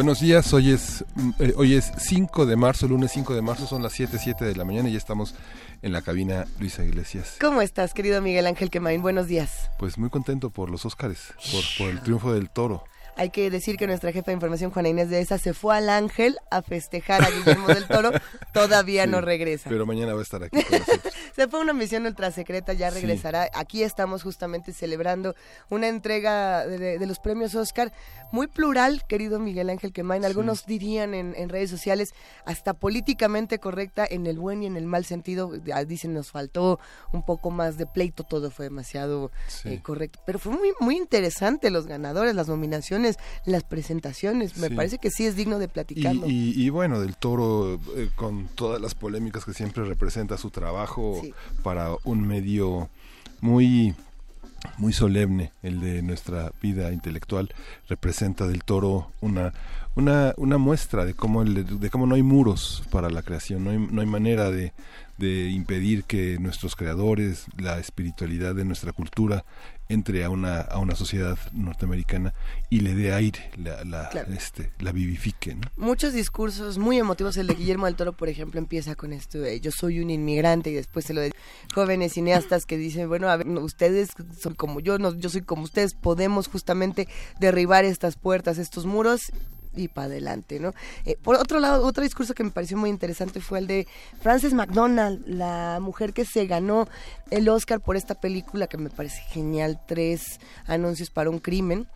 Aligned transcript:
Buenos 0.00 0.20
días, 0.20 0.54
hoy 0.54 0.70
es, 0.70 1.04
mm, 1.14 1.30
eh, 1.40 1.52
hoy 1.58 1.74
es 1.74 1.92
5 1.98 2.46
de 2.46 2.56
marzo, 2.56 2.88
lunes 2.88 3.12
5 3.12 3.34
de 3.34 3.42
marzo, 3.42 3.66
son 3.66 3.82
las 3.82 3.92
7, 3.92 4.16
7 4.18 4.46
de 4.46 4.56
la 4.56 4.64
mañana 4.64 4.88
y 4.88 4.92
ya 4.92 4.98
estamos 4.98 5.34
en 5.82 5.92
la 5.92 6.00
cabina 6.00 6.46
Luisa 6.58 6.82
Iglesias. 6.82 7.36
¿Cómo 7.38 7.60
estás, 7.60 7.92
querido 7.92 8.22
Miguel 8.22 8.46
Ángel 8.46 8.70
Quemain? 8.70 9.02
Buenos 9.02 9.26
días. 9.26 9.70
Pues 9.78 9.98
muy 9.98 10.08
contento 10.08 10.48
por 10.48 10.70
los 10.70 10.86
Óscares, 10.86 11.34
por, 11.52 11.62
por 11.76 11.90
el 11.90 12.00
triunfo 12.00 12.32
del 12.32 12.48
toro. 12.48 12.82
Hay 13.20 13.28
que 13.28 13.50
decir 13.50 13.76
que 13.76 13.86
nuestra 13.86 14.12
jefa 14.12 14.30
de 14.30 14.36
información, 14.36 14.70
Juana 14.70 14.88
Inés 14.88 15.10
de 15.10 15.20
esa, 15.20 15.36
se 15.36 15.52
fue 15.52 15.76
al 15.76 15.90
Ángel 15.90 16.38
a 16.50 16.62
festejar 16.62 17.22
a 17.22 17.28
Guillermo 17.28 17.66
del 17.66 17.86
Toro. 17.86 18.12
Todavía 18.54 19.06
no 19.06 19.20
regresa. 19.20 19.68
Pero 19.68 19.84
mañana 19.84 20.14
va 20.14 20.20
a 20.20 20.22
estar 20.22 20.42
aquí 20.42 20.62
con 20.62 20.78
nosotros. 20.78 21.14
se 21.36 21.46
fue 21.46 21.60
una 21.60 21.74
misión 21.74 22.06
ultra 22.06 22.30
secreta, 22.30 22.72
ya 22.72 22.88
regresará. 22.88 23.50
Aquí 23.52 23.82
estamos 23.82 24.22
justamente 24.22 24.72
celebrando 24.72 25.34
una 25.68 25.88
entrega 25.88 26.66
de, 26.66 27.06
los 27.06 27.18
premios 27.18 27.54
Oscar 27.54 27.92
muy 28.32 28.46
plural, 28.46 29.04
querido 29.06 29.38
Miguel 29.38 29.68
Ángel 29.68 29.92
Quemain. 29.92 30.24
Algunos 30.24 30.64
dirían 30.64 31.12
en, 31.12 31.48
redes 31.50 31.68
sociales 31.68 32.14
hasta 32.46 32.72
políticamente 32.72 33.58
correcta 33.58 34.06
en 34.08 34.26
el 34.26 34.38
buen 34.38 34.62
y 34.62 34.66
en 34.66 34.78
el 34.78 34.86
mal 34.86 35.04
sentido. 35.04 35.52
Dicen, 35.86 36.14
nos 36.14 36.30
faltó 36.30 36.80
un 37.12 37.22
poco 37.22 37.50
más 37.50 37.76
de 37.76 37.84
pleito, 37.84 38.24
todo 38.24 38.50
fue 38.50 38.64
demasiado 38.64 39.30
eh, 39.66 39.82
correcto. 39.82 40.20
Pero 40.24 40.38
fue 40.38 40.52
muy, 40.52 40.72
muy 40.80 40.96
interesante 40.96 41.68
los 41.68 41.86
ganadores, 41.86 42.34
las 42.34 42.48
nominaciones 42.48 43.09
las 43.44 43.64
presentaciones. 43.64 44.56
Me 44.56 44.70
parece 44.70 44.98
que 44.98 45.10
sí 45.10 45.26
es 45.26 45.36
digno 45.36 45.58
de 45.58 45.68
platicarlo. 45.68 46.26
Y, 46.26 46.68
bueno, 46.70 47.00
del 47.00 47.16
toro, 47.16 47.80
eh, 47.96 48.10
con 48.14 48.48
todas 48.54 48.80
las 48.80 48.94
polémicas 48.94 49.44
que 49.44 49.52
siempre 49.52 49.84
representa 49.84 50.36
su 50.36 50.50
trabajo 50.50 51.22
para 51.62 51.96
un 52.04 52.26
medio 52.26 52.88
muy 53.40 53.94
muy 54.76 54.92
solemne 54.92 55.52
el 55.62 55.80
de 55.80 56.02
nuestra 56.02 56.52
vida 56.60 56.92
intelectual 56.92 57.48
representa 57.88 58.46
del 58.46 58.62
toro 58.62 59.10
una 59.22 59.54
una, 59.94 60.34
una 60.36 60.58
muestra 60.58 61.04
de 61.06 61.14
cómo 61.14 61.42
el, 61.42 61.80
de 61.80 61.90
cómo 61.90 62.06
no 62.06 62.14
hay 62.14 62.22
muros 62.22 62.82
para 62.90 63.08
la 63.08 63.22
creación 63.22 63.64
no 63.64 63.70
hay, 63.70 63.78
no 63.78 64.02
hay 64.02 64.06
manera 64.06 64.50
de, 64.50 64.74
de 65.18 65.50
impedir 65.50 66.04
que 66.04 66.38
nuestros 66.38 66.76
creadores 66.76 67.46
la 67.58 67.78
espiritualidad 67.78 68.54
de 68.54 68.64
nuestra 68.64 68.92
cultura 68.92 69.44
entre 69.90 70.24
a 70.24 70.30
una, 70.30 70.60
a 70.60 70.78
una 70.78 70.94
sociedad 70.94 71.36
norteamericana 71.52 72.32
y 72.70 72.80
le 72.80 72.94
dé 72.94 73.12
aire, 73.12 73.50
la, 73.56 73.84
la, 73.84 74.08
este, 74.34 74.70
la 74.78 74.92
vivifique. 74.92 75.56
Muchos 75.76 76.12
discursos 76.12 76.78
muy 76.78 76.96
emotivos, 76.98 77.36
el 77.36 77.48
de 77.48 77.54
Guillermo 77.54 77.86
del 77.86 77.96
Toro, 77.96 78.12
por 78.12 78.28
ejemplo, 78.28 78.58
empieza 78.60 78.94
con 78.94 79.12
esto 79.12 79.38
de 79.38 79.60
yo 79.60 79.72
soy 79.72 79.98
un 79.98 80.10
inmigrante 80.10 80.70
y 80.70 80.74
después 80.74 81.04
se 81.04 81.12
lo 81.12 81.20
de 81.20 81.32
jóvenes 81.74 82.12
cineastas 82.12 82.66
que 82.66 82.76
dicen, 82.78 83.08
bueno, 83.08 83.28
a 83.28 83.36
ver, 83.36 83.48
ustedes 83.48 84.10
son 84.38 84.54
como 84.54 84.78
yo, 84.78 84.98
no, 84.98 85.12
yo 85.14 85.28
soy 85.28 85.42
como 85.42 85.64
ustedes, 85.64 85.94
podemos 85.94 86.46
justamente 86.46 87.08
derribar 87.40 87.84
estas 87.84 88.16
puertas, 88.16 88.58
estos 88.58 88.86
muros 88.86 89.32
y 89.74 89.88
para 89.88 90.06
adelante, 90.06 90.58
¿no? 90.60 90.74
Eh, 91.04 91.16
por 91.22 91.36
otro 91.36 91.60
lado, 91.60 91.86
otro 91.86 92.02
discurso 92.02 92.34
que 92.34 92.44
me 92.44 92.50
pareció 92.50 92.76
muy 92.76 92.90
interesante 92.90 93.40
fue 93.40 93.60
el 93.60 93.66
de 93.66 93.86
Frances 94.20 94.52
McDonald, 94.52 95.22
la 95.26 95.78
mujer 95.80 96.12
que 96.12 96.24
se 96.24 96.46
ganó 96.46 96.88
el 97.30 97.48
Oscar 97.48 97.80
por 97.80 97.96
esta 97.96 98.20
película 98.20 98.66
que 98.66 98.78
me 98.78 98.90
parece 98.90 99.22
genial, 99.28 99.80
tres 99.86 100.40
anuncios 100.66 101.10
para 101.10 101.30
un 101.30 101.38
crimen. 101.38 101.86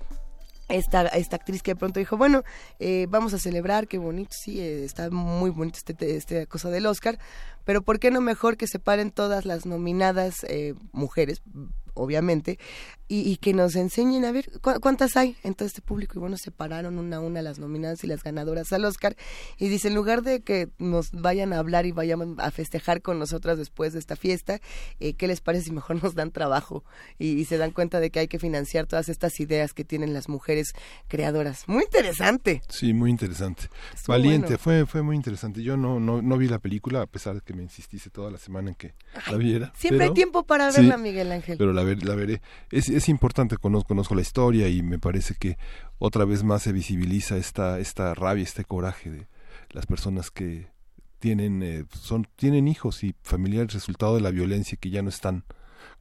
Esta, 0.66 1.02
esta 1.08 1.36
actriz 1.36 1.62
que 1.62 1.72
de 1.72 1.76
pronto 1.76 2.00
dijo, 2.00 2.16
bueno, 2.16 2.42
eh, 2.78 3.06
vamos 3.10 3.34
a 3.34 3.38
celebrar, 3.38 3.86
qué 3.86 3.98
bonito, 3.98 4.34
sí, 4.34 4.60
eh, 4.60 4.84
está 4.84 5.10
muy 5.10 5.50
bonito 5.50 5.76
este, 5.76 6.16
este 6.16 6.46
cosa 6.46 6.70
del 6.70 6.86
Oscar, 6.86 7.18
pero 7.64 7.82
¿por 7.82 7.98
qué 7.98 8.10
no 8.10 8.22
mejor 8.22 8.56
que 8.56 8.66
se 8.66 8.78
paren 8.78 9.10
todas 9.10 9.44
las 9.44 9.66
nominadas 9.66 10.46
mujeres, 10.92 11.42
obviamente, 11.94 12.58
y, 13.06 13.36
que 13.36 13.52
nos 13.52 13.76
enseñen 13.76 14.24
a 14.24 14.32
ver 14.32 14.50
cuántas 14.80 15.16
hay 15.16 15.36
en 15.42 15.54
todo 15.54 15.66
este 15.66 15.82
público. 15.82 16.14
Y 16.16 16.20
bueno, 16.20 16.36
separaron 16.38 16.98
una 16.98 17.16
a 17.16 17.20
una 17.20 17.42
las 17.42 17.58
nominadas 17.58 18.02
y 18.02 18.06
las 18.06 18.22
ganadoras 18.22 18.72
al 18.72 18.84
Oscar. 18.84 19.14
Y 19.58 19.68
dice, 19.68 19.88
en 19.88 19.94
lugar 19.94 20.22
de 20.22 20.42
que 20.42 20.70
nos 20.78 21.12
vayan 21.12 21.52
a 21.52 21.58
hablar 21.58 21.84
y 21.84 21.92
vayan 21.92 22.36
a 22.38 22.50
festejar 22.50 23.02
con 23.02 23.18
nosotras 23.18 23.58
después 23.58 23.92
de 23.92 23.98
esta 23.98 24.16
fiesta, 24.16 24.60
eh, 25.00 25.14
¿qué 25.14 25.28
les 25.28 25.40
parece 25.40 25.66
si 25.66 25.72
mejor 25.72 25.96
nos 26.02 26.14
dan 26.14 26.30
trabajo? 26.30 26.84
Y, 27.18 27.44
se 27.44 27.58
dan 27.58 27.72
cuenta 27.72 28.00
de 28.00 28.10
que 28.10 28.20
hay 28.20 28.28
que 28.28 28.38
financiar 28.38 28.86
todas 28.86 29.10
estas 29.10 29.38
ideas 29.38 29.74
que 29.74 29.84
tienen 29.84 30.14
las 30.14 30.30
mujeres 30.30 30.72
creadoras. 31.08 31.68
Muy 31.68 31.84
interesante. 31.84 32.62
Sí, 32.70 32.94
muy 32.94 33.10
interesante. 33.10 33.68
Valiente, 34.08 34.56
fue, 34.56 34.86
fue 34.86 35.02
muy 35.02 35.14
interesante. 35.14 35.62
Yo 35.62 35.76
no, 35.76 36.00
no, 36.00 36.22
no 36.22 36.38
vi 36.38 36.48
la 36.48 36.58
película, 36.58 37.02
a 37.02 37.06
pesar 37.06 37.34
de 37.34 37.40
que 37.42 37.52
me 37.52 37.62
insististe 37.62 38.08
toda 38.08 38.30
la 38.30 38.38
semana 38.38 38.70
en 38.70 38.76
que 38.76 38.94
la 39.30 39.36
viera. 39.36 39.72
Siempre 39.76 40.06
hay 40.06 40.14
tiempo 40.14 40.44
para 40.44 40.70
verla, 40.70 40.96
Miguel 40.96 41.30
Ángel. 41.30 41.58
Pero 41.58 41.74
la, 41.74 41.83
la 41.84 42.14
veré. 42.14 42.40
Es, 42.70 42.88
es 42.88 43.08
importante, 43.08 43.56
conozco, 43.56 43.88
conozco 43.88 44.14
la 44.14 44.22
historia 44.22 44.68
y 44.68 44.82
me 44.82 44.98
parece 44.98 45.34
que 45.34 45.56
otra 45.98 46.24
vez 46.24 46.42
más 46.42 46.62
se 46.62 46.72
visibiliza 46.72 47.36
esta, 47.36 47.78
esta 47.78 48.14
rabia, 48.14 48.44
este 48.44 48.64
coraje 48.64 49.10
de 49.10 49.28
las 49.70 49.86
personas 49.86 50.30
que 50.30 50.68
tienen, 51.18 51.62
eh, 51.62 51.84
son, 51.98 52.26
tienen 52.36 52.68
hijos 52.68 53.02
y 53.02 53.14
familiares 53.22 53.72
resultado 53.72 54.14
de 54.14 54.20
la 54.20 54.30
violencia 54.30 54.76
que 54.80 54.90
ya 54.90 55.02
no 55.02 55.08
están 55.08 55.44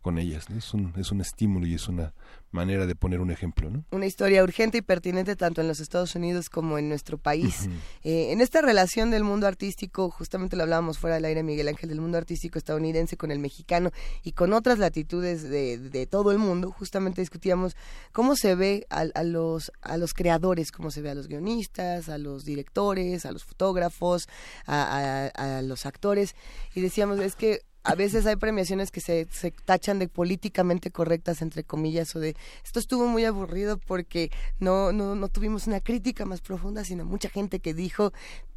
con 0.02 0.18
ellas. 0.18 0.46
Es, 0.56 0.74
un, 0.74 0.94
es 0.98 1.12
un 1.12 1.22
estímulo 1.22 1.66
y 1.66 1.76
es 1.76 1.88
una 1.88 2.14
manera 2.54 2.86
de 2.86 2.96
poner 2.96 3.20
un 3.20 3.32
ejemplo. 3.32 3.70
¿no? 3.70 3.84
Una 3.92 4.06
historia 4.06 4.44
urgente 4.44 4.78
y 4.78 4.82
pertinente 4.82 5.36
tanto 5.36 5.62
en 5.62 5.68
los 5.68 5.80
Estados 5.80 6.16
Unidos 6.16 6.50
como 6.50 6.78
en 6.78 6.88
nuestro 6.88 7.18
país. 7.18 7.68
Eh, 8.04 8.32
en 8.32 8.42
esta 8.42 8.62
relación 8.62 9.12
del 9.12 9.24
mundo 9.24 9.48
artístico, 9.48 10.10
justamente 10.10 10.56
lo 10.56 10.64
hablábamos 10.64 11.00
fuera 11.00 11.16
del 11.16 11.26
aire, 11.26 11.42
Miguel 11.42 11.68
Ángel, 11.68 11.90
del 11.90 12.02
mundo 12.02 12.18
artístico 12.18 12.58
estadounidense 12.58 13.18
con 13.18 13.32
el 13.32 13.40
mexicano 13.40 13.92
y 14.24 14.34
con 14.34 14.54
otras 14.54 14.78
latitudes 14.78 15.44
de, 15.44 15.78
de 15.78 16.06
todo 16.06 16.32
el 16.32 16.38
mundo, 16.38 16.72
justamente 16.72 17.22
discutíamos 17.22 17.76
cómo 18.12 18.36
se 18.36 18.56
ve 18.56 18.86
a, 18.90 19.06
a, 19.16 19.24
los, 19.24 19.72
a 19.82 19.98
los 19.98 20.14
creadores, 20.14 20.72
cómo 20.72 20.92
se 20.92 21.02
ve 21.02 21.10
a 21.10 21.16
los 21.16 21.28
guionistas, 21.28 22.10
a 22.10 22.18
los 22.18 22.46
directores, 22.46 23.26
a 23.26 23.32
los 23.32 23.44
fotógrafos, 23.44 24.28
a, 24.68 25.32
a 25.34 25.62
los 25.62 25.86
actores, 25.86 26.36
y 26.76 26.82
decíamos, 26.82 27.20
es 27.20 27.36
que 27.36 27.62
a 27.84 27.96
veces 27.96 28.26
hay 28.26 28.38
premiaciones 28.38 28.92
que 28.92 29.02
se, 29.02 29.28
se, 29.32 29.52
tachan 29.52 30.00
de 30.00 30.08
políticamente 30.08 30.90
correctas, 30.92 31.42
entre 31.42 31.64
comillas, 31.64 32.16
o 32.16 32.20
de 32.20 32.36
esto 32.64 32.80
estuvo 32.80 33.08
muy 33.08 33.26
aburrido 33.26 33.78
porque 33.78 34.32
no, 34.60 34.92
no, 34.94 35.16
no 35.16 35.28
tuvimos 35.28 35.68
una 35.68 35.82
crítica 35.82 36.26
más 36.26 36.42
profunda, 36.42 36.86
sino 36.86 37.04
mucha 37.04 37.30
gente 37.30 37.60
que 37.60 37.74
dijo 37.74 38.14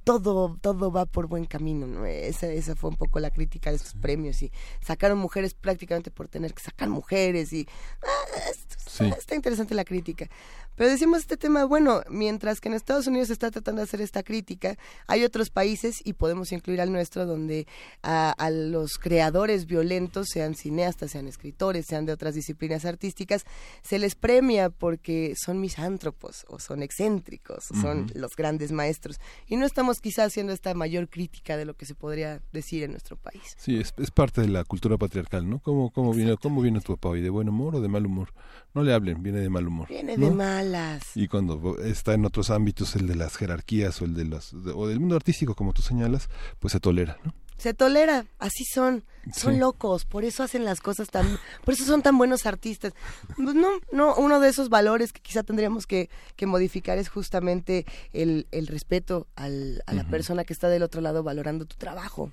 todo, 0.06 0.56
todo 0.60 0.92
va 0.92 1.04
por 1.04 1.26
buen 1.26 1.46
camino, 1.46 1.88
¿no? 1.88 2.06
Esa, 2.06 2.46
esa 2.46 2.76
fue 2.76 2.90
un 2.90 2.96
poco 2.96 3.18
la 3.18 3.32
crítica 3.32 3.70
de 3.70 3.76
estos 3.76 3.94
premios 3.94 4.40
y 4.40 4.52
sacaron 4.80 5.18
mujeres 5.18 5.54
prácticamente 5.54 6.12
por 6.12 6.28
tener 6.28 6.54
que 6.54 6.62
sacar 6.62 6.88
mujeres 6.88 7.52
y 7.52 7.66
ah, 8.04 9.08
está 9.18 9.34
interesante 9.34 9.74
la 9.74 9.84
crítica. 9.84 10.28
Pero 10.76 10.90
decimos 10.90 11.20
este 11.20 11.38
tema, 11.38 11.64
bueno, 11.64 12.02
mientras 12.10 12.60
que 12.60 12.68
en 12.68 12.74
Estados 12.74 13.06
Unidos 13.06 13.28
se 13.28 13.32
está 13.32 13.50
tratando 13.50 13.80
de 13.80 13.84
hacer 13.84 14.02
esta 14.02 14.22
crítica, 14.22 14.76
hay 15.06 15.24
otros 15.24 15.48
países, 15.48 15.96
y 16.04 16.12
podemos 16.12 16.52
incluir 16.52 16.82
al 16.82 16.92
nuestro, 16.92 17.24
donde 17.24 17.66
a, 18.02 18.34
los 18.50 18.98
creadores 18.98 19.64
violentos, 19.64 20.28
sean 20.30 20.54
cineastas, 20.54 21.12
sean 21.12 21.28
escritores, 21.28 21.86
sean 21.88 22.04
de 22.04 22.12
otras 22.12 22.34
disciplinas 22.34 22.84
artísticas, 22.84 23.44
se 23.82 23.98
les 23.98 24.14
premia 24.14 24.68
porque 24.68 25.32
son 25.42 25.60
misántropos, 25.60 26.44
o 26.48 26.58
son 26.58 26.82
excéntricos, 26.82 27.70
o 27.70 27.80
son 27.80 28.12
los 28.14 28.36
grandes 28.36 28.70
maestros. 28.70 29.16
Y 29.46 29.56
no 29.56 29.64
estamos 29.64 29.95
quizás 30.00 30.28
haciendo 30.28 30.52
esta 30.52 30.74
mayor 30.74 31.08
crítica 31.08 31.56
de 31.56 31.64
lo 31.64 31.74
que 31.74 31.86
se 31.86 31.94
podría 31.94 32.40
decir 32.52 32.82
en 32.82 32.92
nuestro 32.92 33.16
país. 33.16 33.56
Sí, 33.58 33.78
es, 33.78 33.92
parte 34.10 34.40
de 34.40 34.48
la 34.48 34.64
cultura 34.64 34.96
patriarcal, 34.96 35.48
¿no? 35.48 35.58
¿Cómo, 35.60 35.90
cómo, 35.90 36.12
viene, 36.12 36.36
¿Cómo 36.36 36.62
viene 36.62 36.80
tu 36.80 36.94
papá 36.94 37.10
hoy? 37.10 37.20
¿De 37.20 37.30
buen 37.30 37.48
humor 37.48 37.76
o 37.76 37.80
de 37.80 37.88
mal 37.88 38.06
humor? 38.06 38.32
No 38.74 38.82
le 38.82 38.92
hablen, 38.92 39.22
viene 39.22 39.40
de 39.40 39.50
mal 39.50 39.66
humor. 39.66 39.88
Viene 39.88 40.16
de 40.16 40.30
mal 40.30 40.66
y 41.14 41.28
cuando 41.28 41.78
está 41.78 42.14
en 42.14 42.24
otros 42.24 42.50
ámbitos, 42.50 42.96
el 42.96 43.06
de 43.06 43.14
las 43.14 43.36
jerarquías 43.36 44.00
o 44.02 44.04
el 44.04 44.14
de 44.14 44.24
los 44.24 44.52
o 44.52 44.86
del 44.86 45.00
mundo 45.00 45.16
artístico, 45.16 45.54
como 45.54 45.72
tú 45.72 45.82
señalas, 45.82 46.28
pues 46.58 46.72
se 46.72 46.80
tolera, 46.80 47.18
¿no? 47.24 47.34
Se 47.56 47.74
tolera, 47.74 48.26
así 48.38 48.64
son, 48.64 49.04
son 49.32 49.58
locos, 49.58 50.04
por 50.04 50.24
eso 50.24 50.42
hacen 50.42 50.64
las 50.64 50.80
cosas 50.80 51.08
tan, 51.08 51.38
por 51.64 51.74
eso 51.74 51.84
son 51.84 52.02
tan 52.02 52.18
buenos 52.18 52.46
artistas. 52.46 52.92
Pues 53.36 53.54
no, 53.54 53.68
no, 53.92 54.14
uno 54.16 54.40
de 54.40 54.48
esos 54.48 54.68
valores 54.68 55.12
que 55.12 55.20
quizá 55.20 55.42
tendríamos 55.42 55.86
que, 55.86 56.10
que 56.36 56.46
modificar 56.46 56.98
es 56.98 57.08
justamente 57.08 57.86
el, 58.12 58.46
el 58.50 58.66
respeto 58.66 59.26
al, 59.36 59.82
a 59.86 59.94
la 59.94 60.04
persona 60.04 60.44
que 60.44 60.52
está 60.52 60.68
del 60.68 60.82
otro 60.82 61.00
lado 61.00 61.22
valorando 61.22 61.64
tu 61.64 61.76
trabajo. 61.76 62.30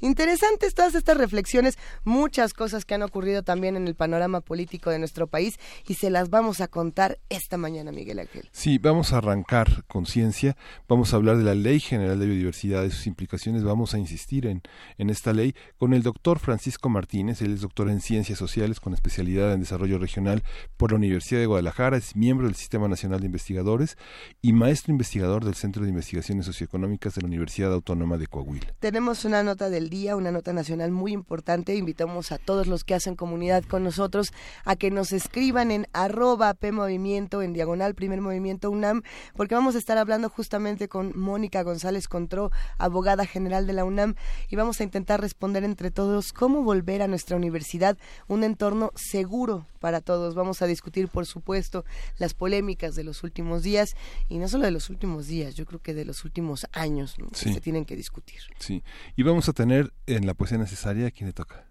Interesantes 0.00 0.74
todas 0.74 0.94
estas 0.94 1.16
reflexiones, 1.16 1.76
muchas 2.04 2.54
cosas 2.54 2.84
que 2.84 2.94
han 2.94 3.02
ocurrido 3.02 3.42
también 3.42 3.76
en 3.76 3.86
el 3.86 3.94
panorama 3.94 4.40
político 4.40 4.90
de 4.90 4.98
nuestro 4.98 5.26
país 5.26 5.58
y 5.86 5.94
se 5.94 6.10
las 6.10 6.30
vamos 6.30 6.60
a 6.60 6.68
contar 6.68 7.18
esta 7.28 7.58
mañana, 7.58 7.92
Miguel 7.92 8.20
Ángel. 8.20 8.48
Sí, 8.52 8.78
vamos 8.78 9.12
a 9.12 9.18
arrancar 9.18 9.84
conciencia, 9.86 10.56
vamos 10.88 11.12
a 11.12 11.16
hablar 11.16 11.36
de 11.36 11.44
la 11.44 11.54
Ley 11.54 11.78
General 11.78 12.18
de 12.18 12.26
Biodiversidad 12.26 12.84
y 12.84 12.90
sus 12.90 13.06
implicaciones, 13.06 13.64
vamos 13.64 13.94
a 13.94 13.98
insistir 13.98 14.27
en, 14.30 14.62
esta 15.10 15.32
ley 15.32 15.54
con 15.78 15.94
el 15.94 16.02
doctor 16.02 16.38
Francisco 16.38 16.90
Martínez, 16.90 17.40
él 17.40 17.54
es 17.54 17.62
doctor 17.62 17.88
en 17.88 18.00
Ciencias 18.00 18.38
Sociales 18.38 18.78
con 18.78 18.92
especialidad 18.92 19.54
en 19.54 19.60
Desarrollo 19.60 19.98
Regional 19.98 20.42
por 20.76 20.90
la 20.90 20.98
Universidad 20.98 21.40
de 21.40 21.46
Guadalajara, 21.46 21.96
es 21.96 22.14
miembro 22.14 22.46
del 22.46 22.54
Sistema 22.54 22.88
Nacional 22.88 23.20
de 23.20 23.26
Investigadores 23.26 23.96
y 24.42 24.52
maestro 24.52 24.92
investigador 24.92 25.46
del 25.46 25.54
Centro 25.54 25.82
de 25.82 25.88
Investigaciones 25.88 26.44
Socioeconómicas 26.44 27.14
de 27.14 27.22
la 27.22 27.28
Universidad 27.28 27.72
Autónoma 27.72 28.18
de 28.18 28.26
Coahuila. 28.26 28.74
Tenemos 28.80 29.24
una 29.24 29.42
nota 29.42 29.70
del 29.70 29.88
día, 29.88 30.14
una 30.14 30.30
nota 30.30 30.52
nacional 30.52 30.90
muy 30.90 31.12
importante. 31.12 31.74
Invitamos 31.74 32.30
a 32.30 32.38
todos 32.38 32.66
los 32.66 32.84
que 32.84 32.94
hacen 32.94 33.16
comunidad 33.16 33.64
con 33.64 33.82
nosotros 33.82 34.32
a 34.66 34.76
que 34.76 34.90
nos 34.90 35.12
escriban 35.12 35.70
en 35.70 35.86
arroba 35.94 36.52
PMovimiento, 36.52 37.40
en 37.40 37.54
diagonal 37.54 37.94
Primer 37.94 38.20
Movimiento 38.20 38.70
UNAM, 38.70 39.02
porque 39.36 39.54
vamos 39.54 39.74
a 39.74 39.78
estar 39.78 39.96
hablando 39.96 40.28
justamente 40.28 40.88
con 40.88 41.18
Mónica 41.18 41.62
González 41.62 42.08
Contró, 42.08 42.50
abogada 42.76 43.24
general 43.24 43.66
de 43.66 43.72
la 43.72 43.84
UNAM, 43.84 44.16
y 44.48 44.56
vamos 44.56 44.80
a 44.80 44.84
intentar 44.84 45.20
responder 45.20 45.64
entre 45.64 45.90
todos 45.90 46.32
cómo 46.32 46.62
volver 46.62 47.02
a 47.02 47.08
nuestra 47.08 47.36
universidad 47.36 47.96
un 48.26 48.44
entorno 48.44 48.92
seguro 48.94 49.66
para 49.80 50.00
todos. 50.00 50.34
Vamos 50.34 50.62
a 50.62 50.66
discutir, 50.66 51.08
por 51.08 51.26
supuesto, 51.26 51.84
las 52.18 52.34
polémicas 52.34 52.94
de 52.94 53.04
los 53.04 53.22
últimos 53.22 53.62
días, 53.62 53.96
y 54.28 54.38
no 54.38 54.48
solo 54.48 54.64
de 54.64 54.70
los 54.70 54.90
últimos 54.90 55.26
días, 55.26 55.54
yo 55.54 55.66
creo 55.66 55.80
que 55.80 55.94
de 55.94 56.04
los 56.04 56.24
últimos 56.24 56.66
años 56.72 57.16
que 57.16 57.52
se 57.52 57.60
tienen 57.60 57.84
que 57.84 57.96
discutir. 57.96 58.40
Sí, 58.58 58.82
y 59.16 59.22
vamos 59.22 59.48
a 59.48 59.52
tener 59.52 59.92
en 60.06 60.26
la 60.26 60.34
poesía 60.34 60.58
necesaria 60.58 61.06
a 61.06 61.10
quién 61.10 61.28
le 61.28 61.32
toca. 61.32 61.67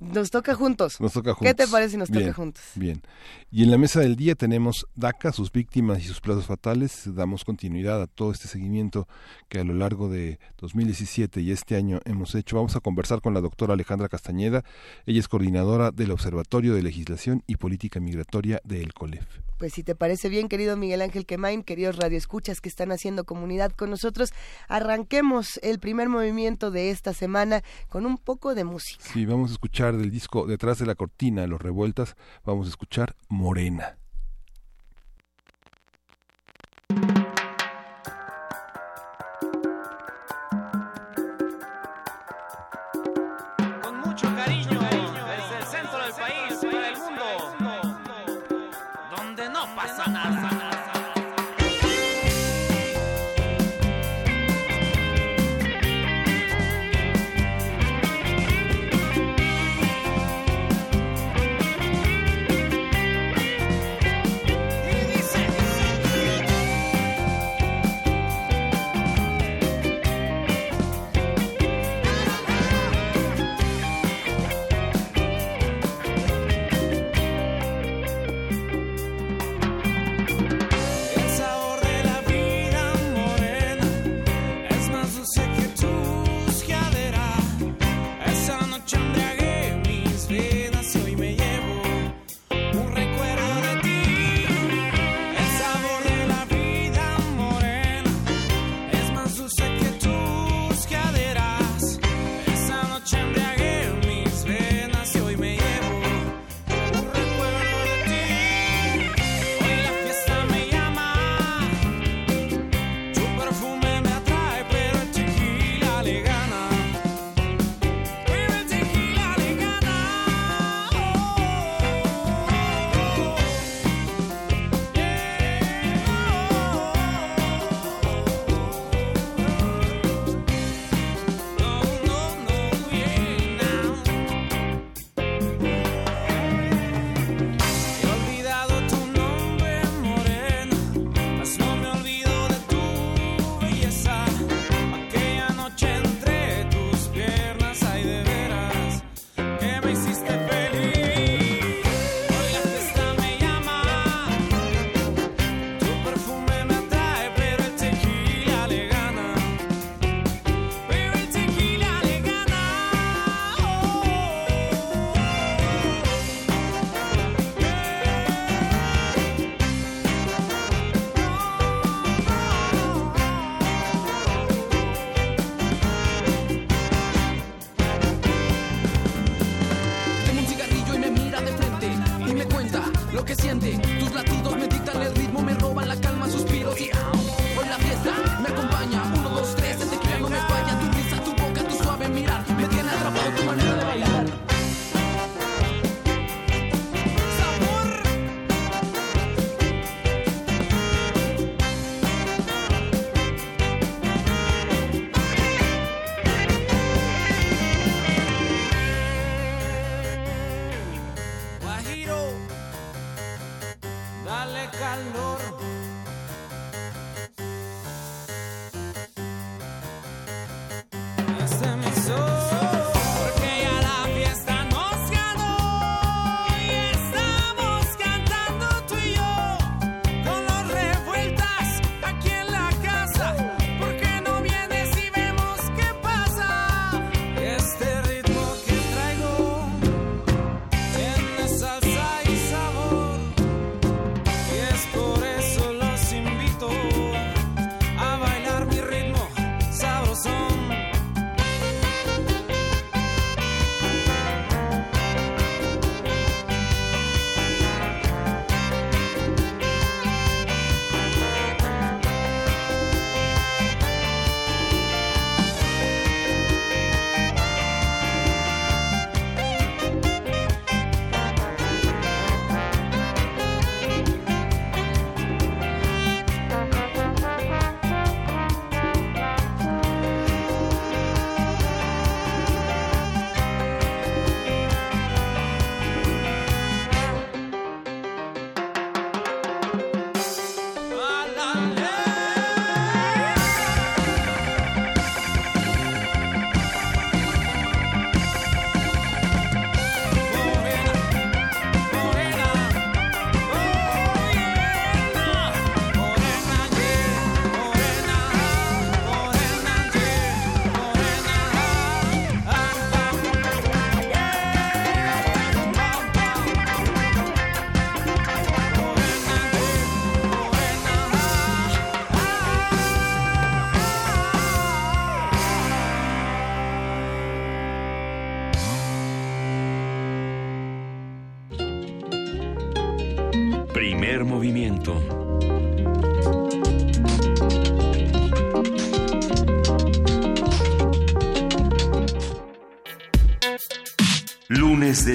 Nos 0.00 0.30
toca 0.30 0.54
juntos. 0.54 0.98
Nos 0.98 1.12
toca 1.12 1.34
juntos. 1.34 1.46
¿Qué 1.46 1.54
te 1.54 1.70
parece 1.70 1.90
si 1.90 1.96
nos 1.98 2.10
toca 2.10 2.32
juntos? 2.32 2.62
Bien. 2.74 3.02
Y 3.50 3.64
en 3.64 3.70
la 3.70 3.76
mesa 3.76 4.00
del 4.00 4.16
día 4.16 4.34
tenemos 4.34 4.86
DACA, 4.94 5.30
sus 5.30 5.52
víctimas 5.52 6.02
y 6.02 6.04
sus 6.04 6.20
plazos 6.20 6.46
fatales. 6.46 7.02
Damos 7.14 7.44
continuidad 7.44 8.00
a 8.00 8.06
todo 8.06 8.32
este 8.32 8.48
seguimiento 8.48 9.06
que 9.50 9.60
a 9.60 9.64
lo 9.64 9.74
largo 9.74 10.08
de 10.08 10.38
2017 10.58 11.42
y 11.42 11.52
este 11.52 11.76
año 11.76 12.00
hemos 12.06 12.34
hecho. 12.34 12.56
Vamos 12.56 12.76
a 12.76 12.80
conversar 12.80 13.20
con 13.20 13.34
la 13.34 13.42
doctora 13.42 13.74
Alejandra 13.74 14.08
Castañeda. 14.08 14.64
Ella 15.04 15.20
es 15.20 15.28
coordinadora 15.28 15.90
del 15.90 16.12
Observatorio 16.12 16.74
de 16.74 16.82
Legislación 16.82 17.42
y 17.46 17.56
Política 17.56 18.00
Migratoria 18.00 18.60
del 18.64 18.94
COLEF. 18.94 19.49
Pues 19.60 19.74
si 19.74 19.82
te 19.82 19.94
parece 19.94 20.30
bien, 20.30 20.48
querido 20.48 20.78
Miguel 20.78 21.02
Ángel 21.02 21.26
Quemain, 21.26 21.62
queridos 21.62 21.96
radioescuchas 21.96 22.62
que 22.62 22.70
están 22.70 22.92
haciendo 22.92 23.24
comunidad 23.24 23.72
con 23.72 23.90
nosotros, 23.90 24.32
arranquemos 24.68 25.60
el 25.62 25.78
primer 25.78 26.08
movimiento 26.08 26.70
de 26.70 26.88
esta 26.88 27.12
semana 27.12 27.62
con 27.90 28.06
un 28.06 28.16
poco 28.16 28.54
de 28.54 28.64
música. 28.64 29.04
Sí, 29.12 29.26
vamos 29.26 29.50
a 29.50 29.52
escuchar 29.52 29.98
del 29.98 30.10
disco 30.10 30.46
Detrás 30.46 30.78
de 30.78 30.86
la 30.86 30.94
cortina, 30.94 31.46
Los 31.46 31.60
Revueltas, 31.60 32.16
vamos 32.42 32.68
a 32.68 32.70
escuchar 32.70 33.16
Morena. 33.28 33.99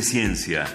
Ciencia. 0.06 0.68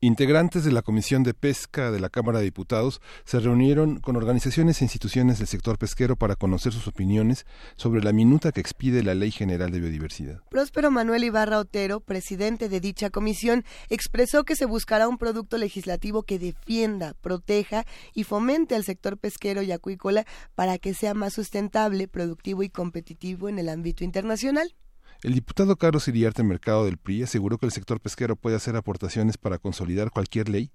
Integrantes 0.00 0.64
de 0.64 0.72
la 0.72 0.80
Comisión 0.80 1.22
de 1.22 1.34
Pesca 1.34 1.90
de 1.90 2.00
la 2.00 2.08
Cámara 2.08 2.38
de 2.38 2.46
Diputados 2.46 3.02
se 3.26 3.38
reunieron 3.40 4.00
con 4.00 4.16
organizaciones 4.16 4.80
e 4.80 4.86
instituciones 4.86 5.38
del 5.38 5.48
sector 5.48 5.76
pesquero 5.76 6.16
para 6.16 6.34
conocer 6.34 6.72
sus 6.72 6.88
opiniones 6.88 7.44
sobre 7.76 8.02
la 8.02 8.12
minuta 8.14 8.52
que 8.52 8.62
expide 8.62 9.02
la 9.02 9.14
Ley 9.14 9.30
General 9.30 9.70
de 9.70 9.80
Biodiversidad. 9.80 10.40
Próspero 10.48 10.90
Manuel 10.90 11.24
Ibarra 11.24 11.58
Otero, 11.58 12.00
presidente 12.00 12.70
de 12.70 12.80
dicha 12.80 13.10
comisión, 13.10 13.62
expresó 13.90 14.44
que 14.44 14.56
se 14.56 14.64
buscará 14.64 15.08
un 15.08 15.18
producto 15.18 15.58
legislativo 15.58 16.22
que 16.22 16.38
defienda, 16.38 17.12
proteja 17.20 17.84
y 18.14 18.24
fomente 18.24 18.76
al 18.76 18.84
sector 18.84 19.18
pesquero 19.18 19.60
y 19.60 19.72
acuícola 19.72 20.24
para 20.54 20.78
que 20.78 20.94
sea 20.94 21.12
más 21.12 21.34
sustentable, 21.34 22.08
productivo 22.08 22.62
y 22.62 22.70
competitivo 22.70 23.50
en 23.50 23.58
el 23.58 23.68
ámbito 23.68 24.04
internacional. 24.04 24.74
El 25.22 25.34
diputado 25.34 25.76
Carlos 25.76 26.08
Iriarte 26.08 26.42
Mercado 26.42 26.84
del 26.84 26.98
PRI 26.98 27.22
aseguró 27.22 27.56
que 27.56 27.66
el 27.66 27.70
sector 27.70 28.00
pesquero 28.00 28.34
puede 28.34 28.56
hacer 28.56 28.74
aportaciones 28.74 29.38
para 29.38 29.58
consolidar 29.58 30.10
cualquier 30.10 30.48
ley 30.48 30.72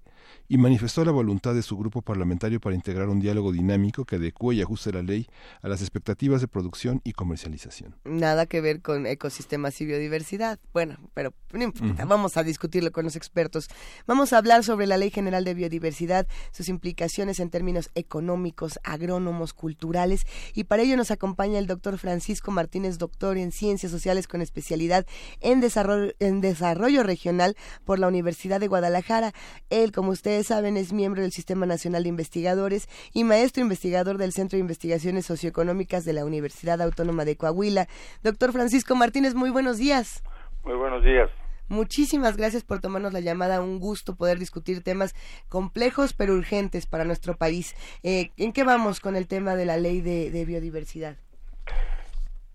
y 0.48 0.56
manifestó 0.56 1.04
la 1.04 1.12
voluntad 1.12 1.54
de 1.54 1.62
su 1.62 1.76
grupo 1.76 2.00
parlamentario 2.00 2.58
para 2.58 2.74
integrar 2.74 3.10
un 3.10 3.20
diálogo 3.20 3.52
dinámico 3.52 4.06
que 4.06 4.16
adecue 4.16 4.54
y 4.54 4.62
ajuste 4.62 4.92
la 4.92 5.02
ley 5.02 5.26
a 5.60 5.68
las 5.68 5.82
expectativas 5.82 6.40
de 6.40 6.48
producción 6.48 7.02
y 7.04 7.12
comercialización. 7.12 7.94
Nada 8.04 8.46
que 8.46 8.62
ver 8.62 8.80
con 8.80 9.06
ecosistemas 9.06 9.78
y 9.82 9.84
biodiversidad. 9.84 10.58
Bueno, 10.72 10.96
pero 11.12 11.34
no 11.52 11.64
importa, 11.64 12.06
vamos 12.06 12.38
a 12.38 12.42
discutirlo 12.42 12.90
con 12.90 13.04
los 13.04 13.16
expertos. 13.16 13.68
Vamos 14.06 14.32
a 14.32 14.38
hablar 14.38 14.64
sobre 14.64 14.86
la 14.86 14.96
Ley 14.96 15.10
General 15.10 15.44
de 15.44 15.52
Biodiversidad, 15.52 16.26
sus 16.52 16.70
implicaciones 16.70 17.38
en 17.38 17.50
términos 17.50 17.90
económicos, 17.94 18.78
agrónomos, 18.82 19.52
culturales, 19.52 20.26
y 20.54 20.64
para 20.64 20.84
ello 20.84 20.96
nos 20.96 21.10
acompaña 21.10 21.58
el 21.58 21.66
doctor 21.66 21.98
Francisco 21.98 22.50
Martínez, 22.50 22.96
doctor 22.96 23.36
en 23.36 23.52
Ciencias 23.52 23.92
Sociales 23.92 24.26
con 24.26 24.37
especialidad 24.42 25.06
en 25.40 25.60
desarrollo, 25.60 26.12
en 26.18 26.40
desarrollo 26.40 27.02
regional 27.02 27.56
por 27.84 27.98
la 27.98 28.08
Universidad 28.08 28.60
de 28.60 28.68
Guadalajara. 28.68 29.32
Él, 29.70 29.92
como 29.92 30.10
ustedes 30.10 30.46
saben, 30.46 30.76
es 30.76 30.92
miembro 30.92 31.22
del 31.22 31.32
Sistema 31.32 31.66
Nacional 31.66 32.02
de 32.02 32.08
Investigadores 32.08 32.88
y 33.12 33.24
maestro 33.24 33.62
investigador 33.62 34.18
del 34.18 34.32
Centro 34.32 34.56
de 34.56 34.60
Investigaciones 34.60 35.26
Socioeconómicas 35.26 36.04
de 36.04 36.12
la 36.12 36.24
Universidad 36.24 36.80
Autónoma 36.82 37.24
de 37.24 37.36
Coahuila. 37.36 37.88
Doctor 38.22 38.52
Francisco 38.52 38.94
Martínez, 38.94 39.34
muy 39.34 39.50
buenos 39.50 39.78
días. 39.78 40.22
Muy 40.64 40.76
buenos 40.76 41.04
días. 41.04 41.30
Muchísimas 41.68 42.36
gracias 42.36 42.64
por 42.64 42.80
tomarnos 42.80 43.12
la 43.12 43.20
llamada. 43.20 43.60
Un 43.60 43.78
gusto 43.78 44.16
poder 44.16 44.38
discutir 44.38 44.82
temas 44.82 45.14
complejos 45.48 46.14
pero 46.14 46.34
urgentes 46.34 46.86
para 46.86 47.04
nuestro 47.04 47.36
país. 47.36 47.74
Eh, 48.02 48.30
¿En 48.38 48.52
qué 48.52 48.64
vamos 48.64 49.00
con 49.00 49.16
el 49.16 49.28
tema 49.28 49.54
de 49.54 49.66
la 49.66 49.76
ley 49.76 50.00
de, 50.00 50.44
biodiversidad? 50.46 51.16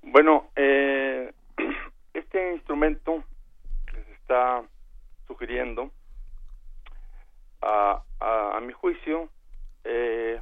Bueno, 0.02 0.50
eh, 0.56 1.32
este 2.34 2.54
instrumento 2.54 3.24
que 3.86 4.04
se 4.04 4.14
está 4.14 4.64
sugiriendo 5.28 5.92
a, 7.62 8.02
mi 8.64 8.74
juicio, 8.74 9.30
eh, 9.84 10.42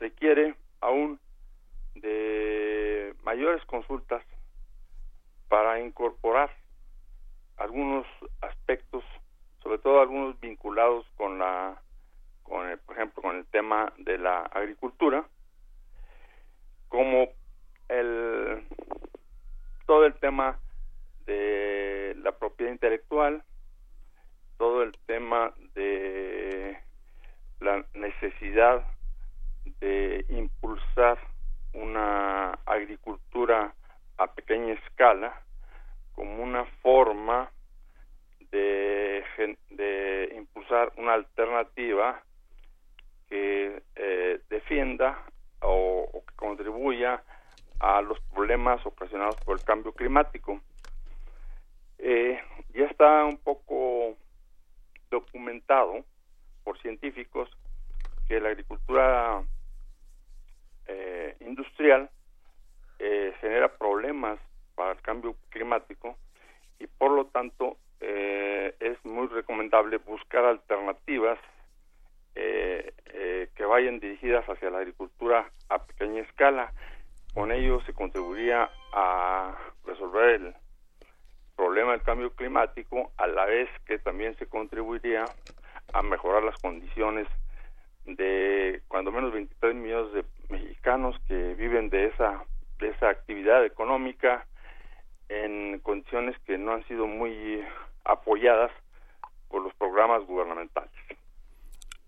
requiere 0.00 0.56
aún 0.80 1.20
de 1.94 3.14
mayores 3.22 3.64
consultas 3.66 4.24
para 5.48 5.78
incorporar 5.80 6.50
algunos 7.58 8.06
aspectos, 8.40 9.04
sobre 9.62 9.78
todo 9.78 10.00
algunos 10.00 10.40
vinculados 10.40 11.06
con 11.16 11.38
la, 11.38 11.80
con 12.42 12.66
el, 12.68 12.78
por 12.78 12.96
ejemplo, 12.96 13.22
con 13.22 13.36
el 13.36 13.46
tema 13.46 13.92
de 13.98 14.18
la 14.18 14.40
agricultura, 14.46 15.24
como 16.88 17.28
el 17.88 18.66
todo 19.86 20.06
el 20.06 20.14
tema 20.14 20.58
de 21.26 22.14
la 22.22 22.32
propiedad 22.32 22.72
intelectual, 22.72 23.42
todo 24.58 24.82
el 24.82 24.92
tema 25.06 25.52
de 25.74 26.78
la 27.60 27.84
necesidad 27.94 28.84
de 29.80 30.24
impulsar 30.28 31.18
una 31.72 32.52
agricultura 32.66 33.74
a 34.18 34.26
pequeña 34.32 34.74
escala 34.74 35.42
como 36.14 36.42
una 36.42 36.64
forma 36.82 37.50
de, 38.50 39.24
de 39.70 40.32
impulsar 40.36 40.92
una 40.96 41.14
alternativa 41.14 42.22
que 43.28 43.82
eh, 43.96 44.40
defienda 44.48 45.18
o, 45.60 46.08
o, 46.12 46.24
que 46.24 46.34
contribuya 46.36 47.22
a 47.80 48.00
los 48.00 48.20
problemas 48.32 48.84
ocasionados 48.86 49.36
por 49.44 49.58
el 49.58 49.64
cambio 49.64 49.92
climático. 49.92 50.60
Eh, 52.06 52.38
ya 52.74 52.84
está 52.84 53.24
un 53.24 53.38
poco 53.38 54.18
documentado 55.10 56.04
por 56.62 56.78
científicos 56.82 57.48
que 58.28 58.40
la 58.40 58.50
agricultura 58.50 59.42
eh, 60.86 61.34
industrial 61.40 62.10
eh, 62.98 63.32
genera 63.40 63.68
problemas 63.78 64.38
para 64.74 64.92
el 64.92 65.00
cambio 65.00 65.34
climático 65.48 66.18
y 66.78 66.88
por 66.88 67.10
lo 67.10 67.24
tanto 67.28 67.78
eh, 68.00 68.76
es 68.80 69.02
muy 69.06 69.28
recomendable 69.28 69.96
buscar 69.96 70.44
alternativas 70.44 71.38
que 73.54 73.64
vayan 73.64 74.00
dirigidas 74.00 74.44
hacia 74.46 74.70
la 74.70 74.78
agricultura 74.78 75.48
a 75.68 75.78
pequeña 75.86 76.22
escala. 76.22 76.72
Con 77.32 77.52
ello 77.52 77.80
se 77.82 77.92
contribuiría 77.92 78.68
a 78.92 79.56
resolver 79.86 80.40
el 80.40 80.54
problema 81.64 81.92
del 81.92 82.02
cambio 82.02 82.30
climático, 82.30 83.10
a 83.16 83.26
la 83.26 83.46
vez 83.46 83.70
que 83.86 83.98
también 83.98 84.36
se 84.36 84.44
contribuiría 84.46 85.24
a 85.94 86.02
mejorar 86.02 86.42
las 86.42 86.58
condiciones 86.58 87.26
de 88.04 88.82
cuando 88.86 89.10
menos 89.10 89.32
23 89.32 89.74
millones 89.74 90.12
de 90.12 90.24
mexicanos 90.50 91.16
que 91.26 91.54
viven 91.54 91.88
de 91.88 92.08
esa 92.08 92.44
de 92.80 92.90
esa 92.90 93.08
actividad 93.08 93.64
económica 93.64 94.46
en 95.30 95.78
condiciones 95.78 96.38
que 96.40 96.58
no 96.58 96.72
han 96.72 96.86
sido 96.86 97.06
muy 97.06 97.64
apoyadas 98.04 98.70
por 99.48 99.62
los 99.62 99.72
programas 99.76 100.22
gubernamentales. 100.26 100.92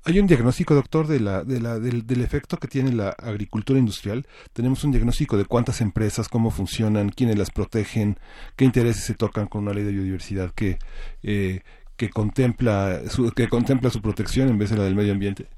Hay 0.08 0.20
un 0.20 0.28
diagnóstico, 0.28 0.72
doctor, 0.72 1.08
de 1.08 1.18
la, 1.18 1.42
de 1.42 1.60
la, 1.60 1.80
del, 1.80 2.06
del, 2.06 2.22
efecto 2.22 2.58
que 2.58 2.68
tiene 2.68 2.92
la 2.92 3.08
agricultura 3.08 3.76
industrial. 3.76 4.24
Tenemos 4.52 4.84
un 4.84 4.92
diagnóstico 4.92 5.36
de 5.36 5.46
cuántas 5.46 5.80
empresas, 5.80 6.28
cómo 6.28 6.52
funcionan, 6.52 7.08
quiénes 7.08 7.36
las 7.36 7.50
protegen, 7.50 8.16
qué 8.56 8.64
intereses 8.64 9.02
se 9.02 9.16
tocan 9.16 9.48
con 9.48 9.62
una 9.62 9.72
ley 9.72 9.82
de 9.82 9.90
biodiversidad 9.90 10.52
que, 10.54 10.78
eh, 11.24 11.62
que, 11.96 12.08
contempla 12.10 13.00
su, 13.08 13.32
que 13.32 13.48
contempla 13.48 13.90
su 13.90 14.00
protección 14.00 14.48
en 14.48 14.58
vez 14.58 14.70
de 14.70 14.76
la 14.76 14.84
del 14.84 14.94
medio 14.94 15.12
ambiente. 15.12 15.48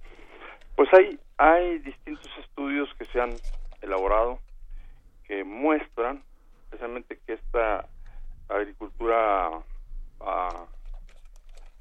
Pues 0.77 0.89
hay, 0.95 1.21
hay 1.37 1.81
distintos 1.81 2.31
estudios 2.41 2.89
que 2.99 3.05
se 3.05 3.21
han 3.21 3.35
elaborado 3.83 4.39
que 5.27 5.45
muestran 5.45 6.23
precisamente 6.71 7.19
que 7.27 7.35
esta 7.35 7.87
agricultura 8.49 9.51
uh, 10.21 10.65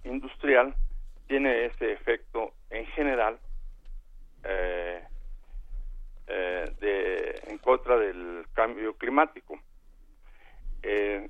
industrial 0.03 0.75
tiene 1.27 1.65
ese 1.65 1.91
efecto 1.91 2.53
en 2.69 2.85
general 2.87 3.39
eh, 4.43 5.03
eh, 6.27 6.71
de, 6.79 7.41
en 7.51 7.57
contra 7.59 7.97
del 7.97 8.45
cambio 8.53 8.95
climático. 8.97 9.59
Eh, 10.83 11.29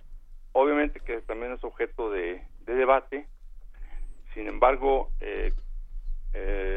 obviamente 0.53 0.99
que 0.99 1.21
también 1.21 1.53
es 1.53 1.63
objeto 1.63 2.11
de, 2.11 2.43
de 2.61 2.73
debate, 2.73 3.27
sin 4.33 4.47
embargo, 4.47 5.11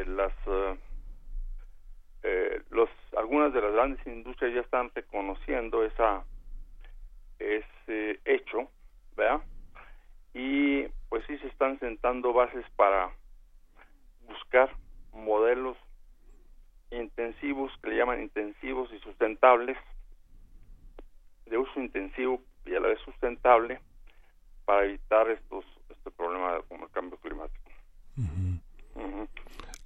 las 0.07 0.33
los 2.71 2.89
algunas 3.17 3.53
de 3.53 3.61
las 3.61 3.73
grandes 3.73 4.07
industrias 4.07 4.55
ya 4.55 4.61
están 4.61 4.91
reconociendo 4.95 5.85
esa 5.85 6.25
ese 7.39 8.21
hecho, 8.25 8.71
¿verdad? 9.17 9.41
Y 10.35 10.87
pues 11.09 11.25
sí 11.27 11.39
se 11.39 11.49
están 11.49 11.79
sentando 11.81 12.33
bases 12.33 12.65
para 12.77 13.11
buscar 14.27 14.71
modelos 15.13 15.77
intensivos 16.91 17.73
que 17.83 17.91
le 17.91 17.97
llaman 17.97 18.23
intensivos 18.23 18.93
y 18.93 18.99
sustentables 19.01 19.77
de 21.47 21.59
uso 21.59 21.81
intensivo 21.81 22.41
y 22.65 22.75
a 22.75 22.81
la 22.81 22.89
vez 22.89 23.01
sustentable 23.01 23.81
para 24.65 24.85
evitar 24.85 25.29
estos 25.31 25.65
este 25.89 26.11
problema 26.13 26.61
como 26.69 26.85
el 26.85 26.91
cambio 26.93 27.19
climático. 27.19 27.70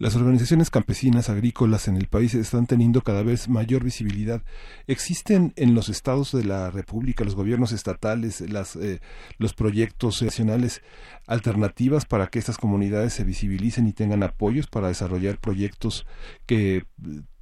Las 0.05 0.17
organizaciones 0.17 0.69
campesinas 0.69 1.31
agrícolas 1.31 1.89
en 1.89 1.97
el 1.97 2.09
país 2.09 2.35
están 2.35 2.67
teniendo 2.67 3.01
cada 3.01 3.23
vez 3.23 3.49
mayor 3.49 3.83
visibilidad. 3.83 4.43
¿Existen 4.87 5.55
en 5.57 5.75
los 5.75 5.89
estados 5.89 6.31
de 6.33 6.45
la 6.45 6.71
República, 6.71 7.25
los 7.25 7.35
gobiernos 7.35 7.73
estatales, 7.73 8.43
las, 8.43 8.77
eh, 8.77 9.01
los 9.39 9.55
proyectos 9.55 10.21
nacionales 10.23 10.83
alternativas 11.27 12.05
para 12.05 12.27
que 12.27 12.39
estas 12.39 12.59
comunidades 12.59 13.15
se 13.15 13.25
visibilicen 13.25 13.87
y 13.87 13.95
tengan 13.95 14.23
apoyos 14.23 14.67
para 14.67 14.89
desarrollar 14.89 15.39
proyectos 15.39 16.07
que 16.45 16.85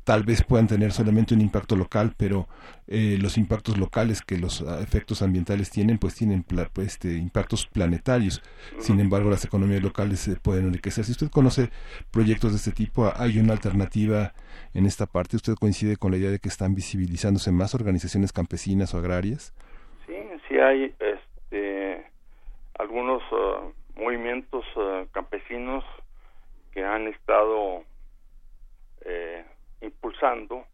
tal 0.05 0.25
vez 0.25 0.43
puedan 0.43 0.67
tener 0.67 0.93
solamente 0.93 1.35
un 1.35 1.41
impacto 1.41 1.77
local, 1.77 2.15
pero 2.17 2.49
eh, 2.89 3.19
los 3.21 3.39
impactos 3.39 3.79
locales 3.79 4.23
que 4.23 4.37
los 4.37 4.63
ah, 4.63 4.81
efectos 4.83 5.23
ambientales 5.23 5.71
tienen, 5.71 5.99
pues 5.99 6.15
tienen 6.15 6.45
pues, 6.45 6.89
este, 6.89 7.15
impactos 7.15 7.67
planetarios. 7.67 8.43
Sin 8.79 9.01
embargo, 9.01 9.31
las 9.31 9.45
economías 9.45 9.83
locales 9.83 10.21
se 10.21 10.37
pueden 10.37 10.67
enriquecer. 10.67 11.05
Si 11.05 11.13
usted 11.13 11.31
conoce 11.31 11.71
proyectos 12.11 12.53
de 12.53 12.57
este 12.57 12.73
tipo, 12.73 13.13
hay 13.17 13.39
una 13.39 13.53
alternativa 13.53 14.33
en 14.75 14.87
esta 14.87 15.07
parte. 15.07 15.37
¿Usted 15.37 15.55
coincide 15.55 15.97
con 15.97 16.11
la 16.11 16.19
idea 16.19 16.31
de 16.31 16.39
que 16.39 16.49
están 16.49 16.75
visibilizándose 16.75 17.53
más 17.53 17.75
organizaciones 17.75 18.33
campesinas 18.33 18.95
o 18.95 18.99
agrarias? 18.99 19.55
Sí, 20.07 20.15
sí 20.49 20.59
hay 20.59 20.95
este, 20.99 22.05
algunos 22.79 23.23
ah, 23.33 23.69
movimientos 23.97 24.65
ah, 24.77 25.05
campesinos 25.13 25.85
que 26.73 26.85
han 26.85 27.07
estado 27.07 27.85
eh, 29.05 29.45
impulsando 29.83 30.65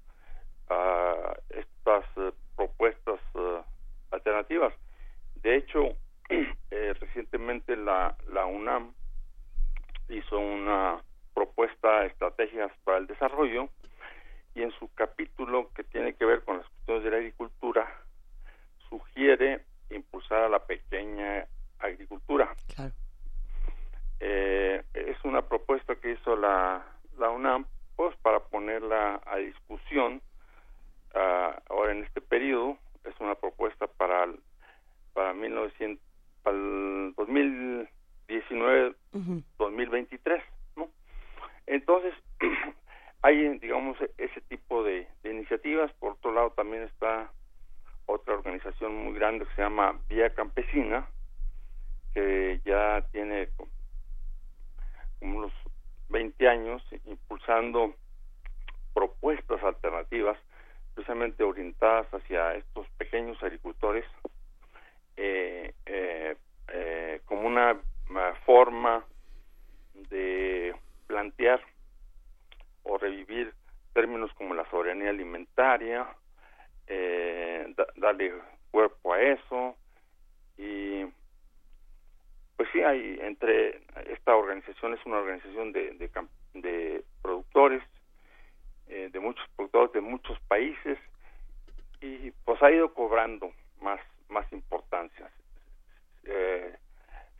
a 0.69 1.35
estas 1.51 2.05
eh, 2.17 2.33
propuestas 2.57 3.21
eh, 3.35 3.63
alternativas. 4.11 4.73
De 5.43 5.57
hecho, 5.57 5.81
eh, 6.29 6.95
recientemente 7.01 7.77
la, 7.77 8.17
la 8.29 8.47
UNAM 8.47 8.93
hizo 10.09 10.39
una 10.39 11.03
propuesta 11.35 12.05
estrategias 12.07 12.71
para 12.85 12.99
el 12.99 13.07
desarrollo 13.07 13.69
y 14.55 14.63
en 14.63 14.73
su 14.73 14.93
capítulo 14.95 15.71
que 15.75 15.85
tiene 15.85 16.15
que 16.15 16.25
ver 16.25 16.43
con 16.45 16.59
las 16.59 16.67
cuestiones 16.67 17.05
de 17.05 17.11
la 17.11 17.17
agricultura 17.19 17.89
sugiere 18.89 19.65
impulsar 19.91 20.45
a 20.45 20.49
la 20.49 20.61
pequeña 20.61 21.47
agricultura. 21.79 22.55
es 24.19 25.25
una 25.25 25.43
propuesta 25.43 25.95
que 25.97 26.13
hizo 26.13 26.37
la, 26.37 26.85
la 27.19 27.31
UNAM 27.31 27.67
pues 27.99 28.17
para 28.19 28.39
ponerla 28.39 29.21
a 29.27 29.39
discusión 29.39 30.23
uh, 31.17 31.59
ahora 31.69 31.91
en 31.91 32.05
este 32.05 32.21
periodo 32.21 32.79
es 33.03 33.19
una 33.19 33.35
propuesta 33.35 33.89
para 33.89 34.23
el, 34.23 34.39
para 35.15 35.35
1900 35.35 36.01
para 36.45 36.57
el 36.57 37.13
2019 37.17 38.95
2023 39.59 40.45
no 40.77 40.89
entonces 41.67 42.15
hay 43.23 43.59
digamos 43.59 43.97
ese 44.17 44.41
tipo 44.43 44.85
de, 44.85 45.09
de, 45.25 45.33
iniciativas. 45.33 45.93
Por 45.95 46.13
otro 46.13 46.33
lado 46.33 46.51
también 46.51 46.85
está 46.85 47.33
otra 48.07 48.35
organización 48.35 48.95
muy 48.95 49.15
grande 49.15 49.45
que 49.45 49.55
se 49.57 49.63
llama 49.63 50.01
Vía 50.09 50.33
Campesina 50.35 51.09
que 52.15 52.61
ya 52.65 53.05
tiene 53.13 53.49
como 53.57 53.71
unos 55.21 55.53
20 56.09 56.49
años 56.49 56.83
impulsando 57.05 57.95
propuestas 58.95 59.63
alternativas 59.63 60.39
precisamente 60.95 61.45
orientadas 61.45 62.07
hacia 62.13 62.55
estos 62.55 62.89
pequeños 62.99 63.41
agricultores 63.43 64.05
eh, 65.17 65.75
eh, 65.87 66.37
eh, 66.73 67.21
como 67.25 67.47
una, 67.47 67.77
forma 68.47 69.05
de 70.11 70.75
plantear 71.07 71.61
o 72.83 72.97
revivir 72.97 73.53
términos 73.93 74.33
como 74.35 74.55
la 74.55 74.69
soberanía 74.71 75.11
alimentaria, 75.11 76.07
darle 77.97 78.33
cuerpo 78.71 79.13
a 79.13 79.21
eso 79.21 79.77
y 80.57 81.05
pues 82.59 82.69
sí 82.73 82.81
hay 82.81 83.21
entre 83.23 83.81
esta 84.13 84.35
organización 84.35 84.93
es 84.93 85.07
una 85.07 85.19
organización 85.19 85.73
de, 85.73 85.93
de, 86.55 87.05
productores 87.23 87.85
eh, 88.89 89.09
de 89.13 89.21
muchos 89.21 89.49
productores 89.55 89.93
de 89.93 90.01
muchos 90.01 90.37
países 90.49 90.99
y 92.01 92.33
pues 92.45 92.61
ha 92.61 92.73
ido 92.73 92.93
cobrando 92.93 93.53
más 93.81 94.01
más 94.29 94.53
importancia. 94.53 95.31
Eh, 96.25 96.75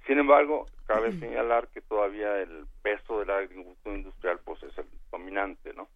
sin 0.07 0.21
embargo 0.21 0.67
cabe 0.87 1.11
señalar 1.19 1.67
que 1.69 1.81
todavía 1.81 2.41
el 2.41 2.67
peso 2.83 3.19
de 3.19 3.27
la 3.27 3.39
agricultura 3.39 3.97
industrial 3.97 4.39
pues 4.45 4.63
es 4.63 4.79
el 4.79 4.87
dominante 5.11 5.75
no 5.75 5.89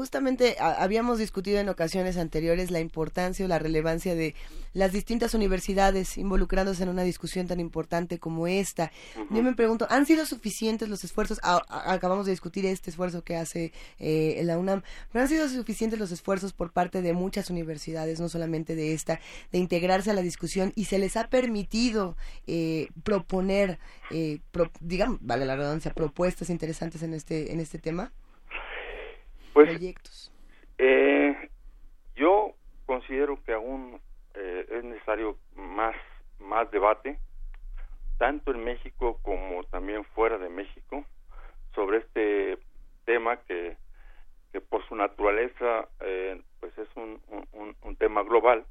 Justamente 0.00 0.56
habíamos 0.58 1.18
discutido 1.18 1.60
en 1.60 1.68
ocasiones 1.68 2.16
anteriores 2.16 2.70
la 2.70 2.80
importancia 2.80 3.44
o 3.44 3.48
la 3.48 3.58
relevancia 3.58 4.14
de 4.14 4.34
las 4.72 4.92
distintas 4.92 5.34
universidades 5.34 6.16
involucrándose 6.16 6.84
en 6.84 6.88
una 6.88 7.02
discusión 7.02 7.46
tan 7.46 7.60
importante 7.60 8.18
como 8.18 8.46
esta. 8.46 8.92
Yo 9.28 9.42
me 9.42 9.54
pregunto, 9.54 9.86
¿han 9.90 10.06
sido 10.06 10.24
suficientes 10.24 10.88
los 10.88 11.04
esfuerzos? 11.04 11.38
acabamos 11.42 12.24
de 12.24 12.32
discutir 12.32 12.64
este 12.64 12.88
esfuerzo 12.88 13.24
que 13.24 13.36
hace 13.36 13.74
eh, 13.98 14.40
la 14.42 14.56
UNAM, 14.56 14.84
pero 15.12 15.24
han 15.24 15.28
sido 15.28 15.46
suficientes 15.50 15.98
los 15.98 16.12
esfuerzos 16.12 16.54
por 16.54 16.72
parte 16.72 17.02
de 17.02 17.12
muchas 17.12 17.50
universidades, 17.50 18.20
no 18.20 18.30
solamente 18.30 18.74
de 18.74 18.94
esta, 18.94 19.20
de 19.52 19.58
integrarse 19.58 20.12
a 20.12 20.14
la 20.14 20.22
discusión 20.22 20.72
y 20.76 20.86
se 20.86 20.98
les 20.98 21.18
ha 21.18 21.28
permitido 21.28 22.16
eh, 22.46 22.88
proponer, 23.04 23.78
eh, 24.10 24.40
digamos, 24.80 25.18
vale 25.20 25.44
la 25.44 25.56
redundancia, 25.56 25.92
propuestas 25.92 26.48
interesantes 26.48 27.02
en 27.02 27.12
este 27.12 27.52
en 27.52 27.60
este 27.60 27.78
tema. 27.78 28.12
Pues, 29.60 29.76
proyectos? 29.76 30.32
Eh, 30.78 31.50
yo 32.16 32.54
considero 32.86 33.42
que 33.44 33.52
aún 33.52 34.00
eh, 34.32 34.66
es 34.70 34.84
necesario 34.84 35.36
más, 35.54 35.94
más 36.38 36.70
debate, 36.70 37.18
tanto 38.16 38.52
en 38.52 38.64
México 38.64 39.20
como 39.20 39.62
también 39.64 40.02
fuera 40.14 40.38
de 40.38 40.48
México, 40.48 41.04
sobre 41.74 41.98
este 41.98 42.58
tema 43.04 43.36
que, 43.42 43.76
que 44.50 44.62
por 44.62 44.82
su 44.88 44.94
naturaleza 44.94 45.88
eh, 46.00 46.40
pues 46.58 46.72
es 46.78 46.88
un, 46.96 47.20
un, 47.52 47.76
un, 47.82 47.96
tema 47.96 48.22
global 48.22 48.64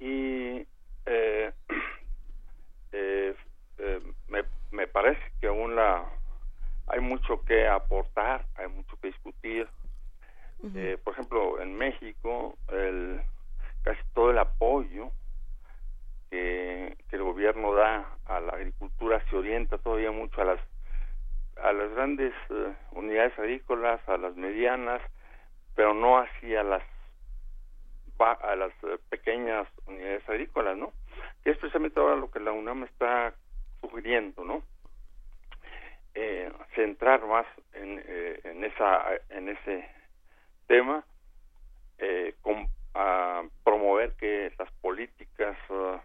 y 0.00 0.66
eh, 1.06 1.52
me, 4.26 4.42
me 4.72 4.88
parece 4.88 5.22
que 5.40 5.46
aún 5.46 5.76
la 5.76 6.04
hay 6.88 7.00
mucho 7.00 7.42
que 7.42 7.66
aportar, 7.66 8.46
hay 8.56 8.68
mucho 8.68 8.96
que 9.00 9.08
discutir. 9.08 9.68
eh, 10.74 10.98
por 11.02 11.12
ejemplo, 11.12 11.60
en 11.60 11.76
México, 11.76 12.56
el, 12.72 13.20
casi 13.82 14.00
todo 14.14 14.30
el 14.30 14.38
apoyo 14.38 15.10
que, 16.30 16.96
que, 17.08 17.16
el 17.16 17.22
gobierno 17.22 17.74
da 17.74 18.06
a 18.26 18.40
la 18.40 18.52
agricultura 18.52 19.22
se 19.28 19.36
orienta 19.36 19.78
todavía 19.78 20.10
mucho 20.10 20.40
a 20.40 20.44
las 20.44 20.60
a 21.62 21.72
las 21.72 21.90
grandes 21.92 22.34
uh, 22.50 22.98
unidades 22.98 23.38
agrícolas, 23.38 24.06
a 24.08 24.18
las 24.18 24.36
medianas, 24.36 25.00
pero 25.74 25.94
no 25.94 26.18
hacia 26.18 26.62
las 26.62 26.82
a 28.18 28.56
las 28.56 28.72
uh, 28.82 28.98
pequeñas 29.10 29.68
unidades 29.86 30.28
agrícolas, 30.28 30.76
¿no? 30.76 30.92
Que 31.42 31.50
es 31.50 31.58
precisamente 31.58 32.00
ahora 32.00 32.16
lo 32.16 32.30
que 32.30 32.40
la 32.40 32.52
UNAM 32.52 32.84
está 32.84 33.34
sugiriendo, 33.80 34.44
¿no? 34.44 34.62
Eh, 36.16 36.50
centrar 36.74 37.26
más 37.26 37.46
en, 37.74 38.02
eh, 38.06 38.40
en, 38.44 38.64
esa 38.64 39.04
en 39.28 39.50
ese 39.50 39.86
tema 40.66 41.04
eh, 41.98 42.34
con, 42.40 42.66
a 42.94 43.42
promover 43.62 44.12
que 44.12 44.50
las 44.58 44.70
políticas 44.80 45.56
uh, 45.68 45.98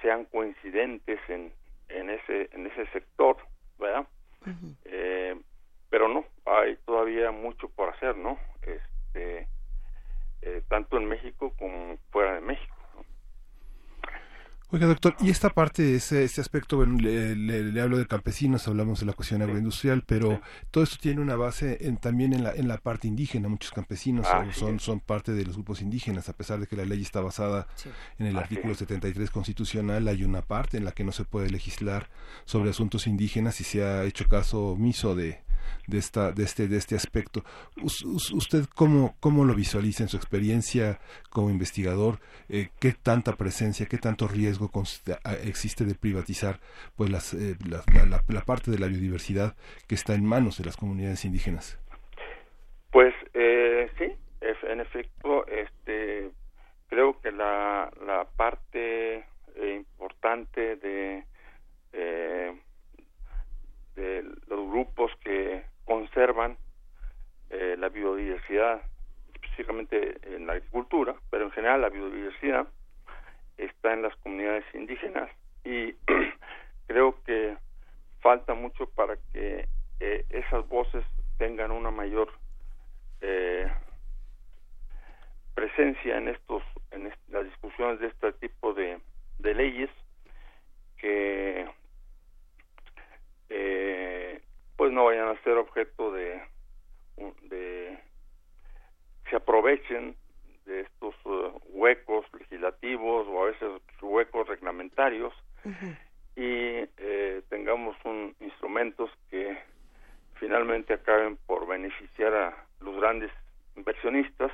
sean 0.00 0.24
coincidentes 0.24 1.20
en, 1.28 1.52
en 1.90 2.08
ese 2.08 2.48
en 2.52 2.66
ese 2.66 2.86
sector 2.92 3.36
verdad 3.78 4.06
eh, 4.86 5.38
pero 5.90 6.08
no 6.08 6.24
hay 6.46 6.76
todavía 6.86 7.30
mucho 7.30 7.68
por 7.68 7.90
hacer 7.90 8.16
no 8.16 8.38
este 8.62 9.46
eh, 10.40 10.62
tanto 10.68 10.96
en 10.96 11.04
México 11.04 11.52
como 11.58 11.98
fuera 12.10 12.36
de 12.36 12.40
México 12.40 12.74
Oiga, 14.72 14.86
doctor, 14.86 15.16
y 15.20 15.30
esta 15.30 15.50
parte, 15.50 15.96
ese, 15.96 16.22
ese 16.22 16.40
aspecto, 16.40 16.76
bueno, 16.76 16.96
le, 16.96 17.80
hablo 17.80 17.98
de 17.98 18.06
campesinos, 18.06 18.68
hablamos 18.68 19.00
de 19.00 19.06
la 19.06 19.14
cuestión 19.14 19.42
agroindustrial, 19.42 20.04
pero 20.06 20.40
todo 20.70 20.84
esto 20.84 20.96
tiene 21.00 21.20
una 21.20 21.34
base 21.34 21.78
en, 21.80 21.96
también 21.96 22.32
en 22.32 22.44
la, 22.44 22.52
en 22.52 22.68
la 22.68 22.78
parte 22.78 23.08
indígena. 23.08 23.48
Muchos 23.48 23.72
campesinos 23.72 24.28
ah, 24.30 24.46
son, 24.52 24.78
son 24.78 25.00
parte 25.00 25.32
de 25.32 25.44
los 25.44 25.56
grupos 25.56 25.82
indígenas, 25.82 26.28
a 26.28 26.34
pesar 26.34 26.60
de 26.60 26.68
que 26.68 26.76
la 26.76 26.84
ley 26.84 27.02
está 27.02 27.20
basada 27.20 27.66
en 28.20 28.26
el 28.26 28.36
artículo 28.36 28.74
73 28.76 29.28
constitucional, 29.30 30.06
hay 30.06 30.22
una 30.22 30.42
parte 30.42 30.76
en 30.76 30.84
la 30.84 30.92
que 30.92 31.02
no 31.02 31.10
se 31.10 31.24
puede 31.24 31.50
legislar 31.50 32.08
sobre 32.44 32.70
asuntos 32.70 33.08
indígenas 33.08 33.60
y 33.60 33.64
se 33.64 33.82
ha 33.82 34.04
hecho 34.04 34.28
caso 34.28 34.66
omiso 34.68 35.16
de, 35.16 35.40
de 35.86 35.98
esta 35.98 36.32
de 36.32 36.44
este 36.44 36.68
de 36.68 36.76
este 36.76 36.96
aspecto. 36.96 37.44
Usted 38.34 38.64
cómo 38.74 39.14
cómo 39.20 39.44
lo 39.44 39.54
visualiza 39.54 40.02
en 40.02 40.08
su 40.08 40.16
experiencia 40.16 40.98
como 41.30 41.50
investigador 41.50 42.18
eh, 42.48 42.68
qué 42.80 42.92
tanta 42.92 43.36
presencia 43.36 43.86
qué 43.86 43.98
tanto 43.98 44.28
riesgo 44.28 44.70
existe 45.44 45.84
de 45.84 45.94
privatizar 45.94 46.60
pues 46.96 47.10
las, 47.10 47.34
eh, 47.34 47.56
la, 47.68 47.82
la, 48.28 48.40
parte 48.42 48.70
de 48.70 48.78
la 48.78 48.88
biodiversidad 48.88 49.56
que 49.88 49.94
está 49.94 50.14
en 50.14 50.24
manos 50.24 50.58
de 50.58 50.64
las 50.64 50.76
comunidades 50.76 51.24
indígenas 51.24 51.78
pues 52.90 53.14
eh, 53.34 53.90
sí 53.98 54.06
en 54.40 54.80
efecto 54.80 55.46
este 55.46 56.30
creo 56.88 57.20
que 57.20 57.30
la 57.30 57.90
la 58.04 58.24
parte 58.36 59.24
importante 59.56 60.76
de 60.76 61.24
de 64.00 64.22
los 64.48 64.70
grupos 64.70 65.12
que 65.22 65.64
conservan 65.84 66.56
eh, 67.50 67.76
la 67.78 67.88
biodiversidad, 67.88 68.80
específicamente 69.34 70.18
en 70.34 70.46
la 70.46 70.54
agricultura, 70.54 71.14
pero 71.30 71.44
en 71.44 71.50
general 71.50 71.82
la 71.82 71.88
biodiversidad 71.88 72.68
está 73.58 73.92
en 73.92 74.02
las 74.02 74.16
comunidades 74.16 74.64
indígenas. 74.74 75.30
Y 75.64 75.94
creo 76.86 77.22
que 77.24 77.56
falta 78.20 78.54
mucho 78.54 78.86
para 78.90 79.16
que 79.32 79.68
eh, 80.00 80.24
esas 80.30 80.66
voces 80.68 81.04
tengan 81.38 81.70
una 81.70 81.90
mayor 81.90 82.32
eh, 83.20 83.70
presencia 85.54 86.16
en 86.16 86.28
estos 86.28 86.62
en 86.90 87.12
las 87.28 87.44
discusiones 87.44 88.00
de 88.00 88.08
este 88.08 88.32
tipo 88.34 88.72
de, 88.72 88.98
de 89.38 89.54
leyes 89.54 89.90
que 90.98 91.66
eh, 93.48 94.40
pues 94.76 94.92
no 94.92 95.04
vayan 95.04 95.28
a 95.28 95.42
ser 95.42 95.56
objeto 95.56 96.12
de, 96.12 96.42
de 97.42 97.98
se 99.28 99.36
aprovechen 99.36 100.16
de 100.66 100.80
estos 100.80 101.14
uh, 101.24 101.60
huecos 101.70 102.26
legislativos 102.38 103.26
o 103.28 103.42
a 103.42 103.46
veces 103.46 103.68
huecos 104.02 104.48
reglamentarios 104.48 105.34
y 106.36 106.88
eh, 106.96 107.42
tengamos 107.48 107.96
un 108.04 108.34
instrumentos 108.40 109.10
que 109.30 109.58
finalmente 110.34 110.94
acaben 110.94 111.36
por 111.46 111.66
beneficiar 111.66 112.34
a 112.34 112.66
los 112.80 112.96
grandes 112.96 113.30
inversionistas 113.76 114.50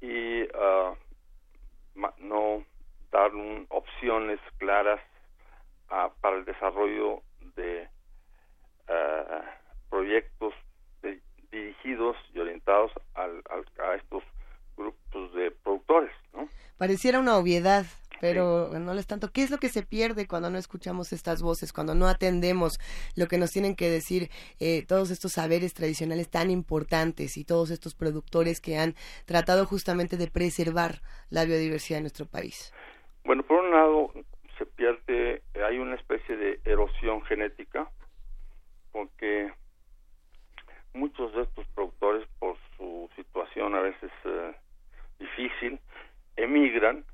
y 0.00 0.42
uh, 0.42 0.96
no 2.18 2.64
dar 3.10 3.30
opciones 3.68 4.40
claras 4.58 5.00
uh, 5.90 6.10
para 6.20 6.36
el 6.36 6.44
desarrollo 6.44 7.22
de 7.54 7.88
uh, 8.88 9.42
proyectos 9.88 10.54
dirigidos 11.50 12.16
y 12.34 12.38
orientados 12.40 12.92
al, 13.14 13.42
a 13.78 13.94
estos 13.94 14.22
grupos 14.76 15.32
de 15.34 15.50
productores. 15.50 16.12
¿no? 16.34 16.48
Pareciera 16.96 17.20
una 17.20 17.36
obviedad, 17.36 17.84
pero 18.22 18.70
no 18.70 18.92
es 18.94 19.06
tanto. 19.06 19.30
¿Qué 19.30 19.42
es 19.42 19.50
lo 19.50 19.58
que 19.58 19.68
se 19.68 19.82
pierde 19.82 20.26
cuando 20.26 20.48
no 20.48 20.56
escuchamos 20.56 21.12
estas 21.12 21.42
voces, 21.42 21.74
cuando 21.74 21.94
no 21.94 22.06
atendemos 22.06 22.78
lo 23.16 23.26
que 23.26 23.36
nos 23.36 23.52
tienen 23.52 23.76
que 23.76 23.90
decir 23.90 24.30
eh, 24.60 24.82
todos 24.86 25.10
estos 25.10 25.32
saberes 25.32 25.74
tradicionales 25.74 26.30
tan 26.30 26.50
importantes 26.50 27.36
y 27.36 27.44
todos 27.44 27.70
estos 27.70 27.94
productores 27.94 28.62
que 28.62 28.78
han 28.78 28.94
tratado 29.26 29.66
justamente 29.66 30.16
de 30.16 30.30
preservar 30.30 31.02
la 31.28 31.44
biodiversidad 31.44 31.98
de 31.98 32.04
nuestro 32.04 32.24
país? 32.24 32.72
Bueno, 33.26 33.42
por 33.42 33.62
un 33.62 33.70
lado, 33.72 34.14
se 34.56 34.64
pierde, 34.64 35.42
hay 35.66 35.76
una 35.76 35.96
especie 35.96 36.34
de 36.34 36.60
erosión 36.64 37.20
genética, 37.26 37.90
porque 38.90 39.52
muchos 40.94 41.34
de 41.34 41.42
estos 41.42 41.66
productores, 41.74 42.26
por 42.38 42.56
su 42.78 43.10
situación 43.16 43.74
a 43.74 43.80
veces 43.80 44.10
eh, 44.24 44.54
difícil, 45.18 45.78
emigran 46.36 47.04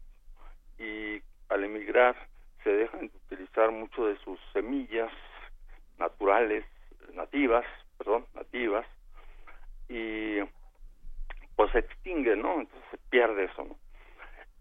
y 0.78 1.20
al 1.48 1.64
emigrar 1.64 2.16
se 2.62 2.70
dejan 2.70 3.08
de 3.08 3.16
utilizar 3.26 3.70
mucho 3.70 4.06
de 4.06 4.16
sus 4.18 4.38
semillas 4.52 5.10
naturales, 5.98 6.64
nativas, 7.14 7.64
perdón, 7.98 8.26
nativas, 8.34 8.86
y 9.88 10.38
pues 11.56 11.70
se 11.72 11.80
extingue, 11.80 12.36
¿no? 12.36 12.60
Entonces 12.60 12.90
se 12.90 12.98
pierde 13.10 13.44
eso, 13.44 13.64
¿no? 13.64 13.76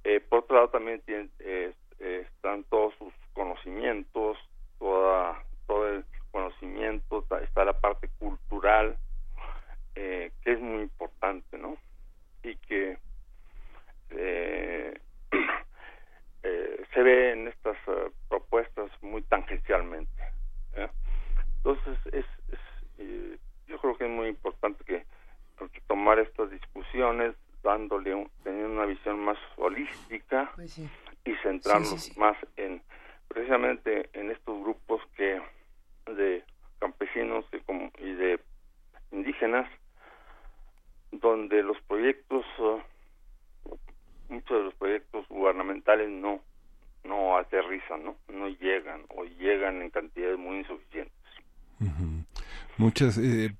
Eh, 0.03 0.19
por 0.19 0.39
otro 0.39 0.55
lado 0.55 0.69
también 0.69 1.01
tiene, 1.01 1.29
eh, 1.39 1.73
están 1.99 2.63
todos 2.65 2.93
sus 2.95 3.13
conocimientos, 3.33 4.37
toda, 4.79 5.43
todo 5.67 5.87
el 5.87 6.05
conocimiento, 6.31 7.25
está 7.41 7.65
la 7.65 7.79
parte 7.79 8.09
cultural, 8.19 8.97
eh, 9.95 10.31
que 10.43 10.53
es 10.53 10.59
muy 10.59 10.83
importante, 10.83 11.57
¿no? 11.57 11.77
Y 12.43 12.55
que 12.55 12.97
eh, 14.09 14.99
eh, 16.43 16.85
se 16.93 17.03
ve 17.03 17.33
en 17.33 17.47
estas 17.47 17.77
propuestas 18.29 18.91
muy 19.01 19.21
tangencialmente. 19.23 20.11
Entonces, 21.57 21.97
es, 22.11 22.25
yo 23.67 23.77
creo 23.79 23.95
que 23.97 24.05
es 24.05 24.09
muy 24.09 24.27
importante 24.27 24.83
que, 24.83 25.05
tomar 25.87 26.17
estas 26.17 26.49
discusiones 26.49 27.35
dándole 27.61 28.27
teniendo 28.43 28.71
una 28.71 28.85
visión 28.85 29.19
más 29.19 29.37
holística 29.57 30.51
pues 30.55 30.79
y 30.79 31.35
centrarnos 31.43 32.17
más 32.17 32.35
en 32.57 32.81
precisamente 33.27 34.09
en 34.13 34.31
estos 34.31 34.59
grupos 34.61 35.01
que 35.15 35.39
de 36.15 36.43
campesinos 36.79 37.45
y, 37.99 38.13
de 38.13 38.39
indígenas 39.11 39.69
donde 41.11 41.61
los 41.61 41.79
proyectos 41.83 42.45
uh, 42.57 42.79
muchos 44.29 44.57
de 44.57 44.63
los 44.63 44.73
proyectos 44.75 45.27
gubernamentales 45.27 46.09
no 46.09 46.41
no 47.03 47.37
aterrizan 47.37 48.03
no 48.03 48.15
no 48.29 48.47
llegan 48.47 49.03
o 49.09 49.25
llegan 49.25 49.81
en 49.81 49.89
cantidades 49.89 50.37
muy 50.37 50.57
insuficientes 50.57 51.11
Muchas, 52.77 53.17
eh, 53.19 53.53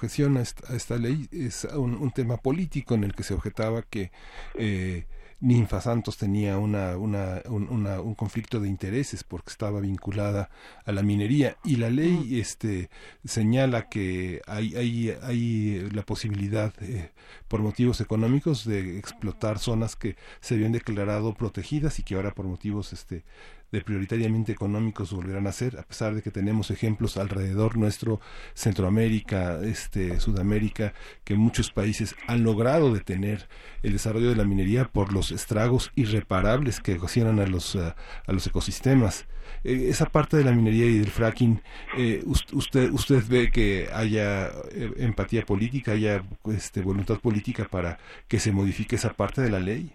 objeción 0.00 0.38
a 0.38 0.40
esta, 0.40 0.96
ley 0.96 1.28
es 1.30 1.64
un, 1.64 2.10
tema 2.12 2.38
político 2.38 2.94
en 2.94 3.04
el 3.04 3.14
que 3.14 3.22
se 3.22 3.34
objetaba 3.34 3.82
que 3.82 4.10
eh, 4.54 5.04
Ninfa 5.40 5.82
Santos 5.82 6.16
tenía 6.16 6.56
una, 6.56 6.96
una, 6.96 7.42
un, 7.44 8.14
conflicto 8.14 8.60
de 8.60 8.68
intereses 8.68 9.24
porque 9.24 9.50
estaba 9.50 9.80
vinculada 9.80 10.48
a 10.86 10.92
la 10.92 11.02
minería. 11.02 11.58
Y 11.64 11.76
la 11.76 11.90
ley 11.90 12.40
este, 12.40 12.88
señala 13.24 13.90
que 13.90 14.40
hay, 14.46 14.74
hay, 14.74 15.14
hay 15.22 15.90
la 15.92 16.02
posibilidad 16.02 16.72
eh, 16.80 17.10
por 17.46 17.60
motivos 17.60 18.00
económicos 18.00 18.64
de 18.64 18.98
explotar 18.98 19.58
zonas 19.58 19.96
que 19.96 20.16
se 20.40 20.54
habían 20.54 20.72
declarado 20.72 21.34
protegidas 21.34 21.98
y 21.98 22.04
que 22.04 22.14
ahora 22.14 22.32
por 22.32 22.46
motivos 22.46 22.94
este, 22.94 23.22
de 23.72 23.80
prioritariamente 23.82 24.52
económicos 24.52 25.12
volverán 25.12 25.46
a 25.46 25.52
ser, 25.52 25.78
a 25.78 25.82
pesar 25.82 26.14
de 26.14 26.22
que 26.22 26.30
tenemos 26.30 26.70
ejemplos 26.70 27.16
alrededor 27.16 27.76
nuestro, 27.76 28.20
Centroamérica, 28.54 29.60
este, 29.62 30.20
Sudamérica, 30.20 30.92
que 31.24 31.34
muchos 31.34 31.70
países 31.70 32.14
han 32.26 32.44
logrado 32.44 32.92
detener 32.92 33.48
el 33.82 33.92
desarrollo 33.92 34.30
de 34.30 34.36
la 34.36 34.44
minería 34.44 34.84
por 34.84 35.12
los 35.12 35.30
estragos 35.30 35.90
irreparables 35.94 36.80
que 36.80 36.94
ocasionan 36.94 37.40
a 37.40 37.46
los, 37.46 37.76
a, 37.76 37.94
los 38.28 38.46
ecosistemas. 38.46 39.26
Eh, 39.64 39.88
esa 39.88 40.06
parte 40.06 40.36
de 40.36 40.44
la 40.44 40.52
minería 40.52 40.86
y 40.86 40.98
del 40.98 41.10
fracking, 41.10 41.60
eh, 41.96 42.22
usted, 42.24 42.90
usted 42.90 43.22
ve 43.28 43.50
que 43.50 43.88
haya 43.92 44.48
eh, 44.72 44.92
empatía 44.98 45.42
política, 45.42 45.92
haya 45.92 46.22
este, 46.52 46.82
voluntad 46.82 47.18
política 47.20 47.66
para 47.70 47.98
que 48.28 48.38
se 48.38 48.52
modifique 48.52 48.96
esa 48.96 49.12
parte 49.12 49.40
de 49.40 49.50
la 49.50 49.60
ley. 49.60 49.92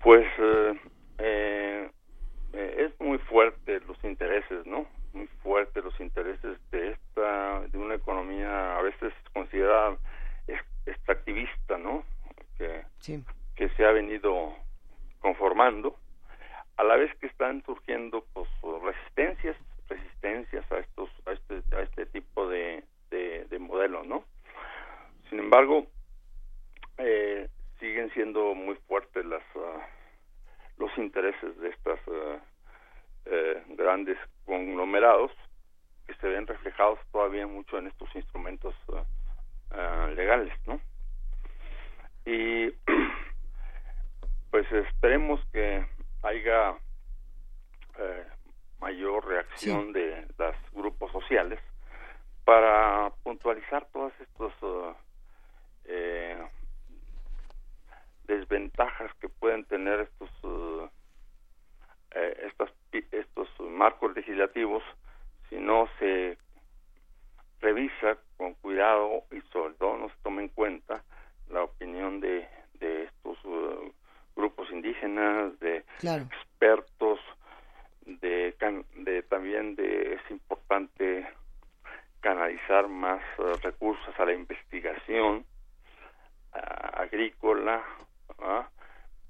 Pues 0.00 0.26
es 2.52 2.92
muy 3.00 3.18
fuerte 3.18 3.80
los 3.86 3.97
intereses, 4.08 4.66
¿no? 4.66 4.86
Muy 5.12 5.26
fuerte 5.42 5.82
los 5.82 5.98
intereses 6.00 6.58
de 6.70 6.90
esta, 6.90 7.60
de 7.68 7.78
una 7.78 7.94
economía 7.94 8.78
a 8.78 8.82
veces 8.82 9.12
considerada 9.32 9.96
extractivista, 10.86 11.78
¿no? 11.78 12.04
Que, 12.56 12.82
que 13.54 13.68
se 13.70 13.84
ha 13.84 13.92
venido 13.92 14.54
conformando, 15.20 15.96
a 16.76 16.84
la 16.84 16.96
vez 16.96 17.14
que 17.18 17.26
están 17.26 17.62
surgiendo 17.64 18.24
pues 18.32 18.48
resistencias, 18.82 19.56
resistencias 19.88 20.70
a 20.72 20.78
estos, 20.78 21.10
a 21.26 21.32
este, 21.32 21.76
a 21.76 21.82
este 21.82 22.06
tipo 22.06 22.48
de, 22.48 22.84
de, 23.10 23.58
modelos, 23.58 24.06
¿no? 24.06 24.24
Sin 25.28 25.40
embargo, 25.40 25.86
eh, 26.98 27.48
siguen 27.80 28.10
siendo 28.14 28.54
muy 28.54 28.76
fuertes 28.86 29.24
las 29.26 29.42
ah, 29.56 29.86
los 30.78 30.96
intereses 30.96 31.58
de 31.58 31.68
estas 31.68 31.98
ah, 32.08 32.38
eh, 33.30 33.62
grandes 33.76 34.18
conglomerados 34.44 35.30
que 36.06 36.14
se 36.14 36.28
ven 36.28 36.46
reflejados 36.46 36.98
todavía 37.12 37.46
mucho 37.46 37.78
en 37.78 37.86
estos 37.86 38.08
instrumentos 38.14 38.74
eh, 38.94 39.02
eh, 39.74 40.14
legales, 40.16 40.52
¿no? 40.66 40.80
Y 42.24 42.70
pues 44.50 44.70
esperemos 44.72 45.40
que 45.52 45.84
haya 46.22 46.76
mayor 48.80 49.26
reacción 49.26 49.92
de 49.92 50.24
los 50.38 50.54
grupos 50.72 51.10
sociales 51.10 51.58
para 52.44 53.10
puntualizar 53.22 53.86
todas 53.92 54.12
estos 54.20 54.52
eh, 55.84 56.38
desventajas 58.24 59.12
que 59.20 59.28
pueden 59.28 59.64
tener 59.64 60.00
estos 60.00 60.90
eh, 62.18 62.48
estos, 62.48 62.70
estos 63.12 63.48
marcos 63.60 64.14
legislativos 64.16 64.82
si 65.48 65.56
no 65.56 65.88
se 65.98 66.36
revisa 67.60 68.18
con 68.36 68.54
cuidado 68.54 69.24
y 69.30 69.40
sobre 69.52 69.74
todo 69.74 69.96
no 69.96 70.08
se 70.08 70.14
toma 70.22 70.42
en 70.42 70.48
cuenta 70.48 71.02
la 71.48 71.62
opinión 71.62 72.20
de, 72.20 72.48
de 72.74 73.04
estos 73.04 73.42
uh, 73.44 73.92
grupos 74.36 74.70
indígenas, 74.70 75.58
de 75.60 75.84
expertos, 76.02 77.20
de, 78.04 78.54
de 78.96 79.22
también 79.22 79.74
de 79.76 80.14
es 80.14 80.30
importante 80.30 81.26
canalizar 82.20 82.88
más 82.88 83.22
uh, 83.38 83.54
recursos 83.62 84.18
a 84.18 84.24
la 84.24 84.34
investigación 84.34 85.44
agrícola 86.52 87.84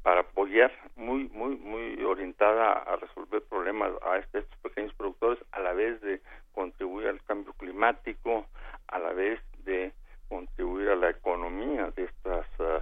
para 0.09 0.23
apoyar 0.23 0.73
muy 0.97 1.29
muy 1.35 1.55
muy 1.57 2.03
orientada 2.03 2.73
a 2.73 2.97
resolver 2.97 3.43
problemas 3.43 3.93
a 4.01 4.17
estos 4.17 4.47
pequeños 4.63 4.95
productores 4.95 5.39
a 5.53 5.61
la 5.61 5.75
vez 5.75 6.01
de 6.01 6.23
contribuir 6.55 7.09
al 7.09 7.23
cambio 7.25 7.53
climático 7.53 8.47
a 8.87 8.99
la 8.99 9.13
vez 9.13 9.39
de 9.65 9.93
contribuir 10.31 10.89
a 10.89 10.97
la 10.97 11.11
economía 11.11 11.91
de 11.95 12.05
estas 12.05 12.47
uh, 12.59 12.81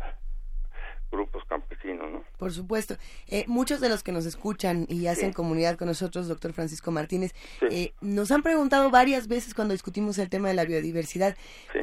grupos 1.11 1.43
campesinos, 1.49 2.11
¿no? 2.11 2.25
Por 2.39 2.53
supuesto. 2.53 2.97
Eh, 3.29 3.45
muchos 3.47 3.81
de 3.81 3.89
los 3.89 4.03
que 4.03 4.13
nos 4.13 4.27
escuchan 4.27 4.87
y 4.89 5.07
hacen 5.07 5.33
comunidad 5.33 5.77
con 5.77 5.89
nosotros, 5.89 6.29
doctor 6.29 6.53
Francisco 6.53 6.91
Martínez, 6.91 7.33
eh, 7.71 7.93
nos 8.03 8.31
han 8.31 8.43
preguntado 8.43 8.91
varias 8.91 9.27
veces 9.27 9.55
cuando 9.55 9.73
discutimos 9.73 10.19
el 10.19 10.29
tema 10.29 10.49
de 10.49 10.55
la 10.55 10.65
biodiversidad, 10.65 11.37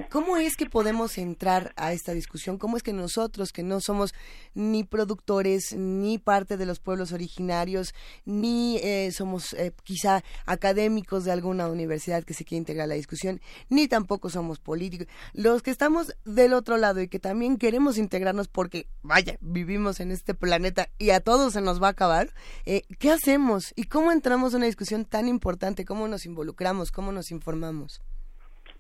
¿cómo 0.09 0.37
es 0.37 0.55
que 0.55 0.69
podemos 0.69 1.17
entrar 1.17 1.73
a 1.75 1.93
esta 1.93 2.13
discusión? 2.13 2.57
¿Cómo 2.57 2.77
es 2.77 2.83
que 2.83 2.93
nosotros, 2.93 3.51
que 3.51 3.63
no 3.63 3.79
somos 3.79 4.13
ni 4.53 4.83
productores, 4.83 5.73
ni 5.75 6.19
parte 6.19 6.55
de 6.55 6.67
los 6.67 6.79
pueblos 6.79 7.13
originarios, 7.13 7.95
ni 8.25 8.77
eh, 8.77 9.11
somos 9.11 9.55
quizá 9.83 10.23
académicos 10.45 11.25
de 11.25 11.31
alguna 11.31 11.67
universidad 11.67 12.23
que 12.23 12.35
se 12.35 12.45
quiere 12.45 12.59
integrar 12.59 12.85
a 12.85 12.87
la 12.87 12.95
discusión, 12.95 13.41
ni 13.69 13.87
tampoco 13.87 14.29
somos 14.29 14.59
políticos, 14.59 15.07
los 15.33 15.63
que 15.63 15.71
estamos 15.71 16.15
del 16.25 16.53
otro 16.53 16.77
lado 16.77 17.01
y 17.01 17.07
que 17.07 17.19
también 17.19 17.57
queremos 17.57 17.97
integrarnos 17.97 18.47
porque 18.47 18.87
vaya, 19.13 19.37
vivimos 19.41 19.99
en 19.99 20.09
este 20.09 20.33
planeta 20.33 20.87
y 20.97 21.11
a 21.11 21.19
todos 21.19 21.53
se 21.53 21.61
nos 21.61 21.79
va 21.79 21.87
a 21.87 21.91
acabar, 21.91 22.29
eh, 22.65 22.81
¿qué 22.99 23.11
hacemos? 23.11 23.71
¿Y 23.75 23.83
cómo 23.83 24.11
entramos 24.11 24.53
en 24.53 24.57
una 24.57 24.65
discusión 24.65 25.05
tan 25.05 25.27
importante? 25.27 25.85
¿Cómo 25.85 26.07
nos 26.07 26.25
involucramos? 26.25 26.91
¿Cómo 26.91 27.11
nos 27.11 27.29
informamos? 27.29 28.01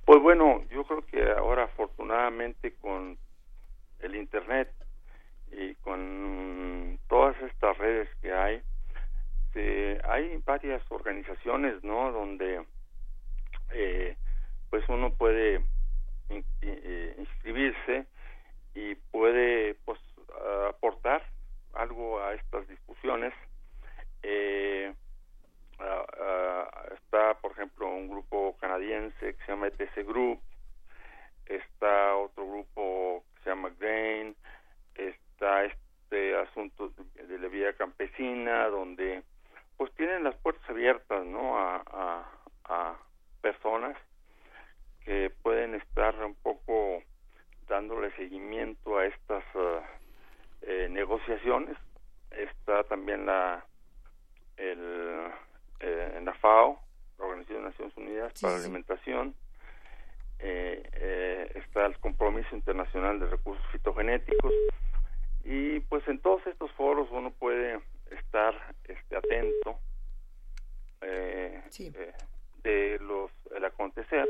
Pues 0.05 0.19
bueno, 0.23 0.63
yo 0.71 0.85
creo 0.85 1.05
que 1.05 1.21
ahora 1.33 1.65
afortunadamente 1.65 2.73
con 2.81 3.15
el 3.99 4.15
Internet 4.15 4.73
y 5.51 5.75
con 5.75 6.97
todas 7.07 7.39
estas 7.43 7.77
redes 7.77 8.09
que 8.19 8.33
hay, 8.33 8.59
hay 10.09 10.37
varias 10.43 10.81
organizaciones, 10.89 11.83
¿no? 11.83 12.11
Donde 12.11 12.65
eh, 13.71 14.17
pues 14.71 14.83
uno 14.89 15.13
puede 15.13 15.63
eh, 16.61 17.15
inscribirse 17.19 18.07
y 18.73 18.95
puede 19.11 19.75
pues 19.85 19.99
aportar 20.69 21.23
algo 21.73 22.21
a 22.21 22.33
estas 22.33 22.67
discusiones. 22.67 23.33
Eh, 24.21 24.93
está, 26.95 27.33
por 27.35 27.51
ejemplo, 27.51 27.87
un 27.87 28.09
grupo 28.09 28.55
canadiense 28.59 29.35
que 29.35 29.45
se 29.45 29.51
llama 29.51 29.67
ETC 29.67 30.05
Group, 30.05 30.39
está 31.45 32.15
otro 32.15 32.47
grupo 32.47 33.23
que 33.35 33.43
se 33.43 33.49
llama 33.49 33.71
Grain, 33.79 34.35
está 34.95 35.65
este 35.65 36.37
asunto 36.37 36.89
de 37.15 37.37
la 37.39 37.47
vida 37.47 37.73
campesina, 37.73 38.67
donde 38.67 39.23
pues 39.77 39.91
tienen 39.95 40.23
las 40.23 40.35
puertas 40.35 40.69
abiertas, 40.69 41.25
¿no? 41.25 41.57
A, 41.57 41.83
a, 41.87 42.31
a 42.65 42.97
personas 43.41 43.97
que 45.03 45.31
pueden 45.41 45.75
estar 45.75 46.15
un 46.23 46.35
poco 46.35 47.03
dándole 47.67 48.15
seguimiento 48.15 48.97
a 48.97 49.05
estas 49.05 49.43
uh, 49.55 49.81
eh, 50.63 50.87
negociaciones. 50.89 51.77
Está 52.31 52.83
también 52.85 53.25
la 53.25 53.65
el, 54.57 55.31
eh, 55.79 56.19
la 56.23 56.33
FAO, 56.35 56.79
la 57.19 57.25
Organización 57.25 57.63
de 57.63 57.69
Naciones 57.69 57.97
Unidas 57.97 58.33
para 58.41 58.55
la 58.55 58.59
Alimentación. 58.59 59.35
Eh, 60.39 60.83
eh, 60.93 61.51
está 61.55 61.85
el 61.85 61.97
Compromiso 61.99 62.53
Internacional 62.53 63.17
de 63.19 63.27
Recursos 63.27 63.65
Fitogenéticos 63.71 64.53
y 65.45 65.79
pues 65.81 66.05
en 66.09 66.19
todos 66.19 66.45
estos 66.47 66.69
foros 66.73 67.07
uno 67.11 67.31
puede 67.31 67.79
estar 68.11 68.53
este, 68.83 69.15
atento 69.15 69.79
eh, 70.99 71.61
de 72.63 72.99
los 72.99 73.31
el 73.55 73.63
acontecer 73.63 74.27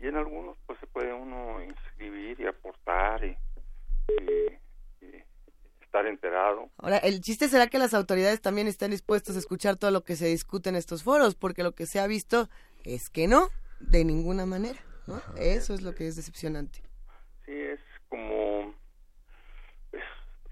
y 0.00 0.06
en 0.06 0.16
algunos 0.16 0.56
pues 0.66 0.78
se 0.80 0.86
puede 0.86 1.12
uno 1.12 1.62
inscribir 1.62 2.40
y 2.40 2.46
aportar 2.46 3.22
y, 3.24 3.36
estar 5.88 6.06
enterado. 6.06 6.68
Ahora, 6.76 6.98
el 6.98 7.20
chiste 7.22 7.48
será 7.48 7.66
que 7.66 7.78
las 7.78 7.94
autoridades 7.94 8.42
también 8.42 8.66
estén 8.66 8.90
dispuestas 8.90 9.36
a 9.36 9.38
escuchar 9.38 9.76
todo 9.76 9.90
lo 9.90 10.04
que 10.04 10.16
se 10.16 10.26
discute 10.26 10.68
en 10.68 10.76
estos 10.76 11.02
foros, 11.02 11.34
porque 11.34 11.62
lo 11.62 11.72
que 11.72 11.86
se 11.86 11.98
ha 11.98 12.06
visto 12.06 12.48
es 12.84 13.08
que 13.08 13.26
no, 13.26 13.48
de 13.80 14.04
ninguna 14.04 14.44
manera. 14.44 14.78
Eso 15.38 15.72
es 15.72 15.80
lo 15.80 15.94
que 15.94 16.06
es 16.06 16.16
decepcionante. 16.16 16.82
Sí, 17.46 17.52
es 17.54 17.80
como 18.10 18.74
es 19.92 20.02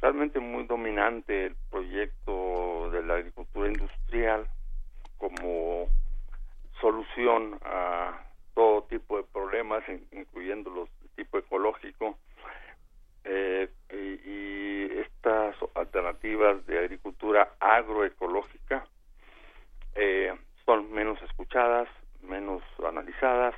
realmente 0.00 0.40
muy 0.40 0.64
dominante 0.66 1.48
el 1.48 1.56
proyecto 1.70 2.90
de 2.90 3.02
la 3.02 3.16
agricultura 3.16 3.68
industrial 3.68 4.48
como 5.18 5.86
solución 6.80 7.58
a 7.62 8.24
todo 8.54 8.84
tipo 8.84 9.18
de 9.18 9.24
problemas, 9.24 9.84
incluyendo 10.12 10.70
los 10.70 10.88
de 11.02 11.08
tipo 11.22 11.36
ecológico, 11.36 12.16
eh, 13.26 13.68
y, 13.92 14.66
estas 15.00 15.56
alternativas 15.74 16.64
de 16.66 16.78
agricultura 16.78 17.52
agroecológica 17.58 18.86
eh, 19.94 20.32
son 20.64 20.92
menos 20.92 21.20
escuchadas, 21.22 21.88
menos 22.22 22.62
analizadas 22.86 23.54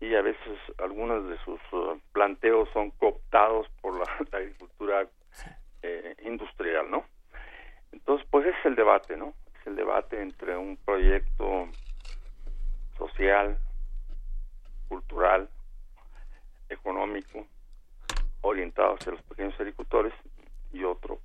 y 0.00 0.14
a 0.14 0.22
veces 0.22 0.58
algunos 0.78 1.28
de 1.28 1.38
sus 1.38 1.60
uh, 1.72 1.98
planteos 2.12 2.68
son 2.72 2.90
cooptados 2.92 3.66
por 3.80 3.98
la, 3.98 4.04
agricultura 4.38 5.06
eh, 5.82 6.14
industrial, 6.24 6.90
¿no? 6.90 7.04
Entonces, 7.92 8.26
pues 8.30 8.46
ese 8.46 8.58
es 8.58 8.66
el 8.66 8.76
debate, 8.76 9.16
¿no? 9.16 9.32
Es 9.58 9.66
el 9.66 9.76
debate 9.76 10.20
entre 10.20 10.56
un 10.56 10.76
proyecto 10.76 11.68
social, 12.98 13.58
cultural, 14.88 15.48
económico, 16.68 17.46
orientado 18.46 18.94
hacia 18.94 19.12
los 19.12 19.22
pequeños 19.22 19.54
agricultores 19.58 20.12
y 20.72 20.84
otro 20.84 21.20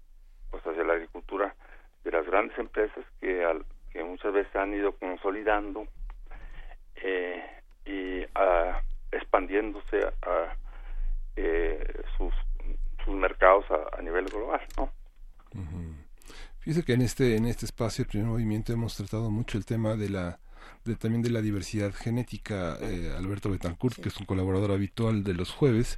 pues 0.50 0.64
hacia 0.66 0.84
la 0.84 0.94
agricultura 0.94 1.56
de 2.04 2.12
las 2.12 2.26
grandes 2.26 2.58
empresas 2.58 3.06
que 3.20 3.44
al, 3.44 3.66
que 3.92 4.04
muchas 4.04 4.34
veces 4.34 4.56
han 4.56 4.74
ido 4.74 4.92
consolidando 4.94 5.88
eh, 6.96 7.44
y 7.86 8.22
uh, 8.22 8.76
expandiéndose 9.12 10.00
a 10.22 10.56
eh, 11.36 12.04
sus, 12.18 12.34
sus 13.04 13.16
mercados 13.16 13.66
a, 13.72 14.02
nivel 14.02 14.26
global 14.26 14.62
no 14.78 14.92
Fíjese 16.60 16.86
que 16.86 16.94
en 16.94 17.02
este 17.02 17.36
en 17.38 17.48
este 17.48 17.66
espacio 17.66 18.04
el 18.04 18.08
primer 18.08 18.28
movimiento 18.28 18.72
hemos 18.72 18.96
tratado 18.96 19.32
mucho 19.32 19.58
el 19.58 19.66
tema 19.66 19.96
de 19.96 20.10
la 20.10 20.40
de, 20.86 20.96
también 20.96 21.22
de 21.22 21.30
la 21.30 21.41
diversidad 21.41 21.94
genética. 21.94 22.78
Eh, 22.82 23.13
Alberto 23.17 23.50
Betancourt, 23.50 24.00
que 24.02 24.10
es 24.10 24.17
un 24.17 24.26
colaborador 24.26 24.72
habitual 24.72 25.24
de 25.24 25.34
los 25.34 25.52
jueves, 25.52 25.98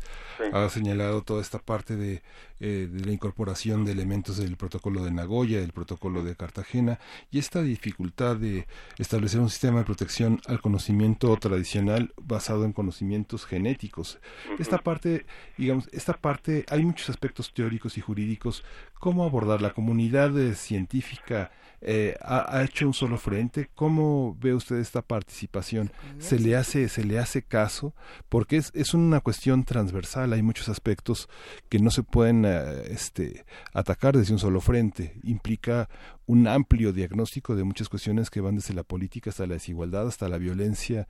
ha 0.51 0.67
señalado 0.69 1.21
toda 1.23 1.41
esta 1.41 1.59
parte 1.59 1.95
de, 1.95 2.21
eh, 2.59 2.87
de, 2.91 3.05
la 3.05 3.11
incorporación 3.11 3.85
de 3.85 3.91
elementos 3.91 4.37
del 4.37 4.55
protocolo 4.57 5.03
de 5.03 5.11
Nagoya, 5.11 5.59
del 5.59 5.73
protocolo 5.73 6.23
de 6.23 6.35
Cartagena, 6.35 6.99
y 7.31 7.39
esta 7.39 7.61
dificultad 7.61 8.37
de 8.37 8.67
establecer 8.97 9.39
un 9.39 9.49
sistema 9.49 9.79
de 9.79 9.85
protección 9.85 10.39
al 10.47 10.61
conocimiento 10.61 11.35
tradicional 11.37 12.13
basado 12.15 12.65
en 12.65 12.73
conocimientos 12.73 13.45
genéticos. 13.45 14.19
Esta 14.59 14.77
parte, 14.77 15.25
digamos, 15.57 15.89
esta 15.91 16.13
parte, 16.13 16.65
hay 16.69 16.83
muchos 16.85 17.09
aspectos 17.09 17.53
teóricos 17.53 17.97
y 17.97 18.01
jurídicos. 18.01 18.63
¿Cómo 18.99 19.25
abordar 19.25 19.61
la 19.61 19.73
comunidad 19.73 20.31
científica? 20.53 21.51
Eh, 21.85 22.15
ha, 22.21 22.57
ha, 22.57 22.63
hecho 22.63 22.87
un 22.87 22.93
solo 22.93 23.17
frente? 23.17 23.69
¿Cómo 23.75 24.37
ve 24.39 24.53
ve 24.53 24.55
usted 24.55 24.77
esta 24.77 25.01
participación? 25.01 25.91
¿Se 26.19 26.39
le 26.39 26.55
hace, 26.55 26.87
se 26.87 27.03
le 27.03 27.19
hace 27.19 27.41
caso? 27.41 27.93
Porque 28.29 28.57
es, 28.57 28.71
es 28.73 28.93
una 28.93 29.19
cuestión 29.19 29.63
transversal, 29.65 30.33
hay 30.33 30.41
muchos 30.41 30.69
aspectos 30.69 31.27
que 31.69 31.79
no 31.79 31.91
se 31.91 32.03
pueden 32.03 32.45
eh, 32.45 32.83
este, 32.89 33.45
atacar 33.73 34.15
desde 34.15 34.33
un 34.33 34.39
solo 34.39 34.61
frente. 34.61 35.19
Implica 35.23 35.89
un 36.25 36.47
amplio 36.47 36.93
diagnóstico 36.93 37.55
de 37.55 37.63
muchas 37.63 37.89
cuestiones 37.89 38.29
que 38.29 38.41
van 38.41 38.55
desde 38.55 38.73
la 38.73 38.83
política 38.83 39.29
hasta 39.29 39.47
la 39.47 39.55
desigualdad, 39.55 40.07
hasta 40.07 40.29
la 40.29 40.37
violencia 40.37 41.07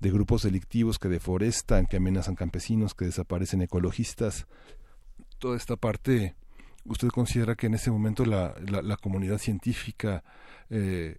de 0.00 0.10
grupos 0.10 0.42
delictivos 0.42 0.98
que 0.98 1.08
deforestan, 1.08 1.86
que 1.86 1.98
amenazan 1.98 2.34
campesinos, 2.34 2.94
que 2.94 3.04
desaparecen 3.04 3.62
ecologistas. 3.62 4.46
Toda 5.38 5.56
esta 5.56 5.76
parte, 5.76 6.34
¿usted 6.88 7.08
considera 7.08 7.54
que 7.54 7.66
en 7.66 7.74
ese 7.74 7.90
momento 7.90 8.24
la, 8.24 8.54
la, 8.60 8.96
comunidad 8.96 9.38
científica 9.38 10.22
eh, 10.70 11.16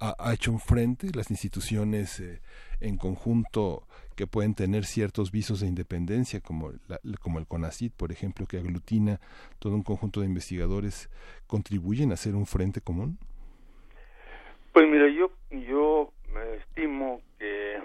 ha, 0.00 0.32
hecho 0.32 0.52
un 0.52 0.60
frente, 0.60 1.10
las 1.14 1.30
instituciones 1.30 2.20
eh, 2.20 2.40
en 2.80 2.96
conjunto 2.96 3.86
que 4.16 4.26
pueden 4.26 4.54
tener 4.54 4.84
ciertos 4.84 5.30
visos 5.30 5.60
de 5.60 5.66
independencia, 5.66 6.40
como, 6.40 6.72
como 7.20 7.38
el 7.38 7.46
CONACID, 7.46 7.92
por 7.92 8.12
ejemplo, 8.12 8.46
que 8.46 8.58
aglutina 8.58 9.20
todo 9.58 9.74
un 9.74 9.82
conjunto 9.82 10.20
de 10.20 10.26
investigadores, 10.26 11.10
contribuyen 11.46 12.10
a 12.10 12.14
hacer 12.14 12.34
un 12.34 12.46
frente 12.46 12.80
común? 12.80 13.18
Pues 14.72 14.86
mira, 14.88 15.08
yo, 15.08 15.32
yo 15.50 16.12
estimo 16.58 17.20
que 17.38 17.76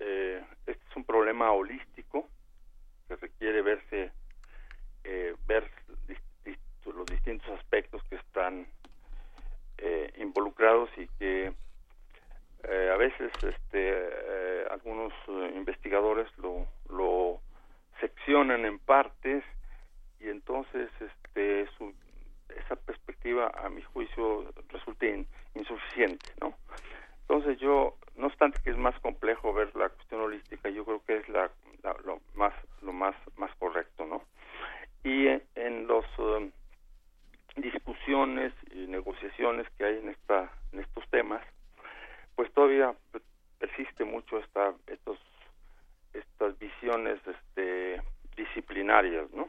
eh, 0.00 0.42
este 0.66 0.84
es 0.90 0.96
un 0.96 1.04
problema 1.04 1.52
holístico 1.52 2.28
que 3.08 3.16
requiere 3.16 3.62
verse, 3.62 4.10
eh, 5.04 5.34
ver 5.46 5.70
los 6.94 7.06
distintos 7.06 7.48
aspectos 7.58 8.02
que 8.04 8.16
están 8.16 8.66
eh, 9.78 10.12
involucrados 10.18 10.90
y 10.96 11.06
que 11.18 11.52
eh, 12.66 12.90
a 12.90 12.96
veces 12.96 13.30
este, 13.42 13.58
eh, 13.72 14.66
algunos 14.70 15.12
eh, 15.28 15.52
investigadores 15.54 16.26
lo, 16.38 16.66
seccionan 18.00 18.64
en 18.64 18.78
partes 18.78 19.44
y 20.20 20.28
entonces 20.28 20.90
este, 21.00 21.66
su, 21.78 21.94
esa 22.48 22.76
perspectiva 22.76 23.52
a 23.54 23.68
mi 23.68 23.82
juicio 23.82 24.50
resulta 24.68 25.06
insuficiente, 25.54 26.26
¿no? 26.40 26.54
Entonces 27.22 27.58
yo, 27.58 27.96
no 28.16 28.26
obstante 28.26 28.60
que 28.62 28.70
es 28.70 28.76
más 28.76 28.98
complejo 29.00 29.52
ver 29.52 29.74
la 29.76 29.88
cuestión 29.90 30.22
holística, 30.22 30.68
yo 30.70 30.84
creo 30.84 31.02
que 31.04 31.18
es 31.18 31.28
la, 31.28 31.50
lo 32.04 32.20
más 32.34 32.52
lo 32.82 32.92
más 32.92 33.14
más 33.36 33.54
correcto, 33.56 34.06
¿no? 34.06 34.22
Y 35.02 35.28
en, 35.28 35.42
en 35.54 35.86
los 35.86 36.04
discusiones 37.56 38.52
y 38.72 38.86
negociaciones 38.86 39.66
que 39.76 39.84
hay 39.84 39.98
en 39.98 40.08
esta 40.10 40.50
en 40.72 40.80
estos 40.80 41.08
temas, 41.10 41.42
pues 42.34 42.52
todavía 42.52 42.94
persiste 43.58 44.04
mucho 44.04 44.38
esta 44.38 44.74
estos 44.86 45.18
estas 46.12 46.58
visiones 46.58 47.20
este 47.26 48.00
disciplinarias 48.36 49.30
no 49.32 49.48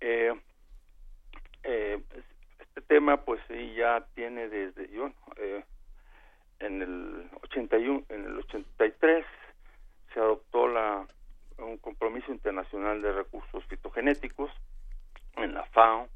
eh, 0.00 0.34
eh, 1.62 2.00
este 2.58 2.80
tema 2.82 3.18
pues 3.18 3.40
sí 3.48 3.74
ya 3.74 4.06
tiene 4.14 4.48
desde 4.48 4.88
yo 4.90 5.10
eh, 5.36 5.64
en 6.60 6.82
el 6.82 7.30
81 7.42 8.04
en 8.08 8.24
el 8.24 8.38
83 8.38 9.24
se 10.12 10.20
adoptó 10.20 10.68
la 10.68 11.06
un 11.58 11.78
compromiso 11.78 12.32
internacional 12.32 13.00
de 13.00 13.12
recursos 13.12 13.64
fitogenéticos 13.66 14.50
en 15.36 15.54
la 15.54 15.64
FAO 15.66 16.08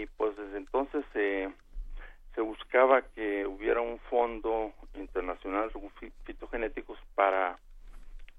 y 0.00 0.06
pues 0.06 0.36
desde 0.36 0.56
entonces 0.56 1.04
se 1.12 2.40
buscaba 2.40 3.02
que 3.02 3.46
hubiera 3.46 3.80
un 3.82 3.98
fondo 4.10 4.72
internacional 4.94 5.70
fitogenéticos 6.24 6.98
para 7.14 7.58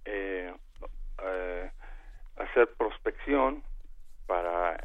eh, 0.05 0.51
eh, 1.23 1.71
hacer 2.37 2.67
prospección, 2.77 3.63
para 4.25 4.75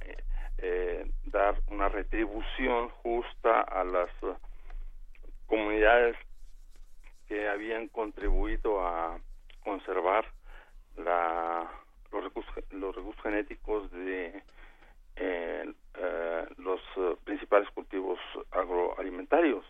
eh, 0.59 1.11
dar 1.27 1.57
una 1.69 1.89
retribución 1.89 2.91
justa 3.03 3.63
a 3.63 3.85
las 3.85 4.11
comunidades 5.47 6.17
que 7.29 7.49
habían 7.49 7.89
contribuido 7.89 8.87
a 8.87 9.19
conservar 9.65 10.27
la, 10.97 11.71
los, 12.13 12.25
recursos, 12.25 12.55
los 12.71 12.95
recursos 12.95 13.23
genéticos 13.23 13.91
de 13.93 14.43
eh, 15.17 15.73
los 16.59 16.81
eh, 16.97 17.17
principales 17.25 17.69
cultivos 17.71 18.19
agroalimentarios. 18.51 19.65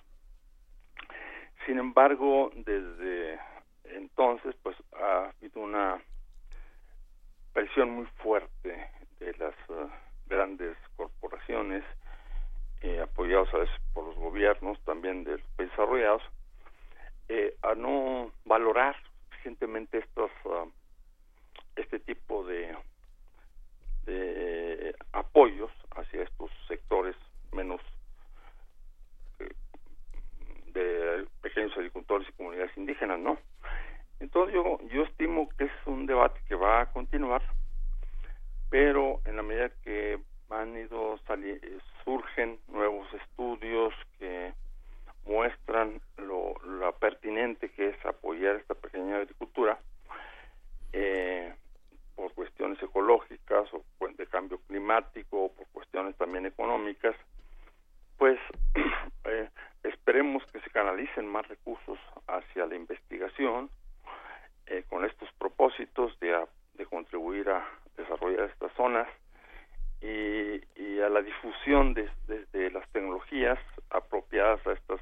Sin 1.65 1.79
embargo, 1.79 2.51
desde 2.55 3.39
entonces, 3.85 4.55
pues 4.63 4.77
ha 4.95 5.31
habido 5.31 5.61
una 5.61 6.01
presión 7.53 7.91
muy 7.91 8.07
fuerte 8.23 8.91
de 9.19 9.33
las 9.35 9.55
eh, 9.69 9.89
grandes 10.27 10.77
corporaciones, 10.97 11.85
eh, 12.83 13.01
apoyados 13.01 13.53
a 13.55 13.59
veces 13.59 13.77
por 13.95 14.05
los 14.05 14.17
gobiernos 14.17 14.79
también 14.85 15.25
de 15.25 15.33
los 15.33 15.49
países 15.57 15.77
desarrollados, 15.77 16.23
a 17.63 17.75
no 17.75 18.31
valorar 18.45 18.95
suficientemente 19.25 19.99
estos 19.99 20.31
este 21.75 21.99
tipo 21.99 22.45
de 22.45 22.77
de 24.05 24.95
apoyos 25.13 25.73
hacia 25.97 26.23
estos 26.23 26.51
sectores 26.69 27.17
menos 27.53 27.81
eh, 29.39 29.53
de 30.73 31.27
pequeños 31.43 31.77
agricultores 31.77 32.29
y 32.29 32.33
comunidades 32.33 32.77
indígenas, 32.77 33.19
¿no? 33.19 33.39
Entonces 34.21 34.55
yo, 34.55 34.79
yo 34.89 35.03
estimo 35.03 35.49
que 35.59 35.65
es 35.65 35.73
un 35.87 36.07
debate 36.07 36.41
que 36.49 36.55
va 36.55 36.83
a 36.83 36.93
continuar, 36.93 37.43
pero 38.71 39.21
en 39.25 39.37
la 39.37 39.43
medida 39.43 39.71
que 39.83 40.19
han 40.51 40.77
ido 40.77 41.19
salir, 41.27 41.61
surgen 42.05 42.59
nuevos 42.69 43.13
estudios 43.15 43.93
que 44.19 44.53
muestran 45.27 46.01
lo, 46.19 46.55
lo 46.65 46.93
pertinente 46.95 47.71
que 47.71 47.89
es 47.89 48.07
apoyar 48.07 48.57
esta 48.57 48.75
pequeña 48.75 49.17
agricultura, 49.17 49.79
eh, 50.93 51.53
por 52.17 52.33
cuestiones 52.33 52.83
ecológicas 52.83 53.73
o 53.73 53.85
de 54.17 54.27
cambio 54.27 54.59
climático 54.67 55.45
o 55.45 55.53
por 55.53 55.67
cuestiones 55.69 56.17
también 56.17 56.47
económicas, 56.47 57.15
pues 58.19 58.39
eh, 59.25 59.49
esperemos 59.83 60.43
que 60.53 60.61
se 60.61 60.71
canalicen 60.71 61.27
más 61.27 61.47
recursos 61.49 61.99
hacia 62.27 62.67
la 62.67 62.75
investigación 62.75 63.71
eh, 64.67 64.85
con 64.89 65.05
estos 65.05 65.31
propósitos 65.39 66.19
de, 66.19 66.47
de 66.75 66.87
contribuir 66.87 67.49
a 67.51 67.65
desarrollar 67.97 68.51
estas 68.51 68.73
zonas 68.73 69.09
y, 70.01 70.61
y 70.81 71.01
a 71.01 71.09
la 71.09 71.23
difusión 71.23 71.95
de, 71.95 72.11
de, 72.53 72.71
las 72.71 72.89
tecnologías 72.91 73.59
apropiadas 73.91 74.65
a 74.67 74.73
estas 74.73 75.01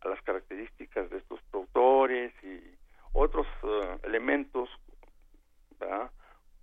a 0.00 0.08
las 0.08 0.22
características 0.22 1.10
de 1.10 1.18
estos 1.18 1.40
productores 1.50 2.32
y 2.44 2.60
otros 3.12 3.46
uh, 3.64 4.06
elementos 4.06 4.68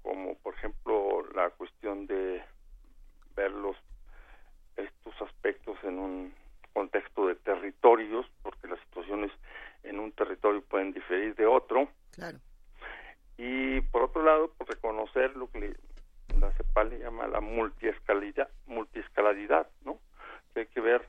como 0.01 0.35
por 0.35 0.53
ejemplo 0.55 1.23
la 1.33 1.49
cuestión 1.51 2.05
de 2.07 2.43
ver 3.35 3.51
los 3.51 3.75
estos 4.77 5.13
aspectos 5.21 5.77
en 5.83 5.99
un 5.99 6.33
contexto 6.73 7.27
de 7.27 7.35
territorios, 7.35 8.25
porque 8.41 8.67
las 8.67 8.79
situaciones 8.81 9.31
en 9.83 9.99
un 9.99 10.11
territorio 10.11 10.61
pueden 10.61 10.91
diferir 10.91 11.33
de 11.35 11.45
otro. 11.45 11.87
Claro. 12.11 12.37
Y 13.37 13.81
por 13.81 14.03
otro 14.03 14.23
lado, 14.23 14.47
por 14.49 14.67
pues, 14.67 14.69
reconocer 14.69 15.35
lo 15.35 15.49
que 15.49 15.75
la 16.39 16.51
CEPAL 16.53 16.89
le 16.89 16.99
llama 16.99 17.27
la 17.27 17.39
multiescalidad, 17.39 18.49
multiescalaridad, 18.65 19.67
¿no? 19.83 19.99
Que 20.53 20.61
hay 20.61 20.67
que 20.67 20.81
ver 20.81 21.07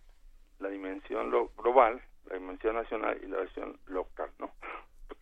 la 0.60 0.68
dimensión 0.68 1.30
global, 1.56 2.00
la 2.26 2.36
dimensión 2.36 2.74
nacional 2.74 3.18
y 3.22 3.26
la 3.26 3.38
dimensión 3.38 3.78
local, 3.86 4.30
¿no? 4.38 4.50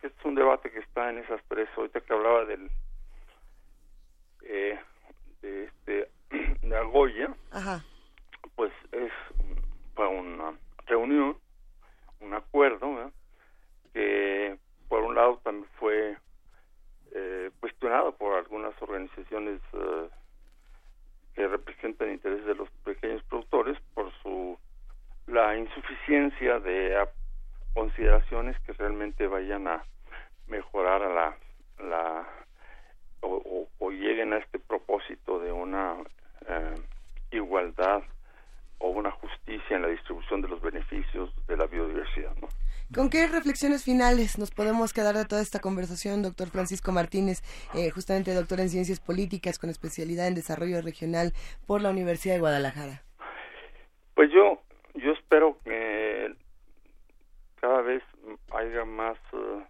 Este 0.01 0.07
es 0.07 0.25
un 0.25 0.35
debate 0.35 0.71
que 0.71 0.79
está 0.79 1.09
en 1.09 1.19
esas 1.19 1.41
tres. 1.47 1.69
Ahorita 1.75 2.01
que 2.01 2.13
hablaba 2.13 2.45
del 2.45 2.69
eh, 4.43 4.79
de 5.41 5.63
este 5.65 6.09
de 6.61 7.35
pues 8.55 8.71
es 8.91 9.11
fue 9.95 10.07
una 10.07 10.53
reunión, 10.85 11.37
un 12.19 12.33
acuerdo 12.33 13.11
que 13.93 14.57
por 14.87 15.01
un 15.01 15.15
lado 15.15 15.39
también 15.43 15.67
fue 15.79 16.17
eh, 17.11 17.49
cuestionado 17.59 18.15
por 18.15 18.37
algunas 18.37 18.73
organizaciones 18.81 19.61
eh, 19.73 20.09
que 21.33 21.47
representan 21.47 22.11
intereses 22.11 22.45
de 22.45 22.55
los 22.55 22.69
pequeños 22.83 23.23
productores 23.23 23.77
por 23.93 24.11
su 24.21 24.57
la 25.27 25.57
insuficiencia 25.57 26.59
de 26.59 26.97
consideraciones 27.75 28.59
que 28.61 28.73
realmente 28.73 29.27
vayan 29.27 29.67
a 29.67 29.83
mejorar 30.47 31.03
a 31.03 31.13
la, 31.13 31.37
la 31.87 32.27
o, 33.21 33.91
lleguen 33.91 34.33
a 34.33 34.37
este 34.37 34.59
propósito 34.59 35.39
de 35.39 35.51
una 35.51 35.95
eh, 36.47 36.75
igualdad 37.31 38.01
o 38.79 38.89
una 38.89 39.11
justicia 39.11 39.75
en 39.75 39.83
la 39.83 39.87
distribución 39.87 40.41
de 40.41 40.47
los 40.47 40.61
beneficios 40.61 41.31
de 41.47 41.57
la 41.57 41.65
biodiversidad. 41.65 42.35
¿no? 42.41 42.47
¿Con 42.93 43.09
qué 43.09 43.27
reflexiones 43.27 43.83
finales 43.83 44.37
nos 44.37 44.51
podemos 44.51 44.93
quedar 44.93 45.15
de 45.15 45.25
toda 45.25 45.41
esta 45.41 45.59
conversación, 45.59 46.21
doctor 46.21 46.49
Francisco 46.49 46.91
Martínez, 46.91 47.41
eh, 47.73 47.89
justamente 47.89 48.33
doctor 48.33 48.59
en 48.59 48.69
Ciencias 48.69 48.99
Políticas 48.99 49.59
con 49.59 49.69
especialidad 49.69 50.27
en 50.27 50.35
Desarrollo 50.35 50.81
Regional 50.81 51.33
por 51.67 51.81
la 51.81 51.89
Universidad 51.89 52.35
de 52.35 52.41
Guadalajara? 52.41 53.01
Pues 54.13 54.29
yo, 54.31 54.61
yo 54.93 55.11
espero 55.13 55.57
que 55.63 56.35
cada 57.65 57.81
vez 57.81 58.03
haya 58.51 58.85
más 58.85 59.17
eh, 59.33 59.65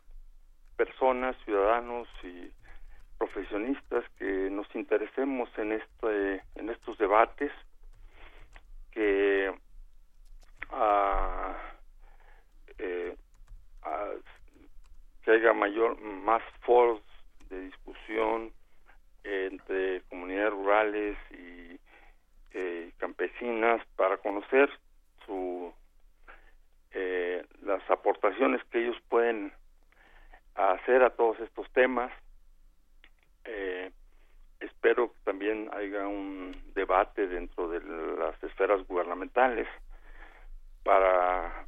personas, 0.75 1.33
ciudadanos 1.45 2.09
y 2.23 2.51
profesionistas 3.17 4.03
que 4.19 4.49
nos 4.51 4.67
interesemos 4.75 5.47
en 5.57 5.71
este, 5.71 6.43
en 6.55 6.69
estos 6.71 6.97
debates, 6.97 7.53
que 8.91 9.49
uh, 10.73 11.53
eh, 12.79 13.15
que 15.23 15.31
haya 15.31 15.53
mayor 15.53 15.97
más 16.01 16.43
foros 16.65 17.01
de 17.49 17.61
discusión 17.61 18.51
entre 19.23 20.01
comunidades 20.09 20.51
rurales 20.51 21.17
y 21.31 21.79
eh, 22.51 22.91
campesinas 22.97 23.81
para 23.95 24.17
conocer 24.17 24.69
su 25.25 25.73
eh, 26.97 27.45
las 27.61 27.87
aportaciones 27.89 28.63
que 28.71 28.79
ellos 28.83 28.97
pueden 29.09 29.51
hacer 30.55 31.03
a 31.03 31.09
todos 31.09 31.37
estos 31.41 31.69
temas 31.73 32.11
eh, 33.43 33.91
espero 34.61 35.11
que 35.11 35.19
también 35.25 35.69
haya 35.73 36.07
un 36.07 36.55
debate 36.73 37.27
dentro 37.27 37.69
de 37.69 37.81
las 38.17 38.41
esferas 38.43 38.85
gubernamentales 38.87 39.67
para 40.83 41.65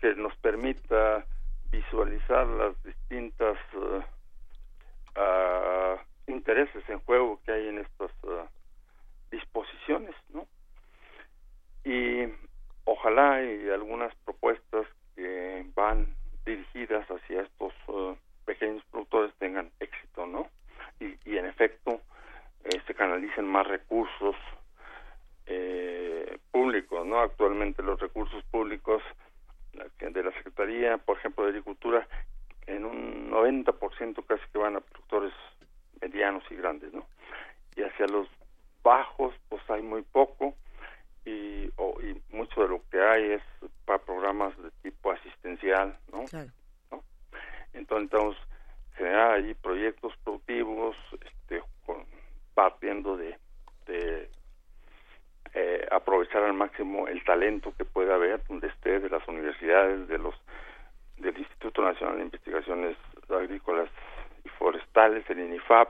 que 0.00 0.14
nos 0.14 0.34
permita 0.36 1.24
visualizar 1.70 2.46
las 2.46 2.82
distintas 2.82 3.58
uh, 3.74 4.02
uh, 5.20 5.98
intereses 6.26 6.88
en 6.88 7.00
juego 7.00 7.40
que 7.44 7.52
hay 7.52 7.68
en 7.68 7.78
estas 7.78 8.10
uh, 8.24 8.46
disposiciones, 9.30 10.14
¿no? 10.32 10.46
Y 11.84 12.26
ojalá 12.90 13.40
y 13.42 13.70
algunas 13.70 14.12
propuestas 14.24 14.86
que 15.14 15.64
van 15.74 16.08
dirigidas 16.44 17.06
hacia 17.08 17.42
estos 17.42 17.72
pequeños 18.44 18.82
productores 18.90 19.32
tengan 19.38 19.70
éxito, 19.78 20.26
¿no? 20.26 20.48
Y, 20.98 21.16
y 21.24 21.36
en 21.36 21.46
efecto 21.46 22.00
eh, 22.64 22.80
se 22.86 22.94
canalicen 22.94 23.46
más 23.46 23.66
recursos 23.66 24.34
eh, 25.46 26.38
públicos, 26.50 27.06
¿no? 27.06 27.20
Actualmente 27.20 27.82
los 27.82 28.00
recursos 28.00 28.42
públicos 28.50 29.02
de 30.00 30.22
la 30.24 30.32
Secretaría, 30.32 30.98
por 30.98 31.16
ejemplo, 31.18 31.44
de 31.44 31.50
Agricultura, 31.50 32.06
en 32.66 32.84
un 32.84 33.30
90% 33.30 34.26
casi 34.26 34.42
que 34.52 34.58
van 34.58 34.76
a 34.76 34.80
productores 34.80 35.32
medianos 36.00 36.42
y 36.50 36.56
grandes, 36.56 36.92
¿no? 36.92 37.06
Y 37.76 37.82
hacia 37.82 38.06
los 38.08 38.26
bajos, 38.82 39.32
pues 39.48 39.62
hay 39.70 39.82
muy 39.82 40.02
poco 40.02 40.54
y, 41.24 41.66
y 41.66 42.22
mucho 42.30 42.62
de 42.62 42.68
lo 42.68 42.82
que 42.90 43.00
hay 43.00 43.32
es 43.32 43.42
para 43.84 43.98
programas 43.98 44.56
de 44.62 44.70
tipo 44.82 45.10
asistencial, 45.10 45.96
¿no? 46.12 46.24
¿no? 46.90 47.02
Entonces, 47.72 48.10
entonces 48.12 48.42
generar 48.96 49.32
ahí 49.32 49.54
proyectos 49.54 50.12
productivos, 50.24 50.96
este, 51.24 51.62
partiendo 52.54 53.16
de, 53.16 53.36
de 53.86 54.30
eh, 55.54 55.88
aprovechar 55.90 56.42
al 56.42 56.52
máximo 56.52 57.08
el 57.08 57.24
talento 57.24 57.74
que 57.76 57.84
pueda 57.84 58.14
haber 58.14 58.44
donde 58.46 58.68
esté 58.68 59.00
de 59.00 59.08
las 59.08 59.26
universidades 59.26 60.06
de 60.08 60.18
los 60.18 60.34
del 61.16 61.36
Instituto 61.36 61.82
Nacional 61.82 62.16
de 62.16 62.24
Investigaciones 62.24 62.96
Agrícolas 63.28 63.90
y 64.44 64.48
Forestales 64.50 65.28
el 65.28 65.40
INIFAP 65.40 65.88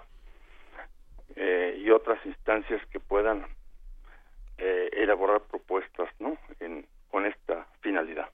eh, 1.37 1.76
y 1.78 1.91
otras 1.91 2.24
instancias 2.26 2.85
que 2.87 3.01
puedan 3.01 3.47
eh, 4.61 4.91
elaborar 4.93 5.43
propuestas 5.43 6.09
no 6.19 6.37
en, 6.61 6.87
con 7.11 7.27
esta 7.27 7.67
finalidad 7.81 8.29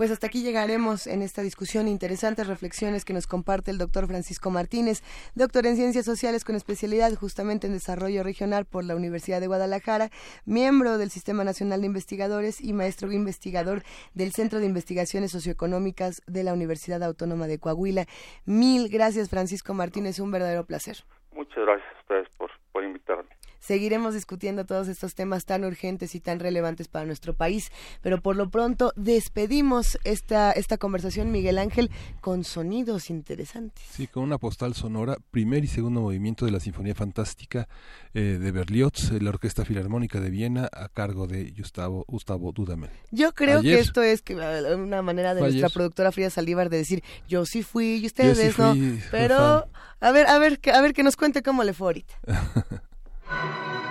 pues 0.00 0.10
hasta 0.10 0.28
aquí 0.28 0.42
llegaremos 0.42 1.06
en 1.06 1.20
esta 1.20 1.42
discusión. 1.42 1.86
Interesantes 1.86 2.46
reflexiones 2.46 3.04
que 3.04 3.12
nos 3.12 3.26
comparte 3.26 3.70
el 3.70 3.76
doctor 3.76 4.06
Francisco 4.06 4.48
Martínez, 4.48 5.02
doctor 5.34 5.66
en 5.66 5.76
Ciencias 5.76 6.06
Sociales 6.06 6.42
con 6.42 6.56
especialidad 6.56 7.14
justamente 7.16 7.66
en 7.66 7.74
Desarrollo 7.74 8.22
Regional 8.22 8.64
por 8.64 8.82
la 8.82 8.96
Universidad 8.96 9.42
de 9.42 9.46
Guadalajara, 9.46 10.08
miembro 10.46 10.96
del 10.96 11.10
Sistema 11.10 11.44
Nacional 11.44 11.82
de 11.82 11.88
Investigadores 11.88 12.62
y 12.62 12.72
maestro 12.72 13.12
investigador 13.12 13.82
del 14.14 14.32
Centro 14.32 14.58
de 14.58 14.64
Investigaciones 14.64 15.32
Socioeconómicas 15.32 16.22
de 16.26 16.44
la 16.44 16.54
Universidad 16.54 17.02
Autónoma 17.02 17.46
de 17.46 17.58
Coahuila. 17.58 18.06
Mil 18.46 18.88
gracias, 18.88 19.28
Francisco 19.28 19.74
Martínez. 19.74 20.18
Un 20.18 20.30
verdadero 20.30 20.64
placer. 20.64 20.96
Muchas 21.34 21.58
gracias 21.58 21.94
a 21.94 22.00
ustedes 22.00 22.28
por, 22.38 22.50
por 22.72 22.84
invitarme 22.84 23.28
seguiremos 23.70 24.14
discutiendo 24.14 24.66
todos 24.66 24.88
estos 24.88 25.14
temas 25.14 25.44
tan 25.44 25.64
urgentes 25.64 26.16
y 26.16 26.20
tan 26.20 26.40
relevantes 26.40 26.88
para 26.88 27.06
nuestro 27.06 27.34
país, 27.34 27.70
pero 28.02 28.20
por 28.20 28.34
lo 28.34 28.50
pronto 28.50 28.92
despedimos 28.96 29.96
esta, 30.02 30.50
esta 30.50 30.76
conversación, 30.76 31.30
Miguel 31.30 31.56
Ángel, 31.56 31.88
con 32.20 32.42
sonidos 32.42 33.10
interesantes. 33.10 33.84
Sí, 33.92 34.08
con 34.08 34.24
una 34.24 34.38
postal 34.38 34.74
sonora, 34.74 35.18
primer 35.30 35.62
y 35.62 35.68
segundo 35.68 36.00
movimiento 36.00 36.46
de 36.46 36.50
la 36.50 36.58
Sinfonía 36.58 36.96
Fantástica 36.96 37.68
eh, 38.12 38.38
de 38.40 38.50
Berlioz, 38.50 39.12
la 39.12 39.30
Orquesta 39.30 39.64
Filarmónica 39.64 40.18
de 40.18 40.30
Viena, 40.30 40.68
a 40.72 40.88
cargo 40.88 41.28
de 41.28 41.52
Gustavo, 41.56 42.04
Gustavo 42.08 42.50
Dudamel. 42.50 42.90
Yo 43.12 43.32
creo 43.34 43.62
que 43.62 43.78
esto 43.78 44.02
es 44.02 44.20
que, 44.20 44.34
una 44.34 45.00
manera 45.02 45.32
de 45.36 45.42
nuestra 45.42 45.68
productora 45.68 46.10
Frida 46.10 46.30
Saldívar 46.30 46.70
de 46.70 46.78
decir, 46.78 47.04
yo 47.28 47.46
sí 47.46 47.62
fui 47.62 47.98
y 47.98 48.06
ustedes 48.06 48.58
no, 48.58 48.74
pero 49.12 49.68
a 50.00 50.10
ver, 50.10 50.26
a 50.26 50.38
ver, 50.40 50.58
a 50.74 50.80
ver 50.80 50.92
que 50.92 51.04
nos 51.04 51.14
cuente 51.14 51.44
cómo 51.44 51.62
le 51.62 51.72
fue 51.72 51.86
ahorita. 51.86 52.14
thank 53.30 53.84
you 53.84 53.89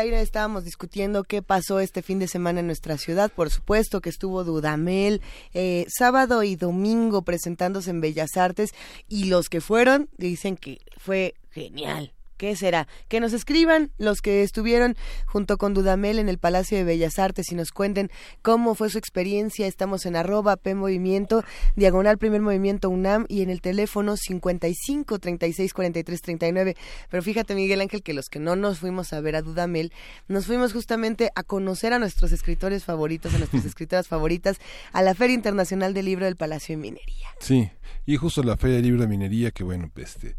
aire 0.00 0.20
estábamos 0.20 0.64
discutiendo 0.64 1.24
qué 1.24 1.42
pasó 1.42 1.78
este 1.78 2.02
fin 2.02 2.18
de 2.18 2.28
semana 2.28 2.60
en 2.60 2.66
nuestra 2.66 2.98
ciudad. 2.98 3.30
Por 3.30 3.50
supuesto 3.50 4.00
que 4.00 4.10
estuvo 4.10 4.44
Dudamel 4.44 5.20
eh, 5.54 5.86
sábado 5.88 6.42
y 6.42 6.56
domingo 6.56 7.22
presentándose 7.22 7.90
en 7.90 8.00
Bellas 8.00 8.36
Artes 8.36 8.72
y 9.08 9.26
los 9.26 9.48
que 9.48 9.60
fueron 9.60 10.08
dicen 10.16 10.56
que 10.56 10.78
fue 10.96 11.34
genial. 11.50 12.12
¿Qué 12.40 12.56
será? 12.56 12.88
Que 13.08 13.20
nos 13.20 13.34
escriban 13.34 13.90
los 13.98 14.22
que 14.22 14.42
estuvieron 14.42 14.96
junto 15.26 15.58
con 15.58 15.74
Dudamel 15.74 16.18
en 16.18 16.30
el 16.30 16.38
Palacio 16.38 16.78
de 16.78 16.84
Bellas 16.84 17.18
Artes 17.18 17.52
y 17.52 17.54
nos 17.54 17.70
cuenten 17.70 18.10
cómo 18.40 18.74
fue 18.74 18.88
su 18.88 18.96
experiencia. 18.96 19.66
Estamos 19.66 20.06
en 20.06 20.16
arroba 20.16 20.56
P 20.56 20.74
Movimiento, 20.74 21.44
diagonal 21.76 22.16
Primer 22.16 22.40
Movimiento 22.40 22.88
UNAM 22.88 23.26
y 23.28 23.42
en 23.42 23.50
el 23.50 23.60
teléfono 23.60 24.16
55 24.16 25.18
36 25.18 25.74
43 25.74 26.22
39. 26.22 26.76
Pero 27.10 27.22
fíjate, 27.22 27.54
Miguel 27.54 27.82
Ángel, 27.82 28.02
que 28.02 28.14
los 28.14 28.30
que 28.30 28.38
no 28.38 28.56
nos 28.56 28.78
fuimos 28.78 29.12
a 29.12 29.20
ver 29.20 29.36
a 29.36 29.42
Dudamel, 29.42 29.92
nos 30.26 30.46
fuimos 30.46 30.72
justamente 30.72 31.28
a 31.34 31.42
conocer 31.42 31.92
a 31.92 31.98
nuestros 31.98 32.32
escritores 32.32 32.84
favoritos, 32.84 33.34
a 33.34 33.38
nuestras 33.38 33.64
escritoras 33.66 34.08
favoritas, 34.08 34.56
a 34.92 35.02
la 35.02 35.14
Feria 35.14 35.34
Internacional 35.34 35.92
del 35.92 36.06
Libro 36.06 36.24
del 36.24 36.36
Palacio 36.36 36.74
de 36.74 36.80
Minería. 36.80 37.28
Sí, 37.38 37.68
y 38.06 38.16
justo 38.16 38.42
la 38.42 38.56
Feria 38.56 38.76
del 38.76 38.86
Libro 38.86 39.02
de 39.02 39.08
Minería, 39.08 39.50
que 39.50 39.62
bueno, 39.62 39.92
este 39.94 40.36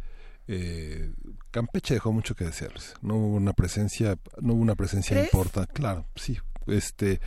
eh, 0.48 1.12
Campeche 1.52 1.96
dejó 1.96 2.12
mucho 2.12 2.36
que 2.36 2.46
desearles. 2.46 2.94
No 3.02 3.16
hubo 3.16 3.36
una 3.36 3.54
presencia, 3.54 4.18
no 4.40 4.54
hubo 4.54 4.62
una 4.62 4.76
presencia 4.76 5.22
importante. 5.22 5.74
Claro, 5.74 6.06
sí. 6.16 6.38
Este, 6.68 7.20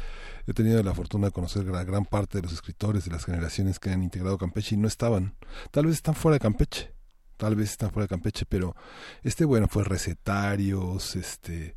he 0.46 0.52
tenido 0.52 0.82
la 0.82 0.94
fortuna 0.94 1.26
de 1.26 1.32
conocer 1.32 1.64
gran 1.64 2.04
parte 2.04 2.38
de 2.38 2.42
los 2.42 2.52
escritores 2.52 3.04
de 3.04 3.10
las 3.10 3.24
generaciones 3.24 3.78
que 3.78 3.90
han 3.90 4.02
integrado 4.02 4.38
Campeche 4.38 4.74
y 4.74 4.78
no 4.78 4.88
estaban. 4.88 5.34
Tal 5.70 5.86
vez 5.86 5.96
están 5.96 6.14
fuera 6.14 6.34
de 6.34 6.40
Campeche. 6.40 6.92
Tal 7.36 7.56
vez 7.56 7.72
están 7.72 7.90
fuera 7.90 8.04
de 8.04 8.08
Campeche, 8.08 8.46
pero 8.48 8.76
este 9.22 9.44
bueno 9.44 9.66
fue 9.68 9.82
recetarios, 9.82 11.16
este 11.16 11.74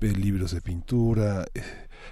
libros 0.00 0.52
de 0.52 0.62
pintura, 0.62 1.44
eh, 1.52 1.62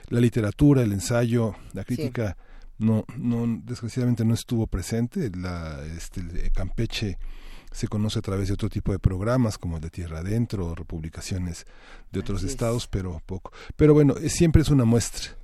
la 0.09 0.21
literatura, 0.21 0.83
el 0.83 0.93
ensayo, 0.93 1.57
la 1.73 1.85
crítica 1.85 2.37
no 2.77 3.05
no 3.17 3.61
desgraciadamente 3.65 4.25
no 4.25 4.35
estuvo 4.35 4.67
presente, 4.67 5.31
la 5.35 5.83
este 5.97 6.51
Campeche 6.55 7.19
se 7.79 7.87
conoce 7.87 8.19
a 8.19 8.23
través 8.23 8.49
de 8.49 8.55
otro 8.55 8.69
tipo 8.69 8.91
de 8.91 8.99
programas 8.99 9.57
como 9.57 9.77
el 9.77 9.83
de 9.83 9.91
Tierra 9.91 10.19
Adentro 10.19 10.67
o 10.67 10.75
republicaciones 10.75 11.65
de 12.11 12.19
otros 12.19 12.43
estados, 12.43 12.89
pero 12.89 13.23
poco. 13.25 13.53
Pero 13.77 13.95
bueno, 13.95 14.17
siempre 14.27 14.63
es 14.63 14.69
una 14.71 14.85
muestra. 14.85 15.37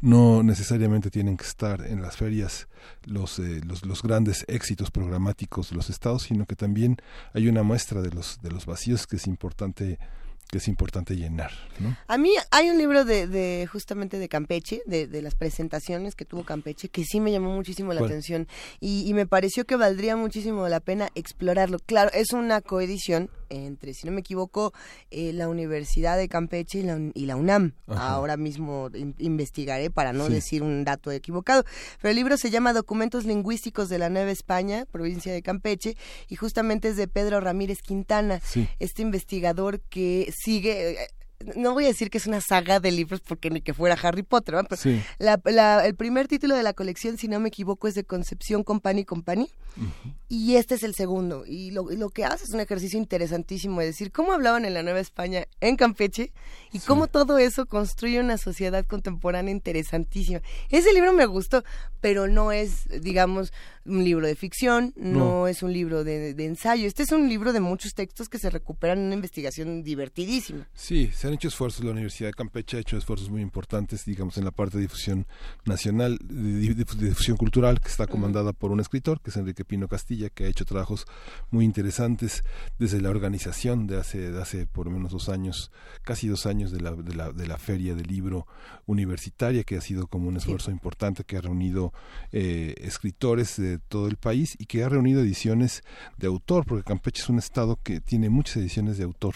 No 0.00 0.44
necesariamente 0.44 1.10
tienen 1.10 1.36
que 1.36 1.44
estar 1.44 1.84
en 1.84 2.00
las 2.00 2.16
ferias 2.16 2.68
los, 3.04 3.40
eh, 3.40 3.62
los, 3.66 3.84
los, 3.84 4.00
grandes 4.00 4.44
éxitos 4.46 4.92
programáticos 4.92 5.70
de 5.70 5.76
los 5.76 5.90
estados, 5.90 6.22
sino 6.22 6.46
que 6.46 6.54
también 6.54 6.98
hay 7.34 7.48
una 7.48 7.64
muestra 7.64 8.00
de 8.00 8.12
los, 8.12 8.40
de 8.42 8.52
los 8.52 8.64
vacíos 8.64 9.08
que 9.08 9.16
es 9.16 9.26
importante 9.26 9.98
que 10.52 10.58
es 10.58 10.68
importante 10.68 11.16
llenar. 11.16 11.50
¿no? 11.78 11.96
A 12.08 12.18
mí 12.18 12.30
hay 12.50 12.68
un 12.68 12.76
libro 12.76 13.06
de, 13.06 13.26
de 13.26 13.66
justamente 13.66 14.18
de 14.18 14.28
Campeche, 14.28 14.82
de, 14.84 15.06
de, 15.06 15.22
las 15.22 15.34
presentaciones 15.34 16.14
que 16.14 16.26
tuvo 16.26 16.44
Campeche, 16.44 16.90
que 16.90 17.04
sí 17.04 17.20
me 17.20 17.32
llamó 17.32 17.54
muchísimo 17.54 17.94
la 17.94 18.04
atención 18.04 18.46
y, 18.78 19.08
y, 19.08 19.14
me 19.14 19.26
pareció 19.26 19.64
que 19.64 19.76
valdría 19.76 20.14
muchísimo 20.14 20.68
la 20.68 20.80
pena 20.80 21.08
explorarlo. 21.14 21.78
Claro, 21.78 22.10
es 22.12 22.34
una 22.34 22.60
coedición 22.60 23.30
entre, 23.52 23.94
si 23.94 24.06
no 24.06 24.12
me 24.12 24.20
equivoco, 24.20 24.72
eh, 25.10 25.32
la 25.32 25.48
Universidad 25.48 26.16
de 26.16 26.28
Campeche 26.28 26.78
y 26.78 26.82
la, 26.82 26.98
y 27.14 27.26
la 27.26 27.36
UNAM. 27.36 27.74
Ahora 27.86 28.36
mismo 28.36 28.90
investigaré 29.18 29.90
para 29.90 30.12
no 30.12 30.28
decir 30.28 30.62
un 30.62 30.84
dato 30.84 31.10
equivocado. 31.10 31.64
Pero 32.00 32.10
el 32.10 32.16
libro 32.16 32.36
se 32.36 32.50
llama 32.50 32.72
Documentos 32.72 33.24
Lingüísticos 33.24 33.88
de 33.88 33.98
la 33.98 34.08
Nueva 34.08 34.30
España, 34.30 34.86
provincia 34.90 35.32
de 35.32 35.42
Campeche, 35.42 35.96
y 36.28 36.36
justamente 36.36 36.88
es 36.88 36.96
de 36.96 37.08
Pedro 37.08 37.40
Ramírez 37.40 37.82
Quintana, 37.82 38.40
este 38.78 39.02
investigador 39.02 39.80
que 39.80 40.32
sigue 40.42 40.98
eh, 40.98 41.10
no 41.56 41.72
voy 41.72 41.84
a 41.84 41.88
decir 41.88 42.10
que 42.10 42.18
es 42.18 42.26
una 42.26 42.40
saga 42.40 42.80
de 42.80 42.90
libros 42.90 43.20
porque 43.20 43.50
ni 43.50 43.60
que 43.60 43.74
fuera 43.74 43.96
Harry 44.02 44.22
Potter, 44.22 44.54
la, 45.18 45.86
el 45.86 45.94
primer 45.94 46.28
título 46.28 46.56
de 46.56 46.62
la 46.62 46.72
colección, 46.72 47.18
si 47.18 47.28
no 47.28 47.40
me 47.40 47.48
equivoco, 47.48 47.88
es 47.88 47.94
de 47.94 48.04
Concepción 48.04 48.62
Company 48.64 49.04
Company 49.04 49.48
y 50.28 50.56
este 50.56 50.74
es 50.74 50.82
el 50.82 50.94
segundo. 50.94 51.44
Y 51.46 51.70
lo, 51.70 51.90
lo, 51.90 52.10
que 52.10 52.24
hace 52.24 52.44
es 52.44 52.50
un 52.50 52.60
ejercicio 52.60 52.98
interesantísimo 52.98 53.80
de 53.80 53.86
decir 53.86 54.12
cómo 54.12 54.32
hablaban 54.32 54.64
en 54.64 54.74
la 54.74 54.82
Nueva 54.82 55.00
España, 55.00 55.46
en 55.60 55.76
Campeche, 55.76 56.32
y 56.72 56.78
cómo 56.78 57.06
todo 57.06 57.38
eso 57.38 57.66
construye 57.66 58.20
una 58.20 58.38
sociedad 58.38 58.84
contemporánea 58.86 59.52
interesantísima. 59.52 60.40
Ese 60.70 60.92
libro 60.92 61.12
me 61.12 61.26
gustó, 61.26 61.64
pero 62.00 62.28
no 62.28 62.52
es, 62.52 62.88
digamos, 63.02 63.52
un 63.84 64.04
libro 64.04 64.26
de 64.26 64.34
ficción, 64.34 64.92
no, 64.96 65.48
es 65.48 65.62
un 65.62 65.72
libro 65.72 66.04
de, 66.04 66.30
ensayo. 66.30 66.86
Este 66.86 67.02
es 67.02 67.12
un 67.12 67.28
libro 67.28 67.52
de 67.52 67.60
muchos 67.60 67.94
textos 67.94 68.28
que 68.28 68.38
se 68.38 68.50
recuperan 68.50 68.98
en 68.98 69.06
una 69.06 69.14
investigación 69.14 69.82
divertidísima. 69.82 70.68
Sí, 70.74 71.10
se 71.14 71.28
han 71.32 71.36
hecho 71.36 71.48
esfuerzos, 71.48 71.82
la 71.82 71.92
Universidad 71.92 72.28
de 72.28 72.34
Campeche 72.34 72.76
ha 72.76 72.80
hecho 72.80 72.98
esfuerzos 72.98 73.30
muy 73.30 73.40
importantes, 73.40 74.04
digamos, 74.04 74.36
en 74.36 74.44
la 74.44 74.50
parte 74.50 74.76
de 74.76 74.82
difusión 74.82 75.26
nacional, 75.64 76.18
de, 76.22 76.74
difusión 76.74 77.38
cultural, 77.38 77.80
que 77.80 77.88
está 77.88 78.06
comandada 78.06 78.52
por 78.52 78.70
un 78.70 78.80
escritor, 78.80 79.20
que 79.22 79.30
es 79.30 79.36
Enrique 79.38 79.64
Pino 79.64 79.88
Castilla, 79.88 80.28
que 80.28 80.44
ha 80.44 80.48
hecho 80.48 80.66
trabajos 80.66 81.06
muy 81.50 81.64
interesantes 81.64 82.44
desde 82.78 83.00
la 83.00 83.08
organización 83.08 83.86
de 83.86 83.98
hace, 83.98 84.30
de 84.30 84.42
hace 84.42 84.66
por 84.66 84.86
lo 84.86 84.92
menos 84.92 85.12
dos 85.12 85.30
años, 85.30 85.72
casi 86.02 86.28
dos 86.28 86.44
años 86.44 86.70
de 86.70 86.80
la, 86.80 86.92
de 86.92 87.14
la, 87.14 87.32
de 87.32 87.46
la 87.46 87.56
Feria 87.56 87.94
del 87.94 88.08
Libro 88.08 88.46
Universitaria, 88.84 89.64
que 89.64 89.78
ha 89.78 89.80
sido 89.80 90.08
como 90.08 90.28
un 90.28 90.36
esfuerzo 90.36 90.70
importante, 90.70 91.24
que 91.24 91.38
ha 91.38 91.40
reunido 91.40 91.94
eh, 92.32 92.74
escritores 92.82 93.56
de 93.56 93.78
todo 93.78 94.06
el 94.06 94.16
país 94.16 94.54
y 94.58 94.66
que 94.66 94.84
ha 94.84 94.88
reunido 94.90 95.22
ediciones 95.22 95.82
de 96.18 96.26
autor, 96.26 96.66
porque 96.66 96.84
Campeche 96.84 97.22
es 97.22 97.30
un 97.30 97.38
estado 97.38 97.78
que 97.82 98.00
tiene 98.00 98.28
muchas 98.28 98.58
ediciones 98.58 98.98
de 98.98 99.04
autor, 99.04 99.34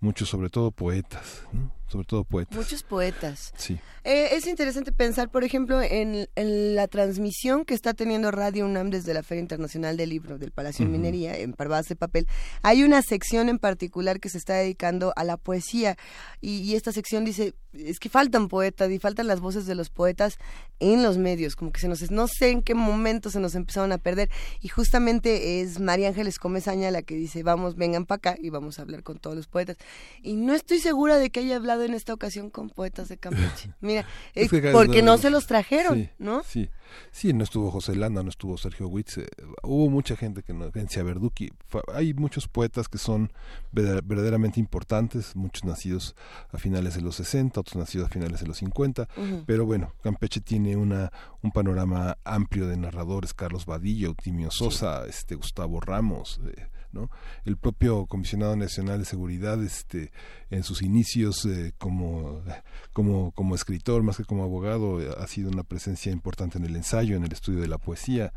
muchos 0.00 0.28
sobre 0.28 0.50
todo 0.50 0.70
poetas, 0.70 1.42
¿no? 1.52 1.77
Sobre 1.88 2.06
todo 2.06 2.24
poetas. 2.24 2.56
Muchos 2.56 2.82
poetas. 2.82 3.52
Sí. 3.56 3.78
Eh, 4.04 4.36
es 4.36 4.46
interesante 4.46 4.92
pensar, 4.92 5.30
por 5.30 5.44
ejemplo, 5.44 5.82
en, 5.82 6.28
la 6.34 6.88
transmisión 6.88 7.64
que 7.64 7.74
está 7.74 7.94
teniendo 7.94 8.30
Radio 8.30 8.64
UNAM 8.64 8.90
desde 8.90 9.12
la 9.12 9.22
Feria 9.22 9.42
Internacional 9.42 9.96
del 9.96 10.10
Libro 10.10 10.38
del 10.38 10.50
Palacio 10.50 10.86
de 10.86 10.90
Minería 10.90 11.36
en 11.36 11.52
Parvadas 11.52 11.86
de 11.88 11.96
Papel. 11.96 12.26
Hay 12.62 12.84
una 12.84 13.02
sección 13.02 13.48
en 13.48 13.58
particular 13.58 14.20
que 14.20 14.28
se 14.28 14.38
está 14.38 14.54
dedicando 14.54 15.12
a 15.16 15.24
la 15.24 15.36
poesía 15.36 15.96
y, 16.40 16.58
y, 16.60 16.74
esta 16.74 16.92
sección 16.92 17.24
dice, 17.24 17.54
es 17.72 17.98
que 17.98 18.08
faltan 18.08 18.48
poetas 18.48 18.90
y 18.90 18.98
faltan 18.98 19.26
las 19.26 19.40
voces 19.40 19.66
de 19.66 19.74
los 19.74 19.90
poetas 19.90 20.38
en 20.80 21.02
los 21.02 21.18
medios, 21.18 21.56
como 21.56 21.72
que 21.72 21.80
se 21.80 21.88
nos, 21.88 22.10
no 22.10 22.28
sé 22.28 22.50
en 22.50 22.62
qué 22.62 22.74
momento 22.74 23.30
se 23.30 23.40
nos 23.40 23.54
empezaron 23.54 23.92
a 23.92 23.98
perder 23.98 24.30
y 24.60 24.68
justamente 24.68 25.60
es 25.60 25.80
María 25.80 26.08
Ángeles 26.08 26.38
Comesaña 26.38 26.90
la 26.90 27.02
que 27.02 27.14
dice, 27.14 27.42
vamos, 27.42 27.76
vengan 27.76 28.06
para 28.06 28.16
acá 28.16 28.36
y 28.40 28.50
vamos 28.50 28.78
a 28.78 28.82
hablar 28.82 29.02
con 29.02 29.18
todos 29.18 29.36
los 29.36 29.48
poetas. 29.48 29.76
Y 30.22 30.36
no 30.36 30.54
estoy 30.54 30.78
segura 30.78 31.18
de 31.18 31.30
que 31.30 31.40
haya 31.40 31.56
hablado 31.56 31.77
en 31.84 31.94
esta 31.94 32.14
ocasión 32.14 32.50
con 32.50 32.70
poetas 32.70 33.08
de 33.08 33.18
Campeche. 33.18 33.74
Mira, 33.80 34.06
es 34.34 34.50
porque 34.72 35.02
no, 35.02 35.18
se 35.18 35.30
los 35.30 35.46
trajeron, 35.46 36.10
¿no? 36.18 36.42
Sí, 36.44 36.68
sí, 37.10 37.32
no 37.32 37.44
estuvo 37.44 37.70
José 37.70 37.96
Landa, 37.96 38.22
no 38.22 38.30
estuvo 38.30 38.56
Sergio 38.56 38.88
Witz, 38.88 39.18
eh, 39.18 39.26
hubo 39.62 39.90
mucha 39.90 40.16
gente 40.16 40.42
que 40.42 40.52
no, 40.52 40.70
Gencia 40.72 41.02
Verduki, 41.02 41.50
hay 41.92 42.14
muchos 42.14 42.48
poetas 42.48 42.88
que 42.88 42.98
son 42.98 43.32
verdaderamente 43.72 44.60
importantes, 44.60 45.36
muchos 45.36 45.64
nacidos 45.64 46.14
a 46.52 46.58
finales 46.58 46.94
de 46.94 47.02
los 47.02 47.16
60, 47.16 47.60
otros 47.60 47.76
nacidos 47.76 48.08
a 48.08 48.10
finales 48.10 48.40
de 48.40 48.46
los 48.46 48.58
50, 48.58 49.08
pero 49.46 49.66
bueno, 49.66 49.94
Campeche 50.02 50.40
tiene 50.40 50.76
una 50.76 51.10
un 51.42 51.50
panorama 51.52 52.18
amplio 52.24 52.66
de 52.66 52.76
narradores, 52.76 53.34
Carlos 53.34 53.66
Vadillo, 53.66 54.14
Timio 54.14 54.50
Sosa, 54.50 55.06
este 55.06 55.34
Gustavo 55.34 55.80
Ramos, 55.80 56.40
eh, 56.46 56.66
¿no? 56.92 57.10
El 57.44 57.56
propio 57.56 58.06
comisionado 58.06 58.56
nacional 58.56 59.00
de 59.00 59.04
seguridad, 59.04 59.62
este, 59.62 60.12
en 60.50 60.62
sus 60.62 60.82
inicios 60.82 61.44
eh, 61.44 61.72
como, 61.78 62.42
como, 62.92 63.32
como 63.32 63.54
escritor, 63.54 64.02
más 64.02 64.16
que 64.16 64.24
como 64.24 64.44
abogado, 64.44 64.98
ha 65.18 65.26
sido 65.26 65.50
una 65.50 65.62
presencia 65.62 66.12
importante 66.12 66.58
en 66.58 66.64
el 66.64 66.76
ensayo, 66.76 67.16
en 67.16 67.24
el 67.24 67.32
estudio 67.32 67.60
de 67.60 67.68
la 67.68 67.78
poesía. 67.78 68.32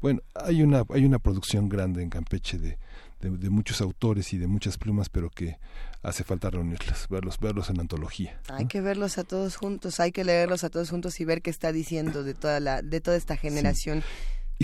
Bueno, 0.00 0.20
hay 0.34 0.62
una, 0.62 0.84
hay 0.90 1.04
una 1.04 1.18
producción 1.18 1.68
grande 1.68 2.02
en 2.02 2.10
Campeche 2.10 2.58
de, 2.58 2.78
de, 3.20 3.50
muchos 3.50 3.80
autores 3.80 4.32
y 4.32 4.38
de 4.38 4.48
muchas 4.48 4.76
plumas, 4.76 5.08
pero 5.08 5.30
que 5.30 5.58
hace 6.02 6.24
falta 6.24 6.50
reunirlas, 6.50 7.06
verlos, 7.08 7.38
verlos 7.38 7.70
en 7.70 7.80
antología. 7.80 8.40
Hay 8.48 8.66
que 8.66 8.80
verlos 8.80 9.18
a 9.18 9.24
todos 9.24 9.56
juntos, 9.56 10.00
hay 10.00 10.10
que 10.10 10.24
leerlos 10.24 10.64
a 10.64 10.70
todos 10.70 10.90
juntos 10.90 11.20
y 11.20 11.24
ver 11.24 11.40
qué 11.40 11.50
está 11.50 11.70
diciendo 11.72 12.24
de 12.24 12.34
toda 12.34 12.58
la, 12.58 12.82
de 12.82 13.00
toda 13.00 13.16
esta 13.16 13.36
generación. 13.36 14.02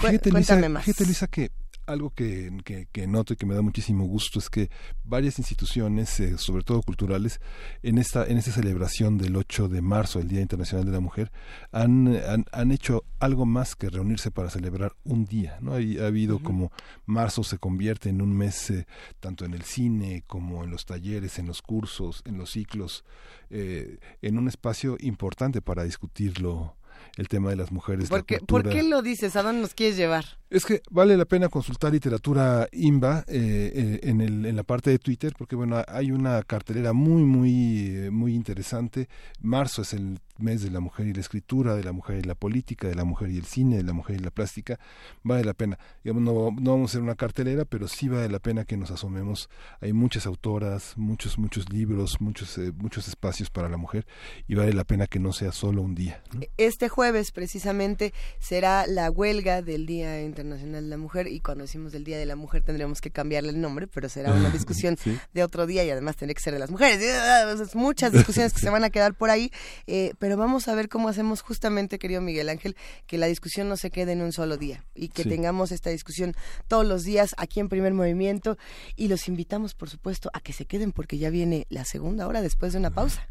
Cuéntame 0.00 0.68
más. 0.68 0.84
Fíjate, 0.84 1.04
Luisa, 1.04 1.26
que 1.28 1.50
algo 1.88 2.10
que, 2.10 2.52
que, 2.92 3.06
noto 3.06 3.32
y 3.32 3.36
que 3.36 3.46
me 3.46 3.54
da 3.54 3.62
muchísimo 3.62 4.04
gusto 4.04 4.38
es 4.38 4.50
que 4.50 4.70
varias 5.04 5.38
instituciones, 5.38 6.20
eh, 6.20 6.36
sobre 6.36 6.62
todo 6.62 6.82
culturales, 6.82 7.40
en 7.82 7.98
esta, 7.98 8.26
en 8.26 8.36
esta 8.36 8.52
celebración 8.52 9.16
del 9.16 9.34
8 9.36 9.68
de 9.68 9.80
marzo, 9.80 10.20
el 10.20 10.28
Día 10.28 10.42
Internacional 10.42 10.84
de 10.84 10.92
la 10.92 11.00
Mujer, 11.00 11.32
han, 11.72 12.20
han, 12.52 12.70
hecho 12.72 13.04
algo 13.18 13.46
más 13.46 13.74
que 13.74 13.88
reunirse 13.88 14.30
para 14.30 14.50
celebrar 14.50 14.92
un 15.04 15.24
día. 15.24 15.58
¿no? 15.60 15.72
ha 15.72 16.06
habido 16.06 16.38
como 16.40 16.70
marzo 17.06 17.42
se 17.42 17.58
convierte 17.58 18.10
en 18.10 18.20
un 18.20 18.36
mes 18.36 18.70
eh, 18.70 18.86
tanto 19.20 19.46
en 19.46 19.54
el 19.54 19.62
cine 19.62 20.22
como 20.26 20.64
en 20.64 20.70
los 20.70 20.84
talleres, 20.84 21.38
en 21.38 21.46
los 21.46 21.62
cursos, 21.62 22.22
en 22.26 22.36
los 22.36 22.50
ciclos, 22.50 23.04
eh, 23.50 23.98
en 24.20 24.38
un 24.38 24.48
espacio 24.48 24.98
importante 25.00 25.62
para 25.62 25.84
discutirlo 25.84 26.76
el 27.16 27.28
tema 27.28 27.50
de 27.50 27.56
las 27.56 27.72
mujeres. 27.72 28.08
¿Por, 28.08 28.24
qué, 28.24 28.38
¿Por 28.38 28.68
qué 28.68 28.82
lo 28.82 29.02
dices? 29.02 29.36
¿A 29.36 29.42
dónde 29.42 29.62
nos 29.62 29.74
quieres 29.74 29.96
llevar? 29.96 30.24
Es 30.50 30.64
que 30.64 30.80
vale 30.90 31.14
la 31.18 31.26
pena 31.26 31.50
consultar 31.50 31.92
literatura 31.92 32.68
IMBA 32.72 33.24
eh, 33.28 33.72
eh, 33.74 34.00
en, 34.04 34.22
el, 34.22 34.46
en 34.46 34.56
la 34.56 34.62
parte 34.62 34.88
de 34.88 34.98
Twitter, 34.98 35.34
porque 35.36 35.56
bueno, 35.56 35.82
hay 35.86 36.10
una 36.10 36.42
cartelera 36.42 36.94
muy, 36.94 37.22
muy, 37.22 37.88
eh, 37.88 38.10
muy 38.10 38.34
interesante. 38.34 39.10
Marzo 39.42 39.82
es 39.82 39.92
el 39.92 40.18
mes 40.38 40.62
de 40.62 40.70
la 40.70 40.80
mujer 40.80 41.06
y 41.06 41.12
la 41.12 41.20
escritura, 41.20 41.74
de 41.74 41.84
la 41.84 41.92
mujer 41.92 42.18
y 42.18 42.22
la 42.22 42.34
política, 42.34 42.88
de 42.88 42.94
la 42.94 43.04
mujer 43.04 43.30
y 43.30 43.36
el 43.36 43.44
cine, 43.44 43.76
de 43.76 43.82
la 43.82 43.92
mujer 43.92 44.16
y 44.16 44.20
la 44.20 44.30
plástica, 44.30 44.78
vale 45.22 45.44
la 45.44 45.54
pena. 45.54 45.78
Digamos, 46.02 46.22
no, 46.22 46.32
no 46.58 46.70
vamos 46.72 46.90
a 46.90 46.92
hacer 46.92 47.02
una 47.02 47.16
cartelera, 47.16 47.64
pero 47.64 47.88
sí 47.88 48.08
vale 48.08 48.28
la 48.28 48.38
pena 48.38 48.64
que 48.64 48.76
nos 48.76 48.90
asomemos. 48.90 49.50
Hay 49.80 49.92
muchas 49.92 50.26
autoras, 50.26 50.94
muchos, 50.96 51.38
muchos 51.38 51.70
libros, 51.70 52.20
muchos, 52.20 52.56
eh, 52.58 52.72
muchos 52.74 53.08
espacios 53.08 53.50
para 53.50 53.68
la 53.68 53.76
mujer 53.76 54.06
y 54.46 54.54
vale 54.54 54.72
la 54.72 54.84
pena 54.84 55.06
que 55.06 55.18
no 55.18 55.32
sea 55.32 55.52
solo 55.52 55.82
un 55.82 55.94
día. 55.94 56.22
Este 56.56 56.88
jueves 56.88 57.32
precisamente 57.32 58.14
será 58.38 58.86
la 58.86 59.10
huelga 59.10 59.60
del 59.62 59.86
Día 59.86 60.20
Internacional 60.38 60.84
de 60.84 60.90
la 60.90 60.96
Mujer 60.96 61.26
y 61.26 61.40
cuando 61.40 61.62
decimos 61.62 61.92
del 61.92 62.04
Día 62.04 62.18
de 62.18 62.26
la 62.26 62.36
Mujer 62.36 62.62
tendremos 62.62 63.00
que 63.00 63.10
cambiarle 63.10 63.50
el 63.50 63.60
nombre, 63.60 63.86
pero 63.86 64.08
será 64.08 64.32
una 64.32 64.50
discusión 64.50 64.96
de 65.34 65.42
otro 65.42 65.66
día 65.66 65.84
y 65.84 65.90
además 65.90 66.16
tendría 66.16 66.34
que 66.34 66.42
ser 66.42 66.52
de 66.52 66.58
las 66.58 66.70
mujeres. 66.70 67.74
Muchas 67.74 68.12
discusiones 68.12 68.52
que 68.52 68.60
se 68.60 68.70
van 68.70 68.84
a 68.84 68.90
quedar 68.90 69.14
por 69.14 69.30
ahí, 69.30 69.50
eh, 69.86 70.12
pero 70.18 70.36
vamos 70.36 70.68
a 70.68 70.74
ver 70.74 70.88
cómo 70.88 71.08
hacemos 71.08 71.42
justamente, 71.42 71.98
querido 71.98 72.20
Miguel 72.20 72.48
Ángel, 72.48 72.76
que 73.06 73.18
la 73.18 73.26
discusión 73.26 73.68
no 73.68 73.76
se 73.76 73.90
quede 73.90 74.12
en 74.12 74.22
un 74.22 74.32
solo 74.32 74.56
día 74.56 74.84
y 74.94 75.08
que 75.08 75.24
tengamos 75.24 75.72
esta 75.72 75.90
discusión 75.90 76.34
todos 76.68 76.86
los 76.86 77.04
días 77.04 77.34
aquí 77.38 77.60
en 77.60 77.68
Primer 77.68 77.94
Movimiento 77.94 78.56
y 78.96 79.08
los 79.08 79.28
invitamos, 79.28 79.74
por 79.74 79.90
supuesto, 79.90 80.30
a 80.32 80.40
que 80.40 80.52
se 80.52 80.66
queden 80.66 80.92
porque 80.92 81.18
ya 81.18 81.30
viene 81.30 81.66
la 81.68 81.84
segunda 81.84 82.26
hora 82.26 82.42
después 82.42 82.72
de 82.72 82.78
una 82.78 82.90
pausa. 82.90 83.28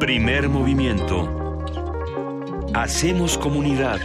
Primer 0.00 0.48
Movimiento. 0.48 1.49
Hacemos 2.72 3.36
comunidad. 3.36 3.98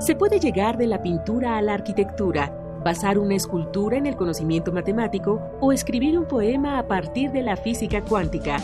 Se 0.00 0.16
puede 0.16 0.40
llegar 0.40 0.78
de 0.78 0.86
la 0.86 1.02
pintura 1.02 1.58
a 1.58 1.62
la 1.62 1.74
arquitectura, 1.74 2.50
basar 2.82 3.18
una 3.18 3.34
escultura 3.34 3.98
en 3.98 4.06
el 4.06 4.16
conocimiento 4.16 4.72
matemático 4.72 5.42
o 5.60 5.72
escribir 5.72 6.18
un 6.18 6.26
poema 6.26 6.78
a 6.78 6.88
partir 6.88 7.30
de 7.32 7.42
la 7.42 7.56
física 7.56 8.02
cuántica. 8.02 8.56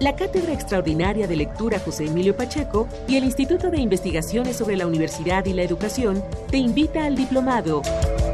La 0.00 0.16
Cátedra 0.16 0.52
Extraordinaria 0.52 1.28
de 1.28 1.36
Lectura 1.36 1.78
José 1.78 2.06
Emilio 2.06 2.36
Pacheco 2.36 2.88
y 3.06 3.16
el 3.16 3.24
Instituto 3.24 3.70
de 3.70 3.78
Investigaciones 3.78 4.56
sobre 4.56 4.76
la 4.76 4.86
Universidad 4.86 5.46
y 5.46 5.52
la 5.52 5.62
Educación 5.62 6.22
te 6.50 6.56
invita 6.56 7.04
al 7.04 7.14
diplomado. 7.14 7.82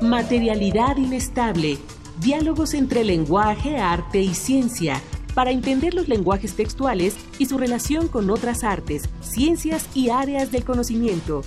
Materialidad 0.00 0.96
Inestable, 0.96 1.76
Diálogos 2.18 2.74
entre 2.74 3.04
lenguaje, 3.04 3.76
arte 3.76 4.20
y 4.20 4.34
ciencia, 4.34 5.00
para 5.34 5.50
entender 5.50 5.94
los 5.94 6.08
lenguajes 6.08 6.54
textuales 6.54 7.16
y 7.38 7.46
su 7.46 7.58
relación 7.58 8.08
con 8.08 8.30
otras 8.30 8.64
artes, 8.64 9.08
ciencias 9.20 9.86
y 9.94 10.10
áreas 10.10 10.50
del 10.50 10.64
conocimiento 10.64 11.42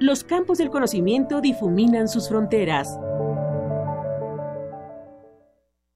Los 0.00 0.24
campos 0.24 0.58
del 0.58 0.68
conocimiento 0.70 1.40
difuminan 1.40 2.08
sus 2.08 2.28
fronteras. 2.28 2.98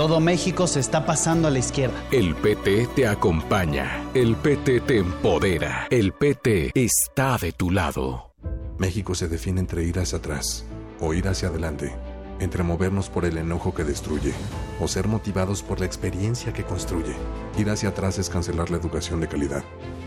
Todo 0.00 0.18
México 0.18 0.66
se 0.66 0.80
está 0.80 1.04
pasando 1.04 1.46
a 1.46 1.50
la 1.50 1.58
izquierda. 1.58 2.02
El 2.10 2.34
PT 2.34 2.88
te 2.96 3.06
acompaña. 3.06 4.02
El 4.14 4.34
PT 4.34 4.80
te 4.80 4.96
empodera. 4.96 5.88
El 5.90 6.14
PT 6.14 6.70
está 6.74 7.36
de 7.36 7.52
tu 7.52 7.70
lado. 7.70 8.32
México 8.78 9.14
se 9.14 9.28
define 9.28 9.60
entre 9.60 9.84
ir 9.84 9.98
hacia 9.98 10.16
atrás 10.16 10.64
o 11.00 11.12
ir 11.12 11.28
hacia 11.28 11.48
adelante. 11.48 11.94
Entre 12.38 12.62
movernos 12.62 13.10
por 13.10 13.26
el 13.26 13.36
enojo 13.36 13.74
que 13.74 13.84
destruye 13.84 14.32
o 14.80 14.88
ser 14.88 15.06
motivados 15.06 15.62
por 15.62 15.80
la 15.80 15.84
experiencia 15.84 16.54
que 16.54 16.64
construye. 16.64 17.14
Ir 17.58 17.68
hacia 17.68 17.90
atrás 17.90 18.18
es 18.18 18.30
cancelar 18.30 18.70
la 18.70 18.78
educación 18.78 19.20
de 19.20 19.28
calidad. 19.28 19.64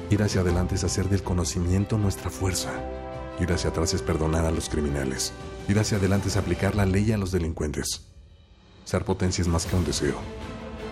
Ir 0.09 0.23
hacia 0.23 0.41
adelante 0.41 0.73
es 0.73 0.83
hacer 0.83 1.07
del 1.07 1.21
conocimiento 1.21 1.99
nuestra 1.99 2.31
fuerza. 2.31 2.71
Ir 3.39 3.53
hacia 3.53 3.69
atrás 3.69 3.93
es 3.93 4.01
perdonar 4.01 4.43
a 4.43 4.51
los 4.51 4.69
criminales. 4.69 5.33
Ir 5.67 5.77
hacia 5.77 5.99
adelante 5.99 6.29
es 6.29 6.37
aplicar 6.37 6.73
la 6.73 6.87
ley 6.87 7.11
a 7.11 7.19
los 7.19 7.31
delincuentes. 7.31 8.12
Ser 8.86 9.05
potencia 9.05 9.41
es 9.41 9.47
más 9.47 9.65
que 9.65 9.75
un 9.75 9.86
deseo. 9.86 10.15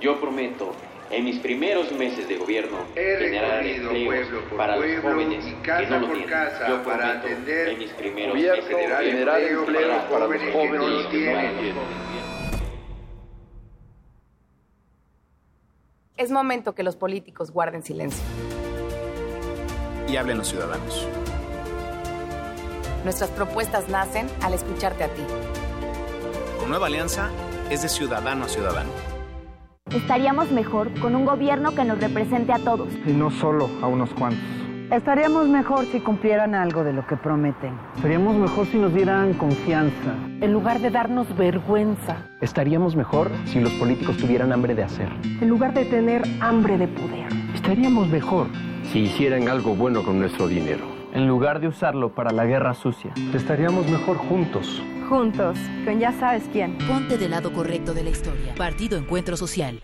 Yo 0.00 0.20
prometo 0.20 0.72
en 1.10 1.24
mis 1.24 1.38
primeros 1.40 1.90
meses 1.92 2.28
de 2.28 2.36
gobierno 2.36 2.78
generar 2.94 3.66
empleos 3.66 4.28
para 4.56 4.76
los 4.76 5.02
jóvenes 5.02 5.44
que 5.64 5.86
no 5.86 5.98
lo 6.00 6.12
tienen. 6.12 6.50
Yo 6.68 6.82
prometo 6.82 7.26
en 7.26 7.78
mis 7.78 7.90
primeros 7.90 8.34
meses 8.34 8.68
de 8.68 8.72
gobierno 8.72 8.96
generar 8.98 9.40
empleos 9.40 10.04
para 10.04 10.26
los 10.26 10.52
jóvenes 10.52 10.54
que 10.54 10.78
no 10.78 10.88
lo 10.88 11.08
tienen. 11.08 11.74
Es 16.16 16.30
momento 16.30 16.74
que 16.74 16.82
los 16.82 16.96
políticos 16.96 17.50
guarden 17.50 17.82
silencio. 17.82 18.22
Y 20.06 20.16
hablen 20.16 20.36
los 20.36 20.48
ciudadanos. 20.48 21.08
Nuestras 23.04 23.30
propuestas 23.30 23.88
nacen 23.88 24.28
al 24.42 24.52
escucharte 24.52 25.04
a 25.04 25.08
ti. 25.08 25.22
Con 26.58 26.68
Nueva 26.68 26.88
Alianza 26.88 27.30
es 27.70 27.80
de 27.80 27.88
ciudadano 27.88 28.44
a 28.44 28.48
ciudadano. 28.48 29.09
Estaríamos 29.94 30.52
mejor 30.52 30.88
con 31.00 31.16
un 31.16 31.24
gobierno 31.24 31.74
que 31.74 31.84
nos 31.84 31.98
represente 31.98 32.52
a 32.52 32.60
todos. 32.60 32.88
Y 33.04 33.10
no 33.10 33.28
solo 33.30 33.68
a 33.82 33.88
unos 33.88 34.10
cuantos. 34.10 34.44
Estaríamos 34.92 35.48
mejor 35.48 35.84
si 35.86 36.00
cumplieran 36.00 36.54
algo 36.54 36.84
de 36.84 36.92
lo 36.92 37.04
que 37.06 37.16
prometen. 37.16 37.74
Estaríamos 37.96 38.36
mejor 38.36 38.66
si 38.66 38.78
nos 38.78 38.94
dieran 38.94 39.34
confianza. 39.34 40.14
En 40.40 40.52
lugar 40.52 40.80
de 40.80 40.90
darnos 40.90 41.36
vergüenza. 41.36 42.18
Estaríamos 42.40 42.94
mejor 42.94 43.30
si 43.46 43.60
los 43.60 43.72
políticos 43.74 44.16
tuvieran 44.16 44.52
hambre 44.52 44.76
de 44.76 44.84
hacer. 44.84 45.08
En 45.40 45.48
lugar 45.48 45.74
de 45.74 45.84
tener 45.84 46.22
hambre 46.40 46.78
de 46.78 46.86
poder. 46.86 47.28
Estaríamos 47.54 48.08
mejor 48.08 48.46
si 48.92 49.00
hicieran 49.00 49.48
algo 49.48 49.74
bueno 49.74 50.04
con 50.04 50.20
nuestro 50.20 50.46
dinero. 50.46 50.99
En 51.12 51.26
lugar 51.26 51.60
de 51.60 51.68
usarlo 51.68 52.14
para 52.14 52.30
la 52.30 52.44
guerra 52.44 52.74
sucia. 52.74 53.12
Estaríamos 53.34 53.88
mejor 53.88 54.16
juntos. 54.16 54.82
Juntos, 55.08 55.58
con 55.84 55.98
ya 55.98 56.12
sabes 56.12 56.44
quién. 56.52 56.78
Ponte 56.86 57.18
del 57.18 57.32
lado 57.32 57.52
correcto 57.52 57.94
de 57.94 58.04
la 58.04 58.10
historia. 58.10 58.54
Partido 58.54 58.96
Encuentro 58.96 59.36
Social. 59.36 59.82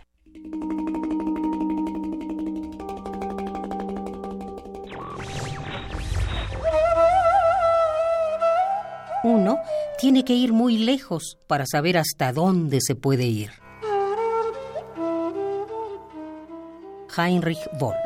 Uno 9.24 9.58
tiene 9.98 10.24
que 10.24 10.34
ir 10.34 10.52
muy 10.52 10.78
lejos 10.78 11.38
para 11.48 11.66
saber 11.66 11.98
hasta 11.98 12.32
dónde 12.32 12.80
se 12.80 12.94
puede 12.94 13.24
ir. 13.24 13.50
Heinrich 17.18 17.58
Boll 17.80 18.05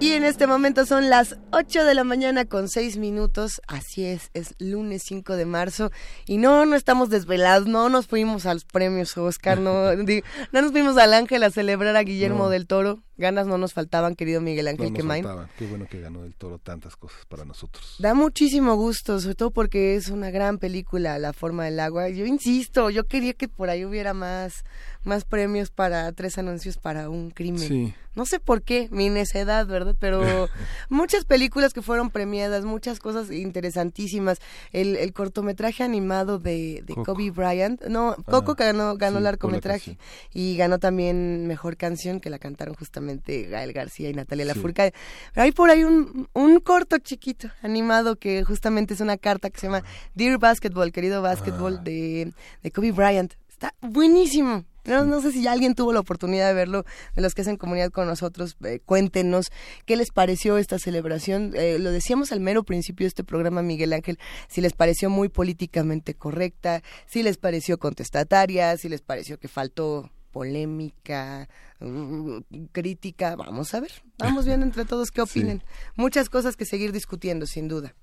Y 0.00 0.12
en 0.12 0.24
este 0.24 0.46
momento 0.46 0.86
son 0.86 1.10
las 1.10 1.36
8 1.50 1.84
de 1.84 1.94
la 1.94 2.04
mañana 2.04 2.44
con 2.44 2.68
6 2.68 2.98
minutos. 2.98 3.60
Así 3.66 4.04
es, 4.04 4.30
es 4.32 4.54
lunes 4.60 5.02
5 5.04 5.34
de 5.34 5.44
marzo. 5.44 5.90
Y 6.24 6.36
no, 6.36 6.66
no 6.66 6.76
estamos 6.76 7.10
desvelados, 7.10 7.66
no 7.66 7.88
nos 7.88 8.06
fuimos 8.06 8.46
a 8.46 8.54
los 8.54 8.64
premios 8.64 9.18
Oscar, 9.18 9.58
no, 9.58 9.92
no 10.52 10.62
nos 10.62 10.70
fuimos 10.70 10.96
al 10.98 11.14
Ángel 11.14 11.42
a 11.42 11.50
celebrar 11.50 11.96
a 11.96 12.04
Guillermo 12.04 12.48
del 12.48 12.68
Toro. 12.68 13.02
Ganas 13.18 13.48
no 13.48 13.58
nos 13.58 13.74
faltaban, 13.74 14.14
querido 14.14 14.40
Miguel 14.40 14.68
Ángel 14.68 14.92
no 14.92 14.96
Quemain. 14.96 15.26
Qué 15.58 15.66
bueno 15.66 15.86
que 15.90 16.00
ganó 16.00 16.22
del 16.22 16.34
Toro 16.34 16.58
tantas 16.58 16.94
cosas 16.94 17.26
para 17.26 17.44
nosotros. 17.44 17.96
Da 17.98 18.14
muchísimo 18.14 18.76
gusto, 18.76 19.18
sobre 19.18 19.34
todo 19.34 19.50
porque 19.50 19.96
es 19.96 20.08
una 20.08 20.30
gran 20.30 20.58
película, 20.58 21.18
La 21.18 21.32
forma 21.32 21.64
del 21.64 21.80
agua. 21.80 22.08
Yo 22.10 22.26
insisto, 22.26 22.90
yo 22.90 23.08
quería 23.08 23.34
que 23.34 23.48
por 23.48 23.70
ahí 23.70 23.84
hubiera 23.84 24.14
más, 24.14 24.64
más 25.02 25.24
premios 25.24 25.70
para 25.70 26.12
tres 26.12 26.38
anuncios 26.38 26.78
para 26.78 27.10
un 27.10 27.30
crimen. 27.30 27.68
Sí. 27.68 27.94
No 28.14 28.24
sé 28.24 28.40
por 28.40 28.62
qué, 28.62 28.88
mi 28.90 29.10
necedad, 29.10 29.66
¿verdad? 29.66 29.94
Pero 29.98 30.22
muchas 30.88 31.24
películas 31.24 31.72
que 31.72 31.82
fueron 31.82 32.10
premiadas, 32.10 32.64
muchas 32.64 32.98
cosas 32.98 33.30
interesantísimas. 33.30 34.38
El, 34.72 34.96
el 34.96 35.12
cortometraje 35.12 35.84
animado 35.84 36.38
de, 36.38 36.82
de 36.84 36.94
Kobe 36.94 37.30
Bryant, 37.30 37.84
no, 37.84 38.16
Coco 38.26 38.52
ah, 38.52 38.56
ganó, 38.58 38.96
ganó 38.96 39.18
el 39.18 39.24
largometraje 39.24 39.98
y 40.32 40.56
ganó 40.56 40.78
también 40.78 41.46
Mejor 41.46 41.76
Canción, 41.76 42.20
que 42.20 42.30
la 42.30 42.38
cantaron 42.38 42.74
justamente 42.74 43.07
Gael 43.16 43.72
García 43.72 44.10
y 44.10 44.14
Natalia 44.14 44.44
Lafourcade. 44.44 44.92
Pero 45.32 45.44
hay 45.44 45.52
por 45.52 45.70
ahí 45.70 45.84
un, 45.84 46.28
un 46.32 46.60
corto 46.60 46.98
chiquito 46.98 47.48
animado 47.62 48.16
que 48.16 48.44
justamente 48.44 48.94
es 48.94 49.00
una 49.00 49.16
carta 49.16 49.50
que 49.50 49.58
se 49.58 49.66
llama 49.66 49.84
Dear 50.14 50.38
Basketball, 50.38 50.92
querido 50.92 51.22
basketball, 51.22 51.78
ah. 51.78 51.82
de, 51.82 52.32
de 52.62 52.70
Kobe 52.70 52.92
Bryant. 52.92 53.34
Está 53.48 53.74
buenísimo. 53.80 54.64
No, 54.88 55.04
no, 55.04 55.20
sé 55.20 55.32
si 55.32 55.42
ya 55.42 55.52
alguien 55.52 55.74
tuvo 55.74 55.92
la 55.92 56.00
oportunidad 56.00 56.48
de 56.48 56.54
verlo, 56.54 56.84
de 57.14 57.20
los 57.20 57.34
que 57.34 57.42
hacen 57.42 57.58
comunidad 57.58 57.90
con 57.90 58.06
nosotros, 58.06 58.56
eh, 58.64 58.80
cuéntenos 58.86 59.48
qué 59.84 59.96
les 59.96 60.10
pareció 60.10 60.56
esta 60.56 60.78
celebración. 60.78 61.52
Eh, 61.54 61.78
lo 61.78 61.90
decíamos 61.90 62.32
al 62.32 62.40
mero 62.40 62.62
principio 62.64 63.04
de 63.04 63.08
este 63.08 63.22
programa, 63.22 63.60
Miguel 63.60 63.92
Ángel, 63.92 64.18
si 64.48 64.62
les 64.62 64.72
pareció 64.72 65.10
muy 65.10 65.28
políticamente 65.28 66.14
correcta, 66.14 66.82
si 67.06 67.22
les 67.22 67.36
pareció 67.36 67.78
contestataria, 67.78 68.78
si 68.78 68.88
les 68.88 69.02
pareció 69.02 69.38
que 69.38 69.48
faltó 69.48 70.10
polémica, 70.32 71.48
mm, 71.80 72.38
crítica. 72.72 73.36
Vamos 73.36 73.74
a 73.74 73.80
ver, 73.80 73.92
vamos 74.18 74.46
viendo 74.46 74.66
entre 74.66 74.84
todos 74.84 75.10
qué 75.10 75.20
opinen. 75.22 75.62
Muchas 75.96 76.28
cosas 76.28 76.56
que 76.56 76.64
seguir 76.64 76.92
discutiendo, 76.92 77.46
sin 77.46 77.68
duda. 77.68 77.94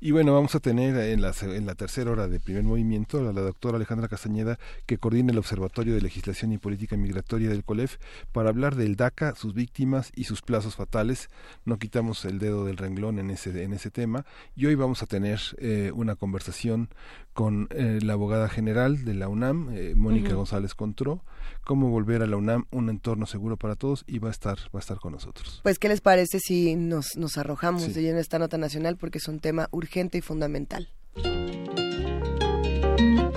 Y 0.00 0.12
bueno, 0.12 0.32
vamos 0.32 0.54
a 0.54 0.60
tener 0.60 0.96
en 0.96 1.22
la, 1.22 1.34
en 1.42 1.66
la 1.66 1.74
tercera 1.74 2.12
hora 2.12 2.28
de 2.28 2.38
primer 2.38 2.62
movimiento 2.62 3.18
a 3.18 3.32
la 3.32 3.40
doctora 3.40 3.78
Alejandra 3.78 4.06
Castañeda, 4.06 4.56
que 4.86 4.96
coordina 4.96 5.32
el 5.32 5.38
Observatorio 5.38 5.92
de 5.92 6.00
Legislación 6.00 6.52
y 6.52 6.58
Política 6.58 6.96
Migratoria 6.96 7.48
del 7.48 7.64
COLEF, 7.64 7.96
para 8.30 8.48
hablar 8.48 8.76
del 8.76 8.94
DACA, 8.94 9.34
sus 9.34 9.54
víctimas 9.54 10.12
y 10.14 10.22
sus 10.22 10.40
plazos 10.40 10.76
fatales. 10.76 11.30
No 11.64 11.80
quitamos 11.80 12.24
el 12.26 12.38
dedo 12.38 12.64
del 12.64 12.76
renglón 12.76 13.18
en 13.18 13.30
ese, 13.30 13.64
en 13.64 13.72
ese 13.72 13.90
tema. 13.90 14.24
Y 14.54 14.66
hoy 14.66 14.76
vamos 14.76 15.02
a 15.02 15.06
tener 15.06 15.40
eh, 15.58 15.90
una 15.92 16.14
conversación 16.14 16.90
con 17.38 17.68
eh, 17.70 18.00
la 18.02 18.14
abogada 18.14 18.48
general 18.48 19.04
de 19.04 19.14
la 19.14 19.28
UNAM, 19.28 19.70
eh, 19.72 19.94
Mónica 19.94 20.34
González 20.34 20.74
Contró, 20.74 21.22
cómo 21.62 21.88
volver 21.88 22.20
a 22.22 22.26
la 22.26 22.36
UNAM 22.36 22.64
un 22.72 22.90
entorno 22.90 23.26
seguro 23.26 23.56
para 23.56 23.76
todos 23.76 24.02
y 24.08 24.18
va 24.18 24.26
a 24.26 24.32
estar, 24.32 24.58
va 24.74 24.78
a 24.78 24.78
estar 24.80 24.98
con 24.98 25.12
nosotros. 25.12 25.60
Pues, 25.62 25.78
¿qué 25.78 25.88
les 25.88 26.00
parece 26.00 26.40
si 26.40 26.74
nos, 26.74 27.16
nos 27.16 27.38
arrojamos 27.38 27.94
de 27.94 28.02
lleno 28.02 28.18
esta 28.18 28.40
nota 28.40 28.58
nacional? 28.58 28.96
Porque 28.96 29.18
es 29.18 29.28
un 29.28 29.38
tema 29.38 29.68
urgente 29.70 30.18
y 30.18 30.20
fundamental. 30.20 30.88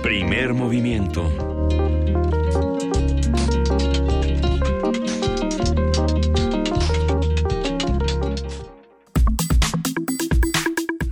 Primer 0.02 0.52
movimiento. 0.52 1.22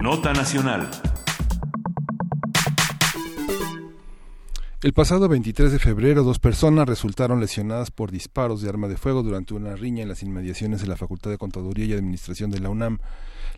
Nota 0.01 0.33
nacional. 0.33 0.91
El 4.83 4.95
pasado 4.95 5.29
23 5.29 5.73
de 5.73 5.79
febrero, 5.79 6.23
dos 6.23 6.39
personas 6.39 6.89
resultaron 6.89 7.39
lesionadas 7.39 7.91
por 7.91 8.11
disparos 8.11 8.63
de 8.63 8.71
arma 8.71 8.89
de 8.89 8.97
fuego 8.97 9.23
durante 9.23 9.53
una 9.53 9.77
riña 9.77 10.03
en 10.03 10.09
las 10.09 10.23
inmediaciones 10.23 10.81
de 10.81 10.87
la 10.87 10.97
Facultad 10.97 11.31
de 11.31 11.37
Contaduría 11.37 11.85
y 11.85 11.93
Administración 11.93 12.51
de 12.51 12.61
la 12.61 12.71
UNAM. 12.71 12.99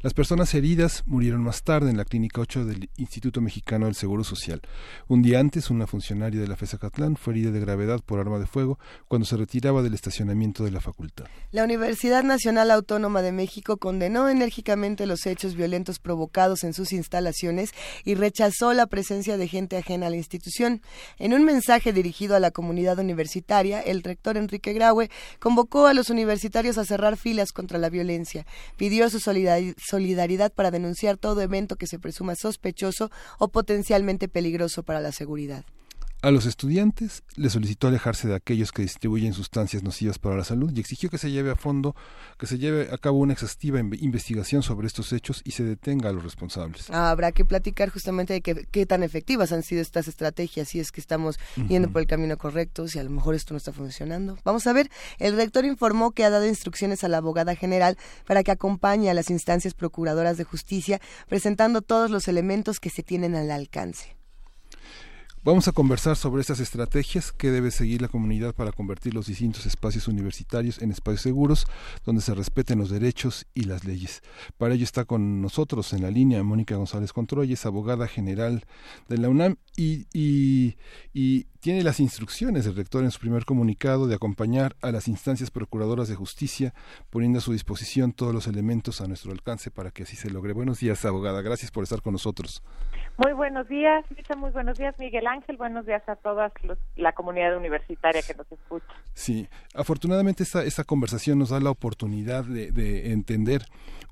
Las 0.03 0.15
personas 0.15 0.53
heridas 0.55 1.05
murieron 1.07 1.45
más 1.45 1.63
tarde 1.63 1.89
en 1.89 1.97
la 1.97 2.05
Clínica 2.05 2.41
8 2.41 2.65
del 2.65 2.91
Instituto 2.97 3.41
Mexicano 3.41 3.87
del 3.87 3.95
Seguro 3.95 4.25
Social. 4.25 4.61
Un 5.07 5.23
día 5.23 5.39
antes, 5.39 5.71
una 5.71 5.87
funcionaria 5.87 6.41
de 6.41 6.49
la 6.49 6.57
FESA 6.57 6.79
Catlán 6.79 7.15
fue 7.15 7.35
herida 7.35 7.53
de 7.53 7.61
gravedad 7.61 8.01
por 8.05 8.19
arma 8.19 8.41
de 8.41 8.47
fuego 8.47 8.81
cuando 9.07 9.27
se 9.27 9.37
retiraba 9.37 9.81
del 9.81 9.95
estacionamiento 9.95 10.65
de 10.65 10.73
la 10.73 10.81
facultad. 10.81 11.27
La 11.53 11.63
Universidad 11.63 12.25
Nacional 12.25 12.73
Autónoma 12.73 13.23
de 13.23 13.31
México 13.31 13.77
condenó 13.77 14.29
enérgicamente 14.29 15.07
los 15.07 15.25
hechos 15.25 15.55
violentos 15.55 16.01
provocados 16.01 16.65
en 16.65 16.75
sus 16.75 16.93
instalaciones 16.93 17.71
y 18.05 18.17
rechazó 18.17 18.73
la 18.73 18.89
presencia 18.89 19.37
de 19.37 19.47
gente 19.47 19.77
ajena 19.77 20.09
a 20.09 20.11
la 20.11 20.17
institución. 20.17 20.83
En 21.21 21.33
un 21.33 21.45
mensaje 21.45 21.93
dirigido 21.93 22.35
a 22.35 22.41
la 22.41 22.51
comunidad 22.51 22.99
universitaria, 22.99 23.81
el 23.81 24.03
rector 24.03 24.37
Enrique 24.37 24.73
Graue 24.73 25.11
convocó 25.39 25.87
a 25.87 25.95
los 25.95 26.11
universitarios 26.11 26.77
a 26.77 26.85
cerrar 26.85 27.17
filas 27.17 27.53
contra 27.53 27.79
la 27.79 27.89
violencia. 27.89 28.47
Pidió 28.77 29.09
su 29.09 29.21
solidaridad 29.21 29.77
para 30.53 30.71
denunciar 30.71 31.17
todo 31.17 31.41
evento 31.41 31.77
que 31.77 31.87
se 31.87 31.99
presuma 31.99 32.35
sospechoso 32.35 33.11
o 33.39 33.49
potencialmente 33.49 34.29
peligroso 34.29 34.83
para 34.83 35.01
la 35.01 35.13
seguridad. 35.13 35.65
A 36.25 36.31
los 36.31 36.47
estudiantes 36.47 37.25
les 37.35 37.53
solicitó 37.53 37.89
alejarse 37.89 38.29
de 38.29 38.37
aquellos 38.37 38.71
que 38.71 38.83
distribuyen 38.83 39.33
sustancias 39.33 39.83
nocivas 39.83 40.21
para 40.21 40.37
la 40.37 40.45
salud 40.45 40.71
y 40.73 40.79
exigió 40.79 41.11
que 41.11 41.19
se 41.19 41.33
lleve 41.33 41.51
a 41.51 41.57
fondo, 41.57 41.97
que 42.39 42.47
se 42.47 42.59
lleve 42.59 42.91
a 42.93 42.99
cabo 42.99 43.19
una 43.19 43.33
exhaustiva 43.33 43.81
investigación 43.81 44.63
sobre 44.63 44.87
estos 44.87 45.13
hechos 45.13 45.43
y 45.45 45.51
se 45.51 45.65
detenga 45.65 46.11
a 46.11 46.13
los 46.13 46.23
responsables. 46.23 46.89
habrá 46.91 47.33
que 47.33 47.45
platicar 47.45 47.89
justamente 47.89 48.35
de 48.35 48.41
qué 48.41 48.87
tan 48.87 49.03
efectivas 49.03 49.51
han 49.51 49.65
sido 49.65 49.83
estas 49.83 50.07
estrategias, 50.07 50.69
si 50.69 50.79
es 50.79 50.93
que 50.93 51.01
estamos 51.01 51.41
yendo 51.69 51.91
por 51.91 52.03
el 52.03 52.07
camino 52.07 52.39
correcto, 52.39 52.87
si 52.87 53.01
a 53.01 53.03
lo 53.03 53.11
mejor 53.11 53.35
esto 53.35 53.55
no 53.55 53.59
está 53.59 53.73
funcionando. 53.73 54.39
Vamos 54.45 54.65
a 54.69 54.73
ver, 54.73 54.93
el 55.19 55.35
rector 55.35 55.65
informó 55.65 56.13
que 56.13 56.25
ha 56.25 56.31
dado 56.31 56.47
instrucciones 56.47 57.03
a 57.03 57.09
la 57.09 57.17
abogada 57.17 57.57
general 57.57 57.99
para 58.29 58.45
que 58.45 58.53
acompañe 58.53 59.11
a 59.11 59.15
las 59.15 59.29
instancias 59.29 59.75
procuradoras 59.75 60.37
de 60.37 60.45
justicia 60.45 61.01
presentando 61.29 61.83
todos 61.83 62.13
los 62.13 62.29
elementos 62.29 62.79
que 62.79 62.91
se 62.91 63.03
tienen 63.03 63.35
al 63.35 63.51
alcance. 63.51 64.22
Vamos 65.45 65.67
a 65.67 65.73
conversar 65.73 66.15
sobre 66.15 66.41
estas 66.41 66.61
estrategias 66.61 67.33
que 67.33 67.51
debe 67.51 67.73
seguir 67.73 68.01
la 68.01 68.07
comunidad 68.07 68.55
para 68.55 68.71
convertir 68.71 69.13
los 69.13 69.27
distintos 69.27 69.67
espacios 69.67 70.07
universitarios 70.07 70.81
en 70.81 70.93
espacios 70.93 71.23
seguros 71.23 71.67
donde 72.07 72.23
se 72.23 72.33
respeten 72.33 72.79
los 72.79 72.91
derechos 72.91 73.49
y 73.53 73.65
las 73.65 73.85
leyes. 73.85 74.23
Para 74.57 74.75
ello 74.75 74.85
está 74.85 75.05
con 75.05 75.43
nosotros 75.43 75.95
en 75.95 76.03
la 76.03 76.13
línea 76.13 76.45
Mónica 76.45 76.77
González 76.77 77.13
Controyes, 77.13 77.67
abogada 77.67 78.07
general 78.07 78.63
de 79.09 79.19
la 79.19 79.29
UNAM 79.29 79.57
y, 79.77 80.77
tiene 81.63 81.85
las 81.85 82.01
instrucciones 82.01 82.65
del 82.65 82.75
rector 82.75 83.05
en 83.05 83.13
su 83.13 83.21
primer 83.21 83.45
comunicado 83.45 84.09
de 84.09 84.17
acompañar 84.17 84.75
a 84.83 84.91
las 84.91 85.07
instancias 85.07 85.53
procuradoras 85.53 86.09
de 86.09 86.17
justicia, 86.17 86.75
poniendo 87.09 87.39
a 87.39 87.41
su 87.41 87.53
disposición 87.53 88.13
todos 88.13 88.35
los 88.35 88.49
elementos 88.49 89.01
a 89.01 89.07
nuestro 89.07 89.31
alcance 89.31 89.71
para 89.71 89.93
que 89.93 90.03
así 90.03 90.17
se 90.17 90.29
logre. 90.29 90.55
Buenos 90.55 90.81
días, 90.81 91.05
abogada. 91.05 91.41
Gracias 91.41 91.71
por 91.71 91.85
estar 91.85 92.03
con 92.03 92.15
nosotros. 92.15 92.65
Muy 93.17 93.33
buenos 93.33 93.69
días, 93.69 94.05
muy 94.37 94.51
buenos 94.51 94.77
días, 94.77 94.99
Miguel 94.99 95.29
Ángel. 95.33 95.57
Buenos 95.57 95.87
días 95.87 96.07
a 96.09 96.17
toda 96.17 96.53
la 96.97 97.13
comunidad 97.13 97.57
universitaria 97.57 98.23
que 98.23 98.35
nos 98.35 98.51
escucha. 98.53 98.87
Sí, 99.15 99.49
afortunadamente 99.75 100.43
esta, 100.43 100.63
esta 100.65 100.85
conversación 100.85 101.39
nos 101.39 101.51
da 101.51 101.61
la 101.61 101.71
oportunidad 101.71 102.45
de, 102.45 102.71
de 102.71 103.13
entender 103.13 103.63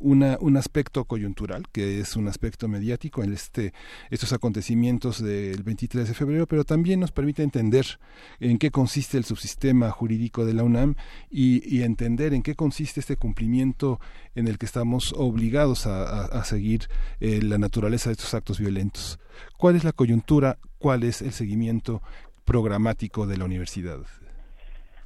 una, 0.00 0.38
un 0.40 0.56
aspecto 0.56 1.04
coyuntural, 1.04 1.68
que 1.70 2.00
es 2.00 2.16
un 2.16 2.26
aspecto 2.26 2.66
mediático 2.68 3.22
en 3.22 3.32
este, 3.32 3.74
estos 4.08 4.32
acontecimientos 4.32 5.22
del 5.22 5.62
23 5.62 6.08
de 6.08 6.14
febrero, 6.14 6.46
pero 6.46 6.64
también 6.64 7.00
nos 7.00 7.12
permite 7.12 7.42
entender 7.42 8.00
en 8.40 8.58
qué 8.58 8.70
consiste 8.70 9.18
el 9.18 9.24
subsistema 9.24 9.90
jurídico 9.90 10.44
de 10.46 10.54
la 10.54 10.64
UNAM 10.64 10.96
y, 11.30 11.82
entender 11.82 12.34
en 12.34 12.42
qué 12.42 12.54
consiste 12.54 13.00
este 13.00 13.16
cumplimiento 13.16 14.00
en 14.34 14.48
el 14.48 14.58
que 14.58 14.66
estamos 14.66 15.14
obligados 15.16 15.86
a, 15.86 16.44
seguir 16.44 16.88
eh, 17.20 17.40
la 17.42 17.58
naturaleza 17.58 18.08
de 18.08 18.14
estos 18.14 18.34
actos 18.34 18.58
violentos. 18.58 19.18
¿Cuál 19.56 19.76
es 19.76 19.84
la 19.84 19.92
coyuntura? 19.92 20.58
¿Cuál 20.80 21.04
es 21.04 21.22
el 21.22 21.32
seguimiento 21.32 22.00
programático 22.44 23.26
de 23.26 23.36
la 23.36 23.44
universidad? 23.44 23.98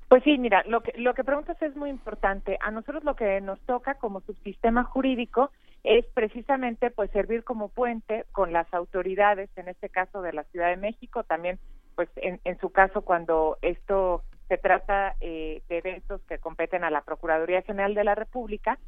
Pues 0.09 0.23
sí, 0.23 0.39
mira, 0.39 0.63
lo 0.67 0.83
que, 0.83 0.93
lo 0.97 1.15
que 1.15 1.25
preguntas 1.25 1.61
es 1.61 1.75
muy 1.75 1.91
importante. 1.91 2.57
A 2.63 2.71
nosotros 2.71 3.03
lo 3.05 3.17
que 3.17 3.41
nos 3.41 3.61
toca 3.63 3.97
como 3.97 4.21
subsistema 4.21 4.85
jurídico 4.85 5.51
es 5.83 6.07
precisamente 6.15 6.91
pues 6.91 7.11
servir 7.11 7.43
como 7.43 7.69
puente 7.69 8.25
con 8.31 8.53
las 8.53 8.73
autoridades, 8.73 9.51
en 9.57 9.69
este 9.69 9.89
caso 9.89 10.23
de 10.23 10.33
la 10.33 10.45
Ciudad 10.45 10.69
de 10.69 10.77
México, 10.77 11.25
también 11.25 11.59
pues 11.97 12.09
en, 12.17 12.41
en 12.45 12.59
su 12.61 12.71
caso 12.71 13.03
cuando 13.03 13.59
esto 13.61 14.23
se 14.49 14.57
trata 14.57 15.17
eh, 15.21 15.63
de 15.69 15.79
eventos 15.79 16.21
que 16.29 16.39
competen 16.39 16.85
a 16.85 16.91
la 16.91 17.03
Procuraduría 17.03 17.63
General 17.63 17.95
de 17.95 18.05
la 18.05 18.15
República, 18.15 18.79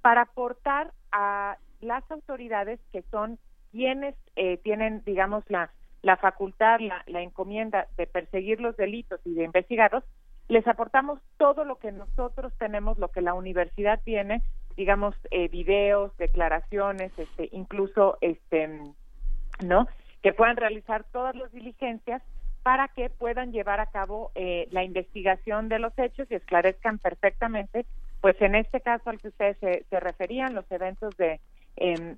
para 0.00 0.22
aportar 0.22 0.92
a 1.12 1.56
las 1.80 2.08
autoridades 2.10 2.80
que 2.90 3.02
son 3.10 3.38
quienes 3.70 4.14
eh, 4.36 4.56
tienen, 4.58 5.02
digamos, 5.04 5.44
la, 5.48 5.70
la 6.02 6.16
facultad, 6.16 6.80
la, 6.80 7.02
la 7.06 7.22
encomienda 7.22 7.86
de 7.96 8.06
perseguir 8.06 8.60
los 8.60 8.76
delitos 8.76 9.20
y 9.24 9.34
de 9.34 9.44
investigarlos, 9.44 10.04
les 10.48 10.66
aportamos 10.66 11.20
todo 11.38 11.64
lo 11.64 11.76
que 11.76 11.92
nosotros 11.92 12.52
tenemos, 12.58 12.98
lo 12.98 13.08
que 13.08 13.22
la 13.22 13.34
universidad 13.34 14.00
tiene, 14.04 14.42
digamos, 14.76 15.14
eh, 15.30 15.48
videos, 15.48 16.16
declaraciones, 16.18 17.12
este, 17.16 17.48
incluso, 17.52 18.18
este, 18.20 18.68
¿no? 19.64 19.86
Que 20.22 20.32
puedan 20.32 20.56
realizar 20.56 21.04
todas 21.12 21.34
las 21.36 21.52
diligencias 21.52 22.22
para 22.62 22.88
que 22.88 23.10
puedan 23.10 23.52
llevar 23.52 23.80
a 23.80 23.86
cabo 23.86 24.30
eh, 24.34 24.68
la 24.70 24.84
investigación 24.84 25.68
de 25.68 25.78
los 25.78 25.96
hechos 25.98 26.30
y 26.30 26.34
esclarezcan 26.34 26.98
perfectamente, 26.98 27.86
pues 28.20 28.40
en 28.40 28.54
este 28.54 28.80
caso 28.80 29.10
al 29.10 29.20
que 29.20 29.28
ustedes 29.28 29.56
se, 29.58 29.84
se 29.90 30.00
referían, 30.00 30.54
los 30.54 30.70
eventos 30.70 31.16
de, 31.16 31.40
em, 31.76 32.16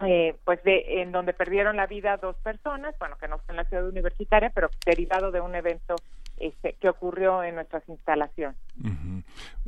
eh, 0.00 0.36
pues 0.44 0.62
de 0.62 1.02
en 1.02 1.10
donde 1.10 1.32
perdieron 1.32 1.76
la 1.76 1.86
vida 1.86 2.16
dos 2.18 2.36
personas, 2.36 2.94
bueno, 3.00 3.16
que 3.18 3.26
no 3.26 3.38
fue 3.38 3.52
en 3.52 3.56
la 3.56 3.64
ciudad 3.64 3.86
universitaria, 3.86 4.50
pero 4.54 4.70
derivado 4.86 5.32
de 5.32 5.40
un 5.40 5.54
evento 5.56 5.96
este, 6.36 6.74
que 6.74 6.88
ocurrió 6.88 7.42
en 7.42 7.56
nuestras 7.56 7.82
instalaciones. 7.88 8.56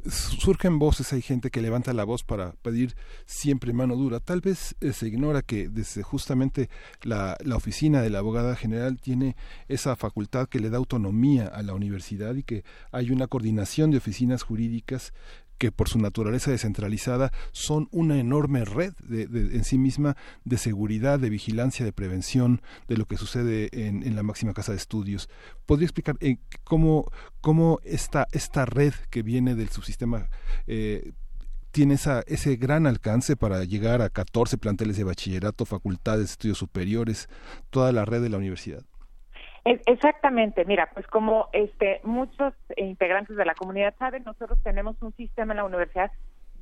Surgen 0.07 0.79
voces, 0.79 1.13
hay 1.13 1.21
gente 1.21 1.51
que 1.51 1.61
levanta 1.61 1.93
la 1.93 2.05
voz 2.05 2.23
para 2.23 2.53
pedir 2.63 2.95
siempre 3.27 3.73
mano 3.73 3.97
dura. 3.97 4.21
Tal 4.21 4.41
vez 4.41 4.77
eh, 4.81 4.93
se 4.93 5.09
ignora 5.09 5.43
que 5.43 5.69
desde 5.69 6.05
justamente 6.05 6.71
la 7.03 7.37
oficina 7.57 8.01
de 8.01 8.11
la 8.11 8.21
abogada 8.21 8.55
general 8.55 9.01
tiene 9.01 9.35
esa 9.67 9.97
facultad 9.97 10.49
que 10.49 10.61
le 10.61 10.71
da 10.71 10.79
autonomía 10.79 11.49
a 11.49 11.63
la 11.63 11.75
universidad 11.75 12.37
y 12.37 12.45
que 12.45 12.63
hay 12.93 13.11
una 13.11 13.27
coordinación 13.27 13.91
de 13.91 13.99
oficinas 13.99 14.45
jurídicas 14.45 15.13
que 15.61 15.71
por 15.71 15.91
su 15.91 15.99
naturaleza 15.99 16.51
descentralizada 16.51 17.33
son 17.53 17.89
una 17.93 18.19
enorme 18.19 18.65
red 18.65 18.95
de, 19.07 19.25
en 19.25 19.63
sí 19.63 19.77
misma 19.77 20.17
de 20.45 20.57
seguridad, 20.57 21.21
de 21.21 21.29
vigilancia, 21.29 21.85
de 21.85 21.93
prevención 21.93 22.63
de 22.89 22.97
lo 22.97 23.05
que 23.05 23.19
sucede 23.19 23.69
en, 23.73 24.17
la 24.17 24.23
máxima 24.23 24.55
casa 24.55 24.73
de 24.73 24.79
estudios. 24.79 25.29
¿Podría 25.67 25.85
explicar 25.85 26.17
eh, 26.21 26.39
cómo, 26.65 27.13
cómo 27.43 27.79
esta, 27.85 28.27
esta 28.33 28.65
red 28.65 28.95
que 29.11 29.23
viene 29.23 29.55
del 29.55 29.69
subsistema 29.69 30.31
eh, 30.67 31.13
tiene 31.73 31.95
esa, 31.95 32.23
ese 32.27 32.57
gran 32.57 32.87
alcance 32.87 33.37
para 33.37 33.63
llegar 33.65 34.01
a 34.01 34.09
14 34.09 34.57
planteles 34.57 34.97
de 34.97 35.05
bachillerato, 35.05 35.67
facultades, 35.67 36.31
estudios 36.31 36.57
superiores, 36.57 37.29
toda 37.69 37.93
la 37.93 38.07
red 38.07 38.23
de 38.23 38.31
la 38.31 38.39
universidad? 38.39 38.83
Exactamente, 39.65 40.65
mira, 40.65 40.89
pues 40.95 41.07
como 41.07 41.49
este 41.53 42.01
muchos 42.03 42.55
integrantes 42.77 43.37
de 43.37 43.45
la 43.45 43.55
comunidad 43.55 43.95
saben, 43.99 44.25
nosotros 44.25 44.59
tenemos 44.63 45.01
un 45.03 45.15
sistema 45.17 45.53
en 45.53 45.59
la 45.59 45.65
universidad 45.65 46.11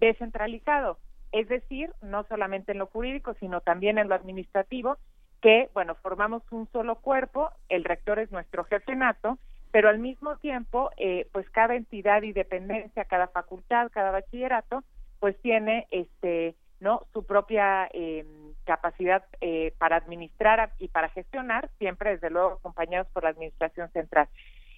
descentralizado, 0.01 0.99
es 1.31 1.49
decir, 1.49 1.93
no 2.03 2.25
solamente 2.25 2.73
en 2.73 2.79
lo 2.79 2.87
jurídico, 2.87 3.35
sino 3.35 3.61
también 3.61 3.99
en 3.99 4.09
lo 4.09 4.15
administrativo, 4.17 4.99
que, 5.41 5.71
bueno, 5.75 5.95
formamos 5.97 6.43
un 6.51 6.67
solo 6.73 6.97
cuerpo, 6.97 7.51
el 7.69 7.85
rector 7.85 8.19
es 8.19 8.33
nuestro 8.33 8.65
jefe 8.65 8.97
nato, 8.97 9.39
pero 9.71 9.89
al 9.89 9.99
mismo 9.99 10.37
tiempo, 10.39 10.91
eh, 10.97 11.29
pues 11.33 11.49
cada 11.51 11.77
entidad 11.77 12.23
y 12.23 12.33
dependencia, 12.33 13.05
cada 13.05 13.29
facultad, 13.29 13.91
cada 13.93 14.11
bachillerato, 14.11 14.83
pues 15.21 15.41
tiene 15.41 15.87
este 15.91 16.57
no 16.81 17.07
su 17.13 17.25
propia 17.25 17.89
eh, 17.93 18.25
capacidad 18.65 19.25
eh, 19.41 19.73
para 19.79 19.97
administrar 19.97 20.73
y 20.79 20.89
para 20.89 21.09
gestionar 21.09 21.71
siempre 21.79 22.11
desde 22.11 22.31
luego 22.31 22.55
acompañados 22.55 23.09
por 23.09 23.25
la 23.25 23.31
administración 23.31 23.91
central. 23.91 24.29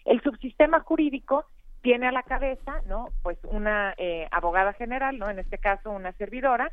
El 0.04 0.20
subsistema 0.22 0.80
jurídico 0.80 1.44
tiene 1.82 2.08
a 2.08 2.12
la 2.12 2.22
cabeza 2.22 2.82
no 2.86 3.08
pues 3.22 3.38
una 3.44 3.94
eh, 3.96 4.28
abogada 4.30 4.72
general 4.74 5.18
no 5.18 5.30
en 5.30 5.38
este 5.38 5.58
caso 5.58 5.90
una 5.90 6.12
servidora. 6.12 6.72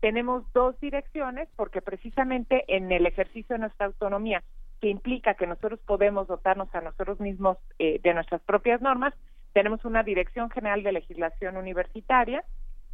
Tenemos 0.00 0.52
dos 0.52 0.80
direcciones 0.80 1.48
porque 1.54 1.80
precisamente 1.80 2.64
en 2.66 2.90
el 2.90 3.06
ejercicio 3.06 3.54
de 3.54 3.60
nuestra 3.60 3.86
autonomía 3.86 4.42
que 4.80 4.88
implica 4.88 5.34
que 5.34 5.46
nosotros 5.46 5.78
podemos 5.86 6.26
dotarnos 6.26 6.74
a 6.74 6.80
nosotros 6.80 7.20
mismos 7.20 7.58
de 7.78 8.14
nuestras 8.14 8.40
propias 8.40 8.82
normas 8.82 9.14
tenemos 9.54 9.84
una 9.84 10.02
dirección 10.02 10.50
general 10.50 10.82
de 10.82 10.90
legislación 10.90 11.56
universitaria 11.56 12.44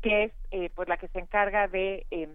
que 0.03 0.25
es 0.25 0.33
eh, 0.51 0.71
pues 0.75 0.89
la 0.89 0.97
que 0.97 1.09
se 1.09 1.19
encarga 1.19 1.69
de 1.69 2.07
em, 2.11 2.31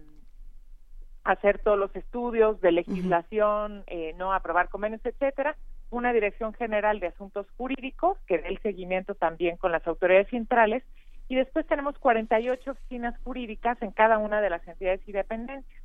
hacer 1.24 1.58
todos 1.58 1.78
los 1.78 1.94
estudios 1.96 2.60
de 2.60 2.72
legislación, 2.72 3.82
eh, 3.88 4.14
no 4.16 4.32
aprobar 4.32 4.68
convenios, 4.68 5.04
etcétera, 5.04 5.56
una 5.90 6.12
dirección 6.12 6.54
general 6.54 7.00
de 7.00 7.08
asuntos 7.08 7.46
jurídicos 7.56 8.18
que 8.26 8.38
dé 8.38 8.48
el 8.48 8.58
seguimiento 8.60 9.14
también 9.14 9.56
con 9.56 9.72
las 9.72 9.86
autoridades 9.86 10.28
centrales 10.28 10.82
y 11.28 11.34
después 11.34 11.66
tenemos 11.66 11.98
48 11.98 12.70
oficinas 12.70 13.18
jurídicas 13.24 13.80
en 13.82 13.90
cada 13.90 14.18
una 14.18 14.40
de 14.40 14.50
las 14.50 14.66
entidades 14.66 15.00
y 15.06 15.12
dependencias 15.12 15.82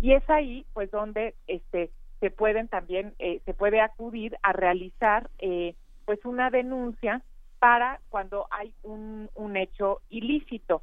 y 0.00 0.12
es 0.12 0.28
ahí 0.28 0.66
pues 0.72 0.90
donde 0.90 1.34
este 1.46 1.90
se 2.20 2.30
pueden 2.30 2.68
también 2.68 3.14
eh, 3.18 3.40
se 3.44 3.54
puede 3.54 3.80
acudir 3.80 4.36
a 4.42 4.52
realizar 4.52 5.30
eh, 5.38 5.74
pues 6.04 6.24
una 6.24 6.50
denuncia 6.50 7.22
para 7.58 8.00
cuando 8.10 8.46
hay 8.50 8.74
un, 8.82 9.30
un 9.34 9.56
hecho 9.56 10.00
ilícito 10.08 10.82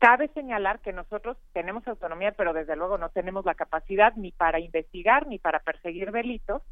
Cabe 0.00 0.28
señalar 0.28 0.80
que 0.80 0.94
nosotros 0.94 1.36
tenemos 1.52 1.86
autonomía, 1.86 2.32
pero 2.32 2.54
desde 2.54 2.74
luego 2.74 2.96
no 2.96 3.10
tenemos 3.10 3.44
la 3.44 3.54
capacidad 3.54 4.14
ni 4.16 4.32
para 4.32 4.58
investigar 4.58 5.26
ni 5.26 5.38
para 5.38 5.58
perseguir 5.60 6.10
delitos, 6.10 6.62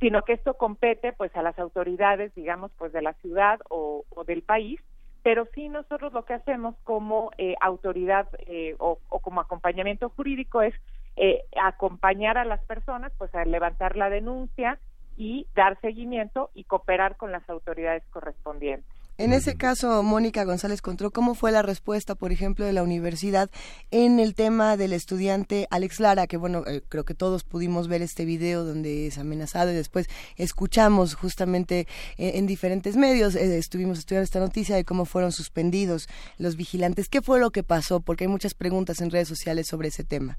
sino 0.00 0.22
que 0.22 0.32
esto 0.32 0.54
compete 0.54 1.12
pues 1.12 1.36
a 1.36 1.42
las 1.42 1.58
autoridades, 1.58 2.34
digamos, 2.34 2.72
pues 2.78 2.94
de 2.94 3.02
la 3.02 3.12
ciudad 3.20 3.60
o, 3.68 4.06
del 4.26 4.40
país, 4.40 4.80
pero 5.22 5.46
sí 5.54 5.68
nosotros 5.68 6.14
lo 6.14 6.24
que 6.24 6.32
hacemos 6.32 6.74
como 6.82 7.30
eh, 7.36 7.56
autoridad 7.60 8.26
eh, 8.46 8.74
o, 8.78 9.00
como 9.20 9.42
acompañamiento 9.42 10.08
jurídico 10.08 10.62
es 10.62 10.74
eh, 11.16 11.44
acompañar 11.62 12.38
a 12.38 12.46
las 12.46 12.64
personas 12.64 13.12
pues 13.18 13.34
a 13.34 13.44
levantar 13.44 13.96
la 13.96 14.08
denuncia 14.08 14.78
y 15.18 15.46
dar 15.54 15.78
seguimiento 15.82 16.48
y 16.54 16.64
cooperar 16.64 17.16
con 17.18 17.32
las 17.32 17.46
autoridades 17.50 18.02
correspondientes. 18.08 18.95
En 19.18 19.32
ese 19.32 19.56
caso, 19.56 20.02
Mónica 20.02 20.44
González 20.44 20.82
Contró, 20.82 21.10
¿cómo 21.10 21.34
fue 21.34 21.50
la 21.50 21.62
respuesta, 21.62 22.14
por 22.14 22.32
ejemplo, 22.32 22.66
de 22.66 22.74
la 22.74 22.82
universidad 22.82 23.48
en 23.90 24.20
el 24.20 24.34
tema 24.34 24.76
del 24.76 24.92
estudiante 24.92 25.66
Alex 25.70 26.00
Lara? 26.00 26.26
Que 26.26 26.36
bueno, 26.36 26.64
eh, 26.66 26.82
creo 26.86 27.04
que 27.04 27.14
todos 27.14 27.42
pudimos 27.42 27.88
ver 27.88 28.02
este 28.02 28.26
video 28.26 28.62
donde 28.62 29.06
es 29.06 29.16
amenazado 29.16 29.72
y 29.72 29.74
después 29.74 30.08
escuchamos 30.36 31.14
justamente 31.14 31.86
eh, 32.18 32.32
en 32.34 32.46
diferentes 32.46 32.98
medios, 32.98 33.36
eh, 33.36 33.56
estuvimos 33.56 34.00
estudiando 34.00 34.24
esta 34.24 34.38
noticia 34.38 34.76
de 34.76 34.84
cómo 34.84 35.06
fueron 35.06 35.32
suspendidos 35.32 36.08
los 36.36 36.56
vigilantes. 36.56 37.08
¿Qué 37.08 37.22
fue 37.22 37.40
lo 37.40 37.50
que 37.50 37.62
pasó? 37.62 38.00
Porque 38.00 38.24
hay 38.24 38.28
muchas 38.28 38.52
preguntas 38.52 39.00
en 39.00 39.10
redes 39.10 39.28
sociales 39.28 39.66
sobre 39.66 39.88
ese 39.88 40.04
tema. 40.04 40.36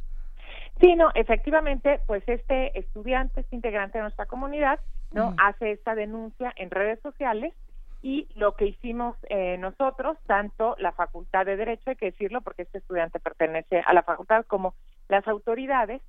Sí, 0.79 0.95
no, 0.95 1.09
efectivamente, 1.15 1.99
pues 2.05 2.21
este 2.27 2.77
estudiante, 2.77 3.41
este 3.41 3.55
integrante 3.55 3.97
de 3.97 4.03
nuestra 4.03 4.27
comunidad, 4.27 4.79
¿no? 5.11 5.33
Hace 5.39 5.71
esta 5.71 5.95
denuncia 5.95 6.53
en 6.57 6.69
redes 6.69 6.99
sociales 7.01 7.55
y 8.01 8.27
lo 8.35 8.55
que 8.55 8.65
hicimos 8.65 9.15
eh, 9.29 9.57
nosotros, 9.57 10.17
tanto 10.27 10.75
la 10.79 10.91
Facultad 10.91 11.45
de 11.45 11.57
Derecho, 11.57 11.89
hay 11.89 11.95
que 11.95 12.11
decirlo 12.11 12.41
porque 12.41 12.63
este 12.63 12.77
estudiante 12.77 13.19
pertenece 13.19 13.81
a 13.85 13.93
la 13.93 14.03
facultad, 14.03 14.45
como 14.45 14.75
las 15.09 15.27
autoridades, 15.27 16.01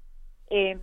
em, 0.51 0.81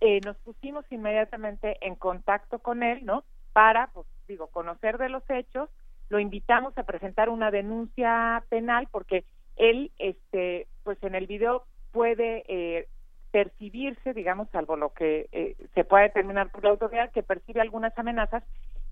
eh, 0.00 0.20
nos 0.24 0.36
pusimos 0.38 0.84
inmediatamente 0.90 1.76
en 1.80 1.94
contacto 1.94 2.58
con 2.58 2.82
él, 2.82 3.04
¿no? 3.04 3.24
Para, 3.52 3.88
pues 3.88 4.06
digo, 4.26 4.48
conocer 4.48 4.98
de 4.98 5.08
los 5.08 5.28
hechos, 5.30 5.68
lo 6.08 6.18
invitamos 6.18 6.76
a 6.78 6.84
presentar 6.84 7.28
una 7.28 7.50
denuncia 7.50 8.42
penal 8.48 8.88
porque 8.90 9.24
él, 9.56 9.90
este, 9.98 10.66
pues 10.84 11.02
en 11.02 11.14
el 11.14 11.26
video 11.26 11.64
puede 11.92 12.44
eh, 12.48 12.88
percibirse, 13.30 14.14
digamos, 14.14 14.48
salvo 14.50 14.76
lo 14.76 14.92
que 14.92 15.28
eh, 15.32 15.56
se 15.74 15.84
puede 15.84 16.04
determinar 16.04 16.50
por 16.50 16.64
la 16.64 16.70
autoridad, 16.70 17.10
que 17.10 17.22
percibe 17.22 17.60
algunas 17.60 17.96
amenazas 17.98 18.42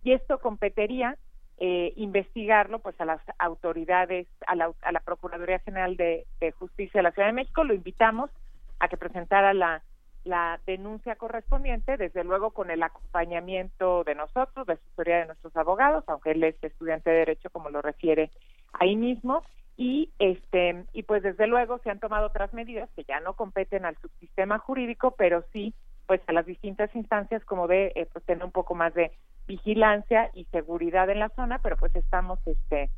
y 0.03 0.13
esto 0.13 0.39
competiría 0.39 1.17
eh, 1.59 1.95
investigarlo 1.97 2.81
pues 2.81 3.01
a 3.01 3.07
las 3.07 3.21
autoridades, 3.39 4.27
a 4.47 4.55
la, 4.55 4.73
a 4.83 4.93
la 4.93 5.01
Procuraduría 5.01 5.59
General 5.61 5.97
de, 5.97 6.27
Justicia 6.59 6.99
de 6.99 7.03
la 7.03 7.13
Ciudad 7.13 7.29
de 7.29 7.35
México. 7.35 7.65
Lo 7.65 7.75
invitamos 7.75 8.31
a 8.79 8.89
que 8.89 8.99
presentara 8.99 9.55
la, 9.55 9.83
la 10.25 10.61
denuncia 10.67 11.17
correspondiente, 11.17 11.97
desde 11.97 12.25
luego 12.25 12.51
con 12.51 12.71
el 12.71 12.83
acompañamiento 12.83 14.05
de 14.05 14.15
nosotros, 14.15 14.67
de 14.67 14.75
asesoría 14.75 15.19
de 15.19 15.27
nuestros 15.27 15.57
abogados, 15.57 16.05
aunque 16.09 16.33
él 16.33 16.45
es 16.45 16.63
estudiante 16.63 17.11
de 17.11 17.17
Derecho, 17.17 17.49
como 17.51 17.71
lo 17.71 17.81
refiere 17.81 18.31
ahí 18.75 18.95
mismo, 18.95 19.43
y 19.77 20.11
este 20.19 20.85
y 20.93 21.03
pues 21.03 21.23
desde 21.23 21.47
luego 21.47 21.79
se 21.79 21.91
han 21.91 22.01
tomado 22.01 22.27
otras 22.27 22.53
medidas 22.55 22.89
que 22.97 23.05
ya 23.05 23.21
no 23.21 23.35
competen 23.35 23.85
al 23.85 23.97
subsistema 23.99 24.59
jurídico 24.59 25.15
pero 25.19 25.45
sí 25.53 25.75
pues 26.07 26.21
a 26.29 26.33
las 26.33 26.47
distintas 26.47 26.95
instancias 26.97 27.45
como 27.45 27.69
de 27.69 27.93
eh, 27.95 28.09
pues 28.11 28.25
tener 28.25 28.45
un 28.45 28.53
poco 28.53 28.75
más 28.75 28.95
de 28.95 29.13
vigilancia 29.47 30.31
y 30.35 30.45
seguridad 30.47 31.09
en 31.11 31.21
la 31.21 31.29
zona 31.31 31.59
pero 31.61 31.77
pues 31.77 31.95
estamos 31.95 32.39
este 32.47 32.91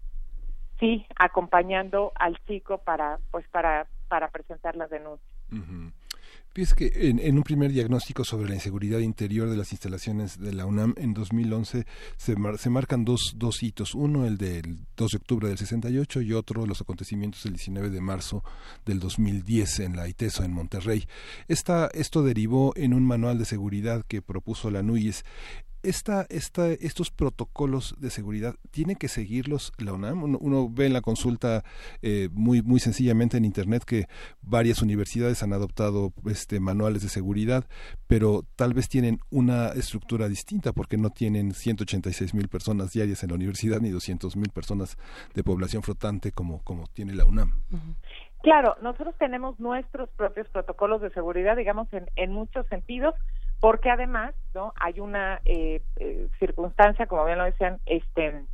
sí 0.80 1.06
acompañando 1.16 2.12
al 2.14 2.38
chico 2.46 2.78
para 2.78 3.18
pues 3.30 3.46
para 3.48 3.86
para 4.08 4.28
presentar 4.28 4.74
las 4.76 4.90
denuncias. 4.90 5.28
Es 6.58 6.74
que 6.74 6.90
en, 6.92 7.36
un 7.36 7.44
primer 7.44 7.70
diagnóstico 7.70 8.24
sobre 8.24 8.48
la 8.48 8.56
inseguridad 8.56 8.98
interior 8.98 9.48
de 9.48 9.56
las 9.56 9.70
instalaciones 9.70 10.40
de 10.40 10.52
la 10.52 10.66
UNAM 10.66 10.92
en 10.96 11.14
2011 11.14 11.86
se, 12.16 12.34
se 12.56 12.70
marcan 12.70 13.04
dos, 13.04 13.34
dos 13.36 13.62
hitos, 13.62 13.94
uno 13.94 14.26
el 14.26 14.38
del 14.38 14.80
2 14.96 15.10
de 15.12 15.16
octubre 15.18 15.46
del 15.46 15.56
68 15.56 16.20
y 16.22 16.32
otro 16.32 16.66
los 16.66 16.80
acontecimientos 16.80 17.44
del 17.44 17.52
19 17.52 17.90
de 17.90 18.00
marzo 18.00 18.42
del 18.84 18.98
2010 18.98 19.78
en 19.80 19.94
la 19.94 20.08
ITESO 20.08 20.42
en 20.42 20.52
Monterrey. 20.52 21.06
Esta, 21.46 21.90
esto 21.94 22.24
derivó 22.24 22.72
en 22.74 22.92
un 22.92 23.04
manual 23.06 23.38
de 23.38 23.44
seguridad 23.44 24.04
que 24.08 24.20
propuso 24.20 24.68
la 24.72 24.82
NUYES 24.82 25.24
esta, 25.82 26.26
esta, 26.28 26.68
estos 26.68 27.10
protocolos 27.10 27.94
de 27.98 28.10
seguridad 28.10 28.54
tiene 28.70 28.96
que 28.96 29.08
seguirlos 29.08 29.72
la 29.78 29.92
UNAM. 29.92 30.22
Uno, 30.22 30.68
ve 30.70 30.86
en 30.86 30.92
la 30.92 31.00
consulta 31.00 31.62
eh, 32.02 32.28
muy, 32.32 32.62
muy 32.62 32.80
sencillamente 32.80 33.36
en 33.36 33.44
Internet 33.44 33.84
que 33.84 34.06
varias 34.42 34.82
universidades 34.82 35.42
han 35.42 35.52
adoptado 35.52 36.12
este, 36.26 36.60
manuales 36.60 37.02
de 37.02 37.08
seguridad, 37.08 37.64
pero 38.06 38.44
tal 38.56 38.74
vez 38.74 38.88
tienen 38.88 39.20
una 39.30 39.68
estructura 39.68 40.28
distinta 40.28 40.72
porque 40.72 40.96
no 40.96 41.10
tienen 41.10 41.52
186 41.52 42.34
mil 42.34 42.48
personas 42.48 42.92
diarias 42.92 43.22
en 43.22 43.30
la 43.30 43.36
universidad 43.36 43.80
ni 43.80 43.90
200 43.90 44.36
mil 44.36 44.50
personas 44.50 44.96
de 45.34 45.44
población 45.44 45.82
flotante 45.82 46.32
como, 46.32 46.62
como 46.64 46.86
tiene 46.88 47.14
la 47.14 47.24
UNAM. 47.24 47.52
Claro, 48.42 48.76
nosotros 48.82 49.14
tenemos 49.18 49.58
nuestros 49.58 50.08
propios 50.10 50.48
protocolos 50.48 51.02
de 51.02 51.10
seguridad, 51.10 51.56
digamos, 51.56 51.92
en, 51.92 52.08
en 52.16 52.32
muchos 52.32 52.66
sentidos 52.68 53.14
porque 53.60 53.90
además 53.90 54.34
no 54.54 54.72
hay 54.76 55.00
una 55.00 55.40
eh, 55.44 55.82
eh, 55.96 56.28
circunstancia 56.38 57.06
como 57.06 57.24
bien 57.24 57.38
lo 57.38 57.44
decían 57.44 57.80
este 57.86 58.44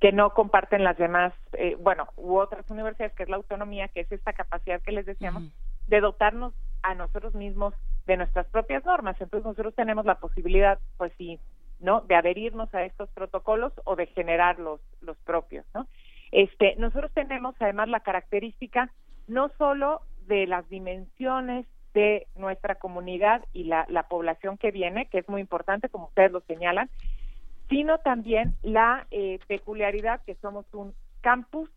que 0.00 0.12
no 0.12 0.30
comparten 0.30 0.82
las 0.82 0.98
demás 0.98 1.32
eh, 1.52 1.76
bueno 1.78 2.08
u 2.16 2.36
otras 2.36 2.68
universidades 2.70 3.14
que 3.14 3.22
es 3.22 3.28
la 3.28 3.36
autonomía 3.36 3.88
que 3.88 4.00
es 4.00 4.10
esta 4.10 4.32
capacidad 4.32 4.82
que 4.82 4.92
les 4.92 5.06
decíamos 5.06 5.44
de 5.86 6.00
dotarnos 6.00 6.52
a 6.82 6.94
nosotros 6.94 7.34
mismos 7.34 7.74
de 8.06 8.16
nuestras 8.16 8.46
propias 8.48 8.84
normas. 8.84 9.16
Entonces 9.20 9.44
nosotros 9.44 9.74
tenemos 9.74 10.04
la 10.04 10.16
posibilidad 10.16 10.78
pues 10.96 11.12
sí 11.16 11.38
no 11.78 12.00
de 12.02 12.14
adherirnos 12.14 12.72
a 12.74 12.84
estos 12.84 13.08
protocolos 13.10 13.72
o 13.84 13.96
de 13.96 14.06
generar 14.06 14.58
los 14.58 14.80
los 15.00 15.16
propios 15.18 15.64
no 15.74 15.86
este 16.30 16.76
nosotros 16.76 17.10
tenemos 17.12 17.54
además 17.58 17.88
la 17.88 18.00
característica 18.00 18.90
no 19.26 19.50
solo 19.58 20.02
de 20.26 20.46
las 20.46 20.68
dimensiones 20.68 21.66
de 21.94 22.26
nuestra 22.36 22.76
comunidad 22.76 23.44
y 23.52 23.64
la, 23.64 23.86
población 24.08 24.58
que 24.58 24.70
viene, 24.70 25.06
que 25.06 25.18
es 25.18 25.28
muy 25.28 25.40
importante, 25.40 25.88
como 25.88 26.06
ustedes 26.06 26.32
lo 26.32 26.40
señalan, 26.42 26.90
sino 27.68 27.98
también 27.98 28.54
la 28.62 29.06
eh, 29.10 29.38
peculiaridad 29.46 30.20
que 30.24 30.34
somos 30.36 30.66
un 30.72 30.94
campus 31.20 31.70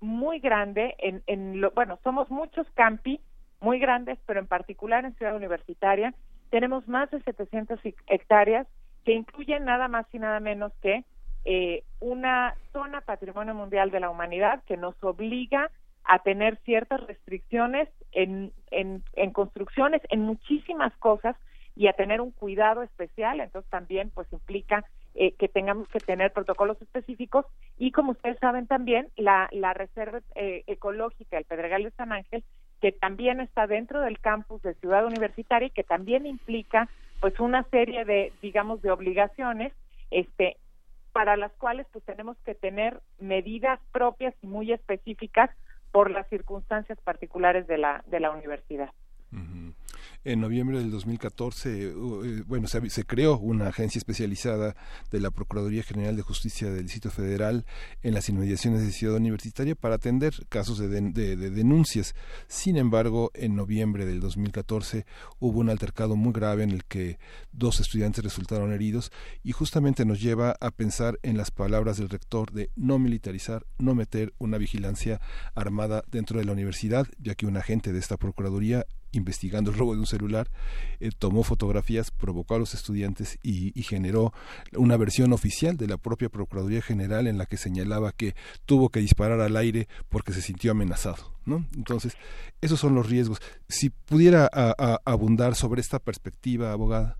muy 0.00 0.38
grande, 0.40 0.94
en, 0.98 1.22
en 1.26 1.60
lo, 1.60 1.70
bueno, 1.72 1.98
somos 2.04 2.30
muchos 2.30 2.66
campi 2.74 3.20
muy 3.60 3.78
grandes, 3.78 4.18
pero 4.26 4.40
en 4.40 4.46
particular 4.46 5.04
en 5.04 5.14
Ciudad 5.14 5.34
Universitaria 5.34 6.14
tenemos 6.50 6.86
más 6.88 7.10
de 7.10 7.20
700 7.22 7.80
hectáreas 8.06 8.66
que 9.04 9.12
incluyen 9.12 9.64
nada 9.64 9.88
más 9.88 10.06
y 10.12 10.18
nada 10.18 10.40
menos 10.40 10.72
que 10.82 11.04
eh, 11.44 11.84
una 12.00 12.56
zona 12.72 13.00
patrimonio 13.02 13.54
mundial 13.54 13.90
de 13.90 14.00
la 14.00 14.10
humanidad 14.10 14.62
que 14.64 14.76
nos 14.76 14.96
obliga 15.02 15.70
a 16.06 16.20
tener 16.20 16.58
ciertas 16.64 17.00
restricciones 17.06 17.88
en, 18.12 18.52
en, 18.70 19.02
en 19.14 19.32
construcciones, 19.32 20.02
en 20.10 20.20
muchísimas 20.20 20.96
cosas 20.98 21.36
y 21.74 21.88
a 21.88 21.92
tener 21.92 22.20
un 22.20 22.30
cuidado 22.30 22.82
especial. 22.82 23.40
Entonces 23.40 23.70
también 23.70 24.10
pues 24.10 24.32
implica 24.32 24.84
eh, 25.14 25.32
que 25.32 25.48
tengamos 25.48 25.88
que 25.88 26.00
tener 26.00 26.32
protocolos 26.32 26.80
específicos 26.80 27.46
y 27.78 27.92
como 27.92 28.12
ustedes 28.12 28.38
saben 28.38 28.66
también 28.66 29.08
la, 29.16 29.48
la 29.52 29.74
reserva 29.74 30.20
eh, 30.34 30.64
ecológica, 30.66 31.38
el 31.38 31.44
Pedregal 31.44 31.84
de 31.84 31.90
San 31.92 32.12
Ángel, 32.12 32.44
que 32.80 32.92
también 32.92 33.40
está 33.40 33.66
dentro 33.66 34.00
del 34.00 34.18
campus 34.18 34.62
de 34.62 34.74
Ciudad 34.74 35.06
Universitaria 35.06 35.68
y 35.68 35.70
que 35.70 35.84
también 35.84 36.26
implica 36.26 36.88
pues 37.20 37.38
una 37.40 37.62
serie 37.70 38.04
de 38.04 38.32
digamos 38.42 38.82
de 38.82 38.90
obligaciones 38.90 39.72
este 40.10 40.58
para 41.12 41.38
las 41.38 41.52
cuales 41.52 41.86
pues 41.92 42.04
tenemos 42.04 42.36
que 42.44 42.54
tener 42.54 43.00
medidas 43.18 43.80
propias 43.92 44.34
y 44.42 44.46
muy 44.46 44.70
específicas 44.70 45.48
por 45.96 46.10
las 46.10 46.28
circunstancias 46.28 46.98
particulares 47.02 47.66
de 47.66 47.78
la, 47.78 48.04
de 48.06 48.20
la 48.20 48.30
universidad. 48.30 48.90
En 50.24 50.40
noviembre 50.40 50.78
del 50.78 50.90
2014, 50.90 51.82
eh, 51.88 51.92
bueno, 52.46 52.66
se, 52.68 53.04
creó 53.04 53.38
una 53.38 53.68
agencia 53.68 53.98
especializada 53.98 54.76
de 55.10 55.20
la 55.20 55.30
Procuraduría 55.30 55.82
General 55.82 56.16
de 56.16 56.22
Justicia 56.22 56.70
del 56.70 56.84
Distrito 56.84 57.10
Federal 57.10 57.64
en 58.02 58.14
las 58.14 58.28
inmediaciones 58.28 58.82
de 58.82 58.92
Ciudad 58.92 59.16
Universitaria 59.16 59.74
para 59.74 59.96
atender 59.96 60.34
casos 60.48 60.78
de, 60.78 60.88
denuncias. 60.90 62.14
Sin 62.48 62.76
embargo, 62.76 63.30
en 63.34 63.54
noviembre 63.54 64.06
del 64.06 64.20
2014 64.20 65.06
hubo 65.38 65.60
un 65.60 65.70
altercado 65.70 66.16
muy 66.16 66.32
grave 66.32 66.64
en 66.64 66.70
el 66.70 66.84
que 66.84 67.18
dos 67.52 67.80
estudiantes 67.80 68.24
resultaron 68.24 68.72
heridos 68.72 69.12
y 69.42 69.52
justamente 69.52 70.04
nos 70.04 70.20
lleva 70.20 70.56
a 70.60 70.70
pensar 70.70 71.18
en 71.22 71.36
las 71.36 71.50
palabras 71.50 71.98
del 71.98 72.08
rector 72.08 72.52
de 72.52 72.70
no 72.76 72.98
militarizar, 72.98 73.66
no 73.78 73.94
meter 73.94 74.34
una 74.38 74.58
vigilancia 74.58 75.20
armada 75.54 76.02
dentro 76.10 76.38
de 76.38 76.44
la 76.44 76.52
universidad, 76.52 77.06
ya 77.18 77.34
que 77.34 77.46
un 77.46 77.56
agente 77.56 77.92
de 77.92 77.98
esta 77.98 78.16
Procuraduría 78.16 78.86
investigando 79.12 79.70
el 79.70 79.78
robo 79.78 79.94
de 79.94 80.00
un 80.00 80.06
celular, 80.06 80.48
eh, 81.00 81.10
tomó 81.18 81.42
fotografías, 81.42 82.10
provocó 82.10 82.54
a 82.54 82.58
los 82.58 82.74
estudiantes 82.74 83.38
y, 83.42 83.72
generó 83.86 84.32
una 84.76 84.96
versión 84.96 85.32
oficial 85.32 85.76
de 85.76 85.86
la 85.86 85.96
propia 85.96 86.28
Procuraduría 86.28 86.82
General 86.82 87.28
en 87.28 87.38
la 87.38 87.46
que 87.46 87.56
señalaba 87.56 88.10
que 88.10 88.34
tuvo 88.64 88.88
que 88.88 88.98
disparar 88.98 89.40
al 89.40 89.56
aire 89.56 89.86
porque 90.08 90.32
se 90.32 90.42
sintió 90.42 90.72
amenazado. 90.72 91.36
¿no? 91.44 91.64
Entonces, 91.76 92.16
esos 92.60 92.80
son 92.80 92.96
los 92.96 93.08
riesgos. 93.08 93.40
Si 93.68 93.90
pudiera 93.90 94.50
abundar 95.04 95.54
sobre 95.54 95.80
esta 95.80 96.00
perspectiva, 96.00 96.72
abogada. 96.72 97.16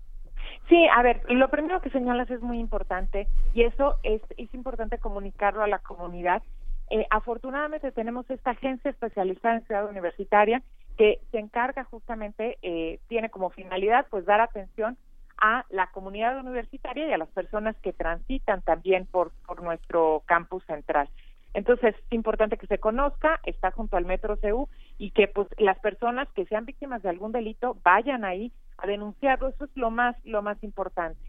Sí, 0.69 0.85
a 0.93 1.01
ver, 1.01 1.21
lo 1.29 1.49
primero 1.49 1.81
que 1.81 1.89
señalas 1.89 2.29
es 2.29 2.41
muy 2.41 2.59
importante 2.59 3.27
y 3.53 3.63
eso 3.63 3.95
es, 4.03 4.21
es 4.37 4.53
importante 4.53 4.97
comunicarlo 4.97 5.63
a 5.63 5.67
la 5.67 5.79
comunidad. 5.79 6.43
Eh, 6.89 7.05
afortunadamente 7.09 7.91
tenemos 7.91 8.29
esta 8.29 8.51
agencia 8.51 8.91
especializada 8.91 9.55
en 9.55 9.65
ciudad 9.65 9.89
universitaria 9.89 10.61
que 10.97 11.21
se 11.31 11.39
encarga 11.39 11.83
justamente, 11.85 12.57
eh, 12.61 12.99
tiene 13.07 13.29
como 13.29 13.49
finalidad 13.49 14.07
pues 14.09 14.25
dar 14.25 14.41
atención 14.41 14.97
a 15.39 15.65
la 15.69 15.87
comunidad 15.91 16.39
universitaria 16.39 17.07
y 17.07 17.13
a 17.13 17.17
las 17.17 17.29
personas 17.29 17.75
que 17.77 17.93
transitan 17.93 18.63
también 18.63 19.05
por, 19.05 19.31
por 19.45 19.61
nuestro 19.61 20.23
campus 20.25 20.63
central. 20.65 21.09
Entonces 21.53 21.95
es 21.95 22.13
importante 22.13 22.57
que 22.57 22.67
se 22.67 22.79
conozca, 22.79 23.39
está 23.43 23.71
junto 23.71 23.97
al 23.97 24.05
Metro 24.05 24.37
CU 24.37 24.67
y 24.97 25.11
que 25.11 25.27
pues 25.27 25.47
las 25.57 25.79
personas 25.79 26.27
que 26.33 26.45
sean 26.45 26.65
víctimas 26.65 27.03
de 27.03 27.09
algún 27.09 27.31
delito 27.31 27.77
vayan 27.83 28.25
ahí 28.25 28.51
a 28.77 28.87
denunciarlo, 28.87 29.49
eso 29.49 29.65
es 29.65 29.71
lo 29.75 29.91
más 29.91 30.15
lo 30.25 30.41
más 30.41 30.61
importante. 30.63 31.19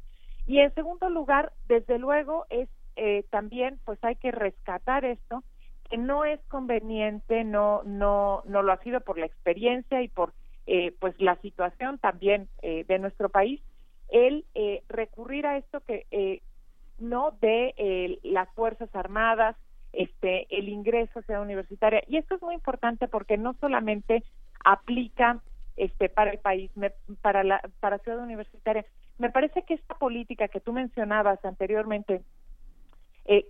Y 0.47 0.61
en 0.61 0.75
segundo 0.75 1.11
lugar, 1.11 1.53
desde 1.67 1.99
luego 1.99 2.47
es 2.49 2.69
eh, 2.97 3.25
también 3.31 3.79
pues 3.85 4.03
hay 4.03 4.17
que 4.17 4.33
rescatar 4.33 5.05
esto 5.05 5.45
que 5.89 5.99
no 5.99 6.25
es 6.25 6.41
conveniente, 6.49 7.45
no 7.45 7.83
no 7.85 8.43
no 8.47 8.63
lo 8.63 8.73
ha 8.73 8.83
sido 8.83 9.01
por 9.01 9.19
la 9.19 9.27
experiencia 9.27 10.03
y 10.03 10.09
por 10.09 10.33
eh, 10.67 10.95
pues 11.01 11.19
la 11.19 11.37
situación 11.37 11.99
también 11.99 12.49
eh, 12.63 12.85
de 12.87 12.99
nuestro 12.99 13.31
país 13.31 13.61
el 14.11 14.45
eh, 14.55 14.83
recurrir 14.89 15.47
a 15.47 15.57
esto 15.57 15.81
que 15.81 16.07
eh, 16.11 16.43
no 16.99 17.33
de 17.41 18.19
las 18.23 18.49
fuerzas 18.55 18.95
armadas 18.95 19.57
este 19.93 20.47
el 20.51 20.69
ingreso 20.69 21.19
a 21.19 21.23
ciudad 21.23 21.43
universitaria. 21.43 22.03
Y 22.07 22.19
esto 22.19 22.35
es 22.35 22.43
muy 22.43 22.55
importante 22.55 23.09
porque 23.09 23.39
no 23.39 23.55
solamente 23.61 24.23
aplica 24.65 25.41
este 25.77 26.09
para 26.09 26.31
el 26.33 26.39
país 26.39 26.71
para 27.23 27.45
la 27.45 27.61
para 27.81 27.99
ciudad 27.99 28.19
universitaria. 28.19 28.85
Me 29.19 29.31
parece 29.31 29.63
que 29.63 29.75
esta 29.75 29.95
política 29.95 30.49
que 30.49 30.61
tú 30.61 30.73
mencionabas 30.73 31.43
anteriormente 31.45 32.23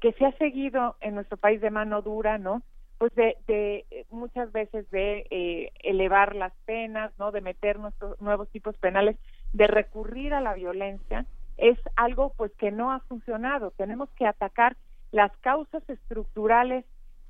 que 0.01 0.13
se 0.19 0.27
ha 0.27 0.33
seguido 0.39 0.97
en 1.01 1.15
nuestro 1.15 1.37
país 1.37 1.61
de 1.61 1.71
mano 1.71 2.03
dura 2.03 2.37
no 2.37 2.63
pues 2.99 3.15
de, 3.15 3.37
de 3.47 4.07
muchas 4.11 4.51
veces 4.51 4.91
de 4.91 5.71
elevar 5.85 6.35
las 6.35 6.53
penas 6.65 7.13
no 7.19 7.31
de 7.31 7.41
meter 7.41 7.79
nuestros 7.79 8.21
nuevos 8.21 8.49
tipos 8.51 8.77
penales 8.79 9.17
de 9.53 9.69
recurrir 9.69 10.35
a 10.35 10.41
la 10.41 10.55
violencia 10.55 11.27
es 11.59 11.77
algo 11.97 12.33
pues 12.37 12.53
que 12.53 12.71
no 12.71 12.93
ha 12.93 13.01
funcionado. 13.01 13.73
Tenemos 13.73 14.09
que 14.11 14.27
atacar 14.27 14.77
las 15.11 15.37
causas 15.39 15.83
estructurales 15.89 16.85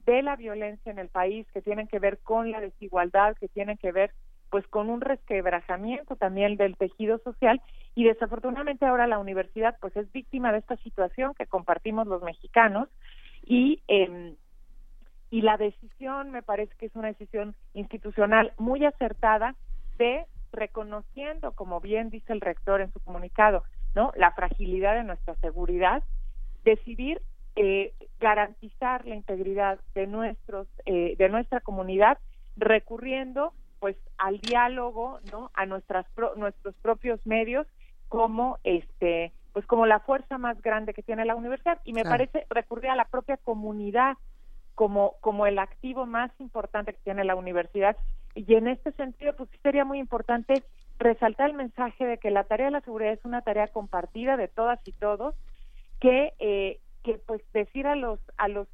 de 0.04 0.22
la 0.22 0.36
violencia 0.36 0.92
en 0.92 0.98
el 0.98 1.08
país 1.08 1.46
que 1.52 1.62
tienen 1.62 1.88
que 1.88 1.98
ver 1.98 2.18
con 2.18 2.50
la 2.50 2.60
desigualdad, 2.60 3.36
que 3.36 3.48
tienen 3.48 3.78
que 3.78 3.90
ver 3.90 4.12
pues 4.50 4.66
con 4.68 4.90
un 4.90 5.00
resquebrajamiento 5.00 6.16
también 6.16 6.56
del 6.56 6.76
tejido 6.76 7.18
social 7.18 7.60
y 7.94 8.04
desafortunadamente 8.04 8.86
ahora 8.86 9.06
la 9.06 9.18
universidad 9.18 9.76
pues 9.80 9.96
es 9.96 10.10
víctima 10.12 10.52
de 10.52 10.58
esta 10.58 10.76
situación 10.78 11.34
que 11.34 11.46
compartimos 11.46 12.06
los 12.06 12.22
mexicanos 12.22 12.88
y 13.44 13.82
eh, 13.88 14.34
y 15.30 15.42
la 15.42 15.56
decisión 15.56 16.30
me 16.30 16.42
parece 16.42 16.74
que 16.78 16.86
es 16.86 16.96
una 16.96 17.08
decisión 17.08 17.54
institucional 17.74 18.52
muy 18.58 18.84
acertada 18.84 19.54
de 19.98 20.24
reconociendo, 20.52 21.52
como 21.52 21.80
bien 21.80 22.08
dice 22.08 22.32
el 22.32 22.40
rector 22.40 22.80
en 22.80 22.92
su 22.92 23.00
comunicado, 23.00 23.64
¿no? 23.94 24.12
La 24.16 24.32
fragilidad 24.32 24.94
de 24.94 25.04
nuestra 25.04 25.34
seguridad, 25.36 26.02
decidir 26.64 27.20
eh, 27.56 27.92
garantizar 28.20 29.06
la 29.06 29.16
integridad 29.16 29.80
de 29.94 30.06
nuestros 30.06 30.66
eh, 30.86 31.16
de 31.18 31.28
nuestra 31.28 31.60
comunidad 31.60 32.18
recurriendo 32.56 33.52
pues 33.80 33.96
al 34.16 34.40
diálogo 34.40 35.20
no 35.32 35.50
a 35.54 35.66
nuestras 35.66 36.06
nuestros 36.36 36.74
propios 36.76 37.24
medios 37.26 37.66
como 38.08 38.58
este 38.64 39.32
pues 39.52 39.66
como 39.66 39.86
la 39.86 40.00
fuerza 40.00 40.38
más 40.38 40.60
grande 40.62 40.94
que 40.94 41.02
tiene 41.02 41.24
la 41.24 41.34
universidad. 41.34 41.80
Y 41.84 41.92
me 41.92 42.04
parece 42.04 42.46
recurrir 42.50 42.90
a 42.90 42.96
la 42.96 43.06
propia 43.06 43.36
comunidad 43.38 44.16
como 44.74 45.14
como 45.20 45.46
el 45.46 45.58
activo 45.58 46.06
más 46.06 46.30
importante 46.38 46.92
que 46.92 47.00
tiene 47.02 47.24
la 47.24 47.34
universidad. 47.34 47.96
Y 48.34 48.54
en 48.54 48.68
este 48.68 48.92
sentido, 48.92 49.34
pues 49.34 49.48
sería 49.62 49.84
muy 49.84 49.98
importante 49.98 50.62
resaltar 50.98 51.50
el 51.50 51.56
mensaje 51.56 52.06
de 52.06 52.18
que 52.18 52.30
la 52.30 52.44
tarea 52.44 52.66
de 52.66 52.72
la 52.72 52.80
seguridad 52.82 53.12
es 53.12 53.24
una 53.24 53.42
tarea 53.42 53.68
compartida 53.68 54.36
de 54.36 54.48
todas 54.48 54.78
y 54.86 54.92
todos, 54.92 55.34
que 56.00 56.34
eh, 56.38 56.80
que 57.02 57.14
pues 57.18 57.42
decir 57.52 57.86
a 57.86 57.96
los 57.96 58.20
a 58.36 58.48
los 58.48 58.68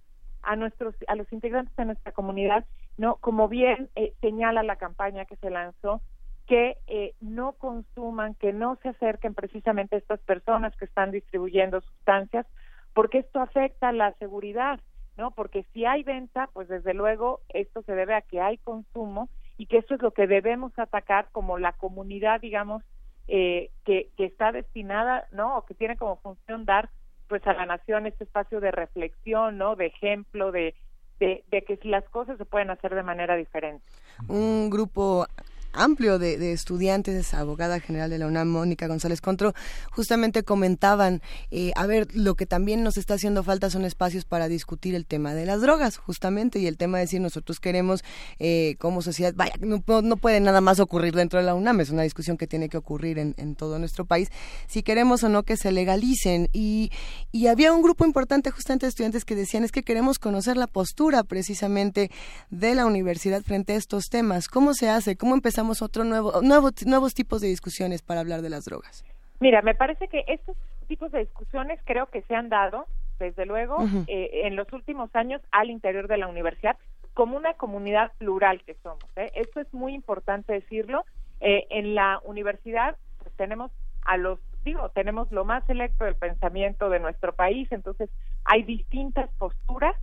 a 0.46 0.56
nuestros 0.56 0.94
a 1.06 1.14
los 1.14 1.32
integrantes 1.32 1.74
de 1.76 1.84
nuestra 1.84 2.12
comunidad, 2.12 2.64
no 2.96 3.16
como 3.16 3.48
bien 3.48 3.90
eh, 3.96 4.12
señala 4.20 4.62
la 4.62 4.76
campaña 4.76 5.24
que 5.24 5.36
se 5.36 5.50
lanzó, 5.50 6.00
que 6.46 6.76
eh, 6.86 7.14
no 7.20 7.52
consuman, 7.52 8.34
que 8.34 8.52
no 8.52 8.76
se 8.82 8.90
acerquen 8.90 9.34
precisamente 9.34 9.96
a 9.96 9.98
estas 9.98 10.20
personas 10.20 10.76
que 10.76 10.84
están 10.84 11.10
distribuyendo 11.10 11.80
sustancias, 11.80 12.46
porque 12.92 13.18
esto 13.18 13.40
afecta 13.40 13.92
la 13.92 14.12
seguridad, 14.14 14.80
¿no? 15.16 15.30
Porque 15.30 15.64
si 15.72 15.84
hay 15.84 16.02
venta, 16.02 16.48
pues 16.52 16.68
desde 16.68 16.94
luego 16.94 17.40
esto 17.48 17.82
se 17.82 17.94
debe 17.94 18.14
a 18.14 18.22
que 18.22 18.40
hay 18.40 18.58
consumo 18.58 19.28
y 19.56 19.66
que 19.66 19.78
eso 19.78 19.94
es 19.94 20.02
lo 20.02 20.12
que 20.12 20.26
debemos 20.26 20.72
atacar 20.78 21.28
como 21.32 21.58
la 21.58 21.72
comunidad, 21.72 22.40
digamos, 22.40 22.82
eh, 23.26 23.70
que, 23.84 24.10
que 24.16 24.26
está 24.26 24.52
destinada, 24.52 25.26
¿no? 25.32 25.56
O 25.56 25.64
que 25.64 25.74
tiene 25.74 25.96
como 25.96 26.16
función 26.16 26.64
dar, 26.64 26.90
pues, 27.35 27.48
a 27.48 27.52
la 27.52 27.66
nación 27.66 28.06
este 28.06 28.23
espacio 28.23 28.61
de 28.61 28.70
reflexión, 28.70 29.59
¿no? 29.59 29.74
De 29.74 29.86
ejemplo, 29.86 30.52
de, 30.52 30.73
de, 31.19 31.43
de 31.51 31.65
que 31.65 31.81
las 31.82 32.05
cosas 32.11 32.39
se 32.39 32.44
pueden 32.44 32.70
hacer 32.70 32.94
de 32.94 33.02
manera 33.02 33.35
diferente. 33.35 33.85
Un 34.28 34.70
grupo 34.70 35.27
amplio 35.74 36.18
de, 36.18 36.52
estudiantes, 36.52 37.34
abogada 37.34 37.80
general 37.80 38.10
de 38.10 38.18
la 38.18 38.26
UNAM, 38.26 38.48
Mónica 38.48 38.86
González 38.86 39.20
Contro, 39.20 39.55
justamente 39.90 40.42
comentaban, 40.42 41.22
eh, 41.51 41.72
a 41.76 41.86
ver, 41.86 42.09
lo 42.14 42.34
que 42.34 42.46
también 42.46 42.82
nos 42.82 42.96
está 42.96 43.14
haciendo 43.14 43.42
falta 43.42 43.70
son 43.70 43.84
espacios 43.84 44.24
para 44.24 44.48
discutir 44.48 44.94
el 44.94 45.06
tema 45.06 45.34
de 45.34 45.46
las 45.46 45.60
drogas, 45.60 45.96
justamente, 45.96 46.59
y 46.59 46.66
el 46.66 46.76
tema 46.76 46.98
de 46.98 47.05
decir 47.05 47.20
nosotros 47.20 47.60
queremos 47.60 48.05
eh, 48.38 48.76
como 48.78 49.02
sociedad, 49.02 49.32
vaya, 49.34 49.55
no, 49.60 49.80
puede 49.80 50.40
nada 50.40 50.60
más 50.60 50.80
ocurrir 50.80 51.14
dentro 51.14 51.38
de 51.38 51.46
la 51.46 51.55
UNAM, 51.55 51.80
es 51.80 51.90
una 51.90 52.02
discusión 52.02 52.36
que 52.36 52.46
tiene 52.46 52.68
que 52.68 52.76
ocurrir 52.76 53.18
en, 53.18 53.34
en 53.36 53.55
todo 53.55 53.78
nuestro 53.78 54.05
país, 54.05 54.28
si 54.66 54.82
queremos 54.82 55.22
o 55.24 55.28
no 55.28 55.42
que 55.42 55.56
se 55.56 55.72
legalicen. 55.72 56.48
Y, 56.52 56.90
y 57.32 57.48
había 57.48 57.72
un 57.72 57.82
grupo 57.82 58.05
importante 58.05 58.51
justamente 58.51 58.86
de 58.86 58.90
estudiantes 58.90 59.24
que 59.24 59.34
decían 59.34 59.64
es 59.64 59.72
que 59.72 59.82
queremos 59.82 60.18
conocer 60.18 60.56
la 60.56 60.66
postura 60.66 61.24
precisamente 61.24 62.10
de 62.51 62.74
la 62.74 62.86
universidad 62.86 63.42
frente 63.42 63.72
a 63.72 63.76
estos 63.76 64.09
temas, 64.09 64.48
cómo 64.48 64.74
se 64.74 64.88
hace, 64.88 65.16
cómo 65.16 65.34
empezamos 65.34 65.64
otro 65.82 66.05
nuevo, 66.05 66.41
nuevos 66.43 67.15
tipos 67.15 67.41
de 67.41 67.49
discusiones 67.49 68.03
para 68.03 68.20
hablar 68.20 68.43
de 68.43 68.51
las 68.51 68.65
drogas? 68.65 69.05
Mira, 69.41 69.62
me 69.62 69.74
parece 69.74 70.09
que 70.09 70.24
estos 70.28 70.57
tipos 70.86 71.12
de 71.12 71.20
discusiones 71.20 71.81
creo 71.85 72.07
que 72.07 72.23
se 72.23 72.35
han 72.35 72.49
dado, 72.49 72.86
desde 73.19 73.47
luego, 73.47 73.78
eh, 74.07 74.43
en 74.45 74.57
los 74.57 74.73
últimos 74.73 75.15
años 75.15 75.41
al 75.51 75.70
interior 75.70 76.09
de 76.09 76.19
la 76.19 76.28
universidad 76.28 76.77
como 77.15 77.36
una 77.36 77.55
comunidad 77.55 78.12
plural 78.19 78.62
que 78.65 78.74
somos. 78.82 79.05
¿eh? 79.16 79.31
Esto 79.35 79.61
es 79.61 79.73
muy 79.73 79.95
importante 79.95 80.53
decirlo. 80.53 81.05
Eh, 81.41 81.66
en 81.70 81.95
la 81.95 82.20
universidad 82.24 82.97
pues, 83.19 83.32
tenemos 83.36 83.70
a 84.05 84.16
los, 84.16 84.39
digo, 84.65 84.89
tenemos 84.91 85.31
lo 85.31 85.45
más 85.45 85.65
selecto 85.66 86.05
del 86.05 86.16
pensamiento 86.16 86.91
de 86.91 87.01
nuestro 87.01 87.32
país, 87.32 87.70
entonces 87.70 88.11
hay 88.45 88.62
distintas 88.62 89.31
posturas 89.39 89.95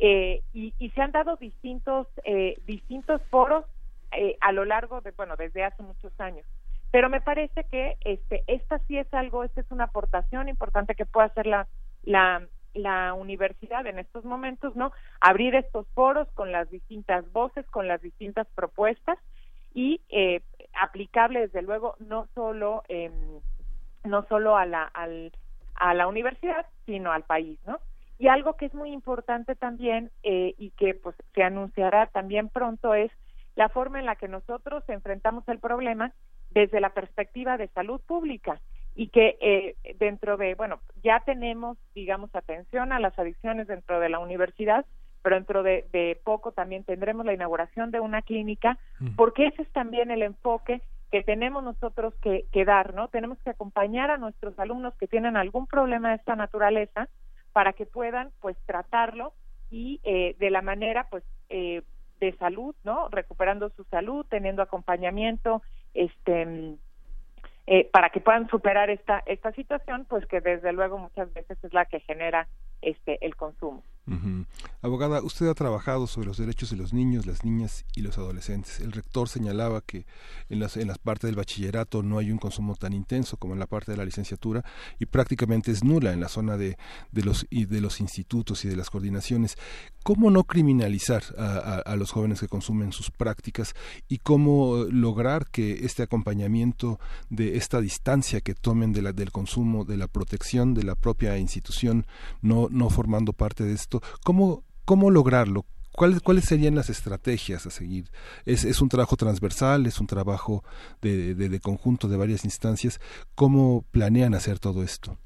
y, 0.00 0.74
y, 0.78 0.90
se 0.90 1.00
han 1.00 1.12
dado 1.12 1.36
distintos, 1.36 2.08
distintos 2.66 3.22
foros 3.30 3.64
eh, 4.16 4.36
a 4.40 4.52
lo 4.52 4.64
largo 4.64 5.00
de, 5.00 5.12
bueno, 5.12 5.36
desde 5.36 5.64
hace 5.64 5.82
muchos 5.82 6.12
años. 6.20 6.46
Pero 6.90 7.08
me 7.08 7.20
parece 7.20 7.64
que 7.64 7.96
este, 8.04 8.44
esta 8.46 8.78
sí 8.86 8.98
es 8.98 9.12
algo, 9.12 9.42
esta 9.42 9.60
es 9.60 9.70
una 9.70 9.84
aportación 9.84 10.48
importante 10.48 10.94
que 10.94 11.06
puede 11.06 11.26
hacer 11.26 11.46
la, 11.46 11.66
la, 12.04 12.46
la 12.72 13.14
universidad 13.14 13.86
en 13.86 13.98
estos 13.98 14.24
momentos, 14.24 14.76
¿no? 14.76 14.92
Abrir 15.20 15.54
estos 15.54 15.88
foros 15.88 16.28
con 16.34 16.52
las 16.52 16.70
distintas 16.70 17.30
voces, 17.32 17.66
con 17.66 17.88
las 17.88 18.00
distintas 18.00 18.46
propuestas 18.54 19.18
y 19.72 20.02
eh, 20.08 20.40
aplicable, 20.80 21.40
desde 21.40 21.62
luego, 21.62 21.96
no 21.98 22.28
solo, 22.34 22.84
eh, 22.88 23.10
no 24.04 24.24
solo 24.28 24.56
a 24.56 24.66
la, 24.66 24.84
al, 24.84 25.32
a 25.74 25.94
la 25.94 26.06
universidad, 26.06 26.66
sino 26.86 27.10
al 27.10 27.24
país, 27.24 27.58
¿no? 27.66 27.80
Y 28.18 28.28
algo 28.28 28.56
que 28.56 28.66
es 28.66 28.74
muy 28.74 28.92
importante 28.92 29.56
también 29.56 30.12
eh, 30.22 30.54
y 30.58 30.70
que 30.70 30.94
pues 30.94 31.16
se 31.34 31.42
anunciará 31.42 32.06
también 32.06 32.48
pronto 32.48 32.94
es 32.94 33.10
la 33.56 33.68
forma 33.68 33.98
en 33.98 34.06
la 34.06 34.16
que 34.16 34.28
nosotros 34.28 34.84
enfrentamos 34.88 35.46
el 35.48 35.58
problema 35.58 36.12
desde 36.50 36.80
la 36.80 36.90
perspectiva 36.90 37.56
de 37.56 37.68
salud 37.68 38.00
pública 38.00 38.60
y 38.94 39.08
que 39.08 39.36
eh, 39.40 39.76
dentro 39.98 40.36
de, 40.36 40.54
bueno, 40.54 40.80
ya 41.02 41.20
tenemos, 41.20 41.76
digamos, 41.94 42.34
atención 42.34 42.92
a 42.92 43.00
las 43.00 43.18
adicciones 43.18 43.66
dentro 43.66 43.98
de 43.98 44.08
la 44.08 44.20
universidad, 44.20 44.86
pero 45.22 45.36
dentro 45.36 45.62
de, 45.62 46.20
poco 46.22 46.52
también 46.52 46.84
tendremos 46.84 47.24
la 47.24 47.32
inauguración 47.32 47.90
de 47.90 47.98
una 47.98 48.22
clínica, 48.22 48.78
porque 49.16 49.46
ese 49.46 49.62
es 49.62 49.72
también 49.72 50.10
el 50.10 50.22
enfoque 50.22 50.82
que 51.10 51.22
tenemos 51.22 51.64
nosotros 51.64 52.14
que, 52.22 52.44
que, 52.52 52.64
dar, 52.64 52.92
¿no? 52.92 53.08
Tenemos 53.08 53.38
que 53.38 53.50
acompañar 53.50 54.10
a 54.10 54.18
nuestros 54.18 54.58
alumnos 54.58 54.94
que 54.96 55.06
tienen 55.06 55.36
algún 55.36 55.66
problema 55.66 56.10
de 56.10 56.16
esta 56.16 56.36
naturaleza 56.36 57.08
para 57.52 57.72
que 57.72 57.86
puedan, 57.86 58.32
pues, 58.40 58.56
tratarlo 58.66 59.32
y 59.70 60.00
eh, 60.04 60.36
de 60.38 60.50
la 60.50 60.60
manera, 60.60 61.06
pues, 61.08 61.24
eh, 61.48 61.82
de 62.24 62.36
salud, 62.38 62.74
¿no? 62.84 63.08
Recuperando 63.08 63.70
su 63.70 63.84
salud, 63.84 64.26
teniendo 64.28 64.62
acompañamiento, 64.62 65.62
este 65.94 66.76
eh, 67.66 67.88
para 67.90 68.10
que 68.10 68.20
puedan 68.20 68.48
superar 68.48 68.90
esta 68.90 69.22
esta 69.26 69.52
situación, 69.52 70.06
pues 70.08 70.26
que 70.26 70.40
desde 70.40 70.72
luego 70.72 70.98
muchas 70.98 71.32
veces 71.32 71.56
es 71.62 71.72
la 71.72 71.86
que 71.86 72.00
genera 72.00 72.48
este 72.82 73.24
el 73.24 73.36
consumo. 73.36 73.82
Abogada, 74.82 75.22
usted 75.22 75.48
ha 75.48 75.54
trabajado 75.54 76.06
sobre 76.06 76.26
los 76.26 76.36
derechos 76.36 76.70
de 76.70 76.76
los 76.76 76.92
niños, 76.92 77.24
las 77.24 77.42
niñas 77.42 77.86
y 77.94 78.02
los 78.02 78.18
adolescentes. 78.18 78.80
El 78.80 78.92
rector 78.92 79.28
señalaba 79.28 79.80
que 79.80 80.04
en 80.50 80.60
las, 80.60 80.76
en 80.76 80.88
las 80.88 80.98
partes 80.98 81.28
del 81.28 81.36
bachillerato 81.36 82.02
no 82.02 82.18
hay 82.18 82.30
un 82.30 82.38
consumo 82.38 82.76
tan 82.76 82.92
intenso 82.92 83.38
como 83.38 83.54
en 83.54 83.60
la 83.60 83.66
parte 83.66 83.92
de 83.92 83.96
la 83.96 84.04
licenciatura 84.04 84.64
y 84.98 85.06
prácticamente 85.06 85.70
es 85.70 85.84
nula 85.84 86.12
en 86.12 86.20
la 86.20 86.28
zona 86.28 86.58
de, 86.58 86.76
de 87.12 87.22
los, 87.22 87.46
y 87.48 87.64
de 87.64 87.80
los 87.80 88.00
institutos 88.00 88.64
y 88.64 88.68
de 88.68 88.76
las 88.76 88.90
coordinaciones. 88.90 89.56
¿Cómo 90.02 90.30
no 90.30 90.44
criminalizar 90.44 91.22
a, 91.38 91.78
a, 91.78 91.96
los 91.96 92.10
jóvenes 92.10 92.40
que 92.40 92.48
consumen 92.48 92.92
sus 92.92 93.10
prácticas 93.10 93.74
y 94.06 94.18
cómo 94.18 94.84
lograr 94.90 95.46
que 95.46 95.86
este 95.86 96.02
acompañamiento 96.02 97.00
de 97.30 97.56
esta 97.56 97.80
distancia 97.80 98.42
que 98.42 98.54
tomen 98.54 98.92
de 98.92 99.00
la, 99.00 99.12
del 99.12 99.32
consumo, 99.32 99.86
de 99.86 99.96
la 99.96 100.08
protección 100.08 100.74
de 100.74 100.82
la 100.82 100.94
propia 100.94 101.38
institución, 101.38 102.06
no, 102.42 102.68
no 102.70 102.90
formando 102.90 103.32
parte 103.32 103.64
de 103.64 103.72
¿cómo, 104.24 104.64
cómo 104.84 105.10
lograrlo? 105.10 105.64
¿Cuáles, 105.92 106.20
¿Cuáles 106.20 106.44
serían 106.44 106.74
las 106.74 106.90
estrategias 106.90 107.66
a 107.66 107.70
seguir? 107.70 108.06
¿Es, 108.44 108.64
es 108.64 108.82
un 108.82 108.88
trabajo 108.88 109.16
transversal? 109.16 109.86
¿Es 109.86 110.00
un 110.00 110.08
trabajo 110.08 110.64
de, 111.00 111.34
de, 111.34 111.48
de 111.48 111.60
conjunto 111.60 112.08
de 112.08 112.16
varias 112.16 112.44
instancias? 112.44 113.00
¿Cómo 113.36 113.84
planean 113.92 114.34
hacer 114.34 114.58
todo 114.58 114.82
esto? 114.82 115.18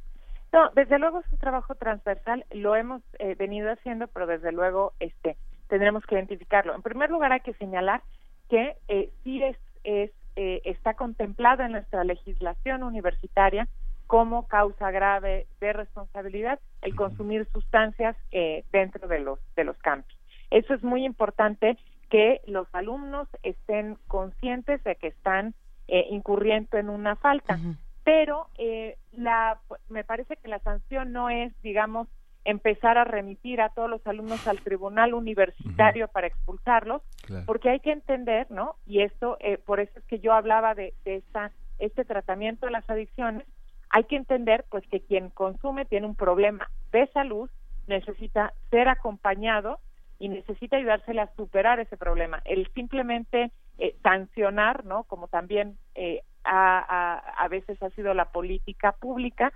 No, 0.52 0.70
desde 0.74 0.98
luego 0.98 1.20
es 1.20 1.32
un 1.32 1.38
trabajo 1.38 1.74
transversal, 1.74 2.44
lo 2.52 2.74
hemos 2.74 3.02
eh, 3.18 3.34
venido 3.34 3.70
haciendo, 3.70 4.08
pero 4.08 4.26
desde 4.26 4.52
luego 4.52 4.94
este 4.98 5.36
tendremos 5.68 6.04
que 6.06 6.14
identificarlo. 6.14 6.74
En 6.74 6.82
primer 6.82 7.10
lugar 7.10 7.32
hay 7.32 7.40
que 7.40 7.52
señalar 7.54 8.02
que 8.48 8.76
eh, 8.88 9.10
sí 9.22 9.42
es, 9.42 9.58
es 9.84 10.10
eh, 10.36 10.62
está 10.64 10.94
contemplado 10.94 11.64
en 11.64 11.72
nuestra 11.72 12.04
legislación 12.04 12.82
universitaria 12.82 13.68
como 14.08 14.48
causa 14.48 14.90
grave 14.90 15.46
de 15.60 15.72
responsabilidad 15.72 16.58
el 16.82 16.96
consumir 16.96 17.46
sustancias 17.52 18.16
eh, 18.32 18.64
dentro 18.72 19.06
de 19.06 19.20
los 19.20 19.38
de 19.54 19.64
los 19.64 19.78
campos. 19.78 20.12
Eso 20.50 20.74
es 20.74 20.82
muy 20.82 21.04
importante 21.04 21.76
que 22.08 22.40
los 22.46 22.66
alumnos 22.74 23.28
estén 23.42 23.98
conscientes 24.08 24.82
de 24.82 24.96
que 24.96 25.08
están 25.08 25.54
eh, 25.86 26.06
incurriendo 26.10 26.78
en 26.78 26.88
una 26.88 27.16
falta. 27.16 27.58
Pero 28.02 28.48
eh, 28.56 28.96
la, 29.12 29.60
me 29.90 30.04
parece 30.04 30.36
que 30.36 30.48
la 30.48 30.60
sanción 30.60 31.12
no 31.12 31.28
es, 31.28 31.52
digamos, 31.62 32.08
empezar 32.44 32.96
a 32.96 33.04
remitir 33.04 33.60
a 33.60 33.68
todos 33.68 33.90
los 33.90 34.06
alumnos 34.06 34.48
al 34.48 34.60
tribunal 34.60 35.12
universitario 35.12 36.08
para 36.08 36.28
expulsarlos, 36.28 37.02
porque 37.44 37.68
hay 37.68 37.80
que 37.80 37.92
entender, 37.92 38.50
¿no? 38.50 38.76
Y 38.86 39.02
esto, 39.02 39.36
eh, 39.40 39.58
por 39.58 39.80
eso 39.80 39.98
es 39.98 40.04
que 40.06 40.20
yo 40.20 40.32
hablaba 40.32 40.74
de, 40.74 40.94
de 41.04 41.16
esta, 41.16 41.52
este 41.78 42.06
tratamiento 42.06 42.64
de 42.64 42.72
las 42.72 42.88
adicciones, 42.88 43.46
hay 43.90 44.04
que 44.04 44.16
entender, 44.16 44.64
pues, 44.70 44.86
que 44.88 45.00
quien 45.00 45.30
consume 45.30 45.84
tiene 45.84 46.06
un 46.06 46.14
problema 46.14 46.68
de 46.92 47.06
salud, 47.08 47.50
necesita 47.86 48.52
ser 48.70 48.88
acompañado 48.88 49.78
y 50.18 50.28
necesita 50.28 50.76
ayudársele 50.76 51.20
a 51.20 51.34
superar 51.36 51.80
ese 51.80 51.96
problema. 51.96 52.42
El 52.44 52.68
simplemente 52.74 53.50
eh, 53.78 53.96
sancionar, 54.02 54.84
¿no? 54.84 55.04
Como 55.04 55.28
también 55.28 55.78
eh, 55.94 56.22
a, 56.44 57.22
a, 57.36 57.48
veces 57.48 57.80
ha 57.82 57.90
sido 57.90 58.14
la 58.14 58.26
política 58.26 58.92
pública, 58.92 59.52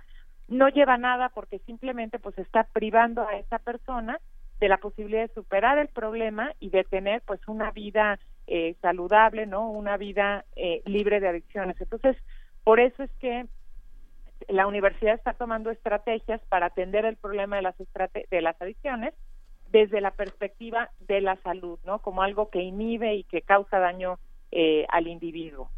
no 0.47 0.69
lleva 0.69 0.97
nada 0.97 1.29
porque 1.29 1.59
simplemente 1.59 2.19
pues 2.19 2.37
está 2.37 2.63
privando 2.63 3.27
a 3.27 3.37
esa 3.37 3.59
persona 3.59 4.19
de 4.59 4.69
la 4.69 4.77
posibilidad 4.77 5.27
de 5.27 5.33
superar 5.33 5.77
el 5.77 5.89
problema 5.89 6.53
y 6.59 6.69
de 6.69 6.83
tener 6.83 7.21
pues 7.25 7.45
una 7.47 7.71
vida 7.71 8.19
eh, 8.47 8.75
saludable, 8.81 9.45
¿no? 9.45 9.69
Una 9.69 9.97
vida 9.97 10.45
eh, 10.55 10.81
libre 10.85 11.19
de 11.19 11.29
adicciones. 11.29 11.79
Entonces, 11.79 12.15
por 12.63 12.79
eso 12.79 13.03
es 13.03 13.11
que 13.19 13.45
la 14.47 14.67
universidad 14.67 15.15
está 15.15 15.33
tomando 15.33 15.71
estrategias 15.71 16.41
para 16.49 16.67
atender 16.67 17.05
el 17.05 17.15
problema 17.15 17.55
de 17.55 17.61
las 17.61 17.75
de 17.77 18.41
las 18.41 18.61
adicciones 18.61 19.13
desde 19.71 20.01
la 20.01 20.11
perspectiva 20.11 20.91
de 20.99 21.19
la 21.21 21.35
salud, 21.37 21.79
¿no? 21.83 21.99
Como 21.99 22.21
algo 22.21 22.49
que 22.49 22.61
inhibe 22.61 23.15
y 23.15 23.23
que 23.23 23.41
causa 23.41 23.79
daño 23.79 24.19
eh, 24.51 24.85
al 24.89 25.07
individuo. 25.07 25.69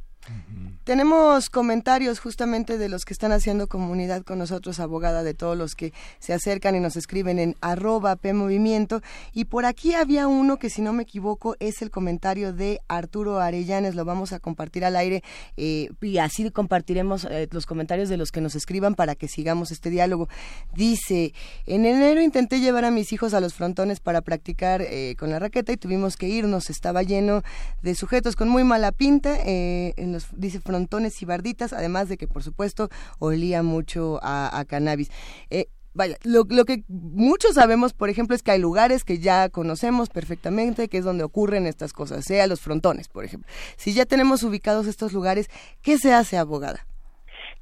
Tenemos 0.86 1.50
comentarios 1.50 2.20
justamente 2.20 2.78
de 2.78 2.90
los 2.90 3.06
que 3.06 3.14
están 3.14 3.32
haciendo 3.32 3.66
comunidad 3.66 4.22
con 4.22 4.38
nosotros, 4.38 4.80
abogada, 4.80 5.24
de 5.24 5.34
todos 5.34 5.58
los 5.58 5.74
que 5.74 5.94
se 6.20 6.32
acercan 6.32 6.76
y 6.76 6.80
nos 6.80 6.96
escriben 6.96 7.40
en 7.40 7.56
arroba 7.60 8.16
PMovimiento. 8.16 9.02
Y 9.34 9.46
por 9.46 9.66
aquí 9.66 9.96
había 9.96 10.28
uno 10.28 10.58
que, 10.58 10.70
si 10.70 10.84
no 10.84 10.94
me 10.94 11.02
equivoco, 11.02 11.56
es 11.60 11.82
el 11.82 11.90
comentario 11.90 12.54
de 12.54 12.82
Arturo 12.88 13.40
Arellanes. 13.40 13.96
Lo 13.96 14.06
vamos 14.06 14.32
a 14.32 14.38
compartir 14.38 14.86
al 14.86 14.96
aire 14.96 15.24
eh, 15.58 15.90
y 16.04 16.20
así 16.20 16.52
compartiremos 16.52 17.26
eh, 17.32 17.48
los 17.50 17.66
comentarios 17.66 18.08
de 18.08 18.18
los 18.18 18.32
que 18.32 18.42
nos 18.42 18.54
escriban 18.54 18.94
para 18.94 19.16
que 19.16 19.28
sigamos 19.28 19.72
este 19.72 19.90
diálogo. 19.90 20.30
Dice, 20.76 21.34
en 21.66 21.88
enero 21.88 22.22
intenté 22.22 22.60
llevar 22.60 22.86
a 22.86 22.92
mis 22.92 23.12
hijos 23.12 23.34
a 23.34 23.42
los 23.42 23.56
frontones 23.56 24.02
para 24.02 24.22
practicar 24.22 24.84
eh, 24.84 25.16
con 25.18 25.32
la 25.32 25.40
raqueta 25.40 25.72
y 25.72 25.78
tuvimos 25.78 26.16
que 26.16 26.28
irnos. 26.28 26.70
Estaba 26.70 27.02
lleno 27.02 27.42
de 27.82 27.96
sujetos 27.96 28.36
con 28.36 28.50
muy 28.50 28.64
mala 28.64 28.92
pinta. 28.92 29.36
en 29.44 30.14
los, 30.14 30.28
dice 30.32 30.60
frontones 30.76 31.22
y 31.22 31.26
barditas, 31.26 31.72
además 31.72 32.10
de 32.10 32.18
que, 32.18 32.28
por 32.28 32.44
supuesto, 32.44 32.90
olía 33.20 33.64
mucho 33.64 34.20
a, 34.22 34.66
cannabis. 34.68 35.10
Eh, 35.50 35.68
vaya, 35.94 36.18
lo, 36.26 36.44
lo, 36.50 36.66
que 36.66 36.84
muchos 36.90 37.54
sabemos, 37.54 37.94
por 37.94 38.10
ejemplo, 38.10 38.36
es 38.36 38.44
que 38.44 38.52
hay 38.52 38.60
lugares 38.60 39.06
que 39.06 39.20
ya 39.20 39.48
conocemos 39.50 40.10
perfectamente, 40.10 40.90
que 40.90 40.98
es 40.98 41.06
donde 41.06 41.24
ocurren 41.24 41.66
estas 41.66 41.94
cosas, 41.94 42.26
sea 42.26 42.46
los 42.48 42.60
frontones, 42.60 43.08
por 43.08 43.24
ejemplo. 43.24 43.50
Si 43.78 43.94
ya 43.94 44.06
tenemos 44.06 44.44
ubicados 44.44 44.86
estos 44.88 45.14
lugares, 45.14 45.50
¿qué 45.82 45.98
se 45.98 46.14
hace, 46.14 46.38
abogada? 46.38 46.86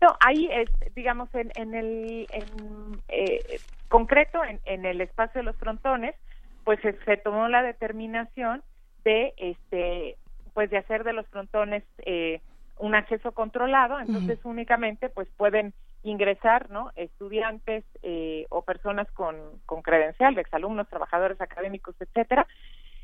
No, 0.01 0.07
ahí, 0.19 0.49
es, 0.51 0.69
digamos, 0.95 1.29
en, 1.35 1.51
en 1.55 1.75
el 1.75 2.27
en, 2.31 3.01
eh, 3.09 3.59
concreto, 3.89 4.43
en, 4.43 4.59
en, 4.65 4.85
el 4.85 5.01
espacio 5.01 5.39
de 5.39 5.45
los 5.45 5.55
frontones, 5.57 6.15
pues 6.63 6.79
se, 6.81 6.97
se, 7.05 7.17
tomó 7.17 7.47
la 7.47 7.61
determinación 7.61 8.63
de, 9.05 9.33
este, 9.37 10.17
pues 10.55 10.71
de 10.71 10.77
hacer 10.79 11.03
de 11.03 11.13
los 11.13 11.27
frontones 11.27 11.83
eh, 11.99 12.41
un 12.77 12.95
acceso 12.95 13.31
controlado, 13.31 13.99
entonces 13.99 14.39
únicamente 14.43 15.09
pues 15.09 15.27
pueden 15.37 15.73
ingresar, 16.03 16.69
¿no? 16.69 16.91
Estudiantes 16.95 17.85
eh, 18.01 18.45
o 18.49 18.63
personas 18.63 19.09
con, 19.11 19.35
con 19.65 19.81
credencial, 19.81 20.37
exalumnos, 20.37 20.89
trabajadores 20.89 21.39
académicos, 21.39 21.95
etcétera, 21.99 22.45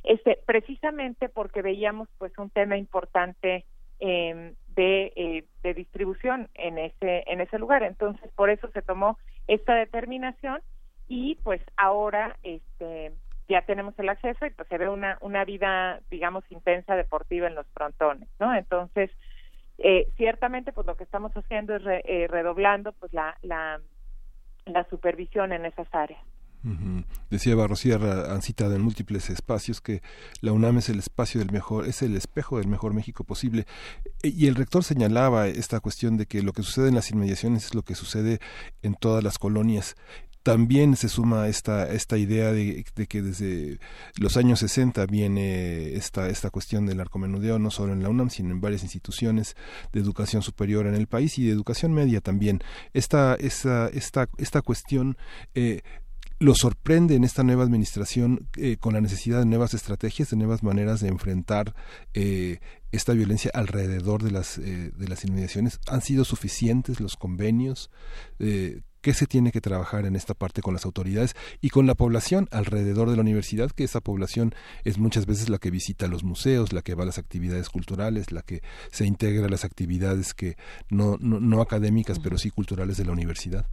este, 0.04 0.40
precisamente 0.46 1.30
porque 1.30 1.62
veíamos 1.62 2.10
pues 2.18 2.38
un 2.38 2.50
tema 2.50 2.78
importante 2.78 3.66
eh, 4.00 4.54
de, 4.76 5.14
eh, 5.16 5.44
de 5.62 5.74
distribución 5.74 6.50
en 6.54 6.78
ese 6.78 7.24
en 7.28 7.42
ese 7.42 7.60
lugar, 7.60 7.84
entonces 7.84 8.32
por 8.34 8.50
eso 8.50 8.70
se 8.72 8.82
tomó 8.82 9.18
esta 9.48 9.76
determinación 9.76 10.62
y 11.08 11.36
pues 11.44 11.62
ahora 11.76 12.38
este 12.44 13.12
ya 13.50 13.64
tenemos 13.64 13.98
el 14.00 14.10
acceso 14.10 14.46
y 14.46 14.52
pues 14.52 14.68
se 14.70 14.78
ve 14.78 14.88
una 14.88 15.18
una 15.22 15.44
vida 15.44 16.00
digamos 16.10 16.44
intensa 16.50 16.96
deportiva 16.96 17.48
en 17.48 17.56
los 17.56 17.68
frontones, 17.74 18.30
¿no? 18.40 18.56
Entonces 18.56 19.12
eh, 19.82 20.08
ciertamente, 20.18 20.74
pues 20.74 20.86
lo 20.88 20.96
que 20.96 21.04
estamos 21.04 21.32
haciendo 21.34 21.76
es 21.76 21.84
eh, 21.86 22.28
redoblando 22.30 22.92
pues 22.94 23.14
la, 23.14 23.38
la, 23.42 23.80
la, 24.66 24.84
supervisión 24.90 25.54
en 25.54 25.66
esas 25.66 25.88
áreas. 25.92 26.22
Decía 27.30 27.56
Barrosierra, 27.56 28.34
han 28.34 28.42
citado 28.42 28.76
en 28.76 28.82
múltiples 28.82 29.30
espacios 29.30 29.80
que 29.80 30.02
la 30.42 30.52
UNAM 30.52 30.80
es 30.80 30.90
el 30.90 31.00
espacio 31.00 31.40
del 31.40 31.52
mejor, 31.54 31.88
es 31.88 32.02
el 32.02 32.18
espejo 32.18 32.58
del 32.58 32.68
mejor 32.68 32.94
México 32.94 33.24
posible. 33.24 33.66
E, 34.24 34.28
y 34.28 34.48
el 34.48 34.56
rector 34.56 34.84
señalaba 34.84 35.48
esta 35.48 35.80
cuestión 35.80 36.18
de 36.18 36.26
que 36.26 36.42
lo 36.42 36.52
que 36.52 36.64
sucede 36.64 36.90
en 36.90 36.96
las 36.96 37.12
inmediaciones 37.12 37.68
es 37.68 37.76
lo 37.76 37.84
que 37.84 37.96
sucede 37.96 38.40
en 38.82 38.96
todas 38.96 39.24
las 39.24 39.38
colonias 39.38 39.96
también 40.44 40.96
se 40.96 41.10
suma 41.10 41.48
esta, 41.48 41.92
esta 41.92 42.18
idea 42.18 42.52
de, 42.52 42.86
que 43.08 43.22
desde 43.22 43.80
los 44.18 44.38
años 44.38 44.60
60 44.60 45.06
viene 45.06 45.94
esta, 45.94 46.30
esta 46.30 46.50
cuestión 46.50 46.86
del 46.86 46.98
narcomenudeo, 46.98 47.60
no 47.60 47.72
solo 47.72 47.94
en 47.94 48.04
la 48.04 48.10
UNAM, 48.10 48.30
sino 48.30 48.52
en 48.52 48.62
varias 48.62 48.84
instituciones 48.84 49.56
de 49.92 50.00
educación 50.00 50.42
superior 50.42 50.88
en 50.88 50.96
el 50.96 51.08
país 51.08 51.38
y 51.38 51.46
de 51.46 51.52
educación 51.52 51.94
media 51.94 52.22
también. 52.22 52.62
Esta, 52.94 53.36
esta, 53.36 53.90
esta, 53.90 54.30
esta 54.38 54.62
cuestión 54.62 55.18
eh, 55.56 55.82
lo 56.40 56.56
sorprende 56.56 57.16
en 57.16 57.26
esta 57.26 57.44
nueva 57.44 57.64
administración 57.64 58.48
eh, 58.56 58.78
con 58.78 58.94
la 58.94 59.02
necesidad 59.02 59.40
de 59.40 59.46
nuevas 59.46 59.74
estrategias, 59.74 60.30
de 60.30 60.38
nuevas 60.38 60.64
maneras 60.64 61.02
de 61.02 61.10
enfrentar 61.10 61.76
eh, 62.14 62.60
esta 62.94 63.12
violencia 63.12 63.52
alrededor 63.54 64.24
de 64.24 64.32
las, 64.32 64.58
de 64.58 65.08
las 65.08 65.26
inmediaciones. 65.26 65.82
¿Han 65.88 66.02
sido 66.02 66.24
suficientes 66.24 67.02
los 67.02 67.18
convenios? 67.18 67.92
Qué 69.02 69.14
se 69.14 69.26
tiene 69.26 69.52
que 69.52 69.62
trabajar 69.62 70.06
en 70.06 70.16
esta 70.16 70.34
parte 70.34 70.62
con 70.62 70.74
las 70.74 70.86
autoridades 70.86 71.36
y 71.62 71.70
con 71.70 71.88
la 71.88 71.96
población 71.96 72.48
alrededor 72.52 73.10
de 73.10 73.16
la 73.16 73.22
universidad, 73.22 73.72
que 73.72 73.84
esa 73.84 74.02
población 74.02 74.54
es 74.84 74.98
muchas 74.98 75.26
veces 75.26 75.50
la 75.50 75.58
que 75.58 75.72
visita 75.72 76.08
los 76.08 76.24
museos, 76.24 76.74
la 76.74 76.82
que 76.82 76.96
va 76.96 77.04
a 77.04 77.08
las 77.08 77.18
actividades 77.18 77.70
culturales, 77.70 78.32
la 78.32 78.42
que 78.42 78.62
se 78.92 79.06
integra 79.06 79.46
a 79.46 79.50
las 79.50 79.66
actividades 79.66 80.34
que 80.34 80.56
no, 80.90 81.18
no, 81.20 81.40
no 81.40 81.62
académicas, 81.62 82.20
pero 82.20 82.38
sí 82.38 82.50
culturales 82.50 82.98
de 82.98 83.06
la 83.06 83.12
universidad. 83.12 83.66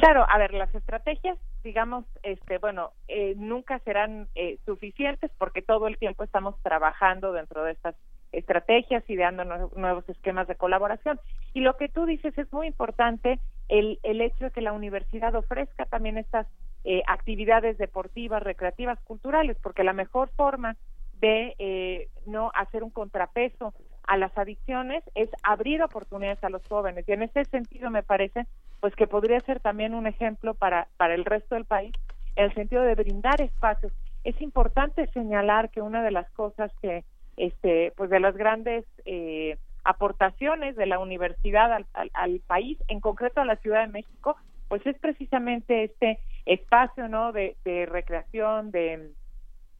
Claro, 0.00 0.24
a 0.26 0.38
ver, 0.38 0.54
las 0.54 0.74
estrategias, 0.74 1.36
digamos, 1.62 2.06
este, 2.22 2.56
bueno, 2.56 2.92
eh, 3.06 3.34
nunca 3.36 3.80
serán 3.80 4.28
eh, 4.34 4.58
suficientes 4.64 5.30
porque 5.36 5.60
todo 5.60 5.88
el 5.88 5.98
tiempo 5.98 6.24
estamos 6.24 6.54
trabajando 6.62 7.32
dentro 7.32 7.64
de 7.64 7.72
estas 7.72 7.94
estrategias, 8.32 9.04
ideando 9.10 9.44
nuevos 9.76 10.08
esquemas 10.08 10.48
de 10.48 10.54
colaboración. 10.54 11.20
Y 11.52 11.60
lo 11.60 11.76
que 11.76 11.90
tú 11.90 12.06
dices 12.06 12.36
es 12.38 12.50
muy 12.50 12.68
importante, 12.68 13.40
el, 13.70 14.00
el 14.02 14.20
hecho 14.20 14.46
de 14.46 14.50
que 14.50 14.60
la 14.60 14.72
universidad 14.72 15.34
ofrezca 15.34 15.86
también 15.86 16.18
estas 16.18 16.46
eh, 16.84 17.02
actividades 17.06 17.78
deportivas, 17.78 18.42
recreativas, 18.42 18.98
culturales, 19.00 19.56
porque 19.62 19.84
la 19.84 19.92
mejor 19.92 20.28
forma 20.36 20.76
de 21.20 21.54
eh, 21.58 22.08
no 22.26 22.50
hacer 22.54 22.82
un 22.82 22.90
contrapeso 22.90 23.72
a 24.06 24.16
las 24.16 24.36
adicciones 24.36 25.04
es 25.14 25.30
abrir 25.44 25.82
oportunidades 25.82 26.42
a 26.42 26.50
los 26.50 26.66
jóvenes. 26.66 27.08
Y 27.08 27.12
en 27.12 27.22
ese 27.22 27.44
sentido 27.44 27.90
me 27.90 28.02
parece 28.02 28.46
pues 28.80 28.94
que 28.96 29.06
podría 29.06 29.38
ser 29.40 29.60
también 29.60 29.94
un 29.94 30.06
ejemplo 30.06 30.54
para 30.54 30.88
para 30.96 31.14
el 31.14 31.24
resto 31.24 31.54
del 31.54 31.66
país 31.66 31.94
en 32.36 32.46
el 32.46 32.54
sentido 32.54 32.82
de 32.82 32.94
brindar 32.94 33.40
espacios. 33.40 33.92
Es 34.24 34.40
importante 34.40 35.06
señalar 35.08 35.70
que 35.70 35.82
una 35.82 36.02
de 36.02 36.10
las 36.10 36.28
cosas 36.30 36.72
que 36.80 37.04
este 37.36 37.92
pues 37.96 38.10
de 38.10 38.20
las 38.20 38.36
grandes 38.36 38.84
eh, 39.04 39.58
aportaciones 39.84 40.76
de 40.76 40.86
la 40.86 40.98
universidad 40.98 41.72
al, 41.72 41.86
al, 42.12 42.40
país 42.46 42.78
en 42.88 43.00
concreto 43.00 43.40
a 43.40 43.44
la 43.44 43.56
Ciudad 43.56 43.82
de 43.82 43.92
México 43.92 44.36
pues 44.68 44.86
es 44.86 44.96
precisamente 44.98 45.84
este 45.84 46.20
espacio 46.46 47.08
no 47.08 47.32
de, 47.32 47.56
de 47.64 47.86
recreación 47.86 48.70
de 48.70 49.10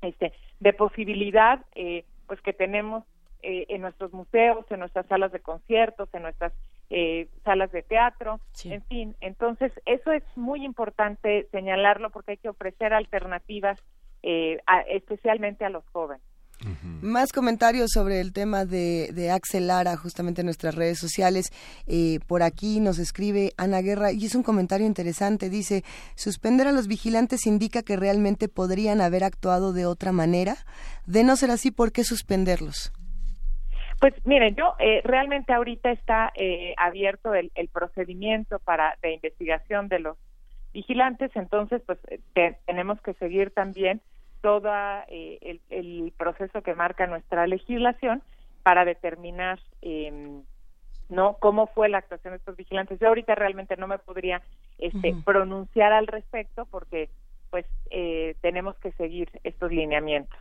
este 0.03 0.33
de 0.59 0.73
posibilidad 0.73 1.65
eh, 1.75 2.05
pues 2.27 2.41
que 2.43 2.53
tenemos 2.53 3.05
eh, 3.43 3.67
en 3.71 3.81
nuestros 3.81 4.13
museos, 4.13 4.67
en 4.71 4.81
nuestras 4.81 5.07
salas 5.07 5.33
de 5.33 5.41
conciertos, 5.41 6.09
en 6.13 6.23
nuestras 6.23 6.53
eh, 6.91 7.29
salas 7.45 7.73
de 7.73 7.83
teatro, 7.83 8.41
en 8.65 8.83
fin. 8.83 9.17
Entonces, 9.21 9.73
eso 9.87 10.13
es 10.13 10.23
muy 10.37 10.65
importante 10.65 11.49
señalarlo 11.51 12.11
porque 12.11 12.33
hay 12.33 12.37
que 12.37 12.51
ofrecer 12.51 12.93
alternativas, 12.93 13.83
especialmente 14.23 15.65
a 15.65 15.71
los 15.71 15.89
jóvenes. 15.89 16.23
Más 17.01 17.33
comentarios 17.33 17.91
sobre 17.93 18.21
el 18.21 18.33
tema 18.33 18.67
de, 18.67 19.11
de, 19.15 19.31
Axel 19.31 19.67
Lara, 19.67 19.97
justamente 19.97 20.43
en 20.43 20.47
nuestras 20.47 20.75
redes 20.75 20.99
sociales. 20.99 21.51
Eh, 21.87 22.19
por 22.27 22.43
aquí 22.43 22.81
nos 22.81 22.99
escribe 22.99 23.53
Ana 23.57 23.81
Guerra 23.81 24.13
y 24.13 24.27
es 24.27 24.35
un 24.35 24.43
comentario 24.43 24.87
interesante. 24.87 25.49
Dice, 25.49 25.83
suspender 26.17 26.67
a 26.67 26.73
los 26.73 26.87
vigilantes 26.87 27.47
indica 27.47 27.83
que 27.83 27.97
realmente 27.97 28.49
podrían 28.49 29.01
haber 29.01 29.25
actuado 29.25 29.73
de 29.73 29.87
otra 29.87 30.13
manera. 30.13 30.57
De 31.07 31.25
no 31.25 31.37
ser 31.37 31.51
así, 31.51 31.71
¿por 31.71 31.93
qué 31.93 32.05
suspenderlos? 32.05 32.93
Pues 34.01 34.15
miren, 34.25 34.55
yo 34.55 34.75
eh, 34.79 35.03
realmente 35.05 35.53
ahorita 35.53 35.91
está 35.91 36.33
eh, 36.35 36.75
abierto 36.79 37.35
el, 37.35 37.51
procedimiento 37.73 38.59
para 38.59 38.97
de 39.03 39.13
investigación 39.13 39.89
de 39.89 39.99
los 39.99 40.17
vigilantes, 40.73 41.31
entonces 41.35 41.83
pues 41.85 41.99
tenemos 42.65 43.01
que 43.03 43.13
seguir 43.15 43.51
también 43.51 44.01
todo 44.41 44.71
eh, 45.09 45.61
el, 45.71 46.13
proceso 46.17 46.63
que 46.63 46.75
marca 46.75 47.07
nuestra 47.07 47.47
legislación 47.47 48.23
para 48.63 48.85
determinar 48.85 49.59
eh, 49.83 50.43
no 51.09 51.37
cómo 51.41 51.67
fue 51.67 51.89
la 51.89 51.99
actuación 51.99 52.33
de 52.33 52.39
estos 52.39 52.57
vigilantes. 52.57 52.99
Yo 53.01 53.09
ahorita 53.09 53.35
realmente 53.35 53.77
no 53.77 53.87
me 53.87 53.99
podría 53.99 54.43
este, 54.79 55.15
pronunciar 55.25 55.93
al 55.93 56.07
respecto 56.07 56.67
porque 56.67 57.11
pues 57.51 57.67
eh, 57.91 58.37
tenemos 58.41 58.77
que 58.77 58.93
seguir 58.93 59.29
estos 59.43 59.73
lineamientos. 59.73 60.39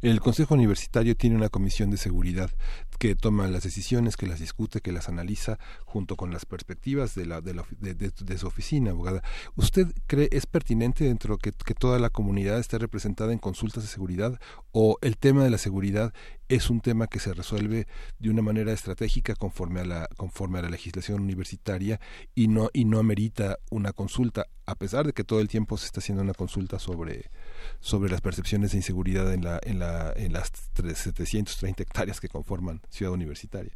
El 0.00 0.20
Consejo 0.20 0.54
Universitario 0.54 1.16
tiene 1.16 1.36
una 1.36 1.48
comisión 1.48 1.90
de 1.90 1.96
seguridad 1.96 2.50
que 2.98 3.14
toma 3.14 3.46
las 3.48 3.62
decisiones, 3.62 4.16
que 4.16 4.26
las 4.26 4.40
discute, 4.40 4.80
que 4.80 4.92
las 4.92 5.08
analiza 5.08 5.58
junto 5.84 6.16
con 6.16 6.32
las 6.32 6.44
perspectivas 6.44 7.14
de, 7.14 7.26
la, 7.26 7.40
de, 7.40 7.54
la, 7.54 7.64
de, 7.80 8.38
su 8.38 8.46
oficina, 8.46 8.90
abogada. 8.90 9.22
¿Usted 9.56 9.88
cree 10.06 10.28
es 10.32 10.46
pertinente 10.46 11.04
dentro 11.04 11.38
que, 11.38 11.52
que 11.52 11.74
toda 11.74 11.98
la 11.98 12.10
comunidad 12.10 12.58
esté 12.58 12.78
representada 12.78 13.32
en 13.32 13.38
consultas 13.38 13.82
de 13.82 13.88
seguridad 13.88 14.40
o 14.72 14.98
el 15.02 15.16
tema 15.16 15.44
de 15.44 15.50
la 15.50 15.58
seguridad 15.58 16.12
es 16.48 16.68
un 16.68 16.80
tema 16.80 17.06
que 17.06 17.18
se 17.18 17.32
resuelve 17.32 17.86
de 18.18 18.30
una 18.30 18.42
manera 18.42 18.72
estratégica 18.72 19.34
conforme 19.34 19.80
a 19.80 19.84
la 19.84 20.08
conforme 20.16 20.58
a 20.58 20.62
la 20.62 20.68
legislación 20.68 21.22
universitaria 21.22 21.98
y 22.34 22.48
no 22.48 22.68
y 22.74 22.84
no 22.84 22.98
amerita 22.98 23.58
una 23.70 23.92
consulta 23.92 24.46
a 24.66 24.74
pesar 24.74 25.06
de 25.06 25.12
que 25.12 25.24
todo 25.24 25.40
el 25.40 25.48
tiempo 25.48 25.76
se 25.78 25.86
está 25.86 26.00
haciendo 26.00 26.22
una 26.22 26.34
consulta 26.34 26.78
sobre 26.78 27.30
sobre 27.80 28.10
las 28.10 28.20
percepciones 28.20 28.72
de 28.72 28.78
inseguridad 28.78 29.32
en 29.32 29.44
la 29.44 29.60
en 29.62 29.78
la 29.78 30.12
en 30.16 30.32
las 30.32 30.50
730 30.74 31.82
hectáreas 31.82 32.20
que 32.20 32.28
conforman 32.28 32.80
Ciudad 32.88 33.12
Universitaria. 33.12 33.72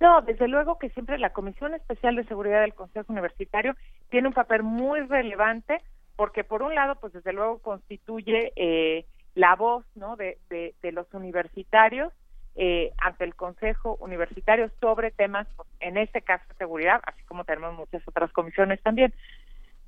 No, 0.00 0.20
desde 0.22 0.48
luego 0.48 0.78
que 0.78 0.90
siempre 0.90 1.16
la 1.18 1.32
Comisión 1.32 1.74
Especial 1.74 2.16
de 2.16 2.24
Seguridad 2.24 2.62
del 2.62 2.74
Consejo 2.74 3.12
Universitario 3.12 3.76
tiene 4.10 4.28
un 4.28 4.34
papel 4.34 4.64
muy 4.64 5.00
relevante 5.00 5.80
porque 6.16 6.44
por 6.44 6.62
un 6.62 6.74
lado, 6.74 6.96
pues 6.96 7.12
desde 7.12 7.32
luego 7.32 7.58
constituye 7.58 8.52
eh, 8.56 9.06
la 9.34 9.56
voz 9.56 9.84
¿no? 9.94 10.16
de, 10.16 10.38
de, 10.48 10.92
los 10.92 11.12
universitarios 11.14 12.12
eh, 12.54 12.92
ante 12.98 13.24
el 13.24 13.34
Consejo 13.34 13.96
Universitario 14.00 14.70
sobre 14.80 15.10
temas, 15.10 15.48
pues, 15.56 15.68
en 15.80 15.96
este 15.96 16.22
caso 16.22 16.44
seguridad, 16.58 17.00
así 17.04 17.22
como 17.24 17.44
tenemos 17.44 17.74
muchas 17.74 18.06
otras 18.06 18.30
comisiones 18.32 18.82
también. 18.82 19.14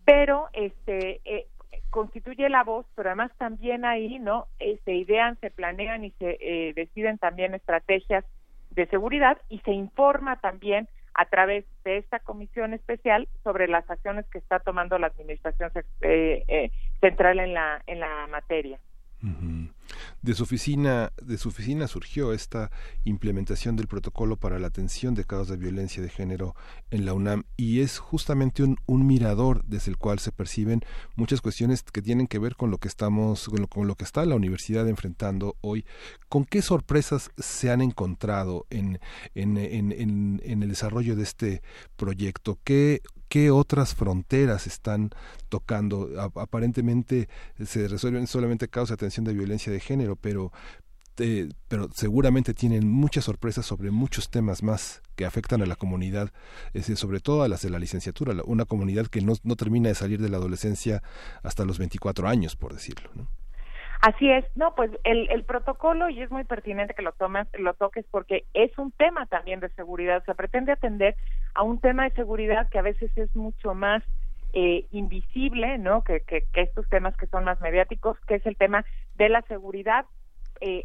Pero 0.05 0.49
este 0.53 1.21
eh, 1.25 1.47
constituye 1.95 2.49
la 2.49 2.65
voz, 2.65 2.87
pero 2.97 3.11
además 3.11 3.31
también 3.39 3.85
ahí 3.85 4.19
no 4.19 4.49
eh, 4.59 4.81
se 4.85 4.95
idean, 4.95 5.39
se 5.41 5.53
planean 5.53 6.05
y 6.05 6.11
se 6.19 6.39
eh, 6.41 6.73
deciden 6.75 7.19
también 7.19 7.55
estrategias 7.55 8.25
de 8.73 8.87
seguridad 8.87 9.41
y 9.49 9.61
se 9.61 9.71
informa 9.71 10.41
también 10.41 10.89
a 11.15 11.27
través 11.27 11.65
de 11.85 11.99
esta 11.99 12.19
comisión 12.19 12.75
especial 12.75 13.29
sobre 13.45 13.69
las 13.69 13.89
acciones 13.89 14.27
que 14.33 14.39
está 14.39 14.59
tomando 14.59 14.99
la 14.99 15.07
administración 15.07 15.71
eh, 16.01 16.73
central 17.01 17.39
en 17.39 17.55
la 17.55 17.81
en 17.87 18.01
la 18.01 18.27
materia. 18.27 18.81
De 20.25 20.33
su 20.35 20.45
oficina, 20.45 21.13
de 21.23 21.37
su 21.37 21.51
oficina 21.51 21.87
surgió 21.87 22.33
esta 22.33 22.71
implementación 23.05 23.77
del 23.77 23.89
protocolo 23.89 24.37
para 24.37 24.59
la 24.59 24.69
atención 24.69 25.15
de 25.15 25.27
casos 25.27 25.49
de 25.49 25.59
violencia 25.59 26.03
de 26.03 26.09
género 26.09 26.57
en 26.91 27.05
la 27.05 27.13
UNAM 27.13 27.45
y 27.59 27.81
es 27.81 27.99
justamente 27.99 28.63
un, 28.63 28.79
un 28.87 29.07
mirador 29.07 29.63
desde 29.67 29.91
el 29.91 29.99
cual 29.99 30.21
se 30.21 30.33
perciben 30.33 30.81
muchas 31.15 31.43
cuestiones 31.43 31.83
que 31.83 32.01
tienen 32.01 32.27
que 32.27 32.39
ver 32.39 32.57
con 32.57 32.71
lo 32.71 32.79
que 32.79 32.89
estamos, 32.89 33.51
con 33.69 33.87
lo, 33.87 33.97
que 33.97 34.05
está 34.05 34.25
la 34.25 34.35
universidad 34.35 34.89
enfrentando 34.89 35.59
hoy. 35.61 35.85
¿Con 36.31 36.47
qué 36.47 36.63
sorpresas 36.63 37.31
se 37.37 37.71
han 37.71 37.83
encontrado 37.83 38.67
en, 38.71 39.01
en, 39.35 39.59
en, 39.59 40.41
en 40.43 40.63
el 40.63 40.69
desarrollo 40.71 41.17
de 41.17 41.23
este 41.23 41.63
proyecto? 41.99 42.59
¿Qué 42.65 43.03
qué 43.29 43.51
otras 43.51 43.95
fronteras 43.95 44.67
están 44.67 45.11
tocando. 45.49 46.09
aparentemente 46.37 47.29
se 47.65 47.89
resuelven 47.89 48.27
solamente 48.27 48.69
causas 48.69 48.91
de 48.91 48.95
atención 48.95 49.25
de 49.25 49.35
violencia 49.35 49.73
de 49.73 49.81
género, 49.81 50.17
pero, 50.17 50.53
eh, 51.19 51.49
pero 51.69 51.89
seguramente 51.95 52.55
tienen 52.55 52.89
muchas 52.89 53.25
sorpresas 53.25 53.67
sobre 53.67 53.91
muchos 53.91 54.31
temas 54.31 54.63
más 54.63 55.03
que 55.17 55.25
afectan 55.25 55.63
a 55.63 55.67
la 55.67 55.77
comunidad, 55.77 56.33
sobre 56.97 57.21
todo 57.21 57.43
a 57.43 57.49
las 57.49 57.63
de 57.63 57.71
la 57.71 57.79
licenciatura, 57.79 58.35
una 58.45 58.65
comunidad 58.65 59.07
que 59.07 59.21
no, 59.21 59.35
no 59.43 59.57
termina 59.57 59.89
de 59.89 59.95
salir 59.95 60.21
de 60.21 60.29
la 60.29 60.39
adolescencia 60.39 61.03
hasta 61.43 61.65
los 61.65 61.79
24 61.79 62.29
años, 62.29 62.57
por 62.57 62.75
decirlo. 62.75 63.11
¿no? 63.15 63.29
Así 64.05 64.31
es, 64.31 64.45
no, 64.55 64.75
pues 64.75 64.91
el, 65.05 65.31
el 65.31 65.45
protocolo, 65.45 66.11
y 66.11 66.21
es 66.21 66.31
muy 66.31 66.45
pertinente 66.45 66.93
que 66.93 67.01
lo 67.01 67.13
tomes, 67.13 67.49
lo 67.59 67.73
toques 67.73 68.05
porque 68.11 68.45
es 68.53 68.77
un 68.77 68.93
tema 68.93 69.25
también 69.25 69.61
de 69.61 69.71
seguridad, 69.71 70.19
o 70.19 70.25
sea, 70.27 70.35
pretende 70.35 70.73
atender 70.73 71.17
a 71.55 71.63
un 71.63 71.81
tema 71.81 72.05
de 72.05 72.11
seguridad 72.11 72.69
que 72.69 72.79
a 72.79 72.83
veces 72.83 73.11
es 73.17 73.35
mucho 73.35 73.73
más 73.73 74.03
eh, 74.53 74.85
invisible, 74.91 75.79
¿no? 75.79 76.05
Que, 76.05 76.21
que, 76.21 76.45
estos 76.53 76.87
temas 76.91 77.17
que 77.17 77.29
son 77.29 77.45
más 77.45 77.63
mediáticos, 77.63 78.19
que 78.27 78.35
es 78.35 78.45
el 78.45 78.59
tema 78.59 78.85
de 79.15 79.31
la 79.31 79.41
seguridad 79.49 80.05
eh, 80.61 80.85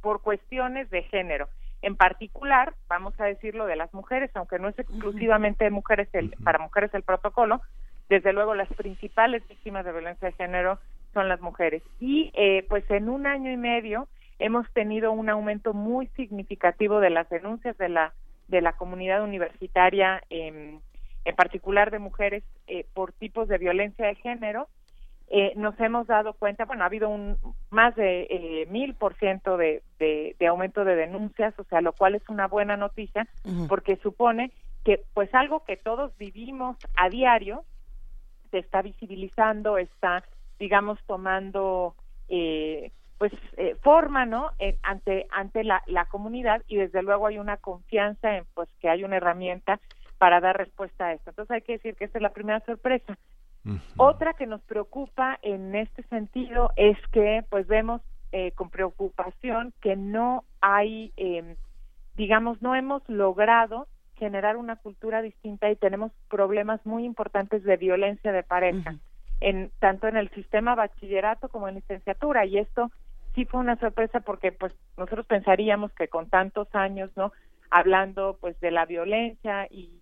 por 0.00 0.22
cuestiones 0.22 0.88
de 0.90 1.02
género. 1.02 1.48
En 1.82 1.96
particular, 1.96 2.74
vamos 2.88 3.18
a 3.18 3.24
decirlo 3.24 3.66
de 3.66 3.74
las 3.74 3.92
mujeres, 3.92 4.30
aunque 4.34 4.60
no 4.60 4.68
es 4.68 4.78
exclusivamente 4.78 5.64
de 5.64 5.70
mujeres 5.70 6.08
el, 6.12 6.36
para 6.44 6.60
mujeres 6.60 6.94
el 6.94 7.02
protocolo, 7.02 7.62
desde 8.08 8.32
luego 8.32 8.54
las 8.54 8.68
principales 8.74 9.42
víctimas 9.48 9.84
de 9.84 9.90
violencia 9.90 10.28
de 10.28 10.34
género 10.34 10.78
son 11.12 11.28
las 11.28 11.40
mujeres. 11.40 11.82
Y 11.98 12.30
eh, 12.34 12.64
pues 12.68 12.88
en 12.90 13.08
un 13.08 13.26
año 13.26 13.50
y 13.50 13.56
medio 13.56 14.08
hemos 14.38 14.70
tenido 14.72 15.12
un 15.12 15.28
aumento 15.28 15.74
muy 15.74 16.06
significativo 16.16 17.00
de 17.00 17.10
las 17.10 17.28
denuncias 17.28 17.76
de 17.78 17.88
la 17.88 18.12
de 18.48 18.60
la 18.60 18.72
comunidad 18.72 19.22
universitaria, 19.22 20.20
en 20.28 20.80
particular 21.36 21.92
de 21.92 22.00
mujeres, 22.00 22.42
eh, 22.66 22.84
por 22.94 23.12
tipos 23.12 23.46
de 23.46 23.58
violencia 23.58 24.06
de 24.06 24.16
género. 24.16 24.66
Eh, 25.28 25.52
nos 25.54 25.78
hemos 25.78 26.08
dado 26.08 26.32
cuenta, 26.32 26.64
bueno, 26.64 26.82
ha 26.82 26.86
habido 26.86 27.08
un 27.08 27.36
más 27.70 27.94
de 27.94 28.66
mil 28.68 28.94
por 28.94 29.14
ciento 29.14 29.56
de, 29.56 29.84
de, 30.00 30.46
aumento 30.48 30.84
de 30.84 30.96
denuncias, 30.96 31.56
o 31.60 31.64
sea, 31.64 31.80
lo 31.80 31.92
cual 31.92 32.16
es 32.16 32.28
una 32.28 32.48
buena 32.48 32.76
noticia, 32.76 33.28
porque 33.68 33.94
supone 34.02 34.50
que, 34.84 35.00
pues, 35.14 35.32
algo 35.32 35.64
que 35.64 35.76
todos 35.76 36.16
vivimos 36.18 36.76
a 36.96 37.08
diario 37.08 37.62
se 38.50 38.58
está 38.58 38.82
visibilizando, 38.82 39.78
está 39.78 40.24
digamos, 40.60 41.00
tomando 41.06 41.96
eh, 42.28 42.92
pues 43.18 43.32
eh, 43.56 43.76
forma, 43.82 44.24
¿no? 44.24 44.50
ante 44.82 45.26
ante 45.32 45.64
la, 45.64 45.82
la 45.86 46.04
comunidad 46.04 46.62
y 46.68 46.76
desde 46.76 47.02
luego 47.02 47.26
hay 47.26 47.38
una 47.38 47.56
confianza 47.56 48.36
en 48.36 48.44
pues 48.54 48.68
que 48.78 48.88
hay 48.88 49.02
una 49.02 49.16
herramienta 49.16 49.80
para 50.20 50.40
dar 50.40 50.56
respuesta 50.58 51.06
a 51.06 51.12
esto. 51.14 51.30
Entonces 51.30 51.50
hay 51.50 51.62
que 51.62 51.72
decir 51.72 51.96
que 51.96 52.04
esta 52.04 52.18
es 52.18 52.22
la 52.22 52.32
primera 52.32 52.60
sorpresa. 52.60 53.18
Otra 53.96 54.34
que 54.34 54.46
nos 54.46 54.62
preocupa 54.62 55.38
en 55.42 55.74
este 55.74 56.02
sentido 56.04 56.70
es 56.76 56.96
que 57.12 57.44
pues 57.50 57.66
vemos 57.66 58.00
eh, 58.32 58.52
con 58.52 58.70
preocupación 58.70 59.72
que 59.80 59.96
no 59.96 60.44
hay, 60.60 61.12
eh, 61.16 61.56
digamos, 62.16 62.62
no 62.62 62.74
hemos 62.74 63.06
logrado 63.08 63.86
generar 64.16 64.56
una 64.56 64.76
cultura 64.76 65.20
distinta 65.20 65.70
y 65.70 65.76
tenemos 65.76 66.12
problemas 66.28 66.84
muy 66.84 67.04
importantes 67.04 67.64
de 67.64 67.76
violencia 67.76 68.32
de 68.32 68.42
pareja, 68.42 68.96
en, 69.40 69.70
tanto 69.78 70.08
en 70.08 70.16
el 70.16 70.30
sistema 70.30 70.74
bachillerato 70.74 71.48
como 71.48 71.68
en 71.68 71.76
licenciatura. 71.76 72.44
Y 72.46 72.58
esto 72.58 72.90
sí 73.34 73.44
fue 73.44 73.60
una 73.60 73.76
sorpresa 73.76 74.20
porque 74.20 74.52
pues 74.52 74.74
nosotros 74.96 75.26
pensaríamos 75.26 75.92
que 75.92 76.08
con 76.08 76.28
tantos 76.28 76.68
años, 76.74 77.10
¿no? 77.16 77.32
Hablando 77.70 78.36
pues 78.40 78.58
de 78.60 78.70
la 78.70 78.84
violencia 78.84 79.66
y, 79.70 80.00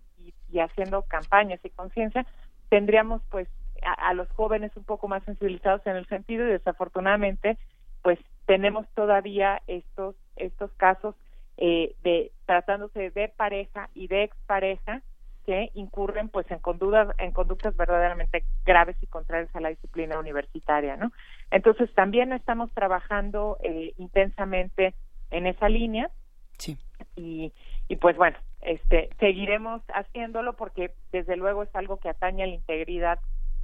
y, 0.49 0.59
haciendo 0.59 1.03
campañas 1.03 1.59
y 1.63 1.69
conciencia, 1.69 2.25
tendríamos 2.69 3.21
pues 3.29 3.47
a, 3.83 4.09
a, 4.09 4.13
los 4.13 4.27
jóvenes 4.31 4.71
un 4.75 4.83
poco 4.83 5.07
más 5.07 5.23
sensibilizados 5.23 5.85
en 5.85 5.95
el 5.95 6.07
sentido 6.07 6.45
y 6.47 6.51
desafortunadamente 6.51 7.57
pues 8.01 8.19
tenemos 8.45 8.87
todavía 8.95 9.61
estos 9.67 10.15
estos 10.35 10.71
casos 10.73 11.15
eh, 11.57 11.95
de 12.03 12.31
tratándose 12.45 13.11
de 13.11 13.29
pareja 13.29 13.89
y 13.93 14.07
de 14.07 14.23
expareja 14.23 15.01
que 15.45 15.69
incurren 15.73 16.29
pues 16.29 16.49
en 16.51 16.59
conductas 16.59 17.15
en 17.17 17.31
conductas 17.31 17.75
verdaderamente 17.75 18.43
graves 18.65 18.95
y 19.01 19.07
contrarias 19.07 19.55
a 19.55 19.61
la 19.61 19.69
disciplina 19.69 20.19
universitaria 20.19 20.95
no 20.95 21.11
entonces 21.51 21.93
también 21.93 22.33
estamos 22.33 22.71
trabajando 22.73 23.57
eh, 23.63 23.93
intensamente 23.97 24.93
en 25.31 25.47
esa 25.47 25.69
línea. 25.69 26.09
Sí. 26.57 26.77
Y 27.15 27.53
y 27.87 27.95
pues 27.95 28.17
bueno 28.17 28.37
este 28.61 29.09
seguiremos 29.19 29.81
haciéndolo 29.93 30.53
porque 30.53 30.93
desde 31.11 31.37
luego 31.37 31.63
es 31.63 31.75
algo 31.75 31.97
que 31.97 32.09
atañe 32.09 32.43
a 32.43 32.47
la 32.47 32.53
integridad 32.53 33.19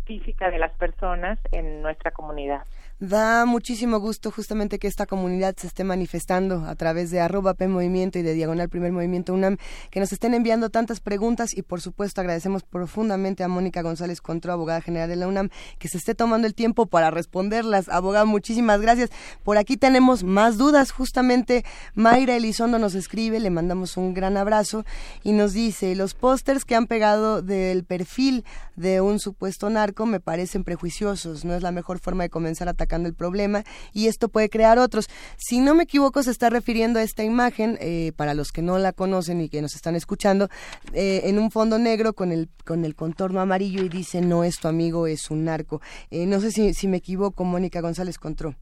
física 0.06 0.50
de 0.50 0.60
las 0.60 0.72
personas 0.74 1.40
en 1.52 1.82
nuestra 1.82 2.12
comunidad 2.12 2.66
Da 3.02 3.46
muchísimo 3.46 4.00
gusto 4.00 4.32
justamente 4.32 4.80
que 4.80 4.88
esta 4.88 5.06
comunidad 5.06 5.54
se 5.58 5.68
esté 5.68 5.84
manifestando 5.84 6.66
a 6.66 6.76
través 6.76 7.12
de 7.12 7.20
arroba 7.20 7.54
P 7.54 7.68
Movimiento 7.68 8.20
y 8.20 8.22
de 8.22 8.34
Diagonal 8.34 8.70
Primer 8.70 8.94
Movimiento 8.94 9.34
UNAM, 9.34 9.58
que 9.92 10.00
nos 10.00 10.14
estén 10.14 10.34
enviando 10.34 10.70
tantas 10.70 11.02
preguntas 11.02 11.54
y 11.54 11.62
por 11.62 11.82
supuesto 11.82 12.22
agradecemos 12.22 12.64
profundamente 12.64 13.44
a 13.44 13.50
Mónica 13.50 13.82
González 13.82 14.22
Contro, 14.22 14.54
abogada 14.54 14.80
general 14.80 15.10
de 15.10 15.18
la 15.18 15.28
UNAM, 15.28 15.50
que 15.78 15.90
se 15.90 15.98
esté 15.98 16.16
tomando 16.16 16.48
el 16.48 16.56
tiempo 16.56 16.86
para 16.86 17.12
responderlas. 17.12 17.90
Abogada, 17.90 18.24
muchísimas 18.24 18.80
gracias. 18.80 19.10
Por 19.44 19.58
aquí 19.58 19.76
tenemos 19.76 20.24
más 20.24 20.58
dudas. 20.58 20.92
Justamente 20.92 21.66
Mayra 21.96 22.38
Elizondo 22.38 22.80
nos 22.80 22.96
escribe, 22.96 23.42
le 23.42 23.50
mandamos 23.50 23.98
un 23.98 24.14
gran 24.14 24.38
abrazo 24.38 24.86
y 25.22 25.34
nos 25.34 25.52
dice, 25.52 25.96
los 25.96 26.14
pósters 26.14 26.64
que 26.64 26.76
han 26.76 26.88
pegado 26.88 27.42
del 27.42 27.84
perfil 27.84 28.46
de 28.78 29.02
un 29.02 29.20
supuesto 29.20 29.70
narco 29.70 30.06
me 30.06 30.22
parecen 30.22 30.64
prejuiciosos. 30.64 31.44
No 31.44 31.56
es 31.56 31.62
la 31.62 31.74
mejor 31.74 32.00
forma 32.00 32.24
de 32.24 32.30
comenzar 32.30 32.70
a 32.70 32.85
el 33.06 33.14
problema 33.14 33.64
y 33.94 34.08
esto 34.08 34.30
puede 34.30 34.50
crear 34.50 34.78
otros. 34.78 35.10
Si 35.38 35.60
no 35.60 35.76
me 35.76 35.84
equivoco, 35.84 36.24
se 36.24 36.32
está 36.32 36.50
refiriendo 36.50 37.00
a 37.00 37.04
esta 37.04 37.24
imagen, 37.24 37.78
eh, 37.82 38.12
para 38.16 38.34
los 38.34 38.52
que 38.52 38.62
no 38.62 38.78
la 38.78 38.94
conocen 38.94 39.42
y 39.42 39.50
que 39.50 39.62
nos 39.62 39.76
están 39.76 39.96
escuchando, 39.96 40.50
eh, 40.94 41.22
en 41.26 41.40
un 41.40 41.52
fondo 41.52 41.80
negro 41.80 42.14
con 42.14 42.32
el, 42.32 42.50
con 42.66 42.86
el 42.86 42.96
contorno 42.96 43.42
amarillo 43.42 43.84
y 43.84 43.90
dice, 43.90 44.22
no 44.22 44.44
es 44.44 44.60
tu 44.60 44.68
amigo, 44.68 45.08
es 45.08 45.32
un 45.32 45.46
narco. 45.46 45.82
Eh, 46.12 46.26
no 46.26 46.40
sé 46.40 46.52
si, 46.52 46.74
si 46.74 46.88
me 46.88 46.98
equivoco, 46.98 47.44
Mónica 47.44 47.82
González 47.82 48.18
Contró. 48.20 48.56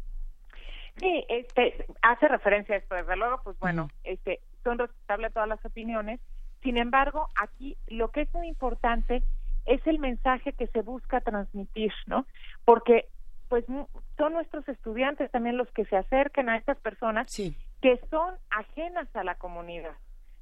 Sí, 1.00 1.26
este, 1.28 1.86
hace 2.02 2.28
referencia 2.28 2.76
a 2.76 2.78
esto, 2.78 2.96
desde 2.96 3.16
luego, 3.16 3.42
pues 3.44 3.58
bueno, 3.60 3.90
este, 4.04 4.40
son 4.64 4.78
respetables 4.78 5.34
todas 5.34 5.50
las 5.50 5.66
opiniones. 5.66 6.20
Sin 6.62 6.78
embargo, 6.78 7.28
aquí 7.42 7.76
lo 7.88 8.10
que 8.12 8.22
es 8.22 8.34
muy 8.34 8.48
importante 8.48 9.24
es 9.66 9.86
el 9.88 10.00
mensaje 10.00 10.54
que 10.54 10.68
se 10.68 10.82
busca 10.82 11.22
transmitir, 11.22 11.92
¿no? 12.06 12.26
Porque 12.66 13.08
pues 13.54 13.66
son 14.18 14.34
nuestros 14.34 14.68
estudiantes 14.68 15.30
también 15.30 15.58
los 15.58 15.70
que 15.74 15.86
se 15.86 15.96
acercan 15.96 16.50
a 16.50 16.58
estas 16.58 16.76
personas 16.80 17.32
que 17.84 18.00
son 18.10 18.34
ajenas 18.50 19.08
a 19.16 19.24
la 19.24 19.36
comunidad, 19.36 19.94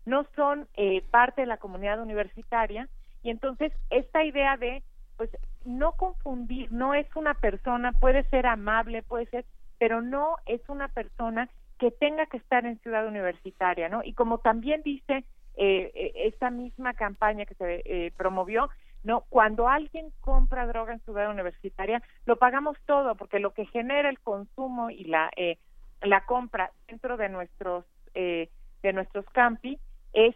no 0.05 0.25
son 0.33 0.69
eh, 0.75 1.03
parte 1.11 1.41
de 1.41 1.47
la 1.47 1.57
comunidad 1.57 2.01
universitaria 2.01 2.87
y 3.21 3.29
entonces 3.29 3.73
esta 3.89 4.23
idea 4.23 4.55
de 4.55 4.81
pues 5.17 5.29
no 5.65 5.91
confundir, 5.97 6.71
no 6.71 6.93
es 6.93 7.05
una 7.17 7.33
persona, 7.33 7.91
puede 7.91 8.23
ser 8.29 8.45
amable, 8.45 9.03
puede 9.03 9.25
ser, 9.25 9.43
pero 9.77 10.01
no 10.01 10.37
es 10.45 10.61
una 10.69 10.87
persona 10.87 11.49
que 11.79 11.91
tenga 11.91 12.27
que 12.27 12.37
estar 12.37 12.65
en 12.65 12.79
ciudad 12.79 13.05
universitaria, 13.05 13.89
¿no? 13.89 14.05
Y 14.05 14.13
como 14.13 14.37
también 14.37 14.83
dice 14.83 15.25
eh, 15.57 15.91
eh 15.93 16.11
esta 16.27 16.49
misma 16.49 16.93
campaña 16.93 17.45
que 17.45 17.55
se 17.55 17.81
eh, 17.83 18.13
promovió, 18.15 18.69
no, 19.03 19.25
cuando 19.29 19.67
alguien 19.67 20.11
compra 20.19 20.67
droga 20.67 20.93
en 20.93 20.99
su 20.99 21.05
ciudad 21.05 21.31
universitaria, 21.31 22.03
lo 22.25 22.35
pagamos 22.35 22.77
todo, 22.85 23.15
porque 23.15 23.39
lo 23.39 23.53
que 23.53 23.65
genera 23.65 24.09
el 24.09 24.19
consumo 24.19 24.89
y 24.89 25.05
la 25.05 25.31
eh, 25.35 25.57
la 26.01 26.25
compra 26.25 26.71
dentro 26.87 27.17
de 27.17 27.29
nuestros 27.29 27.85
eh, 28.13 28.49
de 28.83 28.93
nuestros 28.93 29.25
campi 29.31 29.79
es 30.13 30.35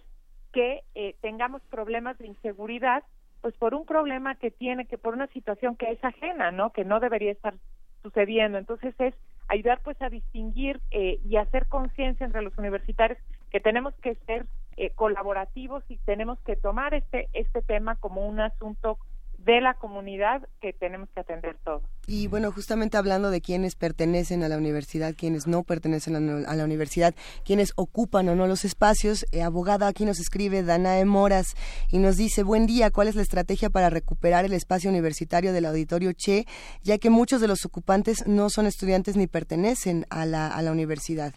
que 0.52 0.82
eh, 0.96 1.16
tengamos 1.22 1.62
problemas 1.64 2.18
de 2.18 2.28
inseguridad, 2.28 3.04
pues 3.42 3.56
por 3.58 3.76
un 3.76 3.86
problema 3.86 4.36
que 4.36 4.52
tiene 4.52 4.86
que 4.86 4.98
por 4.98 5.14
una 5.14 5.28
situación 5.28 5.76
que 5.76 5.92
es 5.92 6.04
ajena, 6.04 6.52
no, 6.52 6.72
que 6.72 6.86
no 6.86 7.00
debería 7.00 7.32
estar 7.32 7.56
sucediendo. 8.02 8.58
Entonces 8.58 8.96
es 9.00 9.14
ayudar 9.48 9.82
pues 9.84 10.02
a 10.02 10.10
distinguir 10.10 10.80
y 10.92 11.36
hacer 11.38 11.68
conciencia 11.68 12.26
entre 12.26 12.42
los 12.42 12.58
universitarios 12.58 13.20
que 13.52 13.60
tenemos 13.60 13.94
que 14.02 14.16
ser 14.26 14.48
eh, 14.78 14.92
colaborativos 14.92 15.84
y 15.90 15.98
tenemos 16.00 16.40
que 16.40 16.56
tomar 16.56 16.94
este 16.94 17.30
este 17.34 17.62
tema 17.62 17.96
como 17.96 18.28
un 18.28 18.40
asunto 18.40 18.98
de 19.46 19.62
la 19.62 19.76
comunidad 19.76 20.42
que 20.60 20.74
tenemos 20.74 21.08
que 21.14 21.20
atender 21.20 21.56
todos. 21.64 21.84
Y 22.08 22.28
bueno, 22.28 22.52
justamente 22.52 22.98
hablando 22.98 23.30
de 23.30 23.42
quienes 23.42 23.76
pertenecen 23.76 24.44
a 24.44 24.50
la 24.50 24.58
universidad, 24.58 25.14
quienes 25.16 25.46
no 25.46 25.64
pertenecen 25.64 26.16
a 26.16 26.56
la, 26.56 26.64
universidad, 26.64 27.14
quienes 27.44 27.72
ocupan 27.76 28.28
o 28.30 28.36
no 28.36 28.48
los 28.48 28.66
espacios, 28.66 29.26
eh, 29.32 29.44
abogada 29.44 29.88
aquí 29.88 30.04
nos 30.04 30.20
escribe 30.20 30.64
Danae 30.64 31.06
Moras 31.06 31.54
y 31.92 32.00
nos 32.00 32.18
dice, 32.18 32.42
buen 32.44 32.66
día, 32.66 32.90
¿cuál 32.90 33.08
es 33.08 33.16
la 33.16 33.22
estrategia 33.22 33.70
para 33.70 33.92
recuperar 33.92 34.46
el 34.46 34.54
espacio 34.54 34.90
universitario 34.90 35.54
del 35.54 35.66
auditorio 35.66 36.12
Che, 36.14 36.46
ya 36.82 36.98
que 36.98 37.12
muchos 37.12 37.40
de 37.40 37.48
los 37.48 37.66
ocupantes 37.66 38.26
no 38.26 38.50
son 38.50 38.66
estudiantes 38.66 39.16
ni 39.16 39.28
pertenecen 39.28 40.06
a 40.10 40.26
la, 40.26 40.48
a 40.48 40.62
la 40.64 40.72
universidad? 40.72 41.34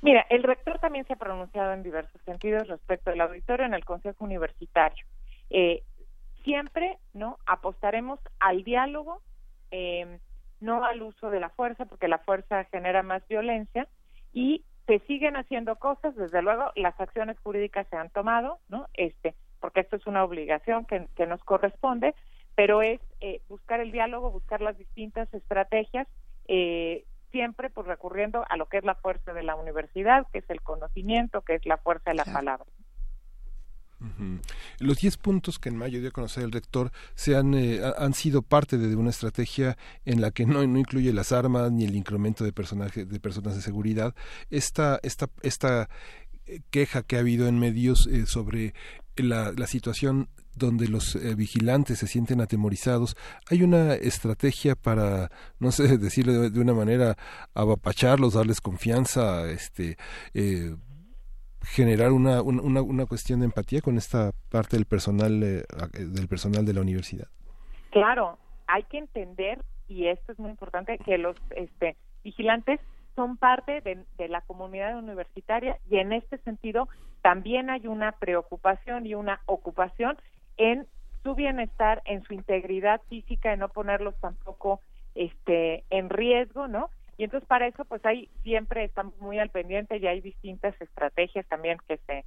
Mira, 0.00 0.26
el 0.30 0.42
rector 0.42 0.78
también 0.78 1.06
se 1.06 1.14
ha 1.14 1.16
pronunciado 1.16 1.72
en 1.72 1.82
diversos 1.82 2.20
sentidos 2.22 2.68
respecto 2.68 3.10
del 3.10 3.20
auditorio 3.20 3.66
en 3.66 3.74
el 3.74 3.84
Consejo 3.84 4.24
Universitario. 4.24 5.04
Eh, 5.50 5.82
siempre, 6.44 6.98
¿no? 7.14 7.38
Apostaremos 7.46 8.20
al 8.38 8.64
diálogo, 8.64 9.20
eh, 9.70 10.18
no 10.60 10.84
al 10.84 11.02
uso 11.02 11.30
de 11.30 11.40
la 11.40 11.50
fuerza, 11.50 11.84
porque 11.86 12.08
la 12.08 12.18
fuerza 12.18 12.64
genera 12.64 13.02
más 13.02 13.26
violencia 13.28 13.88
y 14.32 14.64
se 14.86 15.00
siguen 15.00 15.36
haciendo 15.36 15.76
cosas. 15.76 16.16
Desde 16.16 16.42
luego, 16.42 16.72
las 16.74 16.98
acciones 17.00 17.38
jurídicas 17.40 17.86
se 17.88 17.96
han 17.96 18.10
tomado, 18.10 18.58
¿no? 18.68 18.86
Este, 18.94 19.34
porque 19.60 19.80
esto 19.80 19.96
es 19.96 20.06
una 20.06 20.24
obligación 20.24 20.86
que, 20.86 21.26
nos 21.26 21.42
corresponde, 21.44 22.14
pero 22.54 22.82
es 22.82 23.00
eh, 23.20 23.42
buscar 23.48 23.80
el 23.80 23.92
diálogo, 23.92 24.30
buscar 24.30 24.60
las 24.60 24.78
distintas 24.78 25.32
estrategias. 25.34 26.08
Eh, 26.46 27.04
siempre 27.30 27.70
pues 27.70 27.86
recurriendo 27.86 28.44
a 28.48 28.56
lo 28.56 28.66
que 28.66 28.78
es 28.78 28.84
la 28.84 28.94
fuerza 28.94 29.32
de 29.32 29.42
la 29.42 29.54
universidad, 29.56 30.26
que 30.32 30.38
es 30.38 30.50
el 30.50 30.60
conocimiento, 30.62 31.42
que 31.42 31.54
es 31.54 31.66
la 31.66 31.78
fuerza 31.78 32.10
de 32.10 32.16
la 32.16 32.24
palabra. 32.24 32.66
Los 34.78 34.98
10 34.98 35.16
puntos 35.16 35.58
que 35.58 35.68
en 35.68 35.76
mayo 35.76 35.98
dio 35.98 36.10
a 36.10 36.12
conocer 36.12 36.44
el 36.44 36.52
rector 36.52 36.92
se 37.14 37.36
han, 37.36 37.54
eh, 37.54 37.80
han 37.96 38.14
sido 38.14 38.42
parte 38.42 38.78
de 38.78 38.94
una 38.94 39.10
estrategia 39.10 39.76
en 40.04 40.20
la 40.20 40.30
que 40.30 40.46
no, 40.46 40.64
no 40.66 40.78
incluye 40.78 41.12
las 41.12 41.32
armas 41.32 41.72
ni 41.72 41.84
el 41.84 41.96
incremento 41.96 42.44
de, 42.44 42.52
personajes, 42.52 43.08
de 43.08 43.20
personas 43.20 43.56
de 43.56 43.62
seguridad. 43.62 44.14
Esta, 44.50 45.00
esta, 45.02 45.28
esta 45.42 45.88
eh, 46.46 46.60
queja 46.70 47.02
que 47.02 47.16
ha 47.16 47.20
habido 47.20 47.48
en 47.48 47.58
medios 47.58 48.06
eh, 48.06 48.26
sobre 48.26 48.72
la, 49.16 49.52
la 49.56 49.66
situación 49.66 50.28
donde 50.58 50.88
los 50.88 51.16
eh, 51.16 51.34
vigilantes 51.34 51.98
se 51.98 52.06
sienten 52.06 52.40
atemorizados. 52.40 53.16
Hay 53.50 53.62
una 53.62 53.94
estrategia 53.94 54.74
para, 54.74 55.30
no 55.58 55.70
sé, 55.72 55.98
decirlo 55.98 56.50
de, 56.50 56.60
una 56.60 56.74
manera, 56.74 57.16
abapacharlos, 57.54 58.34
darles 58.34 58.60
confianza, 58.60 59.50
este, 59.50 59.96
eh, 60.34 60.74
generar 61.62 62.12
una, 62.12 62.42
una, 62.42 62.82
una, 62.82 63.06
cuestión 63.06 63.40
de 63.40 63.46
empatía 63.46 63.80
con 63.80 63.96
esta 63.96 64.32
parte 64.50 64.76
del 64.76 64.86
personal, 64.86 65.42
eh, 65.42 65.64
del 65.92 66.28
personal 66.28 66.64
de 66.64 66.74
la 66.74 66.80
universidad. 66.80 67.28
Claro, 67.90 68.38
hay 68.66 68.82
que 68.84 68.98
entender, 68.98 69.64
y 69.88 70.06
esto 70.06 70.32
es 70.32 70.38
muy 70.38 70.50
importante, 70.50 70.98
que 70.98 71.18
los 71.18 71.36
este, 71.56 71.96
vigilantes 72.22 72.80
son 73.18 73.36
parte 73.36 73.80
de, 73.80 74.28
la 74.28 74.42
comunidad 74.42 74.96
universitaria 74.96 75.76
y 75.90 75.96
en 75.96 76.12
este 76.12 76.38
sentido 76.38 76.88
también 77.20 77.68
hay 77.68 77.88
una 77.88 78.12
preocupación 78.12 79.06
y 79.06 79.14
una 79.14 79.40
ocupación 79.46 80.16
en 80.58 80.86
su 81.22 81.34
bienestar, 81.34 82.02
en 82.04 82.22
su 82.24 82.34
integridad 82.34 83.00
física, 83.08 83.52
en 83.52 83.60
no 83.60 83.68
ponerlos 83.68 84.14
tampoco 84.20 84.80
este 85.14 85.84
en 85.90 86.10
riesgo, 86.10 86.68
¿no? 86.68 86.90
Y 87.16 87.24
entonces 87.24 87.48
para 87.48 87.66
eso 87.66 87.84
pues 87.84 88.04
ahí 88.04 88.28
siempre 88.42 88.84
estamos 88.84 89.16
muy 89.18 89.38
al 89.38 89.50
pendiente 89.50 89.96
y 89.96 90.06
hay 90.06 90.20
distintas 90.20 90.80
estrategias 90.80 91.46
también 91.46 91.78
que 91.88 91.96
se 92.06 92.24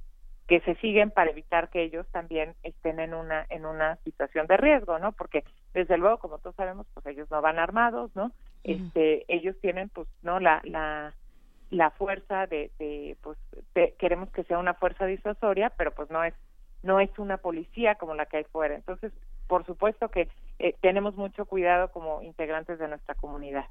que 0.48 0.60
se 0.60 0.74
siguen 0.76 1.10
para 1.10 1.30
evitar 1.30 1.70
que 1.70 1.82
ellos 1.82 2.06
también 2.10 2.54
estén 2.62 3.00
en 3.00 3.14
una 3.14 3.46
en 3.48 3.64
una 3.64 3.96
situación 4.04 4.46
de 4.48 4.56
riesgo, 4.56 4.98
¿no? 4.98 5.12
Porque 5.12 5.44
desde 5.72 5.96
luego, 5.96 6.18
como 6.18 6.38
todos 6.38 6.56
sabemos, 6.56 6.86
pues 6.92 7.06
ellos 7.06 7.30
no 7.30 7.40
van 7.40 7.58
armados, 7.58 8.14
¿no? 8.14 8.32
este 8.64 9.24
ellos 9.28 9.56
tienen 9.60 9.88
pues 9.88 10.08
no 10.22 10.38
la 10.40 10.60
la 10.64 11.14
la 11.70 11.90
fuerza 11.90 12.46
de, 12.46 12.70
de 12.78 13.16
pues 13.22 13.38
queremos 13.98 14.30
que 14.30 14.44
sea 14.44 14.58
una 14.58 14.74
fuerza 14.74 15.06
disuasoria 15.06 15.70
pero 15.70 15.92
pues 15.92 16.10
no 16.10 16.22
es 16.22 16.34
no 16.82 17.00
es 17.00 17.10
una 17.18 17.36
policía 17.36 17.94
como 17.96 18.14
la 18.14 18.26
que 18.26 18.38
hay 18.38 18.44
fuera. 18.44 18.74
Entonces 18.74 19.12
por 19.52 19.66
supuesto 19.66 20.08
que 20.08 20.28
eh, 20.58 20.74
tenemos 20.80 21.14
mucho 21.16 21.44
cuidado 21.44 21.90
como 21.90 22.22
integrantes 22.22 22.78
de 22.78 22.88
nuestra 22.88 23.14
comunidad. 23.14 23.66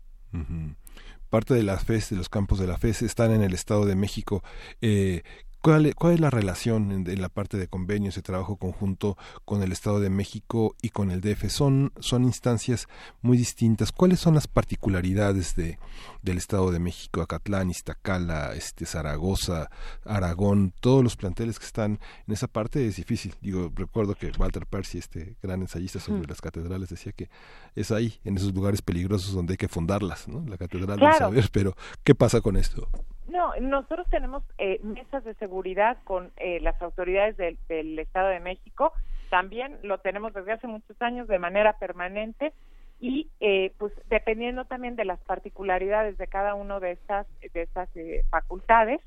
Parte 1.32 1.56
de 1.56 1.64
la 1.64 1.78
FES, 1.80 2.12
de 2.12 2.18
los 2.18 2.30
campos 2.30 2.60
de 2.60 2.68
la 2.68 2.78
FES, 2.78 3.02
están 3.02 3.32
en 3.32 3.42
el 3.42 3.54
Estado 3.56 3.88
de 3.88 3.96
México. 3.96 4.44
Eh, 4.82 5.24
¿Cuál, 5.62 5.86
es 5.86 6.20
la 6.20 6.32
relación 6.32 6.92
en, 6.92 7.22
la 7.22 7.30
parte 7.30 7.56
de 7.56 7.68
convenios 7.68 8.16
de 8.16 8.24
trabajo 8.24 8.56
conjunto 8.56 9.16
con 9.46 9.62
el 9.62 9.72
Estado 9.72 10.00
de 10.00 10.10
México 10.10 10.76
y 10.82 10.90
con 10.90 11.12
el 11.12 11.22
DF? 11.22 11.50
Son, 11.50 11.94
son 12.00 12.24
instancias 12.24 12.88
muy 13.22 13.38
distintas. 13.38 13.92
¿Cuáles 13.92 14.20
son 14.20 14.34
las 14.34 14.48
particularidades 14.48 15.56
de, 15.56 15.78
del 16.24 16.40
Estado 16.40 16.72
de 16.72 16.80
México? 16.80 17.22
Acatlán, 17.22 17.70
Iztacala, 17.70 18.56
este, 18.56 18.88
Zaragoza, 18.88 19.70
Aragón, 20.04 20.74
todos 20.80 21.04
los 21.04 21.16
planteles 21.16 21.60
que 21.60 21.66
están 21.66 22.00
en 22.26 22.34
esa 22.34 22.48
parte 22.48 22.88
es 22.88 22.96
difícil. 22.96 23.36
Digo, 23.40 23.72
recuerdo 23.76 24.16
que 24.16 24.32
Walter 24.40 24.66
Percy, 24.66 24.98
este 24.98 25.36
gran 25.44 25.62
ensayista 25.62 26.00
sobre 26.00 26.28
las 26.28 26.42
catedrales, 26.42 26.90
decía 26.90 27.12
que 27.12 27.30
es 27.76 27.92
ahí, 27.92 28.20
en 28.24 28.36
esos 28.36 28.52
lugares 28.56 28.82
peligrosos 28.82 29.32
donde 29.34 29.54
hay 29.54 29.58
que 29.58 29.68
fundarlas, 29.68 30.28
¿no? 30.28 30.44
La 30.48 30.58
catedral 30.58 31.00
del 31.00 31.14
saber, 31.14 31.50
pero 31.52 31.76
¿qué 32.04 32.16
pasa 32.16 32.42
con 32.42 32.58
esto? 32.58 32.90
No, 33.32 33.54
nosotros 33.62 34.08
tenemos 34.10 34.44
eh, 34.58 34.82
mesas 34.84 35.24
de 35.24 35.34
seguridad 35.36 35.98
con 36.04 36.34
eh, 36.36 36.60
las 36.60 36.80
autoridades 36.82 37.38
del, 37.38 37.98
Estado 37.98 38.28
de 38.28 38.42
México. 38.42 38.92
También 39.30 39.80
lo 39.84 40.00
tenemos 40.00 40.34
desde 40.34 40.52
hace 40.52 40.68
muchos 40.68 41.02
años 41.02 41.30
de 41.30 41.40
manera 41.40 41.80
permanente 41.80 42.52
y 43.00 43.30
eh, 43.40 43.74
pues 43.78 43.94
dependiendo 44.10 44.66
también 44.66 44.98
de 44.98 45.06
las 45.06 45.22
particularidades 45.22 46.18
de 46.18 46.28
cada 46.28 46.56
una 46.56 46.82
de 46.82 46.92
estas 46.92 47.26
de 47.40 47.62
estas 47.62 47.90
facultades 48.30 49.00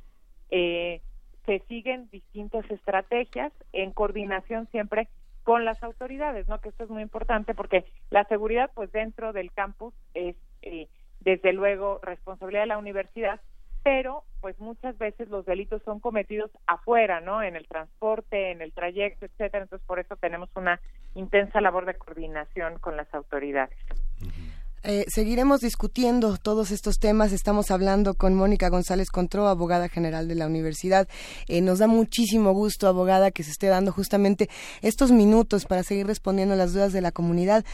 se 0.50 1.58
siguen 1.68 2.08
distintas 2.10 2.68
estrategias 2.70 3.52
en 3.72 3.90
coordinación 3.92 4.68
siempre 4.70 5.08
con 5.42 5.66
las 5.66 5.82
autoridades, 5.82 6.48
¿no? 6.48 6.60
Que 6.60 6.70
esto 6.70 6.84
es 6.84 6.90
muy 6.90 7.02
importante 7.02 7.54
porque 7.54 7.84
la 8.08 8.24
seguridad 8.24 8.70
pues 8.74 8.90
dentro 8.90 9.34
del 9.34 9.52
campus 9.52 9.92
es 10.14 10.36
desde 11.20 11.52
luego 11.52 12.00
responsabilidad 12.02 12.62
de 12.62 12.68
la 12.68 12.78
universidad, 12.78 13.40
pero 13.84 14.24
pues 14.40 14.58
muchas 14.58 14.98
veces 14.98 15.28
los 15.28 15.46
delitos 15.46 15.82
son 15.84 16.00
cometidos 16.00 16.50
afuera, 16.66 17.20
¿no? 17.20 17.42
En 17.42 17.54
el 17.54 17.68
transporte, 17.68 18.50
en 18.50 18.62
el 18.62 18.72
trayecto, 18.72 19.26
etcétera. 19.26 19.62
Entonces, 19.62 19.86
por 19.86 20.00
eso 20.00 20.16
tenemos 20.16 20.48
una 20.56 20.80
intensa 21.14 21.60
labor 21.60 21.86
de 21.86 21.94
coordinación 21.94 22.78
con 22.80 22.96
las 22.96 23.12
autoridades. 23.14 23.78
Eh, 24.86 25.06
seguiremos 25.08 25.60
discutiendo 25.60 26.36
todos 26.36 26.70
estos 26.70 26.98
temas. 26.98 27.32
Estamos 27.32 27.70
hablando 27.70 28.14
con 28.14 28.34
Mónica 28.34 28.68
González 28.68 29.08
Contró, 29.10 29.48
abogada 29.48 29.88
general 29.88 30.28
de 30.28 30.34
la 30.34 30.46
universidad. 30.46 31.08
Eh, 31.48 31.62
nos 31.62 31.78
da 31.78 31.86
muchísimo 31.86 32.52
gusto, 32.52 32.86
abogada, 32.86 33.30
que 33.30 33.44
se 33.44 33.50
esté 33.50 33.68
dando 33.68 33.92
justamente 33.92 34.50
estos 34.82 35.10
minutos 35.10 35.64
para 35.64 35.82
seguir 35.84 36.06
respondiendo 36.06 36.54
las 36.54 36.74
dudas 36.74 36.92
de 36.92 37.00
la 37.00 37.12
comunidad. 37.12 37.64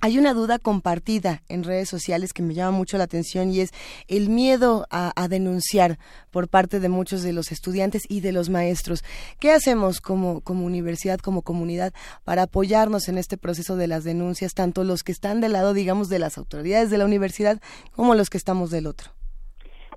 Hay 0.00 0.18
una 0.18 0.34
duda 0.34 0.58
compartida 0.58 1.42
en 1.48 1.64
redes 1.64 1.88
sociales 1.88 2.32
que 2.34 2.42
me 2.42 2.54
llama 2.54 2.76
mucho 2.76 2.98
la 2.98 3.04
atención 3.04 3.50
y 3.50 3.60
es 3.60 3.70
el 4.08 4.28
miedo 4.28 4.86
a, 4.90 5.12
denunciar 5.28 5.98
por 6.30 6.48
parte 6.48 6.80
de 6.80 6.88
muchos 6.88 7.22
de 7.22 7.32
los 7.32 7.50
estudiantes 7.50 8.04
y 8.08 8.20
de 8.20 8.30
los 8.30 8.50
maestros. 8.50 9.02
¿Qué 9.40 9.52
hacemos 9.52 10.00
como, 10.00 10.42
como 10.42 10.66
universidad, 10.66 11.18
como 11.18 11.42
comunidad, 11.42 11.92
para 12.24 12.42
apoyarnos 12.42 13.08
en 13.08 13.18
este 13.18 13.38
proceso 13.38 13.76
de 13.76 13.88
las 13.88 14.04
denuncias, 14.04 14.54
tanto 14.54 14.84
los 14.84 15.02
que 15.02 15.12
están 15.12 15.40
del 15.40 15.52
lado, 15.52 15.72
digamos, 15.72 16.08
de 16.08 16.18
las 16.18 16.38
autoridades 16.38 16.90
de 16.90 16.98
la 16.98 17.06
universidad 17.06 17.60
como 17.92 18.14
los 18.14 18.28
que 18.30 18.38
estamos 18.38 18.70
del 18.70 18.86
otro? 18.86 19.10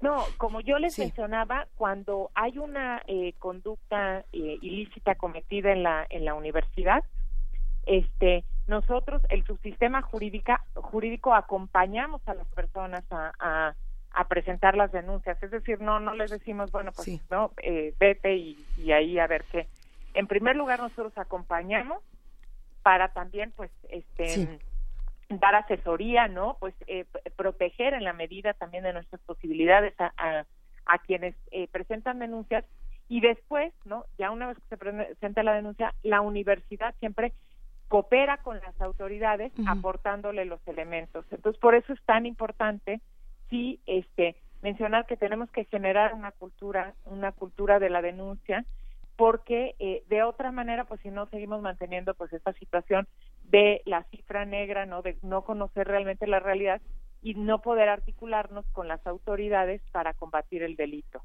No, 0.02 0.24
como 0.38 0.62
yo 0.62 0.80
les 0.80 0.98
mencionaba, 0.98 1.68
cuando 1.76 2.32
hay 2.34 2.58
una 2.58 3.02
eh, 3.06 3.34
conducta 3.38 4.24
eh, 4.32 4.58
ilícita 4.62 5.16
cometida 5.16 5.74
en 5.74 5.84
la 5.84 6.08
en 6.10 6.24
la 6.24 6.36
universidad, 6.36 7.04
este 7.86 8.46
nosotros 8.70 9.22
el 9.30 9.44
subsistema 9.46 10.02
jurídica, 10.04 10.64
jurídico 10.76 11.34
acompañamos 11.34 12.22
a 12.28 12.36
las 12.36 12.48
personas 12.50 13.04
a, 13.12 13.74
a, 14.12 14.28
presentar 14.28 14.78
las 14.78 14.92
denuncias. 14.92 15.42
Es 15.42 15.50
decir 15.50 15.82
no 15.82 16.00
no 16.00 16.14
les 16.14 16.30
decimos 16.30 16.72
bueno 16.72 16.92
pues 16.92 17.20
no 17.32 17.52
eh, 17.64 17.94
vete 18.00 18.36
y, 18.36 18.92
ahí 18.92 19.18
a 19.18 19.28
ver 19.28 19.44
qué 19.52 19.68
en 20.14 20.28
primer 20.28 20.56
lugar 20.56 20.80
nosotros 20.80 21.18
acompañamos 21.18 22.04
para 22.84 23.10
también 23.10 23.52
pues 23.56 23.72
este 23.90 24.60
dar 25.30 25.56
asesoría 25.56 26.28
no 26.28 26.58
pues 26.60 26.76
eh, 26.86 27.06
proteger 27.36 27.94
en 27.94 28.04
la 28.04 28.14
medida 28.14 28.54
también 28.54 28.84
de 28.84 28.94
nuestras 28.94 29.22
posibilidades 29.22 29.94
a, 30.00 30.46
a, 30.86 30.98
quienes 31.00 31.36
eh, 31.52 31.68
presentan 31.68 32.20
denuncias. 32.20 32.66
Y 33.08 33.22
después 33.22 33.74
no 33.86 34.06
ya 34.20 34.30
una 34.30 34.48
vez 34.48 34.58
que 34.58 34.68
se 34.70 34.78
presenta 34.78 35.42
la 35.42 35.54
denuncia 35.54 35.96
la 36.04 36.22
universidad 36.22 36.94
siempre 37.00 37.34
coopera 37.90 38.38
con 38.38 38.60
las 38.60 38.80
autoridades 38.80 39.52
aportándole 39.68 40.46
los 40.46 40.66
elementos. 40.68 41.26
Entonces, 41.32 41.60
por 41.60 41.76
eso 41.76 41.92
es 41.92 42.02
tan 42.04 42.26
importante 42.26 43.02
sí 43.50 43.82
este 43.88 44.36
mencionar 44.62 45.06
que 45.06 45.18
tenemos 45.18 45.50
que 45.52 45.66
generar 45.66 46.14
una 46.14 46.32
cultura, 46.32 46.94
una 47.06 47.32
cultura 47.32 47.80
de 47.80 47.90
la 47.90 48.02
denuncia, 48.02 48.64
porque 49.16 49.76
eh, 49.80 50.04
de 50.08 50.24
otra 50.24 50.52
manera, 50.52 50.86
pues 50.86 51.02
si 51.02 51.10
no 51.10 51.26
seguimos 51.28 51.62
manteniendo 51.62 52.14
pues 52.14 52.32
esta 52.32 52.54
situación 52.54 53.08
de 53.46 53.82
la 53.86 54.04
cifra 54.04 54.46
negra, 54.46 54.86
no 54.86 55.02
de 55.02 55.18
no 55.24 55.44
conocer 55.44 55.88
realmente 55.88 56.28
la 56.28 56.40
realidad 56.40 56.82
y 57.22 57.34
no 57.34 57.62
poder 57.62 57.90
articularnos 57.90 58.66
con 58.72 58.88
las 58.88 59.06
autoridades 59.06 59.82
para 59.92 60.14
combatir 60.14 60.64
el 60.64 60.76
delito. 60.76 61.22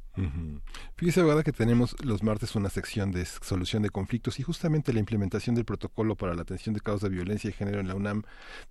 Fíjese, 0.96 1.20
abogada, 1.20 1.42
que 1.42 1.52
tenemos 1.52 1.94
los 2.04 2.22
martes 2.22 2.56
una 2.56 2.68
sección 2.68 3.12
de 3.12 3.24
solución 3.24 3.82
de 3.82 3.90
conflictos 3.90 4.40
y 4.40 4.42
justamente 4.42 4.92
la 4.92 5.00
implementación 5.00 5.54
del 5.54 5.64
protocolo 5.64 6.16
para 6.16 6.34
la 6.34 6.42
atención 6.42 6.74
de 6.74 6.80
causas 6.80 7.10
de 7.10 7.16
violencia 7.16 7.50
de 7.50 7.56
género 7.56 7.80
en 7.80 7.88
la 7.88 7.94
UNAM 7.94 8.22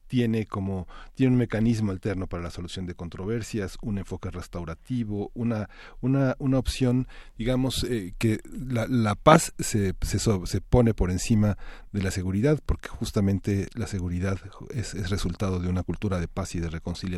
tiene 0.08 0.46
como 0.46 0.88
tiene 1.16 1.34
un 1.34 1.40
mecanismo 1.40 1.92
alterno 1.92 2.28
para 2.28 2.44
la 2.44 2.50
solución 2.50 2.86
de 2.86 2.96
controversias, 2.96 3.78
un 3.82 3.98
enfoque 3.98 4.30
restaurativo, 4.30 5.32
una 5.34 5.70
una 6.02 6.36
una 6.40 6.60
opción, 6.60 7.08
digamos 7.38 7.84
eh, 7.86 8.14
que 8.18 8.40
la, 8.52 8.88
la 8.88 9.16
paz 9.16 9.54
se, 9.60 9.94
se, 10.02 10.20
se 10.20 10.62
pone 10.62 10.94
por 10.94 11.12
encima 11.12 11.58
de 11.92 12.02
la 12.02 12.12
seguridad 12.12 12.60
porque 12.66 12.90
justamente 12.90 13.68
la 13.76 13.88
seguridad 13.88 14.40
es 14.74 15.10
resultado 15.10 15.60
de 15.60 15.70
una 15.70 15.84
cultura 15.84 16.20
de 16.20 16.28
paz 16.28 16.56
y 16.56 16.60
de 16.60 16.70
reconciliación 16.70 17.13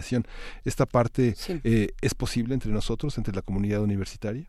¿Esta 0.63 0.85
parte 0.85 1.33
eh, 1.63 1.87
es 2.01 2.13
posible 2.13 2.53
entre 2.53 2.71
nosotros, 2.71 3.17
entre 3.17 3.33
la 3.33 3.41
comunidad 3.41 3.81
universitaria? 3.81 4.45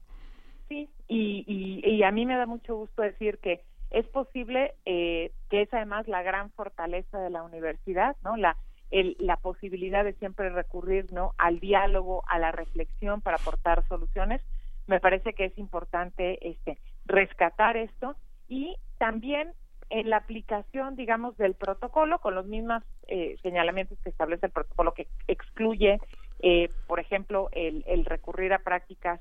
Sí, 0.68 0.88
y, 1.08 1.44
y, 1.84 2.02
a 2.02 2.10
mí 2.10 2.26
me 2.26 2.36
da 2.36 2.46
mucho 2.46 2.76
gusto 2.76 3.02
decir 3.02 3.38
que 3.38 3.62
es 3.90 4.06
posible, 4.08 4.74
eh, 4.84 5.32
que 5.48 5.62
es 5.62 5.72
además 5.72 6.08
la 6.08 6.22
gran 6.22 6.50
fortaleza 6.50 7.18
de 7.18 7.30
la 7.30 7.42
universidad, 7.42 8.16
¿no? 8.24 8.36
La, 8.36 8.56
la 8.90 9.36
posibilidad 9.36 10.04
de 10.04 10.14
siempre 10.14 10.50
recurrir, 10.50 11.12
¿no? 11.12 11.32
Al 11.38 11.60
diálogo, 11.60 12.22
a 12.28 12.38
la 12.38 12.52
reflexión 12.52 13.20
para 13.20 13.36
aportar 13.36 13.86
soluciones. 13.88 14.42
Me 14.86 15.00
parece 15.00 15.32
que 15.32 15.46
es 15.46 15.58
importante 15.58 16.48
este, 16.48 16.78
rescatar 17.04 17.76
esto 17.76 18.16
y 18.48 18.76
también 18.98 19.52
en 19.90 20.10
la 20.10 20.18
aplicación, 20.18 20.96
digamos, 20.96 21.36
del 21.36 21.54
protocolo 21.54 22.18
con 22.18 22.34
los 22.34 22.46
mismos 22.46 22.82
eh, 23.08 23.36
señalamientos 23.42 23.98
que 24.00 24.10
establece 24.10 24.46
el 24.46 24.52
protocolo 24.52 24.94
que 24.94 25.06
excluye, 25.28 25.98
eh, 26.40 26.70
por 26.86 27.00
ejemplo, 27.00 27.48
el, 27.52 27.84
el, 27.86 28.04
recurrir 28.04 28.52
a 28.52 28.58
prácticas, 28.58 29.20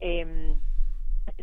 eh, 0.00 0.54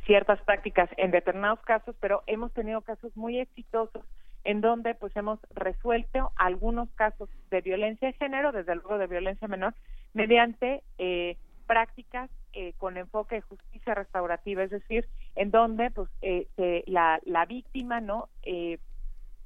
ciertas 0.05 0.41
prácticas 0.41 0.89
en 0.97 1.11
determinados 1.11 1.61
casos, 1.61 1.95
pero 1.99 2.23
hemos 2.27 2.51
tenido 2.53 2.81
casos 2.81 3.15
muy 3.15 3.39
exitosos 3.39 4.03
en 4.43 4.61
donde 4.61 4.95
pues 4.95 5.15
hemos 5.15 5.39
resuelto 5.51 6.31
algunos 6.35 6.89
casos 6.91 7.29
de 7.49 7.61
violencia 7.61 8.07
de 8.07 8.13
género, 8.13 8.51
desde 8.51 8.75
luego 8.75 8.97
de 8.97 9.07
violencia 9.07 9.47
menor, 9.47 9.75
mediante 10.13 10.83
eh, 10.97 11.37
prácticas 11.67 12.29
eh, 12.53 12.73
con 12.77 12.97
enfoque 12.97 13.35
de 13.35 13.41
justicia 13.41 13.93
restaurativa, 13.93 14.63
es 14.63 14.71
decir, 14.71 15.07
en 15.35 15.51
donde 15.51 15.91
pues 15.91 16.09
eh, 16.21 16.47
la, 16.87 17.19
la 17.25 17.45
víctima 17.45 18.01
no 18.01 18.29
eh, 18.43 18.79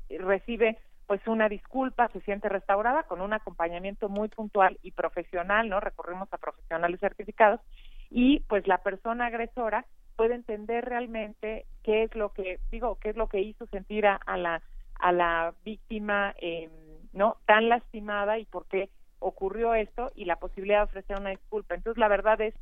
recibe 0.10 0.78
pues 1.08 1.22
una 1.28 1.50
disculpa, 1.50 2.08
se 2.10 2.22
siente 2.22 2.50
restaurada 2.50 3.04
con 3.04 3.22
un 3.22 3.34
acompañamiento 3.34 4.10
muy 4.10 4.28
puntual 4.28 4.80
y 4.82 4.92
profesional, 4.92 5.70
¿no? 5.70 5.80
Recurrimos 5.80 6.32
a 6.34 6.38
profesionales 6.38 7.00
certificados 7.00 7.62
y 8.10 8.40
pues 8.42 8.68
la 8.68 8.80
persona 8.80 9.28
agresora 9.28 9.86
puede 10.16 10.36
entender 10.36 10.86
realmente 10.86 11.66
qué 11.84 12.04
es 12.04 12.16
lo 12.16 12.34
que 12.34 12.60
digo, 12.72 12.98
qué 13.00 13.10
es 13.10 13.16
lo 13.16 13.28
que 13.28 13.42
hizo 13.42 13.68
sentir 13.68 14.08
a, 14.08 14.20
la 14.38 14.62
a 15.00 15.12
la 15.12 15.54
víctima 15.64 16.34
eh, 16.40 16.70
no 17.14 17.38
tan 17.46 17.70
lastimada 17.70 18.40
y 18.40 18.46
por 18.46 18.66
qué 18.66 18.90
ocurrió 19.20 19.74
esto 19.76 20.12
y 20.16 20.26
la 20.26 20.38
posibilidad 20.38 20.80
de 20.80 20.84
ofrecer 20.86 21.18
una 21.18 21.32
disculpa. 21.32 21.76
Entonces 21.76 22.00
la 22.00 22.08
verdad 22.08 22.40
es 22.42 22.56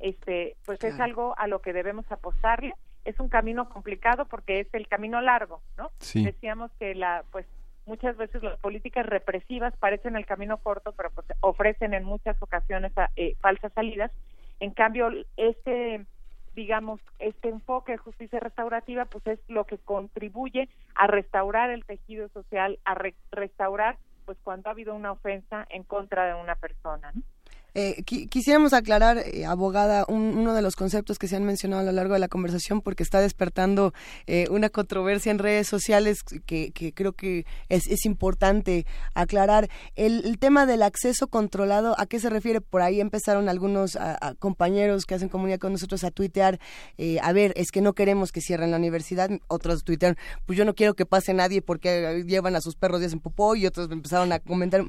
este 0.00 0.56
pues 0.64 0.82
es 0.82 0.98
algo 0.98 1.34
a 1.38 1.46
lo 1.46 1.60
que 1.60 1.72
debemos 1.72 2.10
apostarle 2.10 2.74
es 3.04 3.18
un 3.20 3.28
camino 3.28 3.68
complicado 3.68 4.26
porque 4.26 4.60
es 4.60 4.68
el 4.72 4.88
camino 4.88 5.20
largo 5.20 5.62
no 5.76 5.90
decíamos 6.14 6.70
que 6.78 6.94
la 6.94 7.24
pues 7.30 7.46
muchas 7.90 8.16
veces 8.16 8.42
las 8.42 8.58
políticas 8.60 9.04
represivas 9.04 9.76
parecen 9.76 10.16
el 10.16 10.24
camino 10.24 10.58
corto, 10.58 10.92
pero 10.92 11.10
pues 11.10 11.26
ofrecen 11.40 11.92
en 11.92 12.04
muchas 12.04 12.40
ocasiones 12.40 12.92
eh, 13.16 13.34
falsas 13.40 13.72
salidas. 13.72 14.12
En 14.60 14.70
cambio, 14.70 15.10
este 15.36 16.06
digamos, 16.54 17.00
este 17.20 17.48
enfoque 17.48 17.92
de 17.92 17.98
justicia 17.98 18.40
restaurativa, 18.40 19.04
pues 19.04 19.24
es 19.26 19.38
lo 19.48 19.64
que 19.64 19.78
contribuye 19.78 20.68
a 20.94 21.06
restaurar 21.06 21.70
el 21.70 21.84
tejido 21.84 22.28
social, 22.30 22.78
a 22.84 22.96
restaurar, 23.30 23.98
pues 24.26 24.36
cuando 24.42 24.68
ha 24.68 24.72
habido 24.72 24.94
una 24.94 25.12
ofensa 25.12 25.66
en 25.70 25.84
contra 25.84 26.26
de 26.26 26.34
una 26.34 26.56
persona. 26.56 27.12
¿no? 27.12 27.22
Eh, 27.74 28.02
quisiéramos 28.04 28.72
aclarar, 28.72 29.18
eh, 29.18 29.46
abogada, 29.46 30.04
uno 30.08 30.54
de 30.54 30.62
los 30.62 30.76
conceptos 30.76 31.18
que 31.18 31.28
se 31.28 31.36
han 31.36 31.44
mencionado 31.44 31.82
a 31.82 31.84
lo 31.84 31.92
largo 31.92 32.14
de 32.14 32.20
la 32.20 32.28
conversación 32.28 32.80
porque 32.80 33.02
está 33.02 33.20
despertando 33.20 33.94
eh, 34.26 34.46
una 34.50 34.70
controversia 34.70 35.30
en 35.30 35.38
redes 35.38 35.68
sociales 35.68 36.22
que, 36.22 36.72
creo 36.94 37.12
que 37.12 37.46
es, 37.68 38.04
importante 38.04 38.86
aclarar. 39.14 39.68
El, 39.94 40.38
tema 40.38 40.64
del 40.66 40.82
acceso 40.82 41.28
controlado, 41.28 41.94
¿a 41.98 42.06
qué 42.06 42.18
se 42.18 42.30
refiere? 42.30 42.60
Por 42.60 42.82
ahí 42.82 43.00
empezaron 43.00 43.48
algunos 43.48 43.98
compañeros 44.38 45.04
que 45.04 45.14
hacen 45.14 45.28
comunidad 45.28 45.58
con 45.58 45.72
nosotros 45.72 46.02
a 46.02 46.10
tuitear, 46.10 46.58
a 47.22 47.32
ver, 47.32 47.52
es 47.56 47.70
que 47.70 47.82
no 47.82 47.92
queremos 47.92 48.32
que 48.32 48.40
cierren 48.40 48.70
la 48.70 48.78
universidad. 48.78 49.30
Otros 49.48 49.84
tuitearon, 49.84 50.16
pues 50.46 50.56
yo 50.56 50.64
no 50.64 50.74
quiero 50.74 50.94
que 50.94 51.04
pase 51.04 51.34
nadie 51.34 51.60
porque 51.60 52.24
llevan 52.26 52.56
a 52.56 52.60
sus 52.60 52.74
perros 52.74 53.00
días 53.00 53.12
en 53.12 53.20
popó 53.20 53.54
y 53.54 53.66
otros 53.66 53.90
empezaron 53.90 54.32
a 54.32 54.38
comentar 54.38 54.82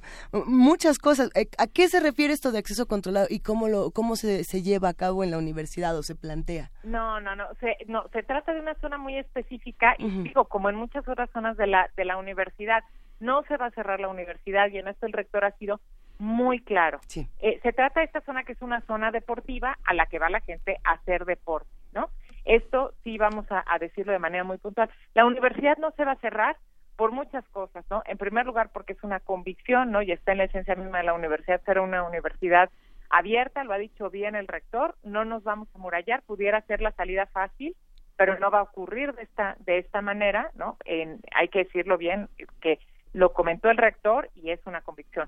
muchas 0.45 0.98
cosas. 0.98 1.30
¿A 1.58 1.68
qué 1.68 1.90
se 1.90 1.99
refiere 1.99 2.34
esto 2.34 2.52
de 2.52 2.60
acceso 2.60 2.70
acceso 2.72 2.88
controlado 2.88 3.27
y 3.30 3.41
cómo 3.41 3.68
lo 3.68 3.91
cómo 3.91 4.15
se, 4.15 4.43
se 4.43 4.61
lleva 4.61 4.89
a 4.89 4.93
cabo 4.93 5.23
en 5.23 5.31
la 5.31 5.38
universidad 5.38 5.98
o 5.98 6.03
se 6.03 6.15
plantea? 6.15 6.72
No, 6.84 7.19
no, 7.19 7.35
no, 7.35 7.48
se, 7.60 7.77
no, 7.88 8.07
se 8.14 8.23
trata 8.23 8.53
de 8.53 8.61
una 8.61 8.76
zona 8.76 8.98
muy 8.98 9.18
específica 9.18 9.95
y 9.98 10.10
digo, 10.23 10.45
como 10.45 10.69
en 10.69 10.76
muchas 10.76 11.07
otras 11.07 11.30
zonas 11.31 11.57
de 11.57 11.68
la 11.68 11.89
de 11.98 12.06
la 12.06 12.18
universidad, 12.18 12.84
no 13.19 13.43
se 13.43 13.57
va 13.57 13.68
a 13.68 13.72
cerrar 13.72 13.99
la 13.99 14.07
universidad 14.07 14.69
y 14.69 14.77
en 14.77 14.88
esto 14.88 15.06
el 15.06 15.14
rector 15.14 15.43
ha 15.43 15.52
sido 15.57 15.81
muy 16.18 16.61
claro. 16.61 16.99
Eh, 17.39 17.60
se 17.61 17.73
trata 17.73 17.99
de 17.99 18.06
esta 18.06 18.22
zona 18.22 18.43
que 18.43 18.53
es 18.53 18.61
una 18.61 18.81
zona 18.81 19.11
deportiva 19.11 19.77
a 19.84 19.93
la 19.93 20.06
que 20.06 20.19
va 20.19 20.30
la 20.30 20.41
gente 20.41 20.77
a 20.84 20.93
hacer 20.93 21.26
deporte, 21.26 21.69
¿no? 21.93 22.10
Esto 22.45 22.93
sí 23.03 23.18
vamos 23.18 23.45
a, 23.52 23.64
a 23.68 23.80
decirlo 23.80 24.14
de 24.14 24.19
manera 24.19 24.43
muy 24.43 24.57
puntual. 24.57 24.89
La 25.14 25.26
universidad 25.26 25.77
no 25.77 25.91
se 25.91 26.06
va 26.06 26.14
a 26.14 26.19
cerrar, 26.19 26.57
por 27.02 27.11
muchas 27.11 27.44
cosas, 27.48 27.84
¿no? 27.90 28.03
En 28.06 28.19
primer 28.19 28.45
lugar, 28.45 28.69
porque 28.72 28.94
es 28.94 29.03
una 29.03 29.19
convicción, 29.19 29.90
¿no? 29.90 30.03
Y 30.03 30.11
está 30.11 30.34
en 30.34 30.38
la 30.38 30.44
esencia 30.44 30.76
misma 30.76 30.99
de 30.99 31.06
la 31.06 31.15
universidad 31.15 31.60
ser 31.64 31.80
una 31.80 32.03
universidad 32.03 32.69
abierta, 33.10 33.64
lo 33.64 33.73
ha 33.73 33.80
dicho 33.80 34.11
bien 34.11 34.36
el 34.36 34.48
rector, 34.48 34.95
no 35.02 35.26
nos 35.26 35.44
vamos 35.44 35.68
a 35.73 35.80
murallar, 35.80 36.22
pudiera 36.22 36.61
ser 36.68 36.80
la 36.80 36.91
salida 36.91 37.26
fácil, 37.26 37.76
pero 38.18 38.38
no 38.38 38.52
va 38.52 38.60
a 38.60 38.69
ocurrir 38.69 39.15
de 39.15 39.23
esta 39.23 39.56
de 39.61 39.80
esta 39.80 40.03
manera, 40.03 40.52
¿no? 40.53 40.78
En, 40.86 41.22
hay 41.34 41.48
que 41.48 41.64
decirlo 41.64 41.98
bien 41.98 42.30
que 42.61 42.78
lo 43.14 43.34
comentó 43.34 43.72
el 43.72 43.78
rector 43.78 44.30
y 44.36 44.52
es 44.52 44.60
una 44.68 44.82
convicción. 44.82 45.28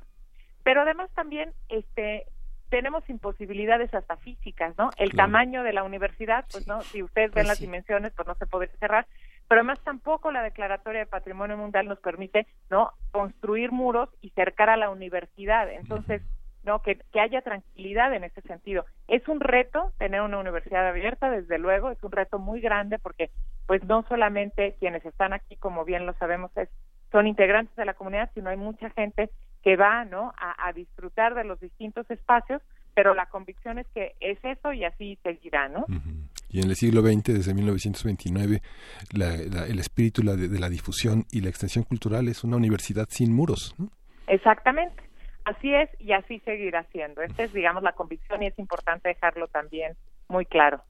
Pero 0.64 0.82
además 0.82 1.10
también 1.16 1.54
este 1.70 2.28
tenemos 2.70 3.08
imposibilidades 3.10 3.94
hasta 3.94 4.18
físicas, 4.18 4.76
¿no? 4.78 4.90
El 4.98 5.12
tamaño 5.12 5.64
de 5.64 5.74
la 5.74 5.84
universidad, 5.84 6.46
pues 6.52 6.68
no, 6.68 6.82
si 6.82 7.04
ustedes 7.04 7.30
ven 7.30 7.46
pues 7.46 7.48
las 7.48 7.60
dimensiones, 7.60 8.14
pues 8.14 8.28
no 8.28 8.36
se 8.36 8.48
puede 8.48 8.68
cerrar, 8.80 9.06
pero 9.48 9.62
además 9.62 9.80
tampoco 9.84 10.32
la 10.32 10.42
declaratoria 10.42 11.02
de 11.02 11.06
patrimonio 11.06 11.58
mundial 11.58 11.88
nos 11.88 12.00
permite 12.00 12.48
no 12.70 12.92
construir 13.12 13.72
muros 13.72 14.10
y 14.22 14.32
cercar 14.32 14.70
a 14.70 14.78
la 14.78 14.90
universidad. 14.90 15.72
Entonces 15.72 16.22
no 16.64 16.82
que, 16.82 16.98
que 17.12 17.20
haya 17.20 17.42
tranquilidad 17.42 18.14
en 18.14 18.24
ese 18.24 18.42
sentido. 18.42 18.86
Es 19.08 19.28
un 19.28 19.40
reto 19.40 19.92
tener 19.98 20.22
una 20.22 20.40
universidad 20.40 20.88
abierta 20.88 21.30
desde 21.30 21.60
luego 21.60 21.92
es 21.92 22.02
un 22.04 22.12
reto 22.12 22.40
muy 22.40 22.62
grande 22.62 23.00
porque 23.00 23.32
pues 23.68 23.84
no 23.84 24.06
solamente 24.08 24.76
quienes 24.80 25.06
están 25.06 25.34
aquí 25.34 25.58
como 25.58 25.86
bien 25.86 26.06
lo 26.06 26.14
sabemos 26.14 26.56
es 26.58 26.70
son 27.12 27.28
integrantes 27.28 27.76
de 27.76 27.86
la 27.86 27.94
comunidad 27.94 28.32
sino 28.34 28.50
hay 28.50 28.58
mucha 28.58 28.90
gente 28.92 29.30
que 29.64 29.76
va 29.76 30.06
no 30.06 30.34
a, 30.38 30.72
disfrutar 30.74 31.36
de 31.36 31.44
los 31.44 31.60
distintos 31.60 32.10
espacios 32.10 32.62
pero 32.96 33.16
la 33.16 33.26
convicción 33.26 33.80
es 33.80 33.88
que 33.94 34.16
es 34.20 34.38
eso 34.44 34.72
y 34.72 34.86
así 34.86 35.18
seguirá 35.24 35.68
no 35.68 35.86
y 36.54 36.62
en 36.62 36.70
el 36.70 36.76
siglo 36.76 37.02
XX, 37.02 37.24
desde 37.24 37.54
1929, 37.56 38.62
el 39.16 39.80
espíritu 39.80 40.22
de, 40.22 40.60
la 40.60 40.70
difusión 40.70 41.26
y 41.32 41.42
la 41.42 41.50
extensión 41.50 41.84
cultural 41.84 42.28
es 42.28 42.44
una 42.44 42.58
universidad 42.58 43.08
sin 43.10 43.34
muros. 43.34 43.76
Exactamente. 44.28 45.02
Así 45.46 45.74
es 45.74 45.90
y 46.00 46.14
así 46.14 46.40
seguirá 46.46 46.84
siendo. 46.92 47.24
Esta 47.24 47.44
es, 47.44 47.54
digamos, 47.54 47.82
la 47.82 47.94
convicción 47.94 48.44
y 48.44 48.48
es 48.48 48.60
importante 48.60 49.10
dejarlo 49.10 49.48
también 49.48 49.94
muy 50.28 50.46
claro. 50.46 50.84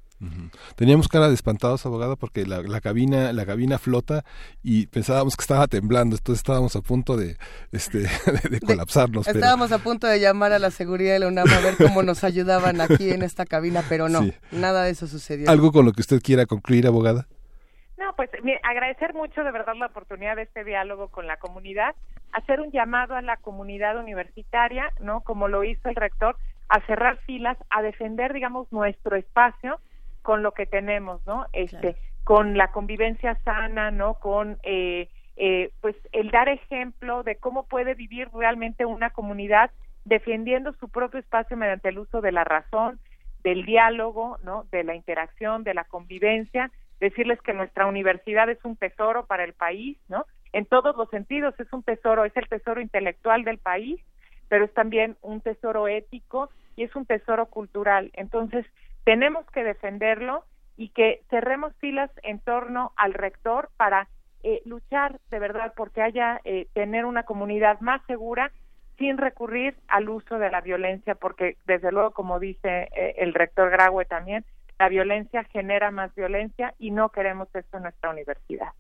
Teníamos 0.75 1.07
cara 1.07 1.27
de 1.27 1.33
espantados, 1.33 1.85
abogado, 1.85 2.17
porque 2.17 2.45
la, 2.45 2.61
la, 2.61 2.81
cabina 2.81 3.33
la 3.33 3.45
cabina 3.45 3.77
flota 3.77 4.23
y 4.61 4.87
pensábamos 4.87 5.35
que 5.35 5.41
estaba 5.41 5.67
temblando, 5.67 6.15
entonces 6.15 6.39
estábamos 6.39 6.75
a 6.75 6.81
punto 6.81 7.17
de 7.17 7.37
este 7.71 7.99
de, 8.49 8.59
colapsarnos. 8.65 9.27
estábamos 9.27 9.71
a 9.71 9.79
punto 9.79 10.07
de 10.07 10.19
llamar 10.19 10.51
a 10.51 10.59
la 10.59 10.71
seguridad 10.71 11.13
de 11.13 11.19
la 11.19 11.27
UNAM 11.27 11.47
a 11.49 11.59
ver 11.59 11.75
cómo 11.77 12.03
nos 12.03 12.23
ayudaban 12.23 12.81
aquí 12.81 13.11
en 13.11 13.23
esta 13.23 13.45
cabina, 13.45 13.83
pero 13.89 14.09
no, 14.09 14.21
nada 14.51 14.83
de 14.83 14.91
eso 14.91 15.07
sucedió. 15.07 15.49
¿Algo 15.49 15.71
con 15.71 15.85
lo 15.85 15.91
que 15.91 16.01
usted 16.01 16.21
quiera 16.21 16.45
concluir, 16.45 16.87
abogada? 16.87 17.27
No, 17.97 18.13
pues 18.15 18.29
agradecer 18.63 19.13
mucho 19.13 19.43
de 19.43 19.51
verdad 19.51 19.75
la 19.77 19.85
oportunidad 19.85 20.35
de 20.35 20.43
este 20.43 20.63
diálogo 20.63 21.07
con 21.07 21.25
la 21.25 21.37
comunidad, 21.37 21.95
hacer 22.33 22.59
un 22.59 22.71
llamado 22.71 23.15
a 23.15 23.21
la 23.21 23.37
comunidad 23.37 23.97
universitaria, 23.97 24.91
¿no? 24.99 25.21
Como 25.21 25.47
lo 25.47 25.63
hizo 25.63 25.87
el 25.89 25.95
rector, 25.95 26.35
a 26.69 26.81
cerrar 26.85 27.17
filas, 27.25 27.57
a 27.69 27.81
defender, 27.81 28.33
digamos, 28.33 28.71
nuestro 28.71 29.15
espacio 29.15 29.79
con 30.23 30.41
lo 30.41 30.53
que 30.53 30.65
tenemos, 30.65 31.25
¿no? 31.27 31.45
Este, 31.53 31.95
con 32.23 32.57
la 32.57 32.71
convivencia 32.71 33.37
sana, 33.43 33.91
¿no? 33.91 34.15
Con 34.15 34.57
eh, 34.63 35.09
eh, 35.35 35.71
pues 35.81 35.95
el 36.11 36.31
dar 36.31 36.49
ejemplo 36.49 37.23
de 37.23 37.35
cómo 37.35 37.67
puede 37.67 37.93
vivir 37.93 38.29
realmente 38.33 38.85
una 38.85 39.11
comunidad 39.11 39.69
defendiendo 40.05 40.73
su 40.79 40.89
propio 40.89 41.19
espacio 41.19 41.55
mediante 41.57 41.89
el 41.89 41.99
uso 41.99 42.21
de 42.21 42.31
la 42.31 42.43
razón, 42.43 42.99
del 43.43 43.65
diálogo, 43.65 44.37
¿no? 44.43 44.65
De 44.71 44.83
la 44.83 44.95
interacción, 44.95 45.63
de 45.63 45.73
la 45.73 45.83
convivencia, 45.83 46.71
decirles 46.99 47.41
que 47.41 47.53
nuestra 47.53 47.85
universidad 47.85 48.49
es 48.49 48.63
un 48.63 48.77
tesoro 48.77 49.25
para 49.25 49.43
el 49.43 49.53
país, 49.53 49.97
¿no? 50.07 50.25
En 50.53 50.65
todos 50.65 50.95
los 50.95 51.09
sentidos 51.09 51.53
es 51.59 51.71
un 51.73 51.83
tesoro, 51.83 52.25
es 52.25 52.35
el 52.37 52.47
tesoro 52.47 52.79
intelectual 52.79 53.43
del 53.43 53.57
país, 53.57 53.99
pero 54.47 54.65
es 54.65 54.73
también 54.73 55.17
un 55.21 55.41
tesoro 55.41 55.87
ético 55.87 56.49
y 56.75 56.83
es 56.83 56.95
un 56.95 57.05
tesoro 57.05 57.47
cultural. 57.47 58.11
Entonces, 58.13 58.65
tenemos 59.03 59.45
que 59.51 59.63
defenderlo 59.63 60.45
y 60.77 60.89
que 60.89 61.21
cerremos 61.30 61.75
filas 61.77 62.09
en 62.23 62.39
torno 62.39 62.93
al 62.95 63.13
rector 63.13 63.69
para 63.77 64.07
eh, 64.43 64.61
luchar 64.65 65.19
de 65.30 65.39
verdad 65.39 65.73
porque 65.75 66.01
haya 66.01 66.41
eh, 66.43 66.67
tener 66.73 67.05
una 67.05 67.23
comunidad 67.23 67.80
más 67.80 68.01
segura 68.07 68.51
sin 68.97 69.17
recurrir 69.17 69.75
al 69.88 70.09
uso 70.09 70.38
de 70.38 70.49
la 70.49 70.61
violencia 70.61 71.15
porque 71.15 71.57
desde 71.65 71.91
luego 71.91 72.11
como 72.11 72.39
dice 72.39 72.89
eh, 72.95 73.15
el 73.17 73.34
rector 73.34 73.69
Graue 73.69 74.05
también 74.05 74.45
la 74.80 74.89
violencia 74.89 75.43
genera 75.45 75.91
más 75.91 76.13
violencia 76.15 76.73
y 76.80 76.91
no 76.91 77.09
queremos 77.09 77.47
esto 77.53 77.77
en 77.77 77.84
nuestra 77.84 78.09
universidad. 78.09 78.73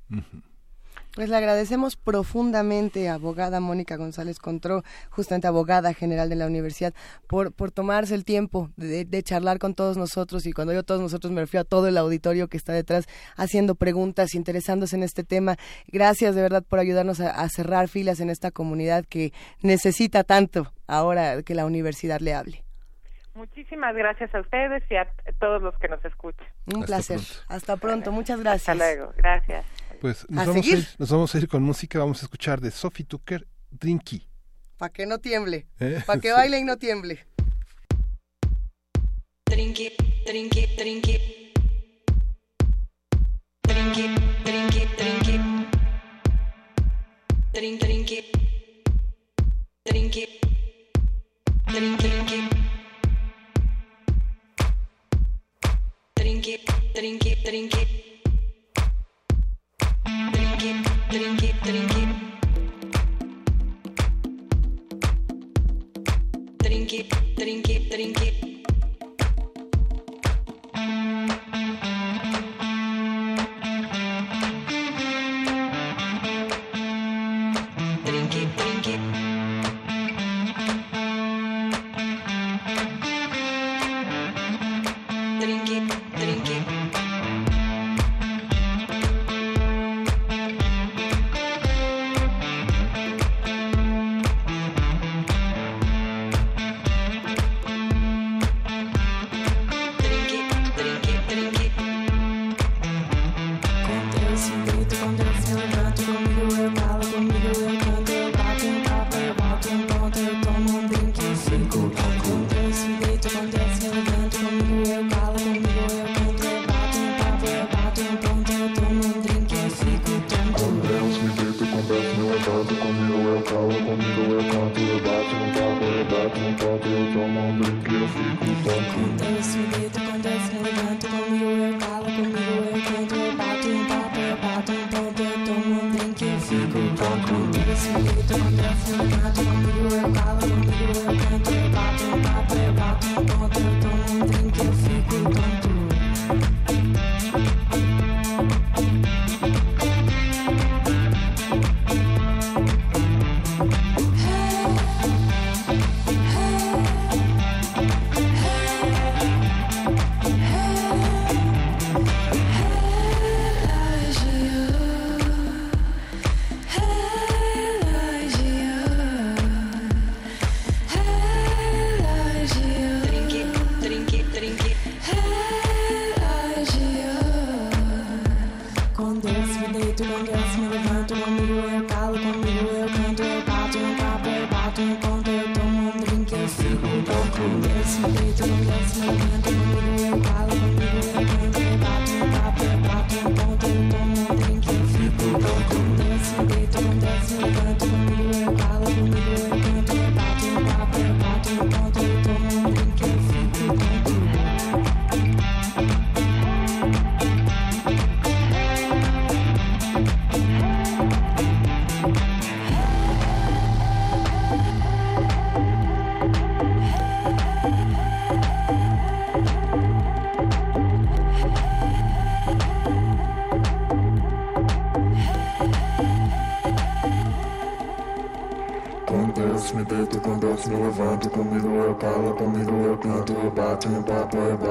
Pues 1.15 1.29
le 1.29 1.35
agradecemos 1.35 1.95
profundamente, 1.95 3.07
abogada 3.07 3.59
Mónica 3.59 3.97
González 3.97 4.39
Contró, 4.39 4.81
justamente 5.11 5.45
abogada 5.45 5.93
general 5.93 6.27
de 6.27 6.35
la 6.35 6.47
universidad, 6.47 6.91
por, 7.27 7.53
por 7.53 7.69
tomarse 7.69 8.15
el 8.15 8.25
tiempo 8.25 8.71
de, 8.77 9.05
charlar 9.21 9.59
con 9.59 9.75
todos 9.75 9.95
nosotros. 9.95 10.47
Y 10.47 10.53
cuando 10.53 10.73
yo 10.73 10.81
todos 10.81 11.01
nosotros 11.01 11.31
me 11.31 11.41
refiero 11.41 11.61
a 11.61 11.65
todo 11.65 11.87
el 11.87 11.99
auditorio 11.99 12.47
que 12.47 12.57
está 12.57 12.73
detrás 12.73 13.05
haciendo 13.37 13.75
preguntas, 13.75 14.33
interesándose 14.33 14.95
en 14.95 15.03
este 15.03 15.23
tema. 15.23 15.55
Gracias 15.87 16.33
de 16.33 16.41
verdad 16.41 16.63
por 16.67 16.79
ayudarnos 16.79 17.19
a, 17.19 17.47
cerrar 17.49 17.89
filas 17.89 18.19
en 18.19 18.31
esta 18.31 18.49
comunidad 18.49 19.05
que 19.05 19.33
necesita 19.61 20.23
tanto 20.23 20.73
ahora 20.87 21.43
que 21.43 21.53
la 21.53 21.67
universidad 21.67 22.21
le 22.21 22.33
hable. 22.33 22.63
Muchísimas 23.35 23.95
gracias 23.95 24.33
a 24.33 24.39
ustedes 24.39 24.83
y 24.89 24.95
a 24.95 25.07
todos 25.39 25.61
los 25.61 25.77
que 25.77 25.89
nos 25.89 26.03
escuchan. 26.05 26.47
Un 26.73 26.83
placer. 26.83 27.19
Hasta 27.47 27.77
pronto. 27.77 28.11
Muchas 28.11 28.39
gracias. 28.39 28.69
Hasta 28.69 28.75
luego. 28.75 29.13
Gracias. 29.17 29.65
Pues 30.03 30.29
nos, 30.29 30.47
vamos 30.47 30.65
a, 30.65 30.69
ir, 30.69 30.87
nos 30.97 31.09
vamos 31.11 31.33
a 31.33 31.37
ir 31.37 31.47
con 31.47 31.63
música, 31.63 31.97
vamos 31.97 32.21
a 32.21 32.25
escuchar 32.25 32.59
de 32.59 32.71
Sophie 32.71 33.05
Tucker, 33.05 33.47
Drinky. 33.71 34.27
Para 34.75 34.91
que 34.91 35.05
no 35.05 35.19
tiemble, 35.19 35.65
¿Eh? 35.79 36.03
para 36.05 36.19
que 36.19 36.29
baile 36.33 36.59
y 36.59 36.65
no 36.65 36.75
tiemble. 36.77 37.25
Drinky, 39.45 39.93
drinky, 40.25 40.67
drinky. 40.75 41.53
Drinky, 43.61 44.15
drinky, 44.43 44.87
drinky. 44.97 45.39
Drink, 47.53 47.79
drinky. 47.79 48.31
Drinky. 49.85 50.27
Drink, 51.65 52.01
drinky. 52.01 52.49
Drinky, 56.13 56.59
drinky, 56.93 57.35
drinky. 57.45 58.12
Drink 61.13 61.43
it, 67.69 67.89
drink 67.91 68.19
it. 68.21 68.42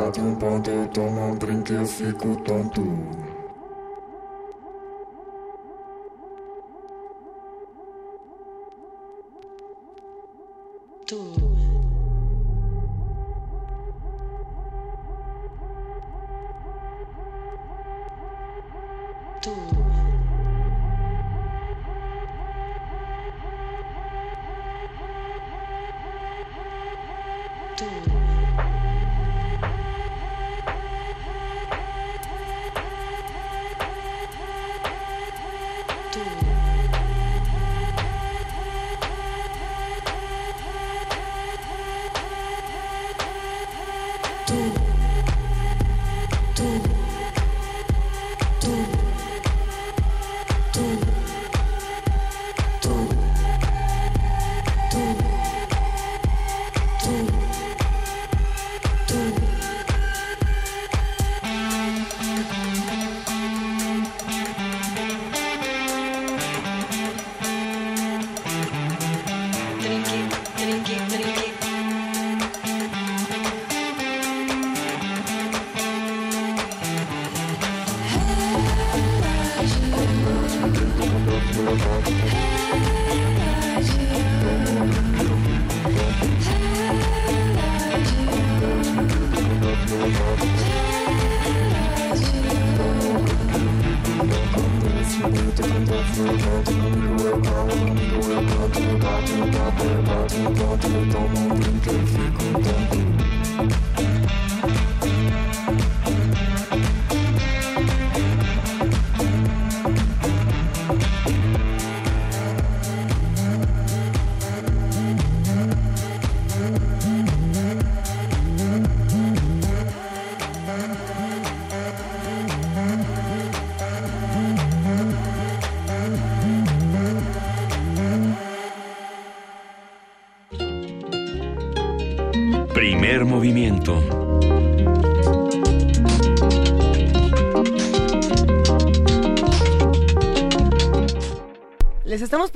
bate 0.03 0.21
um 0.21 0.35
ponto 0.35 0.69
eu 0.69 0.89
tomo 0.89 1.29
um 1.29 1.37
drink 1.37 1.73
e 1.73 1.77
eu 1.77 1.87
fico 1.87 2.35
tonto. 2.37 3.22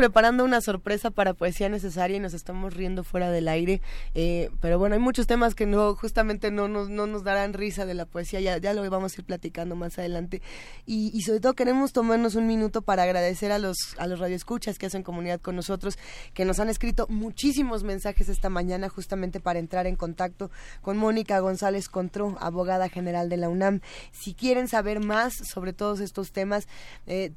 Preparando 0.07 0.45
una 0.45 0.61
sorpresa 0.61 1.11
para 1.11 1.35
Poesía 1.35 1.69
Necesaria 1.69 2.19
y 2.19 2.21
nos 2.21 2.33
estamos 2.33 2.73
riendo 2.75 3.03
fuera 3.03 3.33
del 3.33 3.49
aire. 3.49 3.81
Eh, 4.19 4.51
pero 4.63 4.79
bueno, 4.79 4.95
hay 4.95 5.01
muchos 5.01 5.27
temas 5.27 5.55
que 5.55 5.67
no 5.67 5.95
justamente 5.95 6.51
no 6.51 6.69
nos, 6.69 6.89
no 6.89 7.07
nos 7.07 7.23
darán 7.23 7.53
risa 7.53 7.85
de 7.85 7.93
la 7.93 8.07
poesía, 8.07 8.41
ya, 8.41 8.57
ya 8.57 8.73
lo 8.73 8.89
vamos 8.89 9.13
a 9.13 9.21
ir 9.21 9.27
platicando 9.27 9.77
más 9.77 9.99
adelante. 9.99 10.41
Y, 10.87 11.21
sobre 11.21 11.41
todo 11.41 11.53
queremos 11.53 11.93
tomarnos 11.93 12.35
un 12.35 12.47
minuto 12.47 12.81
para 12.81 13.03
agradecer 13.03 13.53
a 13.53 13.59
los, 13.59 13.77
a 13.99 14.07
los 14.07 14.19
radioescuchas 14.19 14.79
que 14.79 14.87
hacen 14.87 15.03
comunidad 15.03 15.39
con 15.43 15.55
nosotros, 15.55 15.99
que 16.33 16.47
nos 16.47 16.61
han 16.61 16.71
escrito 16.71 17.07
muchísimos 17.11 17.83
mensajes 17.83 18.31
esta 18.31 18.49
mañana 18.49 18.89
justamente 18.89 19.39
para 19.39 19.59
entrar 19.59 19.87
en 19.87 19.97
contacto 19.97 20.51
con 20.81 20.97
Mónica 20.97 21.39
González 21.41 21.91
Contró, 21.91 22.39
abogada 22.41 22.89
general 22.89 23.29
de 23.29 23.37
la 23.37 23.51
UNAM. 23.51 23.81
Si 24.13 24.33
quieren 24.33 24.67
saber 24.67 25.01
más 25.01 25.35
sobre 25.35 25.75
todos 25.75 26.01
estos 26.01 26.33
temas, 26.33 26.69
eh, 27.07 27.33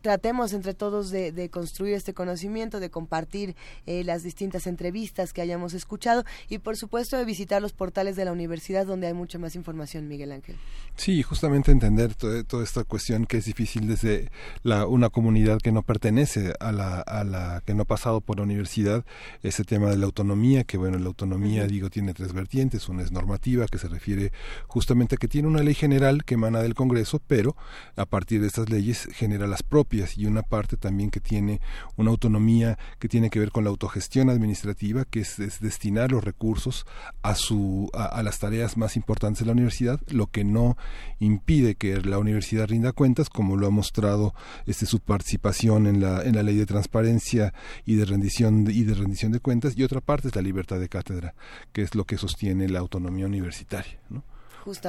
tratemos 0.00 0.54
entre 0.54 0.72
todos 0.72 1.10
de, 1.10 1.32
de 1.32 1.50
construir 1.50 1.92
este 1.92 2.14
conocimiento, 2.14 2.80
de 2.80 2.88
compartir 2.88 3.56
eh, 3.84 4.04
las 4.04 4.22
distintas 4.22 4.66
entrevistas 4.66 5.34
que 5.34 5.42
hayamos 5.42 5.74
escuchado 5.74 6.13
y 6.48 6.58
por 6.58 6.76
supuesto 6.76 7.16
de 7.16 7.24
visitar 7.24 7.60
los 7.60 7.72
portales 7.72 8.16
de 8.16 8.24
la 8.24 8.32
universidad 8.32 8.86
donde 8.86 9.06
hay 9.06 9.14
mucha 9.14 9.38
más 9.38 9.56
información, 9.56 10.08
Miguel 10.08 10.32
Ángel. 10.32 10.56
Sí, 10.96 11.22
justamente 11.22 11.72
entender 11.72 12.14
toda 12.14 12.62
esta 12.62 12.84
cuestión 12.84 13.26
que 13.26 13.38
es 13.38 13.46
difícil 13.46 13.88
desde 13.88 14.30
la, 14.62 14.86
una 14.86 15.10
comunidad 15.10 15.58
que 15.60 15.72
no 15.72 15.82
pertenece 15.82 16.54
a 16.60 16.72
la, 16.72 17.00
a 17.00 17.24
la 17.24 17.62
que 17.66 17.74
no 17.74 17.82
ha 17.82 17.86
pasado 17.86 18.20
por 18.20 18.38
la 18.38 18.44
universidad, 18.44 19.04
ese 19.42 19.64
tema 19.64 19.90
de 19.90 19.96
la 19.96 20.06
autonomía, 20.06 20.64
que 20.64 20.76
bueno, 20.76 20.98
la 20.98 21.06
autonomía, 21.06 21.66
digo, 21.66 21.90
tiene 21.90 22.14
tres 22.14 22.32
vertientes, 22.32 22.88
una 22.88 23.02
es 23.02 23.12
normativa, 23.12 23.66
que 23.66 23.78
se 23.78 23.88
refiere 23.88 24.32
justamente 24.66 25.16
a 25.16 25.18
que 25.18 25.28
tiene 25.28 25.48
una 25.48 25.62
ley 25.62 25.74
general 25.74 26.24
que 26.24 26.34
emana 26.34 26.62
del 26.62 26.74
Congreso, 26.74 27.20
pero 27.26 27.56
a 27.96 28.06
partir 28.06 28.40
de 28.40 28.48
estas 28.48 28.68
leyes 28.68 29.08
genera 29.12 29.46
las 29.46 29.62
propias. 29.62 30.16
Y 30.18 30.26
una 30.26 30.42
parte 30.42 30.76
también 30.76 31.10
que 31.10 31.20
tiene 31.20 31.60
una 31.96 32.10
autonomía 32.10 32.78
que 32.98 33.08
tiene 33.08 33.30
que 33.30 33.38
ver 33.38 33.50
con 33.50 33.64
la 33.64 33.70
autogestión 33.70 34.30
administrativa, 34.30 35.04
que 35.04 35.20
es, 35.20 35.60
destinar 36.04 36.12
los 36.12 36.24
recursos 36.24 36.86
a, 37.22 37.34
su, 37.34 37.90
a, 37.92 38.22
las 38.22 38.38
tareas 38.38 38.76
más 38.76 38.96
importantes 38.96 39.40
de 39.40 39.46
la 39.46 39.52
universidad, 39.52 40.00
lo 40.08 40.26
que 40.26 40.44
no 40.44 40.76
impide 41.18 41.74
que 41.74 42.00
la 42.00 42.18
universidad 42.18 42.68
rinda 42.68 42.92
cuentas, 42.92 43.28
como 43.28 43.56
lo 43.56 43.66
ha 43.66 43.70
mostrado 43.70 44.34
este, 44.66 44.86
su 44.86 45.00
participación 45.00 45.86
en 45.86 46.00
la, 46.00 46.22
en 46.22 46.34
la 46.34 46.42
ley 46.42 46.56
de 46.56 46.66
transparencia 46.66 47.52
y 47.84 47.96
de 47.96 48.04
rendición 48.04 48.66
y 48.70 48.84
de 48.84 48.94
rendición 48.94 49.32
de 49.32 49.40
cuentas, 49.40 49.74
y 49.76 49.82
otra 49.82 50.00
parte 50.00 50.28
es 50.28 50.36
la 50.36 50.42
libertad 50.42 50.78
de 50.78 50.88
cátedra, 50.88 51.34
que 51.72 51.82
es 51.82 51.94
lo 51.94 52.04
que 52.04 52.16
sostiene 52.16 52.68
la 52.68 52.80
autonomía 52.80 53.26
universitaria. 53.26 53.98
¿no? 54.10 54.24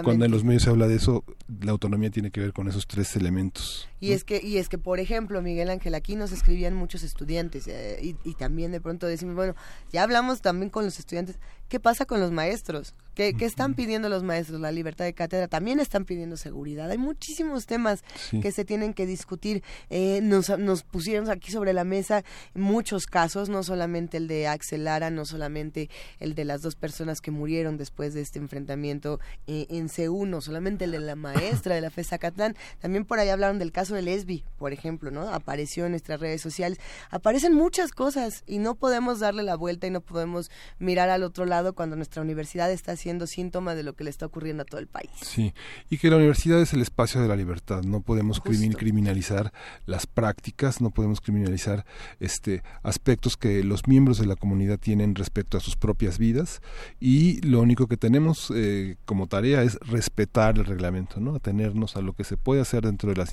Cuando 0.04 0.24
en 0.24 0.32
los 0.32 0.46
medios 0.46 0.64
se 0.64 0.70
habla 0.70 0.88
de 0.88 0.96
eso, 0.96 1.26
la 1.62 1.72
autonomía 1.72 2.10
tiene 2.10 2.32
que 2.32 2.40
ver 2.40 2.54
con 2.54 2.70
esos 2.70 2.88
tres 2.88 3.16
elementos. 3.18 3.90
Y 4.06 4.14
es 4.14 4.24
que 4.24 4.40
y 4.44 4.58
es 4.58 4.70
que 4.70 4.78
por 4.78 5.00
ejemplo, 5.00 5.42
Miguel 5.42 5.70
Ángel, 5.70 5.96
aquí 5.96 6.16
nos 6.16 6.32
escribían 6.32 6.76
muchos 6.76 7.04
estudiantes 7.04 7.68
eh, 7.68 8.00
y, 8.02 8.16
y, 8.24 8.36
también 8.36 8.72
de 8.72 8.82
pronto 8.82 9.08
decimos, 9.08 9.36
bueno, 9.36 9.56
ya 9.92 10.04
hablamos 10.04 10.42
también 10.42 10.70
con 10.70 10.86
los 10.86 11.00
estudiantes, 11.00 11.38
¿qué 11.70 11.80
pasa 11.80 12.06
con 12.06 12.20
los 12.20 12.32
maestros? 12.32 12.94
¿Qué, 13.16 13.34
están 13.40 13.76
pidiendo 13.76 14.10
los 14.10 14.24
maestros? 14.24 14.60
La 14.60 14.74
libertad 14.74 15.06
de 15.06 15.14
cátedra, 15.14 15.48
también 15.48 15.80
están 15.80 16.04
pidiendo 16.04 16.36
seguridad. 16.36 16.92
Hay 16.92 16.98
muchísimos 16.98 17.66
temas 17.66 18.04
que 18.42 18.52
se 18.52 18.66
tienen 18.66 18.94
que 18.94 19.06
discutir. 19.06 19.64
Eh, 19.90 20.20
nos, 20.22 20.50
nos 20.60 20.84
pusieron 20.84 21.30
aquí 21.30 21.50
sobre 21.50 21.72
la 21.72 21.86
mesa 21.86 22.26
muchos 22.54 23.06
casos, 23.06 23.48
no 23.48 23.64
solamente 23.64 24.18
el 24.18 24.28
de 24.28 24.48
Axel 24.48 24.84
Lara, 24.84 25.12
no 25.12 25.24
solamente 25.24 25.90
el 26.20 26.36
de 26.36 26.44
las 26.44 26.62
dos 26.62 26.76
personas 26.76 27.22
que 27.22 27.32
murieron 27.32 27.78
después 27.78 28.14
de 28.14 28.22
este 28.22 28.38
enfrentamiento 28.38 29.22
eh, 29.48 29.66
en 29.70 29.88
C1, 29.88 30.28
no 30.28 30.42
solamente 30.42 30.84
el 30.84 30.92
de 30.92 31.00
la 31.00 31.16
maestra 31.16 31.74
de 31.76 31.82
la 31.82 31.90
FESA 31.90 32.18
Catlán, 32.18 32.58
también 32.80 33.06
por 33.06 33.20
ahí 33.20 33.30
hablaron 33.30 33.60
del 33.60 33.72
caso 33.72 33.95
de 33.96 34.02
Lesbi, 34.02 34.44
por 34.58 34.74
ejemplo, 34.74 35.12
¿no? 35.12 35.30
Apareció 35.30 35.86
en 35.86 35.92
nuestras 35.92 36.20
redes 36.20 36.42
sociales. 36.42 36.80
Aparecen 37.10 37.54
muchas 37.54 37.92
cosas 37.92 38.44
y 38.46 38.60
no 38.60 38.76
podemos 38.76 39.20
darle 39.20 39.44
la 39.44 39.56
vuelta 39.56 39.88
y 39.88 39.92
no 39.92 40.02
podemos 40.02 40.52
mirar 40.80 41.10
al 41.10 41.24
otro 41.24 41.46
lado 41.46 41.74
cuando 41.74 41.96
nuestra 41.96 42.22
universidad 42.22 42.72
está 42.72 42.96
siendo 42.96 43.28
síntoma 43.28 43.76
de 43.76 43.84
lo 43.84 43.94
que 43.94 44.04
le 44.04 44.10
está 44.10 44.26
ocurriendo 44.26 44.64
a 44.64 44.66
todo 44.66 44.80
el 44.80 44.88
país. 44.88 45.10
Sí, 45.22 45.54
y 45.90 45.98
que 45.98 46.10
la 46.10 46.18
universidad 46.18 46.62
es 46.62 46.74
el 46.74 46.82
espacio 46.82 47.22
de 47.22 47.28
la 47.28 47.36
libertad, 47.36 47.84
no 47.84 48.02
podemos 48.02 48.42
criminalizar 48.42 49.52
las 49.86 50.08
prácticas, 50.08 50.82
no 50.82 50.92
podemos 50.92 51.22
criminalizar 51.22 51.86
este 52.20 52.64
aspectos 52.84 53.38
que 53.38 53.64
los 53.64 53.88
miembros 53.88 54.20
de 54.20 54.26
la 54.26 54.36
comunidad 54.36 54.80
tienen 54.80 55.16
respecto 55.16 55.58
a 55.58 55.62
sus 55.62 55.76
propias 55.76 56.18
vidas 56.18 56.62
y 57.00 57.42
lo 57.42 57.62
único 57.62 57.88
que 57.88 57.98
tenemos 57.98 58.52
eh, 58.56 58.98
como 59.06 59.28
tarea 59.28 59.64
es 59.64 59.78
respetar 59.82 60.58
el 60.58 60.66
reglamento, 60.66 61.20
¿no? 61.20 61.36
Atenernos 61.36 61.96
a 61.96 62.02
lo 62.02 62.14
que 62.14 62.24
se 62.24 62.38
puede 62.38 62.62
hacer 62.62 62.84
dentro 62.84 63.10
de 63.10 63.16
la 63.16 63.26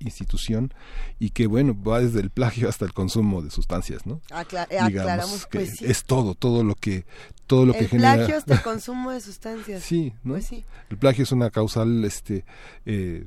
institución 0.00 0.72
y 1.18 1.30
que 1.30 1.46
bueno, 1.46 1.76
va 1.80 2.00
desde 2.00 2.20
el 2.20 2.30
plagio 2.30 2.68
hasta 2.68 2.84
el 2.84 2.92
consumo 2.92 3.42
de 3.42 3.50
sustancias, 3.50 4.06
¿no? 4.06 4.20
aclaramos 4.30 5.46
que 5.46 5.58
pues 5.58 5.82
es 5.82 6.04
todo, 6.04 6.34
todo 6.34 6.64
lo 6.64 6.74
que 6.74 7.06
todo 7.46 7.64
lo 7.64 7.74
el 7.74 7.78
que 7.78 7.88
genera 7.88 8.16
plagio 8.16 8.36
hasta 8.36 8.54
el 8.54 8.62
consumo 8.62 9.10
de 9.12 9.20
sustancias. 9.20 9.82
Sí, 9.82 10.12
¿no? 10.24 10.34
Pues 10.34 10.52
el 10.52 10.98
plagio 10.98 11.24
es 11.24 11.32
una 11.32 11.50
causal 11.50 12.04
este 12.04 12.44
eh, 12.84 13.26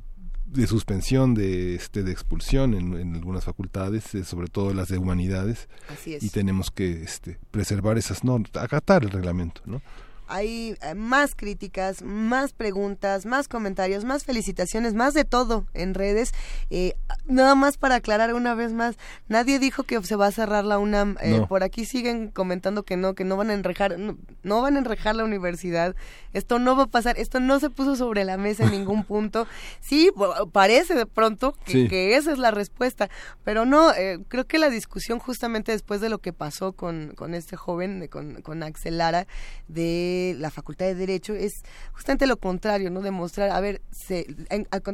de 0.52 0.66
suspensión, 0.66 1.34
de, 1.34 1.76
este, 1.76 2.02
de 2.02 2.10
expulsión 2.10 2.74
en, 2.74 3.14
algunas 3.14 3.44
facultades, 3.44 4.14
eh, 4.14 4.24
sobre 4.24 4.48
todo 4.48 4.74
las 4.74 4.88
de 4.88 4.98
humanidades. 4.98 5.68
Así 5.88 6.14
es. 6.14 6.22
Y 6.22 6.30
tenemos 6.30 6.70
que 6.70 7.02
este, 7.02 7.38
preservar 7.50 7.98
esas 7.98 8.24
normas, 8.24 8.50
acatar 8.56 9.04
el 9.04 9.10
reglamento, 9.10 9.62
¿no? 9.64 9.80
Hay 10.30 10.76
eh, 10.80 10.94
más 10.94 11.34
críticas, 11.34 12.02
más 12.02 12.52
preguntas, 12.52 13.26
más 13.26 13.48
comentarios, 13.48 14.04
más 14.04 14.24
felicitaciones, 14.24 14.94
más 14.94 15.12
de 15.12 15.24
todo 15.24 15.66
en 15.74 15.92
redes. 15.92 16.32
Eh, 16.70 16.94
nada 17.26 17.56
más 17.56 17.76
para 17.76 17.96
aclarar 17.96 18.32
una 18.34 18.54
vez 18.54 18.72
más, 18.72 18.96
nadie 19.28 19.58
dijo 19.58 19.82
que 19.82 20.00
se 20.02 20.16
va 20.16 20.28
a 20.28 20.32
cerrar 20.32 20.64
la 20.64 20.78
UNAM. 20.78 21.16
Eh, 21.20 21.44
por 21.48 21.64
aquí 21.64 21.84
siguen 21.84 22.28
comentando 22.28 22.84
que 22.84 22.96
no, 22.96 23.14
que 23.14 23.24
no 23.24 23.36
van 23.36 23.50
a 23.50 23.54
enrejar, 23.54 23.98
no, 23.98 24.62
van 24.62 24.76
a 24.76 24.78
enrejar 24.78 25.16
la 25.16 25.24
universidad. 25.24 25.96
Esto 26.32 26.60
no 26.60 26.76
va 26.76 26.84
a 26.84 26.86
pasar, 26.86 27.18
esto 27.18 27.40
no 27.40 27.58
se 27.58 27.68
puso 27.68 27.96
sobre 27.96 28.24
la 28.24 28.36
mesa 28.36 28.64
en 28.64 28.70
ningún 28.70 29.02
punto. 29.10 29.48
Sí, 29.80 30.12
parece 30.52 30.94
de 30.94 31.06
pronto 31.06 31.56
que, 31.64 32.16
esa 32.16 32.32
es 32.32 32.38
la 32.38 32.52
respuesta, 32.52 33.10
pero 33.42 33.66
no, 33.66 33.90
creo 34.28 34.46
que 34.46 34.58
la 34.58 34.70
discusión 34.70 35.18
justamente 35.18 35.72
después 35.72 36.00
de 36.00 36.08
lo 36.08 36.18
que 36.18 36.32
pasó 36.32 36.72
con, 36.72 37.14
con 37.16 37.34
este 37.34 37.56
joven, 37.56 38.06
con, 38.08 38.42
con 38.42 38.62
Axel 38.62 38.98
Lara, 38.98 39.26
de 39.66 40.19
la 40.38 40.50
Facultad 40.50 40.86
de 40.86 40.94
Derecho 40.94 41.34
es 41.34 41.62
justamente 41.92 42.26
lo 42.26 42.38
contrario, 42.38 42.90
¿no? 42.90 43.00
Demostrar, 43.00 43.50
a 43.50 43.60
ver, 43.60 43.82
se, 43.90 44.26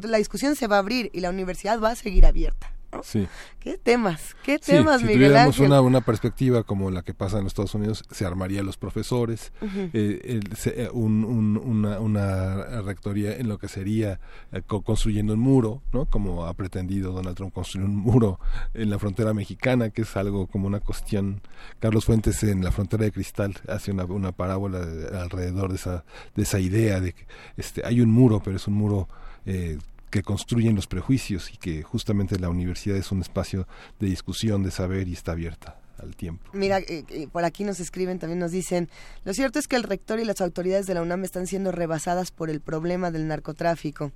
la 0.02 0.18
discusión 0.18 0.56
se 0.56 0.66
va 0.66 0.76
a 0.76 0.80
abrir 0.80 1.10
y 1.12 1.20
la 1.20 1.30
universidad 1.30 1.80
va 1.80 1.90
a 1.90 1.96
seguir 1.96 2.26
abierta. 2.26 2.72
Sí. 3.02 3.26
¿Qué 3.60 3.78
temas? 3.78 4.36
¿Qué 4.44 4.58
temas, 4.58 5.00
si 5.00 5.06
Miguel 5.06 5.28
tuviéramos 5.30 5.58
Una, 5.58 5.80
una 5.80 6.00
perspectiva 6.00 6.62
como 6.62 6.90
la 6.90 7.02
que 7.02 7.14
pasa 7.14 7.38
en 7.38 7.44
los 7.44 7.50
Estados 7.50 7.74
Unidos, 7.74 8.04
se 8.10 8.24
armaría 8.24 8.62
los 8.62 8.76
profesores, 8.76 9.52
eh, 9.92 10.40
eh, 10.64 10.88
una, 10.92 11.98
una, 11.98 12.80
rectoría 12.82 13.36
en 13.36 13.48
lo 13.48 13.58
que 13.58 13.68
sería 13.68 14.20
eh, 14.52 14.62
construyendo 14.62 15.34
un 15.34 15.40
muro, 15.40 15.82
¿no? 15.92 16.06
Como 16.06 16.46
ha 16.46 16.54
pretendido 16.54 17.12
Donald 17.12 17.36
Trump 17.36 17.52
construir 17.52 17.86
un 17.86 17.96
muro 17.96 18.38
en 18.72 18.88
la 18.88 18.98
frontera 18.98 19.34
mexicana, 19.34 19.90
que 19.90 20.02
es 20.02 20.16
algo 20.16 20.46
como 20.46 20.66
una 20.66 20.80
cuestión. 20.80 21.40
Carlos 21.80 22.04
Fuentes 22.04 22.42
en 22.44 22.62
la 22.64 22.70
frontera 22.70 23.04
de 23.04 23.12
cristal 23.12 23.54
hace 23.68 23.90
una, 23.90 24.04
una 24.04 24.32
parábola 24.32 24.78
alrededor 25.20 25.70
de 25.70 25.76
esa, 25.76 26.04
de 26.34 26.42
esa 26.42 26.60
idea 26.60 27.00
de 27.00 27.12
que 27.12 27.26
este, 27.56 27.84
hay 27.84 28.00
un 28.00 28.10
muro, 28.10 28.40
pero 28.44 28.56
es 28.56 28.66
un 28.68 28.74
muro 28.74 29.08
eh, 29.44 29.78
que 30.10 30.22
construyen 30.22 30.76
los 30.76 30.86
prejuicios 30.86 31.52
y 31.52 31.56
que 31.56 31.82
justamente 31.82 32.38
la 32.38 32.48
universidad 32.48 32.96
es 32.96 33.10
un 33.12 33.20
espacio 33.20 33.66
de 33.98 34.08
discusión, 34.08 34.62
de 34.62 34.70
saber 34.70 35.08
y 35.08 35.12
está 35.12 35.32
abierta 35.32 35.78
al 35.98 36.14
tiempo. 36.14 36.50
Mira, 36.52 36.78
eh, 36.78 37.04
eh, 37.08 37.28
por 37.30 37.44
aquí 37.44 37.64
nos 37.64 37.80
escriben, 37.80 38.18
también 38.18 38.38
nos 38.38 38.52
dicen, 38.52 38.88
lo 39.24 39.32
cierto 39.32 39.58
es 39.58 39.66
que 39.66 39.76
el 39.76 39.82
rector 39.82 40.20
y 40.20 40.24
las 40.24 40.40
autoridades 40.40 40.86
de 40.86 40.94
la 40.94 41.02
UNAM 41.02 41.24
están 41.24 41.46
siendo 41.46 41.72
rebasadas 41.72 42.30
por 42.30 42.50
el 42.50 42.60
problema 42.60 43.10
del 43.10 43.26
narcotráfico 43.28 44.12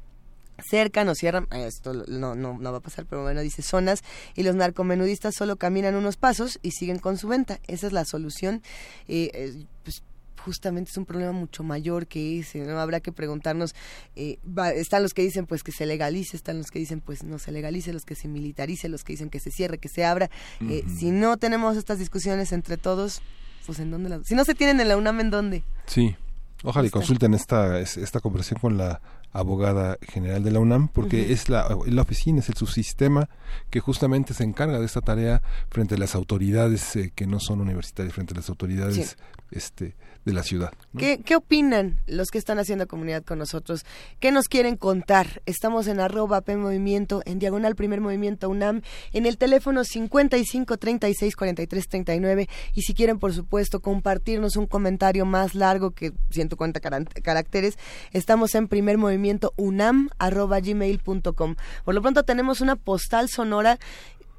cercan 0.62 1.09
o 1.09 1.15
cierran, 1.15 1.47
esto 1.53 1.95
no, 2.09 2.35
no, 2.35 2.59
no 2.59 2.73
va 2.73 2.79
a 2.79 2.83
pasar, 2.83 3.07
pero 3.07 3.23
bueno, 3.23 3.41
dice 3.41 3.62
zonas, 3.62 4.03
y 4.35 4.43
los 4.43 4.55
narcomenudistas 4.55 5.35
solo 5.35 5.57
caminan 5.57 5.95
unos 5.95 6.17
pasos 6.17 6.59
y 6.62 6.73
siguen 6.73 6.99
con 6.99 7.17
su 7.17 7.29
venta. 7.29 7.61
Esa 7.67 7.87
es 7.87 7.93
la 7.93 8.05
solución. 8.05 8.62
Eh, 9.09 9.65
pues 9.85 10.03
justamente 10.45 10.91
es 10.91 10.97
un 10.97 11.07
problema 11.07 11.33
mucho 11.33 11.62
mayor 11.62 12.07
que 12.07 12.39
ese, 12.41 12.61
¿no? 12.61 12.79
Habrá 12.79 13.01
que 13.01 13.12
preguntarnos, 13.12 13.75
eh, 14.17 14.39
están 14.75 15.03
los 15.03 15.15
que 15.15 15.23
dicen 15.23 15.47
pues 15.47 15.62
que 15.62 15.73
se 15.73 15.87
legalice, 15.87 16.37
están 16.37 16.59
los 16.59 16.71
que 16.71 16.79
dicen 16.79 17.01
pues 17.01 17.23
no 17.23 17.39
se 17.39 17.53
legalice, 17.53 17.93
los 17.93 18.05
que 18.05 18.15
se 18.15 18.29
militarice, 18.29 18.89
los 18.89 19.05
que 19.05 19.12
dicen 19.12 19.31
que 19.31 19.41
se 19.41 19.51
cierre, 19.51 19.79
que 19.79 19.89
se 19.89 20.05
abra. 20.05 20.31
Eh, 20.62 20.85
si 20.99 21.11
no 21.11 21.37
tenemos 21.37 21.77
estas 21.77 21.99
discusiones 21.99 22.53
entre 22.53 22.77
todos, 22.77 23.23
pues 23.67 23.79
en 23.79 23.91
dónde 23.91 24.09
las... 24.09 24.27
Si 24.27 24.35
no 24.35 24.45
se 24.45 24.55
tienen 24.55 24.81
en 24.81 24.89
la 24.89 24.97
UNAM, 24.97 25.21
¿en 25.21 25.31
dónde? 25.31 25.62
Sí, 25.87 26.17
ojalá 26.62 26.89
y 26.89 26.91
consulten 26.91 27.35
esta, 27.35 27.79
esta 27.81 28.21
conversación 28.21 28.61
con 28.61 28.77
la 28.77 29.01
abogada 29.33 29.97
general 30.03 30.43
de 30.43 30.51
la 30.51 30.59
UNAM, 30.59 30.89
porque 30.89 31.33
es 31.33 31.49
la, 31.49 31.77
la 31.87 32.03
oficina, 32.03 32.41
es 32.41 32.49
el 32.49 32.57
subsistema 32.57 33.29
que 33.71 33.81
justamente 33.81 34.35
se 34.35 34.43
encarga 34.45 34.79
de 34.79 34.87
esta 34.87 35.01
tarea 35.01 35.43
frente 35.69 35.95
a 35.95 35.99
las 35.99 36.15
autoridades 36.15 36.97
eh, 36.97 37.12
que 37.15 37.27
no 37.27 37.39
son 37.39 37.61
universitarias, 37.61 38.15
frente 38.15 38.35
a 38.35 38.39
las 38.39 38.49
autoridades 38.49 39.17
este, 39.51 39.95
de 40.24 40.32
la 40.32 40.42
ciudad. 40.42 40.72
¿Qué, 40.98 41.20
¿Qué, 41.24 41.36
opinan 41.36 41.98
los 42.06 42.28
que 42.28 42.38
están 42.38 42.59
haciendo 42.59 42.86
comunidad 42.86 43.24
con 43.24 43.38
nosotros? 43.38 43.84
¿Qué 44.18 44.32
nos 44.32 44.48
quieren 44.48 44.76
contar? 44.76 45.42
Estamos 45.47 45.86
en 45.86 46.01
arroba 46.01 46.42
P 46.42 46.56
Movimiento, 46.56 47.22
en 47.24 47.38
diagonal 47.38 47.74
Primer 47.74 48.01
Movimiento 48.01 48.48
UNAM, 48.48 48.82
en 49.12 49.26
el 49.26 49.38
teléfono 49.38 49.84
55 49.84 50.76
36 50.76 51.36
43 51.36 51.88
39 51.88 52.48
y 52.74 52.82
si 52.82 52.94
quieren, 52.94 53.18
por 53.18 53.32
supuesto, 53.32 53.80
compartirnos 53.80 54.56
un 54.56 54.66
comentario 54.66 55.24
más 55.24 55.55
largo 55.55 55.92
que 55.92 56.12
140 56.30 56.80
caracteres, 57.22 57.78
estamos 58.12 58.55
en 58.55 58.68
Primer 58.68 58.98
Movimiento 58.98 59.55
UNAM 59.56 60.10
arroba 60.18 60.60
gmail.com. 60.60 61.56
Por 61.84 61.94
lo 61.94 62.02
pronto 62.02 62.24
tenemos 62.24 62.60
una 62.60 62.76
postal 62.76 63.28
sonora. 63.28 63.78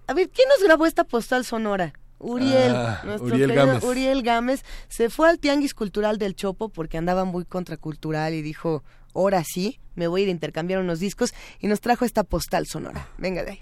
A 0.08 0.14
ver, 0.14 0.30
¿quién 0.30 0.48
nos 0.50 0.64
grabó 0.64 0.86
esta 0.86 1.06
postal 1.06 1.46
sonora? 1.46 1.94
Uriel, 2.22 2.76
ah, 2.76 3.02
nuestro 3.04 3.28
Uriel 3.28 3.54
Gámez. 3.54 3.84
Uriel 3.84 4.24
Gámez, 4.24 4.64
se 4.88 5.10
fue 5.10 5.30
al 5.30 5.40
Tianguis 5.40 5.74
Cultural 5.74 6.18
del 6.18 6.36
Chopo 6.36 6.70
porque 6.70 6.98
andaba 6.98 7.26
muy 7.26 7.46
contracultural 7.46 8.34
y 8.34 8.42
dijo, 8.42 8.84
ahora 9.14 9.44
sí, 9.44 9.80
me 9.96 10.08
voy 10.08 10.22
a 10.22 10.24
ir 10.24 10.30
a 10.30 10.32
intercambiar 10.32 10.80
unos 10.80 11.00
discos 11.00 11.34
y 11.60 11.68
nos 11.68 11.82
trajo 11.82 12.06
esta 12.06 12.24
postal 12.24 12.68
sonora. 12.68 13.08
Venga 13.18 13.44
de 13.44 13.52
ahí. 13.52 13.62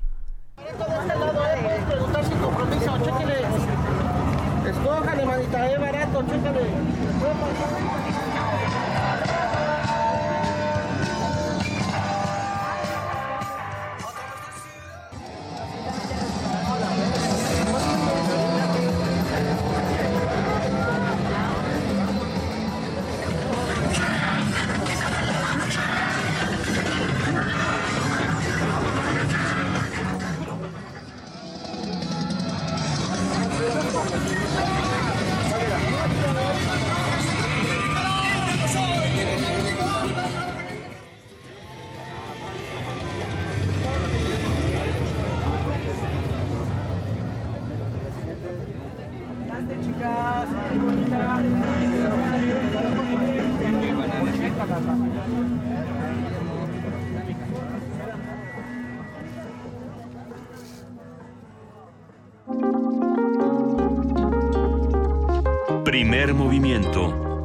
Primer 66.30 66.46
movimiento. 66.46 67.42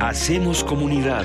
Hacemos 0.00 0.64
comunidad. 0.64 1.24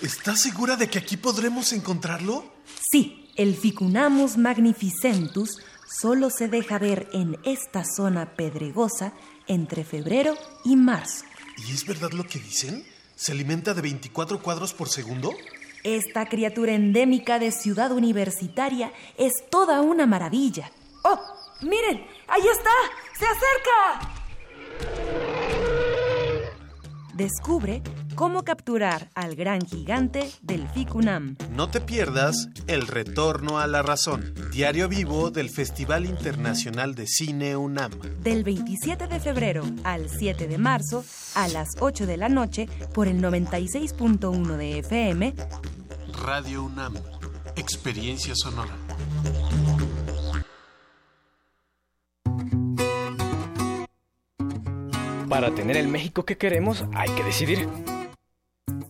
¿Estás 0.00 0.40
segura 0.40 0.76
de 0.76 0.88
que 0.88 0.98
aquí 0.98 1.16
podremos 1.16 1.72
encontrarlo? 1.72 2.44
Sí, 2.88 3.30
el 3.34 3.56
Ficunamus 3.56 4.36
magnificentus 4.36 5.58
solo 6.00 6.30
se 6.30 6.46
deja 6.46 6.78
ver 6.78 7.08
en 7.12 7.36
esta 7.42 7.82
zona 7.84 8.36
pedregosa 8.36 9.12
entre 9.48 9.82
febrero 9.82 10.36
y 10.64 10.76
marzo. 10.76 11.24
¿Y 11.66 11.72
es 11.72 11.84
verdad 11.84 12.12
lo 12.12 12.22
que 12.22 12.38
dicen? 12.38 12.93
¿Se 13.16 13.32
alimenta 13.32 13.74
de 13.74 13.82
24 13.82 14.42
cuadros 14.42 14.74
por 14.74 14.88
segundo? 14.88 15.32
Esta 15.84 16.26
criatura 16.26 16.72
endémica 16.72 17.38
de 17.38 17.52
ciudad 17.52 17.92
universitaria 17.92 18.92
es 19.16 19.32
toda 19.50 19.82
una 19.82 20.06
maravilla. 20.06 20.70
¡Oh! 21.04 21.20
¡Miren! 21.60 22.06
¡Ahí 22.26 22.42
está! 22.42 22.70
¡Se 23.18 23.26
acerca! 23.26 24.14
Descubre 27.14 27.82
cómo 28.14 28.44
capturar 28.44 29.10
al 29.14 29.34
gran 29.34 29.60
gigante 29.66 30.30
del 30.42 30.68
Ficunam. 30.68 31.36
No 31.50 31.68
te 31.68 31.80
pierdas 31.80 32.48
El 32.66 32.86
Retorno 32.86 33.58
a 33.58 33.66
la 33.66 33.82
Razón, 33.82 34.34
diario 34.52 34.88
vivo 34.88 35.30
del 35.30 35.50
Festival 35.50 36.06
Internacional 36.06 36.94
de 36.94 37.06
Cine 37.06 37.56
UNAM. 37.56 37.92
Del 38.22 38.44
27 38.44 39.06
de 39.06 39.20
febrero 39.20 39.64
al 39.84 40.08
7 40.08 40.46
de 40.46 40.58
marzo 40.58 41.04
a 41.34 41.48
las 41.48 41.68
8 41.80 42.06
de 42.06 42.16
la 42.16 42.28
noche 42.28 42.68
por 42.92 43.08
el 43.08 43.20
96.1 43.20 44.56
de 44.56 44.78
FM. 44.78 45.34
Radio 46.24 46.64
UNAM, 46.64 46.94
Experiencia 47.56 48.34
Sonora. 48.34 48.76
Para 55.28 55.52
tener 55.52 55.76
el 55.76 55.88
México 55.88 56.24
que 56.24 56.36
queremos 56.36 56.84
hay 56.94 57.10
que 57.10 57.24
decidir. 57.24 57.68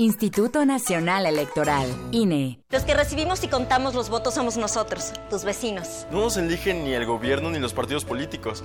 Instituto 0.00 0.64
Nacional 0.64 1.26
Electoral, 1.26 1.88
INE. 2.12 2.60
Los 2.70 2.84
que 2.84 2.94
recibimos 2.94 3.42
y 3.42 3.48
contamos 3.48 3.96
los 3.96 4.10
votos 4.10 4.34
somos 4.34 4.56
nosotros, 4.56 5.12
tus 5.28 5.42
vecinos. 5.42 6.06
No 6.12 6.20
nos 6.20 6.36
eligen 6.36 6.84
ni 6.84 6.92
el 6.92 7.04
gobierno 7.04 7.50
ni 7.50 7.58
los 7.58 7.74
partidos 7.74 8.04
políticos. 8.04 8.62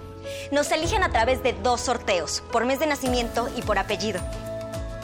Nos 0.51 0.71
eligen 0.71 1.01
a 1.01 1.09
través 1.09 1.41
de 1.41 1.53
dos 1.53 1.81
sorteos, 1.81 2.43
por 2.51 2.65
mes 2.65 2.79
de 2.79 2.85
nacimiento 2.85 3.49
y 3.57 3.63
por 3.63 3.79
apellido. 3.79 4.21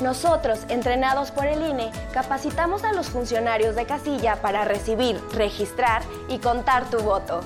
Nosotros, 0.01 0.59
entrenados 0.69 1.31
por 1.31 1.47
el 1.47 1.67
INE, 1.67 1.89
capacitamos 2.13 2.83
a 2.83 2.93
los 2.93 3.07
funcionarios 3.07 3.75
de 3.75 3.85
casilla 3.85 4.39
para 4.39 4.65
recibir, 4.65 5.19
registrar 5.33 6.03
y 6.27 6.37
contar 6.37 6.91
tu 6.91 6.99
voto. 6.99 7.41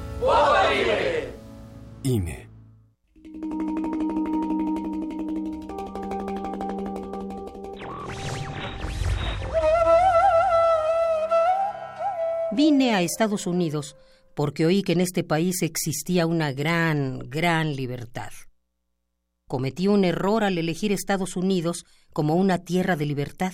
Vine 12.51 12.93
a 12.93 13.01
Estados 13.01 13.47
Unidos 13.47 13.95
porque 14.35 14.65
oí 14.65 14.83
que 14.83 14.91
en 14.91 15.01
este 15.01 15.23
país 15.23 15.61
existía 15.63 16.25
una 16.27 16.51
gran, 16.51 17.19
gran 17.19 17.75
libertad. 17.75 18.31
Cometí 19.47 19.87
un 19.87 20.05
error 20.05 20.43
al 20.43 20.57
elegir 20.57 20.91
Estados 20.91 21.35
Unidos 21.35 21.85
como 22.13 22.35
una 22.35 22.59
tierra 22.59 22.95
de 22.95 23.05
libertad, 23.05 23.53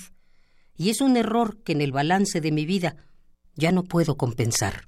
y 0.75 0.89
es 0.89 1.01
un 1.01 1.17
error 1.17 1.63
que 1.63 1.71
en 1.71 1.81
el 1.81 1.91
balance 1.91 2.41
de 2.41 2.51
mi 2.51 2.65
vida 2.65 2.97
ya 3.55 3.71
no 3.71 3.83
puedo 3.83 4.17
compensar. 4.17 4.87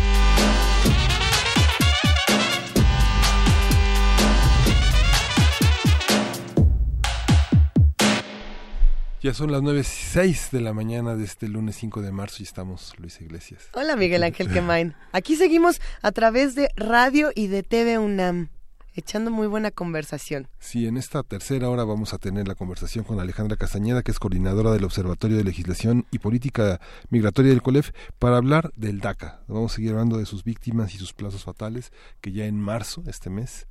Ya 9.21 9.35
son 9.35 9.51
las 9.51 9.61
9.06 9.61 10.49
de 10.49 10.61
la 10.61 10.73
mañana 10.73 11.15
de 11.15 11.23
este 11.23 11.47
lunes 11.47 11.75
5 11.75 12.01
de 12.01 12.11
marzo 12.11 12.37
y 12.39 12.43
estamos 12.43 12.95
Luis 12.97 13.21
Iglesias. 13.21 13.69
Hola 13.75 13.95
Miguel 13.95 14.23
Ángel 14.23 14.49
Quemain. 14.49 14.95
Aquí 15.11 15.35
seguimos 15.35 15.79
a 16.01 16.11
través 16.11 16.55
de 16.55 16.69
radio 16.75 17.29
y 17.35 17.45
de 17.45 17.61
TV 17.61 17.99
UNAM 17.99 18.49
echando 18.95 19.29
muy 19.29 19.45
buena 19.45 19.69
conversación. 19.69 20.47
Sí, 20.57 20.87
en 20.87 20.97
esta 20.97 21.21
tercera 21.21 21.69
hora 21.69 21.83
vamos 21.83 22.15
a 22.15 22.17
tener 22.17 22.47
la 22.47 22.55
conversación 22.55 23.05
con 23.05 23.19
Alejandra 23.19 23.57
Castañeda, 23.57 24.01
que 24.01 24.09
es 24.09 24.17
coordinadora 24.17 24.71
del 24.71 24.83
Observatorio 24.83 25.37
de 25.37 25.43
Legislación 25.43 26.07
y 26.09 26.17
Política 26.17 26.81
Migratoria 27.09 27.51
del 27.51 27.61
COLEF, 27.61 27.91
para 28.17 28.37
hablar 28.37 28.71
del 28.75 29.01
DACA. 29.01 29.43
Vamos 29.47 29.73
a 29.73 29.75
seguir 29.75 29.91
hablando 29.91 30.17
de 30.17 30.25
sus 30.25 30.43
víctimas 30.43 30.95
y 30.95 30.97
sus 30.97 31.13
plazos 31.13 31.43
fatales, 31.43 31.91
que 32.21 32.31
ya 32.31 32.45
en 32.45 32.59
marzo, 32.59 33.03
este 33.05 33.29
mes, 33.29 33.67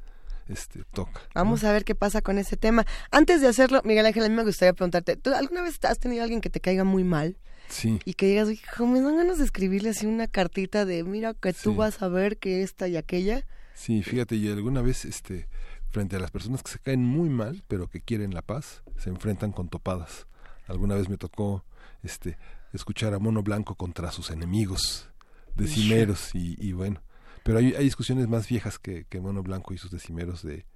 este, 0.51 0.85
toca. 0.93 1.21
Vamos 1.35 1.65
a 1.65 1.73
ver 1.73 1.85
qué 1.85 1.95
pasa 1.95 2.23
con 2.23 2.39
ese 2.39 2.57
tema. 2.57 2.87
Antes 3.11 3.41
de 3.41 3.49
hacerlo, 3.49 3.81
Miguel 3.85 4.07
Ángel, 4.07 4.25
a 4.25 4.29
mí 4.29 4.35
me 4.35 4.45
gustaría 4.45 4.73
preguntarte, 4.73 5.17
¿tú 5.17 5.33
alguna 5.33 5.63
vez 5.63 5.79
has 5.85 5.99
tenido 5.99 6.23
alguien 6.23 6.41
que 6.41 6.51
te 6.51 6.61
caiga 6.61 6.85
muy 6.85 7.05
mal? 7.05 7.39
Sí. 7.69 8.01
Y 8.05 8.15
que 8.15 8.27
digas, 8.27 8.51
hijo, 8.51 8.87
me 8.87 9.01
dan 9.01 9.17
ganas 9.17 9.39
de 9.39 9.45
escribirle 9.45 9.91
así 9.91 10.07
una 10.07 10.27
cartita 10.27 10.85
de, 10.85 11.05
mira, 11.05 11.35
que 11.35 11.53
tú 11.53 11.77
vas 11.77 12.03
a 12.03 12.09
ver 12.09 12.39
que 12.39 12.63
esta 12.63 12.89
y 12.89 12.97
aquella. 12.97 13.47
Sí, 13.75 14.03
fíjate, 14.03 14.37
y 14.37 14.49
alguna 14.49 14.83
vez, 14.83 15.05
este, 15.05 15.49
frente 15.91 16.17
a 16.17 16.19
las 16.19 16.31
personas 16.33 16.63
que 16.63 16.73
se 16.73 16.79
caen 16.81 17.05
muy 17.05 17.29
mal, 17.29 17.63
pero 17.69 17.89
que 17.89 18.01
quieren 18.01 18.35
la 18.35 18.43
paz, 18.43 18.83
se 18.99 19.11
enfrentan 19.11 19.53
con 19.53 19.69
topadas. 19.69 20.27
Alguna 20.67 20.97
vez 20.97 21.09
me 21.09 21.17
tocó, 21.17 21.65
este, 22.03 22.37
escuchar 22.73 23.15
a 23.15 23.19
Mono 23.19 23.43
Blanco 23.43 23.77
contra 23.77 24.11
sus 24.11 24.31
enemigos 24.31 25.09
decimeros 25.55 26.35
y, 26.35 26.57
y 26.59 26.73
bueno, 26.73 27.03
pero 27.43 27.59
hay, 27.59 27.75
hay 27.75 27.85
discusiones 27.85 28.29
más 28.29 28.49
viejas 28.49 28.79
que, 28.79 29.05
que 29.05 29.21
Mono 29.21 29.43
Blanco 29.43 29.75
y 29.75 29.79
sus 29.79 29.91
decimeros 29.91 30.43
de, 30.43 30.67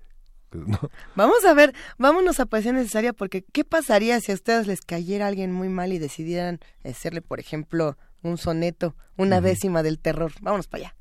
¿no? 0.55 0.79
Vamos 1.15 1.45
a 1.45 1.55
ver, 1.55 1.75
vámonos 1.99 2.41
a 2.41 2.47
Poesía 2.47 2.73
Necesaria, 2.73 3.13
porque 3.13 3.45
¿qué 3.53 3.65
pasaría 3.65 4.21
si 4.21 4.33
a 4.33 4.35
ustedes 4.35 4.67
les 4.67 4.81
cayera 4.81 5.27
alguien 5.27 5.53
muy 5.53 5.69
mal 5.69 5.93
y 5.93 5.99
decidieran 5.99 6.61
hacerle, 6.85 7.23
por 7.23 7.41
ejemplo, 7.41 7.97
un 8.23 8.39
soneto, 8.39 8.97
una 9.17 9.41
décima 9.41 9.83
del 9.83 9.99
terror? 9.99 10.33
Vámonos 10.41 10.69
para 10.69 10.85
allá. 10.85 10.97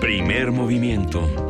Primer 0.00 0.50
movimiento. 0.50 1.49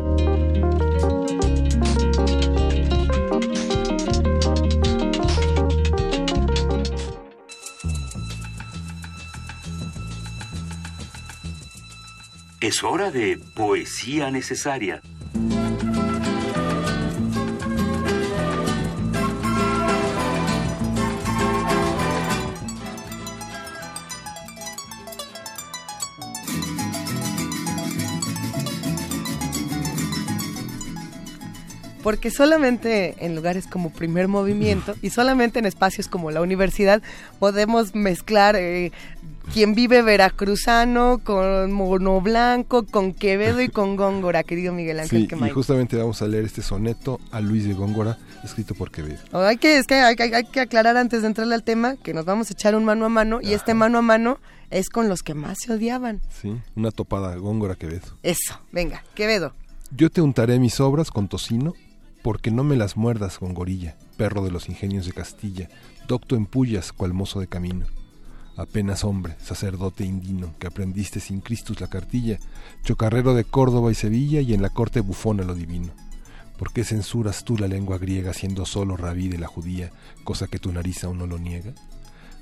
Es 12.61 12.85
hora 12.85 13.11
de 13.11 13.39
poesía 13.55 14.31
necesaria. 14.31 15.01
porque 32.03 32.31
solamente 32.31 33.15
en 33.24 33.37
lugares 33.37 33.66
como 33.66 33.91
primer 33.91 34.28
movimiento 34.28 34.95
y 35.03 35.11
solamente 35.11 35.59
en 35.59 35.66
espacios 35.66 36.09
como 36.09 36.31
la 36.31 36.41
universidad 36.41 37.03
podemos 37.39 37.95
mezclar 37.95 38.57
eh, 38.57 38.93
quien 39.53 39.75
vive 39.75 40.03
veracruzano 40.03 41.21
con 41.23 41.73
mono 41.73 42.21
blanco, 42.21 42.85
con 42.87 43.13
Quevedo 43.13 43.61
y 43.61 43.69
con 43.69 43.97
Góngora, 43.97 44.43
querido 44.43 44.73
Miguel 44.73 45.01
Ángel 45.01 45.29
Sí, 45.29 45.37
y 45.47 45.51
justamente 45.51 45.97
vamos 45.97 46.23
a 46.23 46.27
leer 46.29 46.45
este 46.45 46.63
soneto 46.63 47.21
a 47.31 47.41
Luis 47.41 47.65
de 47.67 47.75
Góngora, 47.75 48.19
escrito 48.45 48.75
por 48.75 48.91
Quevedo. 48.91 49.19
Oh, 49.33 49.39
hay 49.41 49.57
que, 49.59 49.79
es 49.79 49.87
que 49.87 49.95
hay, 49.95 50.17
hay- 50.19 50.33
hay 50.35 50.45
que 50.45 50.61
aclarar 50.61 50.97
antes 50.97 51.23
de 51.23 51.29
entrarle 51.29 51.55
al 51.55 51.63
tema 51.65 51.97
que 51.97 52.15
nos 52.15 52.25
vamos 52.25 52.51
a 52.51 52.53
echar 52.55 52.75
un 52.75 52.85
mano 52.85 53.05
a 53.05 53.09
mano 53.09 53.41
y 53.43 53.53
este 53.53 53.75
mano 53.75 53.99
a 53.99 54.03
mano 54.03 54.39
es 54.71 54.89
con 54.89 55.09
los 55.09 55.23
que 55.23 55.35
más 55.35 55.59
se 55.61 55.73
odiaban. 55.73 56.21
Sí, 56.41 56.57
una 56.77 56.91
topada 56.91 57.35
Góngora 57.37 57.75
Quevedo. 57.75 58.07
Eso, 58.23 58.61
venga, 58.73 59.03
Quevedo. 59.15 59.53
Yo 59.95 60.11
te 60.11 60.21
untaré 60.21 60.59
mis 60.61 60.79
obras 60.81 61.11
con 61.11 61.27
tocino, 61.29 61.75
porque 62.23 62.51
no 62.51 62.63
me 62.65 62.77
las 62.77 62.97
muerdas 62.97 63.39
con 63.39 63.55
gorilla, 63.55 63.97
perro 64.17 64.45
de 64.45 64.51
los 64.53 64.69
ingenios 64.69 65.07
de 65.07 65.13
Castilla, 65.13 65.69
docto 66.07 66.37
en 66.37 66.47
pullas, 66.47 66.93
cual 66.93 67.13
mozo 67.15 67.41
de 67.41 67.49
camino. 67.49 67.87
Apenas 68.61 69.05
hombre, 69.05 69.37
sacerdote 69.43 70.05
indino, 70.05 70.53
que 70.59 70.66
aprendiste 70.66 71.19
sin 71.19 71.41
Cristus 71.41 71.81
la 71.81 71.89
cartilla, 71.89 72.39
chocarrero 72.85 73.32
de 73.32 73.45
Córdoba 73.45 73.91
y 73.91 73.95
Sevilla 73.95 74.43
y 74.43 74.53
en 74.53 74.61
la 74.61 74.69
corte 74.69 75.01
bufona 75.01 75.45
lo 75.45 75.55
divino. 75.55 75.89
¿Por 76.59 76.70
qué 76.70 76.85
censuras 76.85 77.43
tú 77.45 77.57
la 77.57 77.69
lengua 77.69 77.97
griega 77.97 78.35
siendo 78.35 78.66
solo 78.66 78.99
rabí 78.99 79.28
de 79.28 79.39
la 79.39 79.47
judía, 79.47 79.93
cosa 80.24 80.47
que 80.47 80.59
tu 80.59 80.70
nariz 80.73 81.05
aún 81.05 81.16
no 81.16 81.27
lo 81.27 81.39
niega? 81.39 81.73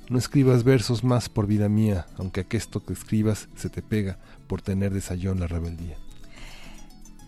No 0.09 0.17
escribas 0.17 0.65
versos 0.65 1.05
más 1.05 1.29
por 1.29 1.47
vida 1.47 1.69
mía, 1.69 2.05
aunque 2.17 2.41
aquesto 2.41 2.83
que 2.83 2.91
escribas 2.91 3.47
se 3.55 3.69
te 3.69 3.81
pega 3.81 4.17
por 4.47 4.61
tener 4.61 4.93
de 4.93 4.99
sayón 4.99 5.39
la 5.39 5.47
rebeldía. 5.47 5.95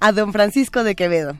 A 0.01 0.11
don 0.11 0.33
Francisco 0.33 0.83
de 0.83 0.95
Quevedo. 0.95 1.37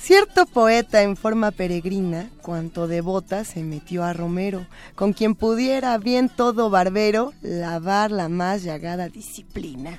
Cierto 0.00 0.46
poeta 0.46 1.02
en 1.02 1.16
forma 1.16 1.50
peregrina, 1.50 2.30
cuanto 2.40 2.86
devota 2.86 3.44
se 3.44 3.62
metió 3.62 4.04
a 4.04 4.12
Romero, 4.12 4.66
con 4.94 5.12
quien 5.12 5.34
pudiera 5.34 5.98
bien 5.98 6.28
todo 6.28 6.70
barbero 6.70 7.34
lavar 7.42 8.10
la 8.10 8.28
más 8.28 8.62
llagada 8.62 9.08
disciplina. 9.08 9.98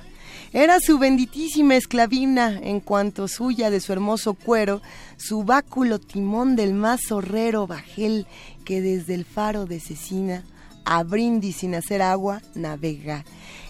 Era 0.52 0.80
su 0.80 0.98
benditísima 0.98 1.76
esclavina, 1.76 2.58
en 2.60 2.80
cuanto 2.80 3.28
suya 3.28 3.70
de 3.70 3.78
su 3.78 3.92
hermoso 3.92 4.34
cuero, 4.34 4.82
su 5.16 5.44
báculo 5.44 6.00
timón 6.00 6.56
del 6.56 6.74
más 6.74 7.02
zorrero 7.06 7.68
bajel, 7.68 8.26
que 8.64 8.80
desde 8.80 9.14
el 9.14 9.24
faro 9.24 9.66
de 9.66 9.78
Cecina, 9.78 10.44
a 10.84 11.04
brindis 11.04 11.58
sin 11.58 11.76
hacer 11.76 12.02
agua, 12.02 12.42
navega. 12.54 13.24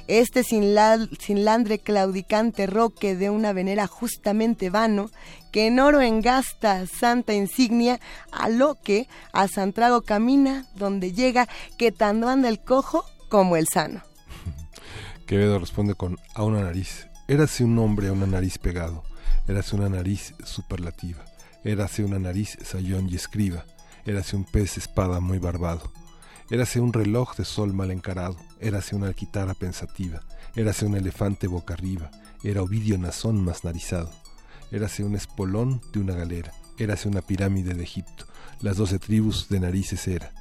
Este 0.06 0.42
sin, 0.42 0.74
claudicante 1.84 2.66
roque 2.66 3.14
de 3.14 3.30
una 3.30 3.52
venera 3.52 3.86
justamente 3.86 4.68
vano, 4.68 5.10
que 5.50 5.66
en 5.66 5.80
oro 5.80 6.00
engasta 6.00 6.86
santa 6.86 7.34
insignia, 7.34 8.00
a 8.32 8.48
lo 8.48 8.76
que 8.80 9.08
a 9.32 9.48
Santrago 9.48 10.02
camina, 10.02 10.66
donde 10.74 11.12
llega, 11.12 11.48
que 11.78 11.92
tanto 11.92 12.28
anda 12.28 12.48
el 12.48 12.60
cojo 12.60 13.04
como 13.28 13.56
el 13.56 13.66
sano. 13.66 14.02
Quevedo 15.26 15.58
responde 15.58 15.94
con 15.94 16.18
a 16.34 16.44
una 16.44 16.62
nariz. 16.62 17.08
Érase 17.28 17.64
un 17.64 17.78
hombre 17.78 18.08
a 18.08 18.12
una 18.12 18.26
nariz 18.26 18.58
pegado. 18.58 19.04
Érase 19.46 19.76
una 19.76 19.88
nariz 19.88 20.34
superlativa. 20.44 21.24
Érase 21.64 22.04
una 22.04 22.18
nariz 22.18 22.58
sayón 22.62 23.08
y 23.08 23.16
escriba. 23.16 23.64
Érase 24.04 24.36
un 24.36 24.44
pez 24.44 24.78
espada 24.78 25.20
muy 25.20 25.38
barbado. 25.38 25.92
Érase 26.50 26.80
un 26.80 26.92
reloj 26.92 27.36
de 27.36 27.44
sol 27.44 27.72
mal 27.72 27.90
encarado. 27.90 28.36
Érase 28.58 28.96
una 28.96 29.10
guitarra 29.10 29.54
pensativa. 29.54 30.20
Érase 30.56 30.86
un 30.86 30.96
elefante 30.96 31.46
boca 31.46 31.74
arriba. 31.74 32.10
era 32.42 32.62
Ovidio 32.62 32.98
Nazón 32.98 33.44
más 33.44 33.62
narizado. 33.64 34.10
Érase 34.70 35.04
un 35.04 35.16
espolón 35.16 35.80
de 35.92 36.00
una 36.00 36.14
galera, 36.14 36.52
érase 36.78 37.08
una 37.08 37.22
pirámide 37.22 37.74
de 37.74 37.82
Egipto, 37.82 38.26
las 38.60 38.76
doce 38.76 38.98
tribus 38.98 39.48
de 39.48 39.60
narices 39.60 40.06
era. 40.06 40.32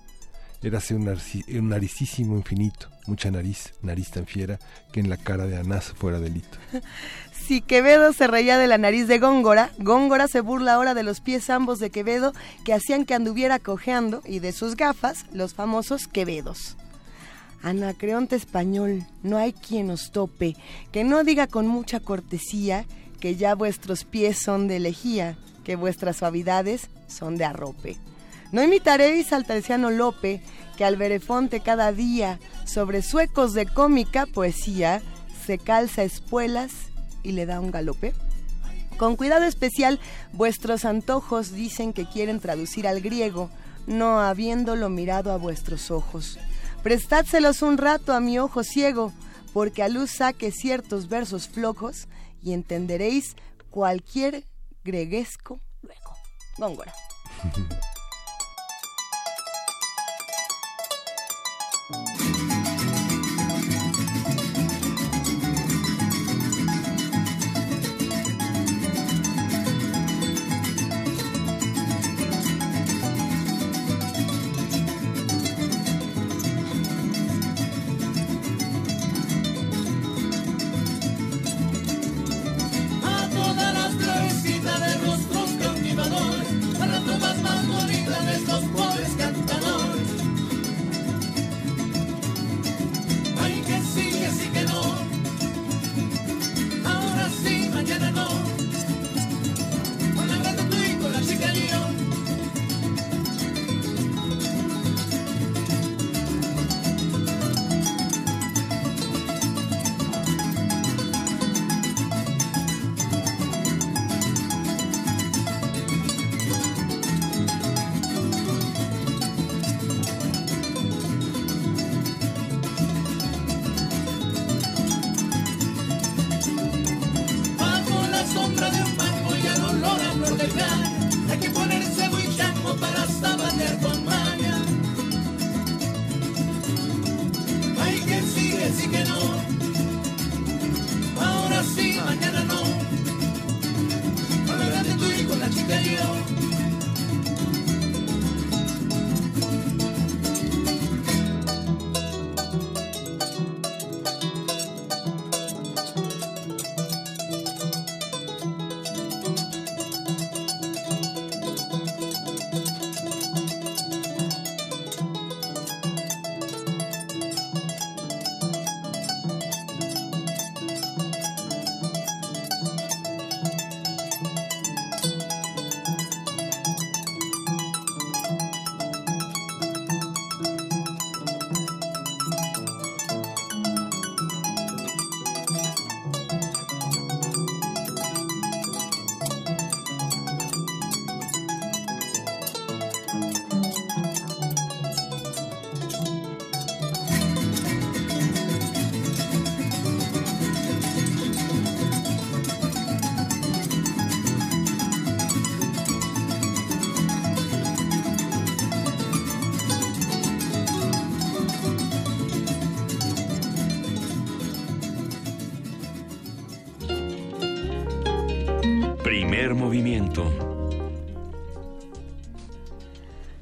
Érase 0.62 0.94
un, 0.94 1.08
un 1.08 1.70
naricísimo 1.70 2.36
infinito, 2.36 2.90
mucha 3.08 3.32
nariz, 3.32 3.74
nariz 3.82 4.12
tan 4.12 4.26
fiera 4.26 4.60
que 4.92 5.00
en 5.00 5.10
la 5.10 5.16
cara 5.16 5.48
de 5.48 5.58
Anás 5.58 5.94
fuera 5.96 6.20
delito. 6.20 6.58
Si 7.50 7.62
Quevedo 7.62 8.14
se 8.14 8.28
reía 8.28 8.60
de 8.60 8.68
la 8.68 8.78
nariz 8.78 9.08
de 9.08 9.18
Góngora, 9.18 9.72
Góngora 9.80 10.28
se 10.28 10.40
burla 10.40 10.76
ahora 10.76 10.94
de 10.94 11.02
los 11.02 11.20
pies 11.20 11.50
ambos 11.50 11.80
de 11.80 11.90
Quevedo 11.90 12.32
que 12.64 12.76
hacían 12.76 13.06
que 13.06 13.16
anduviera 13.16 13.58
cojeando 13.58 14.22
y 14.24 14.38
de 14.38 14.52
sus 14.52 14.76
gafas, 14.76 15.26
los 15.34 15.56
famosos 15.56 16.08
Quevedos. 16.08 16.78
Anacreonte 17.64 18.36
español, 18.36 19.04
no 19.24 19.38
hay 19.38 19.54
quien 19.54 19.90
os 19.90 20.12
tope, 20.12 20.56
que 20.92 21.04
no 21.04 21.24
diga 21.24 21.48
con 21.48 21.68
mucha 21.68 22.00
cortesía 22.00 22.86
que 23.20 23.36
ya 23.36 23.56
vuestros 23.56 24.04
pies 24.04 24.38
son 24.38 24.68
de 24.68 24.80
lejía, 24.80 25.38
que 25.64 25.76
vuestras 25.76 26.18
suavidades 26.18 26.90
son 27.08 27.38
de 27.38 27.46
arrope. 27.46 27.98
No 28.52 28.64
imitaréis 28.64 29.32
al 29.34 29.46
terciano 29.46 29.92
Lope, 29.92 30.42
que 30.78 30.86
al 30.86 30.98
verefonte 30.98 31.60
cada 31.60 31.92
día, 31.92 32.40
sobre 32.66 33.02
suecos 33.02 33.54
de 33.54 33.68
cómica 33.68 34.26
poesía, 34.26 35.02
se 35.46 35.58
calza 35.58 36.04
espuelas 36.04 36.72
y 37.22 37.34
le 37.34 37.46
da 37.46 37.60
un 37.60 37.72
galope. 37.72 38.14
Con 38.98 39.16
cuidado 39.16 39.46
especial, 39.46 40.00
vuestros 40.34 40.86
antojos 40.86 41.52
dicen 41.52 41.94
que 41.94 42.08
quieren 42.08 42.40
traducir 42.40 42.88
al 42.88 43.02
griego, 43.02 43.50
no 43.88 44.20
habiéndolo 44.20 44.90
mirado 44.90 45.32
a 45.32 45.38
vuestros 45.38 45.92
ojos. 45.92 46.40
Prestádselos 46.84 47.62
un 47.62 47.78
rato 47.78 48.14
a 48.14 48.20
mi 48.20 48.40
ojo 48.40 48.64
ciego, 48.64 49.14
porque 49.54 49.84
a 49.84 49.90
luz 49.90 50.12
saque 50.12 50.52
ciertos 50.52 51.08
versos 51.08 51.48
flojos 51.48 52.08
y 52.42 52.54
entenderéis 52.54 53.36
cualquier 53.70 54.44
greguesco 54.84 55.60
luego. 55.82 56.16
Góngora. 56.58 56.94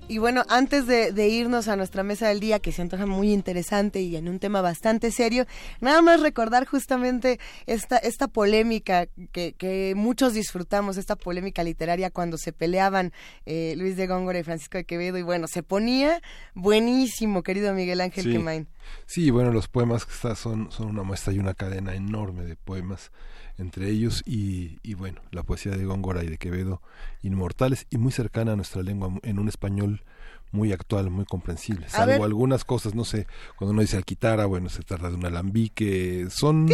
Y 0.09 0.19
bueno, 0.19 0.43
antes 0.47 0.87
de, 0.87 1.27
irnos 1.27 1.67
a 1.67 1.75
nuestra 1.75 2.01
mesa 2.01 2.29
del 2.29 2.39
día, 2.39 2.59
que 2.59 2.71
se 2.71 2.81
antoja 2.81 3.05
muy 3.05 3.33
interesante 3.33 3.99
y 3.99 4.15
en 4.15 4.29
un 4.29 4.39
tema 4.39 4.61
bastante 4.61 5.11
serio, 5.11 5.45
nada 5.81 6.01
más 6.01 6.21
recordar 6.21 6.65
justamente 6.65 7.39
esta, 7.65 7.97
esta 7.97 8.29
polémica 8.29 9.07
que, 9.33 9.93
muchos 9.97 10.33
disfrutamos, 10.33 10.95
esta 10.95 11.17
polémica 11.17 11.61
literaria 11.61 12.09
cuando 12.09 12.37
se 12.37 12.53
peleaban 12.53 13.11
eh, 13.45 13.75
Luis 13.77 13.97
de 13.97 14.07
Góngora 14.07 14.39
y 14.39 14.43
Francisco 14.43 14.77
de 14.77 14.85
Quevedo, 14.85 15.17
y 15.17 15.23
bueno, 15.23 15.47
se 15.47 15.61
ponía 15.61 16.21
buenísimo, 16.53 17.43
querido 17.43 17.73
Miguel 17.73 17.99
Ángel 17.99 18.23
sí. 18.23 18.31
Quemain. 18.31 18.67
Sí, 19.05 19.29
bueno, 19.29 19.51
los 19.51 19.67
poemas 19.67 20.05
que 20.05 20.13
está 20.13 20.35
son, 20.35 20.71
son 20.71 20.87
una 20.87 21.03
muestra 21.03 21.33
y 21.33 21.39
una 21.39 21.53
cadena 21.53 21.93
enorme 21.93 22.45
de 22.45 22.55
poemas 22.55 23.11
entre 23.57 23.89
ellos 23.89 24.23
y, 24.25 24.79
y, 24.83 24.93
bueno, 24.93 25.21
la 25.31 25.43
poesía 25.43 25.73
de 25.73 25.85
Góngora 25.85 26.23
y 26.23 26.27
de 26.27 26.37
Quevedo, 26.37 26.81
inmortales 27.23 27.87
y 27.89 27.97
muy 27.97 28.11
cercana 28.11 28.53
a 28.53 28.55
nuestra 28.55 28.83
lengua, 28.83 29.11
en 29.23 29.39
un 29.39 29.47
español 29.47 30.03
muy 30.51 30.71
actual, 30.71 31.09
muy 31.09 31.25
comprensible. 31.25 31.89
Salvo 31.89 32.23
algunas 32.23 32.63
cosas, 32.63 32.95
no 32.95 33.05
sé, 33.05 33.27
cuando 33.57 33.73
uno 33.73 33.81
dice 33.81 33.97
alquitara, 33.97 34.45
bueno, 34.45 34.69
se 34.69 34.81
trata 34.83 35.09
de 35.09 35.15
un 35.15 35.25
alambique, 35.25 36.27
son... 36.29 36.69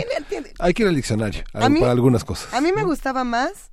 Hay 0.60 0.74
que 0.74 0.84
ir 0.84 0.90
al 0.90 0.96
diccionario 0.96 1.44
para 1.52 1.92
algunas 1.92 2.24
cosas. 2.24 2.54
A 2.54 2.62
mí 2.62 2.72
me 2.72 2.84
gustaba 2.84 3.24
más 3.24 3.72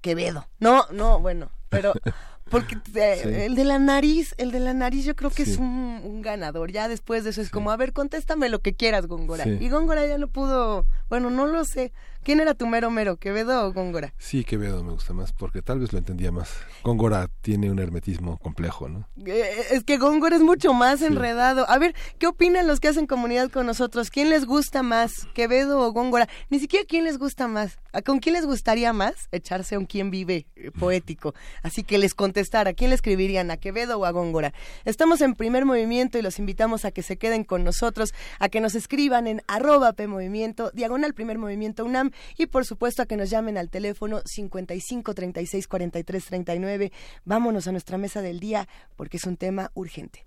Quevedo. 0.00 0.46
No, 0.60 0.84
no, 0.92 1.18
bueno, 1.18 1.50
pero 1.70 1.94
Porque 2.50 2.76
eh, 2.94 3.46
el 3.46 3.54
de 3.54 3.64
la 3.64 3.78
nariz, 3.78 4.34
el 4.38 4.50
de 4.50 4.60
la 4.60 4.74
nariz 4.74 5.04
yo 5.04 5.16
creo 5.16 5.30
que 5.30 5.42
es 5.42 5.58
un, 5.58 6.22
ganador. 6.22 6.70
Ya 6.72 6.88
después 6.88 7.24
de 7.24 7.30
eso 7.30 7.42
es 7.42 7.50
como, 7.50 7.70
a 7.70 7.76
ver, 7.76 7.92
contéstame 7.92 8.48
lo 8.48 8.60
que 8.60 8.74
quieras, 8.74 9.06
Góngora. 9.06 9.46
Y 9.46 9.68
Góngora 9.68 10.06
ya 10.06 10.16
no 10.18 10.28
pudo, 10.28 10.86
bueno, 11.08 11.30
no 11.30 11.46
lo 11.46 11.64
sé. 11.64 11.92
¿Quién 12.22 12.40
era 12.40 12.54
tu 12.54 12.66
mero 12.66 12.90
mero, 12.90 13.18
Quevedo 13.18 13.66
o 13.66 13.72
Góngora? 13.74 14.14
Sí, 14.16 14.44
Quevedo 14.44 14.82
me 14.82 14.92
gusta 14.92 15.12
más, 15.12 15.34
porque 15.34 15.60
tal 15.60 15.80
vez 15.80 15.92
lo 15.92 15.98
entendía 15.98 16.32
más. 16.32 16.50
Góngora 16.82 17.28
tiene 17.42 17.70
un 17.70 17.78
hermetismo 17.78 18.38
complejo, 18.38 18.88
¿no? 18.88 19.06
Eh, 19.26 19.66
es 19.72 19.84
que 19.84 19.98
Góngora 19.98 20.36
es 20.36 20.42
mucho 20.42 20.72
más 20.72 21.02
enredado. 21.02 21.68
A 21.68 21.78
ver, 21.78 21.94
¿qué 22.18 22.26
opinan 22.26 22.66
los 22.66 22.80
que 22.80 22.88
hacen 22.88 23.06
comunidad 23.06 23.50
con 23.50 23.66
nosotros? 23.66 24.10
¿Quién 24.10 24.30
les 24.30 24.46
gusta 24.46 24.82
más, 24.82 25.28
Quevedo 25.34 25.80
o 25.80 25.92
Góngora? 25.92 26.26
Ni 26.48 26.58
siquiera 26.60 26.86
quién 26.88 27.04
les 27.04 27.18
gusta 27.18 27.46
más. 27.46 27.78
¿Con 28.02 28.18
quién 28.18 28.34
les 28.34 28.46
gustaría 28.46 28.92
más 28.92 29.28
echarse 29.30 29.78
un 29.78 29.86
quién 29.86 30.10
vive 30.10 30.46
eh, 30.56 30.70
poético? 30.70 31.34
Así 31.62 31.84
que 31.84 31.98
les 31.98 32.14
contestara, 32.14 32.70
¿a 32.70 32.74
quién 32.74 32.90
le 32.90 32.96
escribirían? 32.96 33.50
¿A 33.50 33.56
Quevedo 33.56 33.98
o 33.98 34.04
a 34.04 34.10
Góngora? 34.10 34.52
Estamos 34.84 35.20
en 35.20 35.34
primer 35.34 35.64
movimiento 35.64 36.18
y 36.18 36.22
los 36.22 36.38
invitamos 36.38 36.84
a 36.84 36.90
que 36.90 37.02
se 37.02 37.16
queden 37.16 37.44
con 37.44 37.64
nosotros, 37.64 38.12
a 38.38 38.48
que 38.48 38.60
nos 38.60 38.74
escriban 38.74 39.26
en 39.26 39.42
arroba 39.46 39.92
PMovimiento, 39.92 40.70
diagonal 40.72 41.14
primer 41.14 41.38
movimiento 41.38 41.84
UNAM 41.84 42.10
y 42.36 42.46
por 42.46 42.64
supuesto 42.64 43.02
a 43.02 43.06
que 43.06 43.16
nos 43.16 43.30
llamen 43.30 43.58
al 43.58 43.70
teléfono 43.70 44.20
55 44.24 45.14
36 45.14 45.68
43 45.68 46.24
39. 46.24 46.92
Vámonos 47.24 47.68
a 47.68 47.72
nuestra 47.72 47.98
mesa 47.98 48.22
del 48.22 48.40
día 48.40 48.68
porque 48.96 49.18
es 49.18 49.24
un 49.24 49.36
tema 49.36 49.70
urgente. 49.74 50.24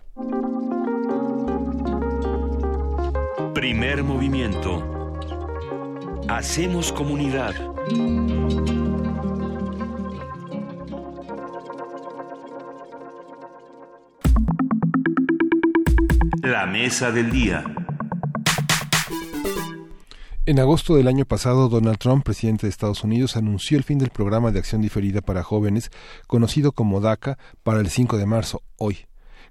Primer 3.54 4.04
movimiento. 4.04 4.97
Hacemos 6.30 6.92
comunidad. 6.92 7.56
La 16.44 16.66
mesa 16.66 17.12
del 17.12 17.32
día. 17.32 17.64
En 20.46 20.60
agosto 20.60 20.96
del 20.96 21.08
año 21.08 21.24
pasado, 21.26 21.70
Donald 21.70 21.98
Trump, 21.98 22.24
presidente 22.26 22.68
de 22.68 22.72
Estados 22.72 23.06
Unidos, 23.06 23.38
anunció 23.38 23.78
el 23.78 23.86
fin 23.86 23.98
del 23.98 24.10
programa 24.10 24.52
de 24.52 24.60
acción 24.60 24.82
diferida 24.82 25.22
para 25.22 25.44
jóvenes, 25.44 25.92
conocido 26.28 26.74
como 26.74 27.00
DACA, 27.00 27.38
para 27.64 27.80
el 27.80 27.90
5 27.90 28.18
de 28.18 28.26
marzo, 28.26 28.62
hoy. 28.78 29.08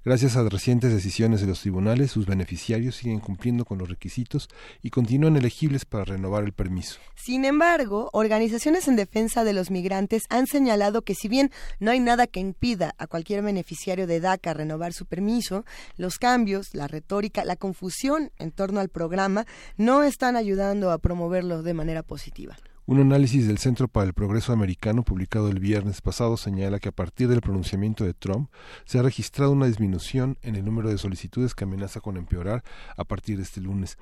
Gracias 0.07 0.37
a 0.37 0.43
recientes 0.47 0.93
decisiones 0.93 1.41
de 1.41 1.47
los 1.47 1.59
tribunales, 1.59 2.11
sus 2.11 2.25
beneficiarios 2.25 2.95
siguen 2.95 3.19
cumpliendo 3.19 3.65
con 3.65 3.77
los 3.77 3.89
requisitos 3.89 4.47
y 4.81 4.89
continúan 4.89 5.35
elegibles 5.35 5.83
para 5.83 6.05
renovar 6.05 6.45
el 6.45 6.53
permiso. 6.53 7.01
Sin 7.15 7.43
embargo, 7.43 8.09
organizaciones 8.13 8.87
en 8.87 8.95
defensa 8.95 9.43
de 9.43 9.51
los 9.51 9.69
migrantes 9.69 10.23
han 10.29 10.47
señalado 10.47 11.01
que 11.01 11.13
si 11.13 11.27
bien 11.27 11.51
no 11.81 11.91
hay 11.91 11.99
nada 11.99 12.25
que 12.25 12.39
impida 12.39 12.95
a 12.97 13.07
cualquier 13.07 13.41
beneficiario 13.41 14.07
de 14.07 14.21
DACA 14.21 14.53
renovar 14.53 14.93
su 14.93 15.05
permiso, 15.05 15.65
los 15.97 16.19
cambios, 16.19 16.73
la 16.73 16.87
retórica, 16.87 17.43
la 17.43 17.57
confusión 17.57 18.31
en 18.37 18.51
torno 18.51 18.79
al 18.79 18.87
programa 18.87 19.45
no 19.75 20.03
están 20.03 20.37
ayudando 20.37 20.91
a 20.91 20.99
promoverlo 20.99 21.63
de 21.63 21.73
manera 21.73 22.01
positiva. 22.01 22.55
Un 22.89 23.01
análisis 23.01 23.45
del 23.45 23.57
Centro 23.57 23.89
para 23.89 24.07
el 24.07 24.13
Progreso 24.13 24.53
Americano 24.53 25.03
publicado 25.03 25.49
el 25.49 25.59
viernes 25.59 25.99
pasado 25.99 26.37
señala 26.37 26.79
que 26.79 26.87
a 26.87 26.93
partir 26.93 27.27
del 27.27 27.41
pronunciamiento 27.41 28.05
de 28.05 28.13
Trump 28.13 28.49
se 28.85 28.97
ha 28.97 29.01
registrado 29.01 29.51
una 29.51 29.65
disminución 29.65 30.37
en 30.41 30.55
el 30.55 30.63
número 30.63 30.87
de 30.87 30.97
solicitudes 30.97 31.53
que 31.53 31.65
amenaza 31.65 31.99
con 31.99 32.15
empeorar 32.15 32.63
a 32.95 33.03
partir 33.03 33.35
de 33.35 33.43
este 33.43 33.59
lunes. 33.59 33.97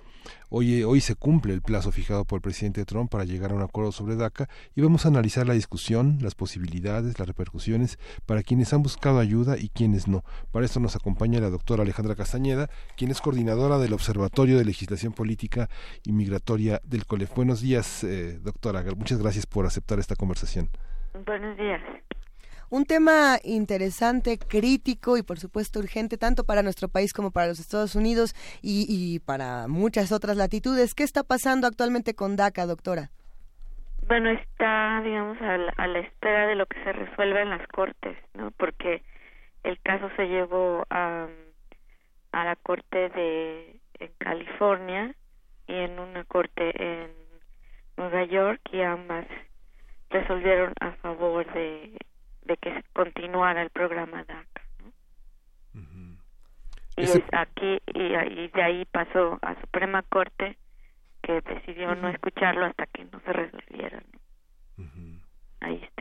Hoy, 0.49 0.83
hoy 0.83 1.01
se 1.01 1.15
cumple 1.15 1.55
el 1.55 1.63
plazo 1.63 1.91
fijado 1.91 2.25
por 2.25 2.37
el 2.37 2.41
presidente 2.43 2.85
Trump 2.85 3.09
para 3.09 3.25
llegar 3.25 3.51
a 3.51 3.55
un 3.55 3.63
acuerdo 3.63 3.91
sobre 3.91 4.17
DACA 4.17 4.49
y 4.75 4.81
vamos 4.81 5.05
a 5.05 5.07
analizar 5.07 5.47
la 5.47 5.55
discusión, 5.55 6.19
las 6.21 6.35
posibilidades, 6.35 7.17
las 7.17 7.27
repercusiones 7.27 7.97
para 8.27 8.43
quienes 8.43 8.71
han 8.71 8.83
buscado 8.83 9.17
ayuda 9.17 9.57
y 9.57 9.69
quienes 9.69 10.07
no. 10.07 10.23
Para 10.51 10.63
esto 10.63 10.79
nos 10.79 10.95
acompaña 10.95 11.41
la 11.41 11.49
doctora 11.49 11.81
Alejandra 11.81 12.15
Castañeda, 12.15 12.69
quien 12.95 13.09
es 13.09 13.19
coordinadora 13.19 13.79
del 13.79 13.93
Observatorio 13.93 14.59
de 14.59 14.65
Legislación 14.65 15.11
Política 15.11 15.71
y 16.03 16.11
Migratoria 16.11 16.81
del 16.85 17.07
COLEF. 17.07 17.33
Buenos 17.33 17.61
días, 17.61 18.03
eh, 18.03 18.39
doctora. 18.43 18.74
Muchas 18.95 19.21
gracias 19.21 19.45
por 19.45 19.65
aceptar 19.65 19.99
esta 19.99 20.15
conversación. 20.15 20.69
Buenos 21.25 21.57
días. 21.57 21.81
Un 22.69 22.85
tema 22.85 23.37
interesante, 23.43 24.39
crítico 24.39 25.17
y 25.17 25.23
por 25.23 25.37
supuesto 25.37 25.79
urgente 25.79 26.17
tanto 26.17 26.43
para 26.45 26.63
nuestro 26.63 26.89
país 26.89 27.13
como 27.13 27.31
para 27.31 27.47
los 27.47 27.59
Estados 27.59 27.95
Unidos 27.95 28.33
y, 28.61 29.19
para 29.19 29.67
muchas 29.67 30.11
otras 30.11 30.35
latitudes. 30.35 30.95
¿Qué 30.95 31.03
está 31.03 31.23
pasando 31.23 31.67
actualmente 31.67 32.15
con 32.15 32.35
DACA, 32.35 32.65
doctora? 32.65 33.11
Bueno, 34.07 34.29
está, 34.29 35.01
digamos, 35.03 35.37
a 35.41 35.87
la, 35.87 35.99
espera 35.99 36.47
de 36.47 36.55
lo 36.55 36.65
que 36.65 36.83
se 36.83 36.91
resuelva 36.91 37.41
en 37.41 37.49
las 37.51 37.67
cortes, 37.67 38.17
¿no? 38.33 38.51
Porque 38.51 39.03
el 39.63 39.79
caso 39.81 40.09
se 40.15 40.25
llevó 40.25 40.85
a, 40.89 41.27
a 42.31 42.43
la 42.43 42.55
corte 42.55 43.09
de 43.09 43.79
en 43.99 44.11
California 44.17 45.15
y 45.67 45.73
en 45.73 45.99
una 45.99 46.23
corte 46.25 46.71
en 46.75 47.24
Nueva 47.97 48.23
York 48.25 48.61
y 48.71 48.81
ambas 48.81 49.25
resolvieron 50.09 50.73
a 50.79 50.91
favor 50.93 51.45
de, 51.53 51.97
de 52.43 52.57
que 52.57 52.83
continuara 52.93 53.61
el 53.61 53.69
programa 53.69 54.23
DACA. 54.23 54.61
Y 56.97 57.01
es 57.03 57.23
aquí 57.33 57.81
y, 57.87 58.47
de 58.47 58.63
ahí 58.63 58.85
pasó 58.85 59.37
a 59.41 59.59
Suprema 59.59 60.01
Corte 60.03 60.57
que 61.21 61.41
decidió 61.41 61.93
no 61.95 62.07
escucharlo 62.07 62.65
hasta 62.65 62.85
que 62.85 63.03
no 63.05 63.19
se 63.21 63.33
resolviera. 63.33 64.01
Ahí 65.59 65.81
está. 65.83 65.94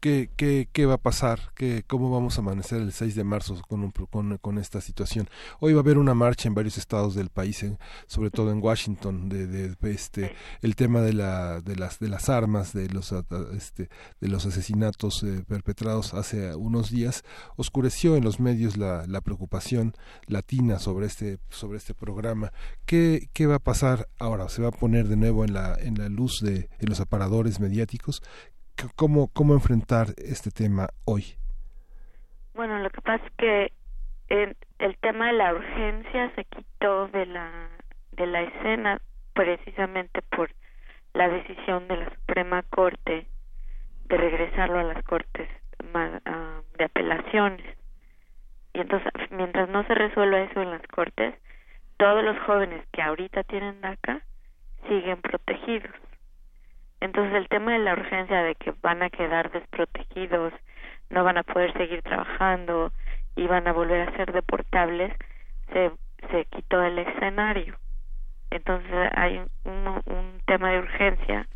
¿Qué, 0.00 0.30
qué, 0.36 0.68
qué 0.72 0.86
va 0.86 0.94
a 0.94 0.98
pasar? 0.98 1.40
¿Qué, 1.56 1.82
¿Cómo 1.84 2.08
vamos 2.08 2.38
a 2.38 2.40
amanecer 2.40 2.80
el 2.80 2.92
6 2.92 3.16
de 3.16 3.24
marzo 3.24 3.60
con, 3.66 3.90
con, 3.90 4.38
con, 4.38 4.58
esta 4.58 4.80
situación? 4.80 5.28
Hoy 5.58 5.72
va 5.72 5.80
a 5.80 5.82
haber 5.82 5.98
una 5.98 6.14
marcha 6.14 6.46
en 6.46 6.54
varios 6.54 6.78
estados 6.78 7.16
del 7.16 7.30
país, 7.30 7.66
sobre 8.06 8.30
todo 8.30 8.52
en 8.52 8.62
Washington, 8.62 9.28
de, 9.28 9.74
este 9.90 10.36
el 10.62 10.76
tema 10.76 11.00
de, 11.00 11.14
la, 11.14 11.60
de, 11.62 11.74
las, 11.74 11.98
de 11.98 12.08
las 12.08 12.28
armas, 12.28 12.72
de 12.72 12.88
los, 12.90 13.12
este, 13.56 13.88
de 14.20 14.28
los 14.28 14.46
asesinatos 14.46 15.24
eh, 15.24 15.42
perpetrados 15.48 16.14
hace 16.14 16.54
unos 16.54 16.92
días, 16.92 17.24
oscureció 17.56 18.14
en 18.14 18.22
los 18.22 18.38
medios 18.38 18.76
la, 18.76 19.04
la 19.08 19.20
preocupación 19.20 19.94
latina 20.26 20.78
sobre 20.78 21.06
este, 21.06 21.38
sobre 21.50 21.78
este 21.78 21.94
programa. 21.94 22.52
¿Qué, 22.86 23.30
¿Qué 23.32 23.46
va 23.46 23.56
a 23.56 23.58
pasar 23.58 24.08
ahora? 24.20 24.48
¿Se 24.48 24.62
va 24.62 24.68
a 24.68 24.70
poner 24.70 25.08
de 25.08 25.16
nuevo 25.16 25.44
en 25.44 25.54
la, 25.54 25.74
en 25.74 25.98
la 25.98 26.08
luz 26.08 26.38
de 26.40 26.68
los 26.78 27.00
aparadores 27.00 27.58
mediáticos? 27.58 28.22
Cómo, 28.96 29.28
cómo 29.32 29.54
enfrentar 29.54 30.08
este 30.16 30.50
tema 30.50 30.88
hoy. 31.04 31.36
Bueno, 32.54 32.78
lo 32.80 32.90
que 32.90 33.00
pasa 33.00 33.24
es 33.24 33.32
que 33.36 33.72
el, 34.28 34.56
el 34.78 34.96
tema 34.98 35.28
de 35.28 35.32
la 35.34 35.54
urgencia 35.54 36.32
se 36.34 36.44
quitó 36.44 37.08
de 37.08 37.26
la 37.26 37.68
de 38.18 38.26
la 38.26 38.42
escena 38.42 39.00
precisamente 39.32 40.22
por 40.22 40.50
la 41.14 41.28
decisión 41.28 41.86
de 41.88 41.96
la 41.96 42.10
Suprema 42.10 42.62
Corte 42.64 43.26
de 44.06 44.16
regresarlo 44.16 44.80
a 44.80 44.82
las 44.82 45.04
cortes 45.04 45.48
ah, 45.94 46.60
de 46.76 46.84
apelaciones. 46.84 47.64
Y 48.74 48.80
entonces, 48.80 49.12
mientras 49.30 49.68
no 49.68 49.84
se 49.84 49.94
resuelva 49.94 50.40
eso 50.40 50.60
en 50.60 50.70
las 50.70 50.86
cortes, 50.88 51.34
todos 51.96 52.24
los 52.24 52.38
jóvenes 52.40 52.84
que 52.92 53.02
ahorita 53.02 53.44
tienen 53.44 53.80
DACA 53.80 54.22
siguen 54.88 55.20
protegidos. 55.20 55.94
Entonces 57.00 57.34
el 57.34 57.48
tema 57.48 57.72
de 57.72 57.78
la 57.78 57.92
urgencia 57.92 58.42
de 58.42 58.54
que 58.56 58.74
van 58.82 59.02
a 59.02 59.10
quedar 59.10 59.50
desprotegidos, 59.52 60.52
no 61.10 61.24
van 61.24 61.38
a 61.38 61.42
poder 61.42 61.72
seguir 61.74 62.02
trabajando 62.02 62.92
y 63.36 63.46
van 63.46 63.66
a 63.68 63.72
volver 63.72 64.08
a 64.08 64.16
ser 64.16 64.32
deportables, 64.32 65.12
se, 65.72 65.90
se 66.30 66.44
quitó 66.46 66.80
del 66.80 66.98
escenario. 66.98 67.76
Entonces 68.50 69.10
hay 69.14 69.38
un, 69.64 70.02
un 70.06 70.40
tema 70.46 70.72
de 70.72 70.78
urgencia 70.80 71.46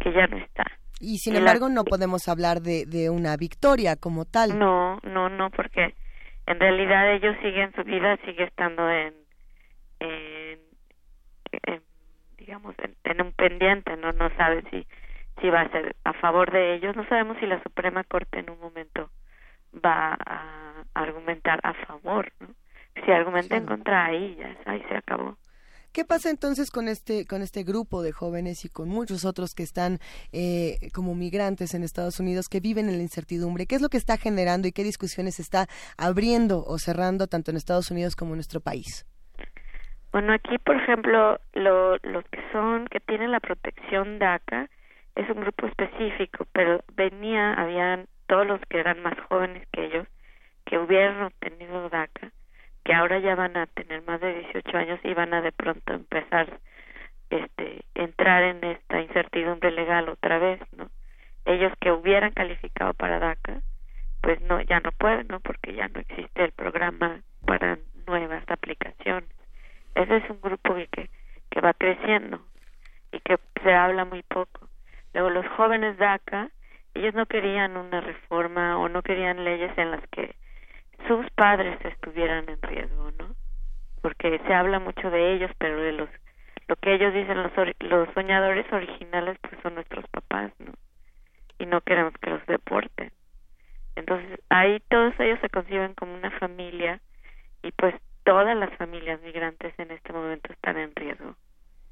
que 0.00 0.12
ya 0.12 0.26
no 0.26 0.36
está. 0.38 0.64
Y 0.98 1.18
sin 1.18 1.36
embargo 1.36 1.68
no 1.68 1.84
podemos 1.84 2.28
hablar 2.28 2.60
de, 2.60 2.84
de 2.86 3.10
una 3.10 3.36
victoria 3.36 3.96
como 3.96 4.24
tal. 4.24 4.58
No, 4.58 4.98
no, 5.02 5.28
no, 5.28 5.50
porque 5.50 5.94
en 6.46 6.60
realidad 6.60 7.12
ellos 7.12 7.36
siguen 7.42 7.72
su 7.74 7.84
vida, 7.84 8.16
sigue 8.24 8.44
estando 8.44 8.88
en, 8.90 9.14
en 10.00 10.58
digamos, 12.42 12.74
en, 13.04 13.22
un 13.22 13.32
pendiente, 13.32 13.96
no 13.96 14.12
no 14.12 14.28
sabe 14.36 14.62
si 14.70 14.86
si 15.40 15.48
va 15.48 15.62
a 15.62 15.70
ser 15.70 15.94
a 16.04 16.12
favor 16.12 16.50
de 16.52 16.74
ellos, 16.74 16.94
no 16.94 17.06
sabemos 17.08 17.38
si 17.38 17.46
la 17.46 17.62
Suprema 17.62 18.04
Corte 18.04 18.40
en 18.40 18.50
un 18.50 18.60
momento 18.60 19.10
va 19.72 20.16
a 20.26 20.84
argumentar 20.94 21.58
a 21.62 21.72
favor, 21.86 22.32
¿no? 22.40 22.48
Si 23.04 23.10
argumenta 23.10 23.56
en 23.56 23.64
contra 23.64 24.06
ahí, 24.06 24.36
ya 24.38 24.54
ahí 24.66 24.84
se 24.88 24.96
acabó. 24.96 25.38
¿Qué 25.92 26.04
pasa 26.04 26.30
entonces 26.30 26.70
con 26.70 26.88
este 26.88 27.26
con 27.26 27.42
este 27.42 27.64
grupo 27.64 28.02
de 28.02 28.12
jóvenes 28.12 28.64
y 28.64 28.68
con 28.68 28.88
muchos 28.88 29.24
otros 29.24 29.54
que 29.54 29.62
están 29.62 29.98
eh, 30.32 30.90
como 30.92 31.14
migrantes 31.14 31.74
en 31.74 31.82
Estados 31.82 32.18
Unidos 32.18 32.48
que 32.48 32.60
viven 32.60 32.88
en 32.88 32.96
la 32.96 33.02
incertidumbre? 33.02 33.66
¿Qué 33.66 33.76
es 33.76 33.82
lo 33.82 33.88
que 33.88 33.98
está 33.98 34.16
generando 34.16 34.68
y 34.68 34.72
qué 34.72 34.84
discusiones 34.84 35.38
está 35.38 35.68
abriendo 35.96 36.64
o 36.66 36.78
cerrando 36.78 37.26
tanto 37.28 37.50
en 37.50 37.56
Estados 37.56 37.90
Unidos 37.90 38.16
como 38.16 38.32
en 38.32 38.38
nuestro 38.38 38.60
país? 38.60 39.06
Bueno, 40.12 40.34
aquí, 40.34 40.58
por 40.58 40.76
ejemplo, 40.76 41.40
lo, 41.54 41.96
los 42.02 42.24
que 42.26 42.40
son, 42.52 42.86
que 42.86 43.00
tienen 43.00 43.30
la 43.30 43.40
protección 43.40 44.18
DACA, 44.18 44.68
es 45.14 45.28
un 45.30 45.40
grupo 45.40 45.66
específico, 45.66 46.46
pero 46.52 46.80
venía, 46.94 47.54
habían 47.54 48.06
todos 48.26 48.46
los 48.46 48.60
que 48.68 48.78
eran 48.78 49.02
más 49.02 49.18
jóvenes 49.28 49.66
que 49.72 49.86
ellos, 49.86 50.06
que 50.66 50.78
hubieran 50.78 51.22
obtenido 51.22 51.88
DACA, 51.88 52.30
que 52.84 52.92
ahora 52.92 53.20
ya 53.20 53.34
van 53.34 53.56
a 53.56 53.66
tener 53.66 54.02
más 54.02 54.20
de 54.20 54.34
18 54.40 54.76
años 54.76 55.00
y 55.02 55.14
van 55.14 55.32
a 55.32 55.40
de 55.40 55.52
pronto 55.52 55.94
empezar 55.94 56.58
este 57.30 57.84
entrar 57.94 58.42
en 58.42 58.62
esta 58.64 59.00
incertidumbre 59.00 59.70
legal 59.70 60.10
otra 60.10 60.38
vez, 60.38 60.60
¿no? 60.76 60.90
Ellos 61.46 61.72
que 61.80 61.90
hubieran 61.90 62.32
calificado 62.32 62.92
para 62.92 63.18
DACA, 63.18 63.62
pues 64.20 64.40
no 64.42 64.60
ya 64.60 64.80
no 64.80 64.92
pueden, 64.92 65.28
¿no? 65.28 65.40
Porque 65.40 65.74
ya 65.74 65.88
no 65.88 66.00
existe 66.00 66.44
el 66.44 66.52
programa 66.52 67.22
para 67.46 67.78
nuevas 68.06 68.44
aplicaciones. 68.48 69.41
Ese 69.94 70.16
es 70.16 70.30
un 70.30 70.40
grupo 70.40 70.74
que, 70.74 71.10
que 71.50 71.60
va 71.60 71.74
creciendo 71.74 72.40
y 73.12 73.20
que 73.20 73.38
se 73.62 73.72
habla 73.72 74.04
muy 74.04 74.22
poco. 74.22 74.68
Luego 75.12 75.30
los 75.30 75.46
jóvenes 75.56 75.98
DACA, 75.98 76.50
ellos 76.94 77.14
no 77.14 77.26
querían 77.26 77.76
una 77.76 78.00
reforma 78.00 78.78
o 78.78 78.88
no 78.88 79.02
querían 79.02 79.44
leyes 79.44 79.76
en 79.76 79.90
las 79.90 80.06
que 80.08 80.34
sus 81.06 81.28
padres 81.32 81.78
estuvieran 81.84 82.48
en 82.48 82.60
riesgo, 82.62 83.10
¿no? 83.18 83.34
Porque 84.00 84.40
se 84.46 84.54
habla 84.54 84.78
mucho 84.78 85.10
de 85.10 85.34
ellos, 85.34 85.50
pero 85.58 85.80
de 85.80 85.92
los 85.92 86.08
lo 86.68 86.76
que 86.76 86.94
ellos 86.94 87.12
dicen 87.12 87.42
los 87.42 87.52
los 87.80 88.08
soñadores 88.14 88.70
originales 88.72 89.36
pues 89.40 89.60
son 89.62 89.74
nuestros 89.74 90.06
papás, 90.08 90.52
¿no? 90.58 90.72
Y 91.58 91.66
no 91.66 91.80
queremos 91.82 92.14
que 92.14 92.30
los 92.30 92.44
deporten. 92.46 93.12
Entonces, 93.94 94.40
ahí 94.48 94.80
todos 94.88 95.12
ellos 95.20 95.38
se 95.40 95.50
conciben 95.50 95.94
como 95.94 96.14
una 96.14 96.30
familia 96.30 97.00
y 97.62 97.72
pues 97.72 97.94
todas 98.24 98.56
las 98.56 98.74
familias 98.76 99.20
migrantes 99.22 99.72
en 99.78 99.90
este 99.90 100.12
momento 100.12 100.52
están 100.52 100.76
en 100.76 100.94
riesgo. 100.94 101.36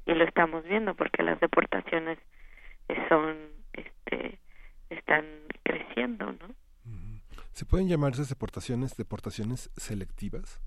Y 0.05 0.13
lo 0.13 0.23
estamos 0.23 0.63
viendo 0.63 0.95
porque 0.95 1.23
las 1.23 1.39
deportaciones 1.39 2.17
son 3.07 3.37
este 3.73 4.39
están 4.89 5.25
creciendo, 5.63 6.25
¿no? 6.25 6.55
¿Se 7.53 7.65
pueden 7.65 7.87
llamar 7.87 8.13
esas 8.13 8.29
deportaciones 8.29 8.97
deportaciones 8.97 9.69
selectivas? 9.75 10.59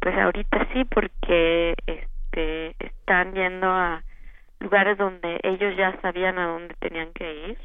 Pues 0.00 0.14
ahorita 0.16 0.68
sí, 0.72 0.84
porque 0.84 1.74
este, 1.86 2.76
están 2.78 3.32
yendo 3.32 3.68
a 3.68 4.04
lugares 4.60 4.98
donde 4.98 5.40
ellos 5.42 5.76
ya 5.76 5.98
sabían 6.00 6.38
a 6.38 6.48
dónde 6.48 6.74
tenían 6.80 7.12
que 7.12 7.48
ir, 7.48 7.58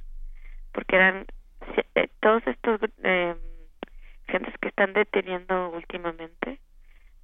porque 0.72 0.95
eran 0.95 1.26
eh, 1.95 2.07
todos 2.22 2.45
estos 2.48 2.80
eh, 3.03 3.36
gentes 4.27 4.53
que 4.61 4.69
están 4.69 4.94
deteniendo 4.94 5.69
últimamente 5.72 6.60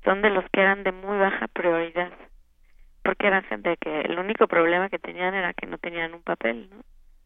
son 0.06 0.22
de 0.22 0.30
los 0.30 0.46
que 0.52 0.62
eran 0.62 0.84
de 0.84 0.92
muy 0.92 1.18
baja 1.18 1.48
prioridad, 1.50 2.14
porque 3.04 3.28
eran 3.28 3.44
gente 3.44 3.76
que 3.78 4.02
el 4.02 4.18
único 4.18 4.48
problema 4.48 4.90
que 4.90 5.00
tenían 5.00 5.34
era 5.34 5.54
que 5.54 5.68
no 5.68 5.78
tenían 5.78 6.14
un 6.14 6.22
papel 6.22 6.70
¿no? 6.72 6.82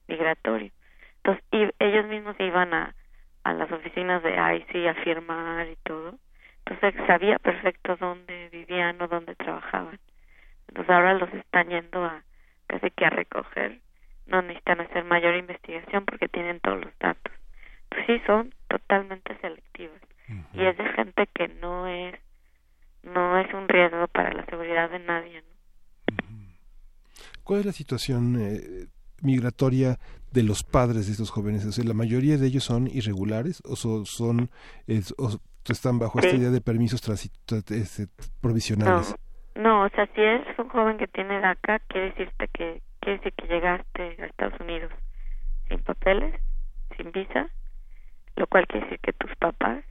migratorio. 0.07 0.71
Entonces, 1.17 1.43
y 1.51 1.69
ellos 1.83 2.07
mismos 2.07 2.35
iban 2.39 2.73
a 2.73 2.95
a 3.43 3.53
las 3.53 3.71
oficinas 3.71 4.21
de 4.23 4.31
ICE 4.31 4.89
a 4.89 4.93
firmar 4.95 5.67
y 5.67 5.75
todo. 5.83 6.15
Entonces 6.65 6.93
sabía 7.07 7.39
perfecto 7.39 7.95
dónde 7.97 8.49
vivían 8.51 9.01
o 9.01 9.07
dónde 9.07 9.35
trabajaban. 9.35 9.99
Entonces 10.67 10.93
ahora 10.93 11.13
los 11.13 11.33
están 11.33 11.69
yendo 11.69 12.03
a 12.05 12.23
casi 12.67 12.91
que 12.91 13.05
a 13.05 13.09
recoger. 13.09 13.79
No 14.27 14.41
necesitan 14.41 14.81
hacer 14.81 15.03
mayor 15.03 15.35
investigación 15.35 16.05
porque 16.05 16.27
tienen 16.27 16.59
todos 16.59 16.83
los 16.85 16.99
datos. 16.99 17.33
Pues 17.89 18.05
sí, 18.05 18.21
son 18.27 18.53
totalmente 18.67 19.35
selectivas. 19.41 19.99
Y 20.53 20.63
es 20.63 20.77
de 20.77 20.85
gente 20.89 21.25
que 21.33 21.47
no 21.47 21.87
es 21.87 22.13
no 23.03 23.39
es 23.39 23.53
un 23.53 23.67
riesgo 23.67 24.07
para 24.07 24.33
la 24.33 24.45
seguridad 24.45 24.89
de 24.89 24.99
nadie. 24.99 25.43
¿Cuál 27.43 27.61
es 27.61 27.65
la 27.65 27.71
situación 27.71 28.35
eh, 28.39 28.87
migratoria 29.21 29.97
de 30.31 30.43
los 30.43 30.63
padres 30.63 31.07
de 31.07 31.13
estos 31.13 31.31
jóvenes? 31.31 31.65
O 31.65 31.71
sea, 31.71 31.83
¿La 31.83 31.93
mayoría 31.93 32.37
de 32.37 32.47
ellos 32.47 32.63
son 32.63 32.87
irregulares 32.87 33.61
o 33.65 33.75
son, 33.75 34.49
o 35.17 35.29
están 35.67 35.99
bajo 35.99 36.19
esta 36.19 36.35
idea 36.35 36.51
de 36.51 36.61
permisos 36.61 37.01
este, 37.09 38.07
provisionales? 38.41 39.15
No. 39.55 39.83
o 39.83 39.89
sea, 39.89 40.07
si 40.13 40.21
es 40.21 40.59
un 40.59 40.69
joven 40.69 40.97
que 40.97 41.07
tiene 41.07 41.39
DACA, 41.39 41.79
quiere 41.87 42.11
decirte 42.11 42.47
que 42.53 42.81
quiere 42.99 43.17
decir 43.17 43.33
que 43.33 43.47
llegaste 43.47 44.17
a 44.21 44.25
Estados 44.25 44.59
Unidos 44.59 44.91
sin 45.67 45.79
papeles, 45.79 46.39
sin 46.97 47.11
visa, 47.11 47.49
lo 48.35 48.47
cual 48.47 48.67
quiere 48.67 48.85
decir 48.85 48.99
que 48.99 49.13
tus 49.13 49.35
papás 49.37 49.83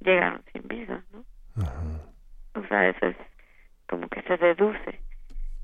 llegaron 0.00 0.42
sin 0.52 0.66
visa, 0.68 1.04
¿no? 1.12 1.24
O 1.56 2.66
sea, 2.68 2.88
eso 2.88 3.06
es 3.06 3.16
como 3.88 4.08
que 4.08 4.22
se 4.22 4.36
deduce 4.36 5.06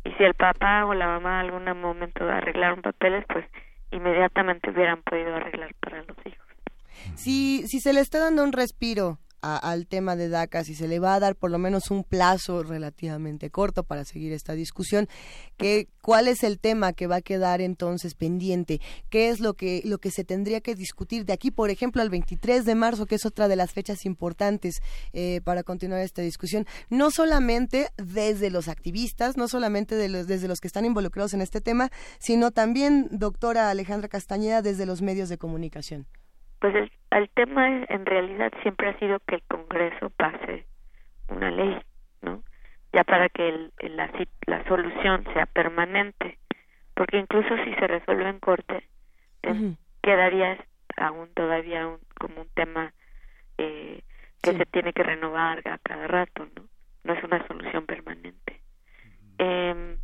y 0.04 0.10
si 0.12 0.24
el 0.24 0.34
papá 0.34 0.84
o 0.86 0.94
la 0.94 1.06
mamá 1.06 1.40
en 1.40 1.46
algún 1.46 1.80
momento 1.80 2.24
arreglaron 2.28 2.82
papeles, 2.82 3.24
pues 3.28 3.44
inmediatamente 3.90 4.70
hubieran 4.70 5.02
podido 5.02 5.34
arreglar 5.34 5.72
para 5.80 6.02
los 6.02 6.16
hijos. 6.24 6.46
Si, 7.14 7.66
si 7.66 7.80
se 7.80 7.92
le 7.92 8.00
está 8.00 8.18
dando 8.18 8.42
un 8.42 8.52
respiro 8.52 9.18
al 9.42 9.86
tema 9.86 10.16
de 10.16 10.28
DACA, 10.28 10.64
si 10.64 10.74
se 10.74 10.88
le 10.88 11.00
va 11.00 11.14
a 11.14 11.20
dar 11.20 11.36
por 11.36 11.50
lo 11.50 11.58
menos 11.58 11.90
un 11.90 12.04
plazo 12.04 12.62
relativamente 12.62 13.50
corto 13.50 13.82
para 13.82 14.04
seguir 14.04 14.32
esta 14.32 14.52
discusión, 14.54 15.08
que, 15.56 15.88
¿cuál 16.00 16.28
es 16.28 16.44
el 16.44 16.58
tema 16.58 16.92
que 16.92 17.08
va 17.08 17.16
a 17.16 17.22
quedar 17.22 17.60
entonces 17.60 18.14
pendiente? 18.14 18.80
¿Qué 19.10 19.30
es 19.30 19.40
lo 19.40 19.54
que, 19.54 19.82
lo 19.84 19.98
que 19.98 20.10
se 20.10 20.24
tendría 20.24 20.60
que 20.60 20.74
discutir 20.74 21.24
de 21.24 21.32
aquí, 21.32 21.50
por 21.50 21.70
ejemplo, 21.70 22.02
al 22.02 22.10
23 22.10 22.64
de 22.64 22.74
marzo, 22.74 23.06
que 23.06 23.16
es 23.16 23.26
otra 23.26 23.48
de 23.48 23.56
las 23.56 23.72
fechas 23.72 24.06
importantes 24.06 24.80
eh, 25.12 25.40
para 25.42 25.64
continuar 25.64 26.00
esta 26.00 26.22
discusión? 26.22 26.66
No 26.88 27.10
solamente 27.10 27.88
desde 27.96 28.50
los 28.50 28.68
activistas, 28.68 29.36
no 29.36 29.48
solamente 29.48 29.96
de 29.96 30.08
los, 30.08 30.26
desde 30.26 30.48
los 30.48 30.60
que 30.60 30.68
están 30.68 30.84
involucrados 30.84 31.34
en 31.34 31.40
este 31.40 31.60
tema, 31.60 31.90
sino 32.20 32.52
también, 32.52 33.08
doctora 33.10 33.70
Alejandra 33.70 34.08
Castañeda, 34.08 34.62
desde 34.62 34.86
los 34.86 35.02
medios 35.02 35.28
de 35.28 35.38
comunicación. 35.38 36.06
Pues 36.62 36.76
el, 37.10 37.28
tema 37.30 37.66
en 37.88 38.06
realidad 38.06 38.52
siempre 38.62 38.88
ha 38.88 38.98
sido 39.00 39.18
que 39.26 39.34
el 39.34 39.42
Congreso 39.48 40.10
pase 40.10 40.64
una 41.26 41.50
ley, 41.50 41.76
¿no? 42.20 42.44
Ya 42.92 43.02
para 43.02 43.28
que 43.30 43.68
la, 43.80 44.08
la 44.46 44.64
solución 44.68 45.24
sea 45.34 45.46
permanente, 45.46 46.38
porque 46.94 47.18
incluso 47.18 47.48
si 47.64 47.74
se 47.74 47.86
resuelve 47.88 48.28
en 48.28 48.38
corte, 48.38 48.86
quedaría 50.02 50.56
aún 50.96 51.30
todavía 51.34 51.96
como 52.20 52.42
un 52.42 52.48
tema 52.54 52.92
eh, 53.58 54.00
que 54.40 54.52
se 54.52 54.64
tiene 54.66 54.92
que 54.92 55.02
renovar 55.02 55.66
a 55.68 55.78
cada 55.78 56.06
rato, 56.06 56.46
¿no? 56.54 56.62
No 57.02 57.12
es 57.14 57.24
una 57.24 57.44
solución 57.48 57.86
permanente. 57.86 58.60
eh, 59.38 59.96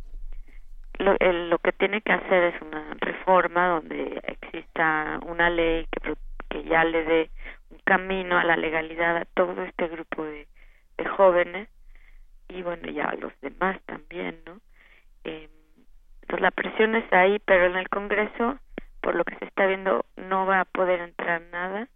lo, 0.97 1.15
lo 1.21 1.57
que 1.59 1.71
tiene 1.71 2.01
que 2.01 2.11
hacer 2.11 2.53
es 2.53 2.61
una 2.61 2.93
reforma 2.99 3.69
donde 3.69 4.19
exista 4.27 5.21
una 5.25 5.49
ley 5.49 5.87
que 5.89 6.09
que 6.49 6.63
ya 6.63 6.83
le 6.83 7.03
dé 7.03 7.31
un 7.69 7.79
camino 7.85 8.37
a 8.37 8.43
la 8.43 8.57
legalidad 8.57 9.17
a 9.17 9.25
todo 9.25 9.63
este 9.63 9.87
grupo 9.87 10.23
de, 10.23 10.47
jóvenes 11.17 11.69
y 12.49 12.61
bueno 12.61 12.89
ya 12.91 13.05
a 13.05 13.15
los 13.15 13.31
demás 13.41 13.79
también 13.85 14.37
no 14.45 14.59
eh, 15.23 15.49
entonces 16.21 16.41
la 16.41 16.51
presión 16.51 16.95
está 16.95 17.21
ahí 17.21 17.39
pero 17.45 17.65
en 17.65 17.77
el 17.77 17.89
Congreso 17.89 18.59
por 19.01 19.15
lo 19.15 19.23
que 19.23 19.35
se 19.37 19.45
está 19.45 19.65
viendo 19.65 20.05
no 20.17 20.45
va 20.45 20.61
a 20.61 20.65
poder 20.65 20.99
entrar 20.99 21.41
nada 21.51 21.87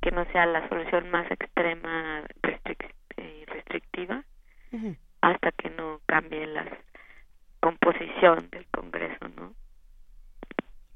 que 0.00 0.10
no 0.10 0.24
sea 0.26 0.46
la 0.46 0.68
solución 0.68 1.10
más 1.10 1.30
extrema 1.30 2.22
y 2.44 2.70
eh, 3.16 3.44
restrictiva 3.46 4.24
hasta 5.20 5.52
que 5.52 5.70
no 5.70 6.00
cambie 6.06 6.46
la 6.46 6.66
composición 7.60 8.48
del 8.50 8.66
Congreso 8.66 9.28
no 9.36 9.54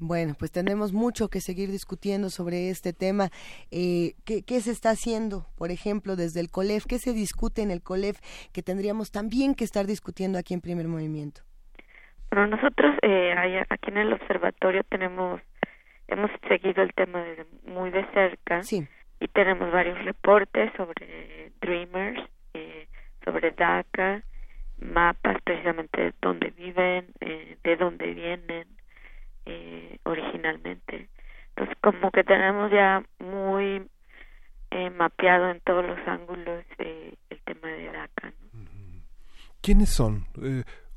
bueno, 0.07 0.35
pues 0.39 0.53
tenemos 0.53 0.93
mucho 0.93 1.29
que 1.29 1.41
seguir 1.41 1.71
discutiendo 1.71 2.31
sobre 2.31 2.71
este 2.71 2.93
tema. 2.93 3.31
Eh, 3.71 4.15
¿qué, 4.25 4.43
¿qué, 4.45 4.61
se 4.61 4.71
está 4.71 4.91
haciendo, 4.91 5.47
por 5.57 5.71
ejemplo, 5.71 6.17
desde 6.17 6.41
el 6.41 6.51
COLEF? 6.51 6.87
¿Qué 6.87 6.99
se 6.99 7.13
discute 7.13 7.63
en 7.63 7.71
el 7.71 7.83
COLEF 7.83 8.19
que 8.53 8.63
tendríamos 8.63 9.11
también 9.11 9.55
que 9.55 9.65
estar 9.65 9.87
discutiendo 9.87 10.39
aquí 10.39 10.55
en 10.55 10.61
Primer 10.61 10.89
Movimiento? 10.89 11.43
Bueno, 12.31 12.57
nosotros 12.57 12.97
eh, 13.03 13.33
aquí 13.69 13.91
en 13.91 13.99
el 13.99 14.13
observatorio 14.13 14.83
tenemos, 14.85 15.41
hemos 16.09 16.31
seguido 16.49 16.83
el 16.83 16.93
tema 16.95 17.23
desde 17.23 17.47
muy 17.67 17.91
de 17.91 18.05
cerca 18.13 18.61
y 19.21 19.29
tenemos 19.29 19.71
varios 19.71 20.05
reportes 20.05 20.73
sobre 20.77 21.53
Dreamers, 21.61 22.29
eh, 22.55 22.89
sobre 23.25 23.53
DACA, 23.53 24.23
mapas 24.79 25.41
precisamente 25.45 26.03
de 26.03 26.15
dónde 26.21 26.51
viven, 26.51 27.07
eh, 27.21 27.57
de 27.63 27.77
dónde 27.77 28.13
vienen, 28.13 28.67
eh, 29.47 29.99
originalmente. 30.05 31.09
Entonces, 31.51 31.77
como 31.83 32.11
que 32.11 32.25
tenemos 32.25 32.71
ya 32.71 33.03
muy 33.19 33.89
eh, 34.71 34.91
mapeado 34.91 35.51
en 35.51 35.61
todos 35.61 35.85
los 35.85 35.99
ángulos 36.07 36.65
eh, 36.79 37.15
el 37.31 37.41
tema 37.43 37.69
de 37.69 37.87
DACA. 37.87 38.33
¿Quiénes 39.61 39.91
son? 39.91 40.27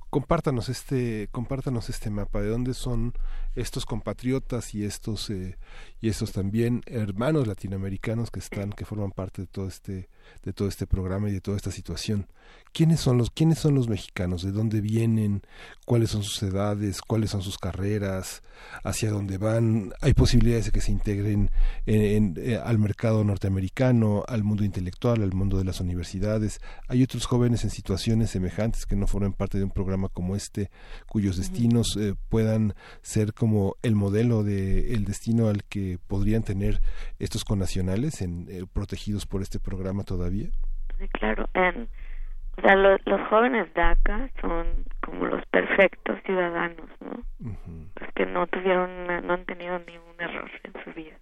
compártanos 0.09 0.69
este 0.69 1.27
compártanos 1.31 1.89
este 1.89 2.09
mapa 2.09 2.39
de 2.41 2.47
dónde 2.47 2.73
son 2.73 3.13
estos 3.57 3.85
compatriotas 3.85 4.75
y 4.75 4.85
estos 4.85 5.31
eh, 5.31 5.57
y 5.99 6.09
estos 6.09 6.31
también 6.31 6.83
hermanos 6.85 7.47
latinoamericanos 7.47 8.29
que 8.29 8.39
están 8.39 8.71
que 8.71 8.85
forman 8.85 9.11
parte 9.11 9.41
de 9.41 9.47
todo 9.47 9.67
este 9.67 10.09
de 10.43 10.53
todo 10.53 10.67
este 10.67 10.85
programa 10.85 11.29
y 11.29 11.33
de 11.33 11.41
toda 11.41 11.57
esta 11.57 11.71
situación. 11.71 12.27
Quiénes 12.71 12.99
son 12.99 13.17
los 13.17 13.31
quiénes 13.31 13.57
son 13.57 13.73
los 13.73 13.89
mexicanos 13.89 14.43
de 14.43 14.51
dónde 14.51 14.79
vienen 14.79 15.41
cuáles 15.85 16.11
son 16.11 16.21
sus 16.23 16.43
edades 16.43 17.01
cuáles 17.01 17.31
son 17.31 17.41
sus 17.41 17.57
carreras 17.57 18.43
hacia 18.83 19.09
dónde 19.09 19.37
van 19.39 19.91
hay 20.01 20.13
posibilidades 20.13 20.65
de 20.65 20.71
que 20.71 20.81
se 20.81 20.91
integren 20.91 21.49
en, 21.85 22.35
eh, 22.37 22.59
al 22.63 22.77
mercado 22.77 23.23
norteamericano 23.23 24.23
al 24.27 24.43
mundo 24.43 24.63
intelectual 24.63 25.23
al 25.23 25.33
mundo 25.33 25.57
de 25.57 25.63
las 25.63 25.81
universidades 25.81 26.61
hay 26.87 27.01
otros 27.01 27.25
jóvenes 27.25 27.63
en 27.63 27.71
situaciones 27.71 28.29
semejantes 28.31 28.85
que 28.85 28.95
no 28.95 29.07
forman 29.07 29.33
parte 29.33 29.57
de 29.57 29.63
un 29.63 29.71
programa 29.71 30.09
como 30.09 30.35
este 30.35 30.69
cuyos 31.07 31.37
destinos 31.37 31.97
eh, 31.97 32.13
puedan 32.29 32.75
ser 33.01 33.33
como 33.33 33.46
el 33.83 33.95
modelo 33.95 34.43
de 34.43 34.93
el 34.93 35.05
destino 35.05 35.47
al 35.47 35.63
que 35.63 35.97
podrían 36.07 36.43
tener 36.43 36.79
estos 37.19 37.45
connacionales 37.45 38.21
en, 38.21 38.47
eh, 38.49 38.65
protegidos 38.71 39.25
por 39.25 39.41
este 39.41 39.59
programa 39.59 40.03
todavía 40.03 40.49
claro 41.13 41.47
o 42.57 42.61
sea, 42.61 42.75
los 42.75 43.21
jóvenes 43.29 43.71
DACA 43.75 44.29
son 44.41 44.65
como 45.01 45.25
los 45.27 45.45
perfectos 45.45 46.17
ciudadanos, 46.25 46.89
¿no? 46.99 47.21
Los 48.01 48.13
que 48.15 48.25
no 48.25 48.47
tuvieron, 48.47 49.05
no 49.05 49.33
han 49.33 49.45
tenido 49.45 49.77
ningún 49.77 50.15
error 50.17 50.49
en 50.63 50.83
su 50.83 50.91
vida. 50.93 51.15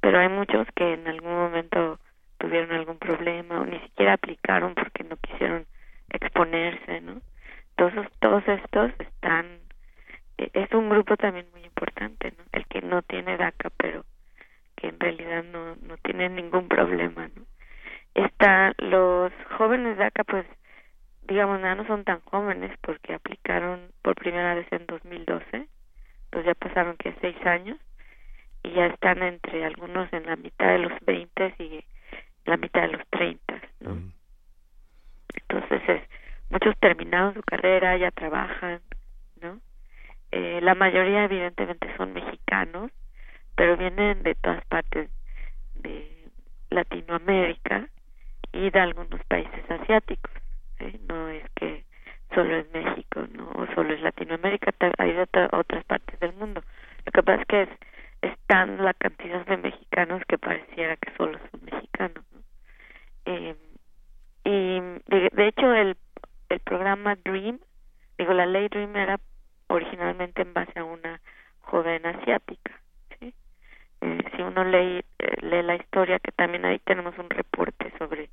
Pero 0.00 0.20
hay 0.20 0.28
muchos 0.28 0.68
que 0.76 0.94
en 0.94 1.08
algún 1.08 1.32
momento 1.32 1.98
tuvieron 2.38 2.70
algún 2.70 2.98
problema 2.98 3.60
o 3.60 3.64
ni 3.64 3.80
siquiera 3.80 4.12
aplicaron 4.12 4.74
porque 4.74 5.02
no 5.02 5.16
quisieron 5.16 5.66
exponerse, 6.10 7.00
¿no? 7.00 7.20
Todos, 7.76 8.06
todos 8.20 8.46
estos 8.46 8.92
están, 9.00 9.58
es 10.38 10.72
un 10.72 10.88
grupo 10.88 11.16
también 11.16 11.46
muy 11.52 11.64
importante, 11.64 12.32
¿no? 12.36 12.44
El 12.52 12.66
que 12.66 12.82
no 12.82 13.02
tiene 13.02 13.36
DACA, 13.36 13.70
pero 13.76 14.04
que 14.76 14.88
en 14.88 14.98
realidad 14.98 15.44
no, 15.44 15.76
no 15.76 15.96
tiene 15.98 16.28
ningún 16.28 16.68
problema, 16.68 17.28
¿no? 17.28 17.44
está 18.14 18.72
los 18.78 19.32
jóvenes 19.58 19.98
de 19.98 20.04
acá 20.04 20.24
pues 20.24 20.46
digamos 21.26 21.60
nada 21.60 21.74
no 21.74 21.86
son 21.86 22.04
tan 22.04 22.20
jóvenes 22.20 22.70
porque 22.80 23.14
aplicaron 23.14 23.90
por 24.02 24.14
primera 24.14 24.54
vez 24.54 24.66
en 24.70 24.86
2012 24.86 25.68
pues 26.30 26.44
ya 26.44 26.54
pasaron 26.54 26.96
que 26.96 27.14
seis 27.20 27.36
años 27.44 27.78
y 28.62 28.72
ya 28.72 28.86
están 28.86 29.22
entre 29.22 29.64
algunos 29.64 30.10
en 30.12 30.26
la 30.26 30.36
mitad 30.36 30.68
de 30.68 30.78
los 30.78 30.92
20 31.04 31.54
y 31.58 31.84
la 32.44 32.56
mitad 32.56 32.82
de 32.82 32.88
los 32.88 33.06
30 33.10 33.60
¿no? 33.80 33.98
entonces 35.34 35.82
es, 35.88 36.02
muchos 36.50 36.78
terminaron 36.78 37.34
su 37.34 37.42
carrera 37.42 37.96
ya 37.96 38.10
trabajan 38.12 38.80
eh, 40.36 40.60
la 40.60 40.74
mayoría 40.74 41.24
evidentemente 41.24 41.88
son 41.96 42.12
mexicanos 42.12 42.90
pero 43.56 43.76
vienen 43.76 44.22
de 44.22 44.34
todas 44.34 44.64
partes 44.66 45.10
de 45.74 46.28
Latinoamérica 46.70 47.88
y 48.52 48.70
de 48.70 48.80
algunos 48.80 49.22
países 49.26 49.70
asiáticos. 49.70 50.32
No 51.08 51.28
es 51.28 51.44
que 51.54 51.84
solo 52.34 52.56
es 52.56 52.70
México, 52.72 53.24
no 53.32 53.48
o 53.50 53.66
solo 53.74 53.94
es 53.94 54.00
Latinoamérica, 54.02 54.72
hay 54.98 55.12
de 55.12 55.48
otras 55.52 55.84
partes 55.84 56.18
del 56.20 56.34
mundo. 56.34 56.62
Lo 57.06 57.12
que 57.12 57.22
pasa 57.22 57.42
es 57.42 57.46
que 57.46 57.62
es, 57.62 58.38
tan 58.46 58.82
la 58.82 58.94
cantidad 58.94 59.44
de 59.46 59.56
mexicanos 59.56 60.22
que 60.28 60.38
pareciera 60.38 60.96
que 60.96 61.12
solo 61.16 61.38
son 61.50 61.64
mexicanos. 61.64 62.24
Eh, 63.26 63.54
y 64.44 64.80
de, 65.08 65.46
hecho 65.48 65.72
el, 65.72 65.96
el 66.50 66.60
programa 66.60 67.16
Dream, 67.16 67.58
digo, 68.18 68.32
la 68.34 68.46
ley 68.46 68.68
Dream 68.68 68.96
era 68.96 69.18
originalmente 69.68 70.42
en 70.42 70.54
base 70.54 70.78
a 70.78 70.84
una 70.84 71.20
joven 71.60 72.04
asiática. 72.06 72.72
Eh, 73.20 74.18
si 74.36 74.42
uno 74.42 74.64
lee, 74.64 75.02
eh, 75.18 75.36
lee 75.40 75.62
la 75.62 75.76
historia, 75.76 76.18
que 76.18 76.30
también 76.32 76.64
ahí 76.66 76.78
tenemos 76.80 77.16
un 77.18 77.30
reporte 77.30 77.90
sobre 77.98 78.28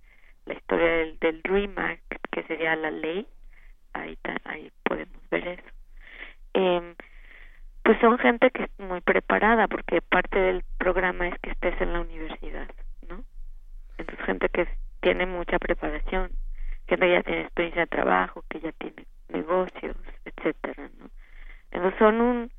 la 0.45 0.53
historia 0.53 0.87
del, 0.87 1.19
del 1.19 1.41
Dream 1.41 1.77
Act, 1.77 2.13
que 2.29 2.43
sería 2.43 2.75
la 2.75 2.91
ley, 2.91 3.25
ahí, 3.93 4.17
ahí 4.43 4.71
podemos 4.83 5.29
ver 5.29 5.47
eso. 5.47 5.69
Eh, 6.55 6.95
pues 7.83 7.99
son 7.99 8.17
gente 8.19 8.51
que 8.51 8.63
es 8.63 8.79
muy 8.79 9.01
preparada, 9.01 9.67
porque 9.67 10.01
parte 10.01 10.37
del 10.37 10.63
programa 10.77 11.27
es 11.27 11.39
que 11.39 11.51
estés 11.51 11.79
en 11.81 11.93
la 11.93 12.01
universidad, 12.01 12.69
¿no? 13.07 13.23
Entonces, 13.97 14.25
gente 14.25 14.49
que 14.49 14.67
tiene 14.99 15.25
mucha 15.25 15.57
preparación, 15.57 16.31
gente 16.87 17.05
que 17.05 17.13
ya 17.13 17.23
tiene 17.23 17.41
experiencia 17.41 17.83
de 17.83 17.87
trabajo, 17.87 18.43
que 18.49 18.59
ya 18.59 18.71
tiene 18.73 19.05
negocios, 19.31 19.95
etcétera, 20.25 20.89
¿no? 20.99 21.09
Entonces, 21.71 21.99
son 21.99 22.21
un, 22.21 22.51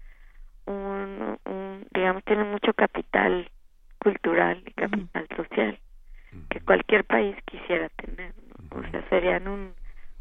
un, 0.67 1.39
un 1.45 1.87
digamos, 1.93 2.25
tienen 2.25 2.51
mucho 2.51 2.73
capital 2.73 3.51
cultural 3.99 4.63
y 4.67 4.73
capital 4.73 5.29
social 5.37 5.79
que 6.49 6.61
cualquier 6.61 7.05
país 7.05 7.37
quisiera 7.45 7.89
tener, 7.91 8.33
o 8.71 8.83
sea, 8.91 9.07
serían 9.11 9.47
un, 9.49 9.75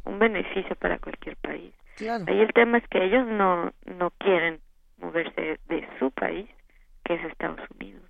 un 0.03 0.19
beneficio 0.19 0.75
para 0.75 0.99
cualquier 0.99 1.37
país. 1.37 1.73
Ahí 2.27 2.41
el 2.41 2.53
tema 2.53 2.79
es 2.79 2.87
que 2.89 3.03
ellos 3.03 3.25
no, 3.27 3.71
no 3.85 4.11
quieren 4.17 4.59
moverse 4.97 5.59
de 5.67 5.87
su 5.99 6.11
país, 6.11 6.49
que 7.05 7.15
es 7.15 7.23
Estados 7.25 7.61
Unidos. 7.79 8.03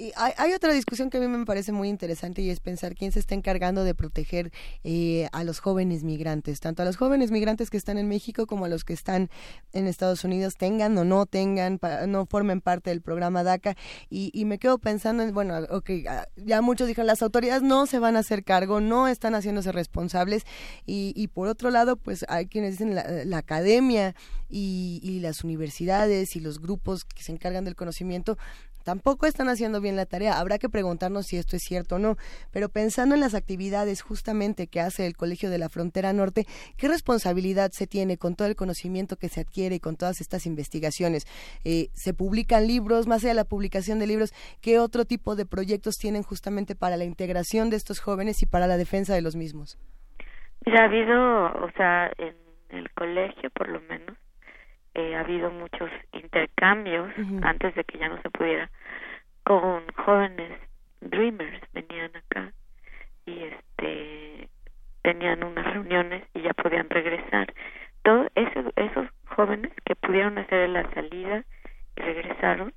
Y 0.00 0.12
hay, 0.14 0.52
otra 0.52 0.72
discusión 0.72 1.10
que 1.10 1.18
a 1.18 1.20
mí 1.20 1.26
me 1.26 1.44
parece 1.44 1.72
muy 1.72 1.88
interesante 1.88 2.40
y 2.40 2.50
es 2.50 2.60
pensar 2.60 2.94
quién 2.94 3.10
se 3.10 3.18
está 3.18 3.34
encargando 3.34 3.82
de 3.82 3.96
proteger 3.96 4.52
eh, 4.84 5.28
a 5.32 5.42
los 5.42 5.58
jóvenes 5.58 6.04
migrantes, 6.04 6.60
tanto 6.60 6.82
a 6.82 6.84
los 6.84 6.96
jóvenes 6.96 7.32
migrantes 7.32 7.68
que 7.68 7.76
están 7.76 7.98
en 7.98 8.06
México 8.06 8.46
como 8.46 8.66
a 8.66 8.68
los 8.68 8.84
que 8.84 8.92
están 8.92 9.28
en 9.72 9.88
Estados 9.88 10.22
Unidos, 10.22 10.54
tengan 10.54 10.96
o 10.98 11.04
no 11.04 11.26
tengan, 11.26 11.80
no 12.06 12.26
formen 12.26 12.60
parte 12.60 12.90
del 12.90 13.02
programa 13.02 13.42
DACA. 13.42 13.76
Y, 14.08 14.44
me 14.44 14.60
quedo 14.60 14.78
pensando 14.78 15.24
en, 15.24 15.34
bueno, 15.34 15.58
okay, 15.68 16.06
ah, 16.06 16.28
ya 16.36 16.62
muchos 16.62 16.86
dijeron, 16.86 17.08
las 17.08 17.20
autoridades 17.20 17.64
no 17.64 17.86
se 17.86 17.98
van 17.98 18.14
a 18.14 18.20
hacer 18.20 18.44
cargo, 18.44 18.80
no 18.80 19.08
están 19.08 19.34
haciéndose 19.34 19.72
responsables. 19.72 20.44
Y, 20.86 21.26
por 21.34 21.48
otro 21.48 21.70
lado, 21.70 21.96
pues 21.96 22.24
hay 22.28 22.46
quienes 22.46 22.78
dicen 22.78 22.94
la, 22.94 23.36
academia 23.36 24.14
y, 24.48 25.00
y 25.02 25.18
las 25.18 25.42
universidades 25.42 26.36
y 26.36 26.40
los 26.40 26.60
grupos 26.60 27.04
que 27.04 27.24
se 27.24 27.32
encargan 27.32 27.64
del 27.64 27.74
conocimiento 27.74 28.38
tampoco 28.84 29.26
están 29.26 29.48
haciendo 29.48 29.80
bien 29.80 29.96
la 29.96 30.06
tarea. 30.06 30.38
Habrá 30.38 30.58
que 30.58 30.68
preguntarnos 30.68 31.26
si 31.26 31.36
esto 31.36 31.56
es 31.56 31.62
cierto 31.62 31.96
o 31.96 31.98
no. 31.98 32.16
Pero 32.52 32.68
pensando 32.68 33.14
en 33.14 33.20
las 33.20 33.34
actividades 33.34 34.02
justamente 34.02 34.66
que 34.66 34.80
hace 34.80 35.06
el 35.06 35.16
Colegio 35.16 35.50
de 35.50 35.58
la 35.58 35.68
Frontera 35.68 36.12
Norte, 36.12 36.46
¿qué 36.76 36.88
responsabilidad 36.88 37.70
se 37.72 37.86
tiene 37.86 38.18
con 38.18 38.34
todo 38.34 38.48
el 38.48 38.56
conocimiento 38.56 39.16
que 39.16 39.28
se 39.28 39.40
adquiere 39.40 39.76
y 39.76 39.80
con 39.80 39.96
todas 39.96 40.20
estas 40.20 40.46
investigaciones? 40.46 41.26
Eh, 41.64 41.88
¿Se 41.92 42.14
publican 42.14 42.66
libros? 42.66 43.06
Más 43.06 43.22
allá 43.22 43.30
de 43.30 43.36
la 43.36 43.44
publicación 43.44 43.98
de 43.98 44.06
libros, 44.06 44.32
¿qué 44.60 44.78
otro 44.78 45.04
tipo 45.04 45.36
de 45.36 45.46
proyectos 45.46 45.96
tienen 45.98 46.22
justamente 46.22 46.74
para 46.74 46.96
la 46.96 47.04
integración 47.04 47.70
de 47.70 47.76
estos 47.76 48.00
jóvenes 48.00 48.42
y 48.42 48.46
para 48.46 48.66
la 48.66 48.76
defensa 48.76 49.14
de 49.14 49.22
los 49.22 49.36
mismos? 49.36 49.78
ha 50.66 50.84
habido, 50.84 51.46
o 51.64 51.70
sea, 51.76 52.10
en 52.18 52.34
el 52.70 52.90
colegio 52.92 53.50
por 53.50 53.68
lo 53.68 53.80
menos, 53.82 54.16
eh, 54.98 55.14
ha 55.14 55.20
habido 55.20 55.48
muchos 55.52 55.88
intercambios 56.12 57.08
antes 57.42 57.72
de 57.76 57.84
que 57.84 57.98
ya 57.98 58.08
no 58.08 58.20
se 58.20 58.30
pudiera 58.30 58.68
con 59.44 59.86
jóvenes 59.92 60.58
dreamers 61.00 61.60
venían 61.72 62.10
acá 62.16 62.52
y 63.24 63.44
este 63.44 64.48
tenían 65.02 65.44
unas 65.44 65.72
reuniones 65.72 66.24
y 66.34 66.42
ya 66.42 66.52
podían 66.52 66.90
regresar. 66.90 67.54
Todos 68.02 68.26
esos 68.34 68.72
esos 68.74 69.06
jóvenes 69.36 69.70
que 69.84 69.94
pudieron 69.94 70.36
hacer 70.36 70.68
la 70.68 70.90
salida 70.90 71.44
y 71.94 72.00
regresaron 72.00 72.74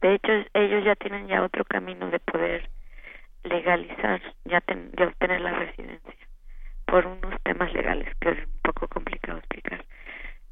de 0.00 0.14
hecho 0.14 0.30
ellos 0.54 0.84
ya 0.84 0.94
tienen 0.94 1.26
ya 1.26 1.42
otro 1.42 1.64
camino 1.64 2.08
de 2.08 2.20
poder 2.20 2.70
legalizar 3.42 4.22
ya 4.44 4.62
de 4.64 5.04
obtener 5.06 5.40
la 5.40 5.54
residencia 5.54 6.14
por 6.86 7.04
unos 7.04 7.34
temas 7.42 7.72
legales 7.72 8.14
que 8.20 8.30
es 8.30 8.38
un 8.46 8.60
poco 8.62 8.86
complicado 8.86 9.38
explicar. 9.38 9.84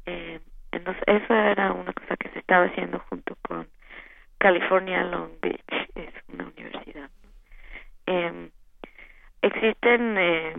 Eh, 0.05 0.41
entonces, 0.73 1.03
eso 1.07 1.33
era 1.33 1.71
una 1.71 1.93
cosa 1.93 2.15
que 2.17 2.29
se 2.29 2.39
estaba 2.39 2.65
haciendo 2.65 2.99
junto 3.09 3.35
con 3.41 3.67
California 4.37 5.03
Long 5.03 5.31
Beach, 5.41 5.61
es 5.95 6.13
una 6.27 6.45
universidad. 6.45 7.09
Eh, 8.07 8.49
existen, 9.41 10.17
eh, 10.17 10.53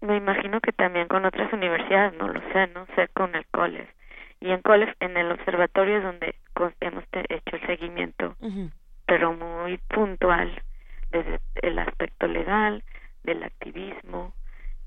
me 0.00 0.16
imagino 0.16 0.60
que 0.60 0.72
también 0.72 1.08
con 1.08 1.24
otras 1.24 1.52
universidades, 1.52 2.14
no 2.14 2.28
lo 2.28 2.40
sé, 2.52 2.66
no 2.68 2.86
sé, 2.96 3.08
con 3.08 3.34
el 3.34 3.46
COLES. 3.46 3.88
Y 4.40 4.50
en 4.50 4.60
COLES, 4.60 4.94
en 5.00 5.16
el 5.16 5.30
observatorio 5.30 5.98
es 5.98 6.02
donde 6.02 6.34
hemos 6.80 7.04
hecho 7.12 7.56
el 7.56 7.66
seguimiento, 7.66 8.36
pero 9.06 9.32
muy 9.34 9.78
puntual, 9.88 10.60
desde 11.10 11.38
el 11.62 11.78
aspecto 11.78 12.26
legal, 12.26 12.82
del 13.22 13.44
activismo, 13.44 14.34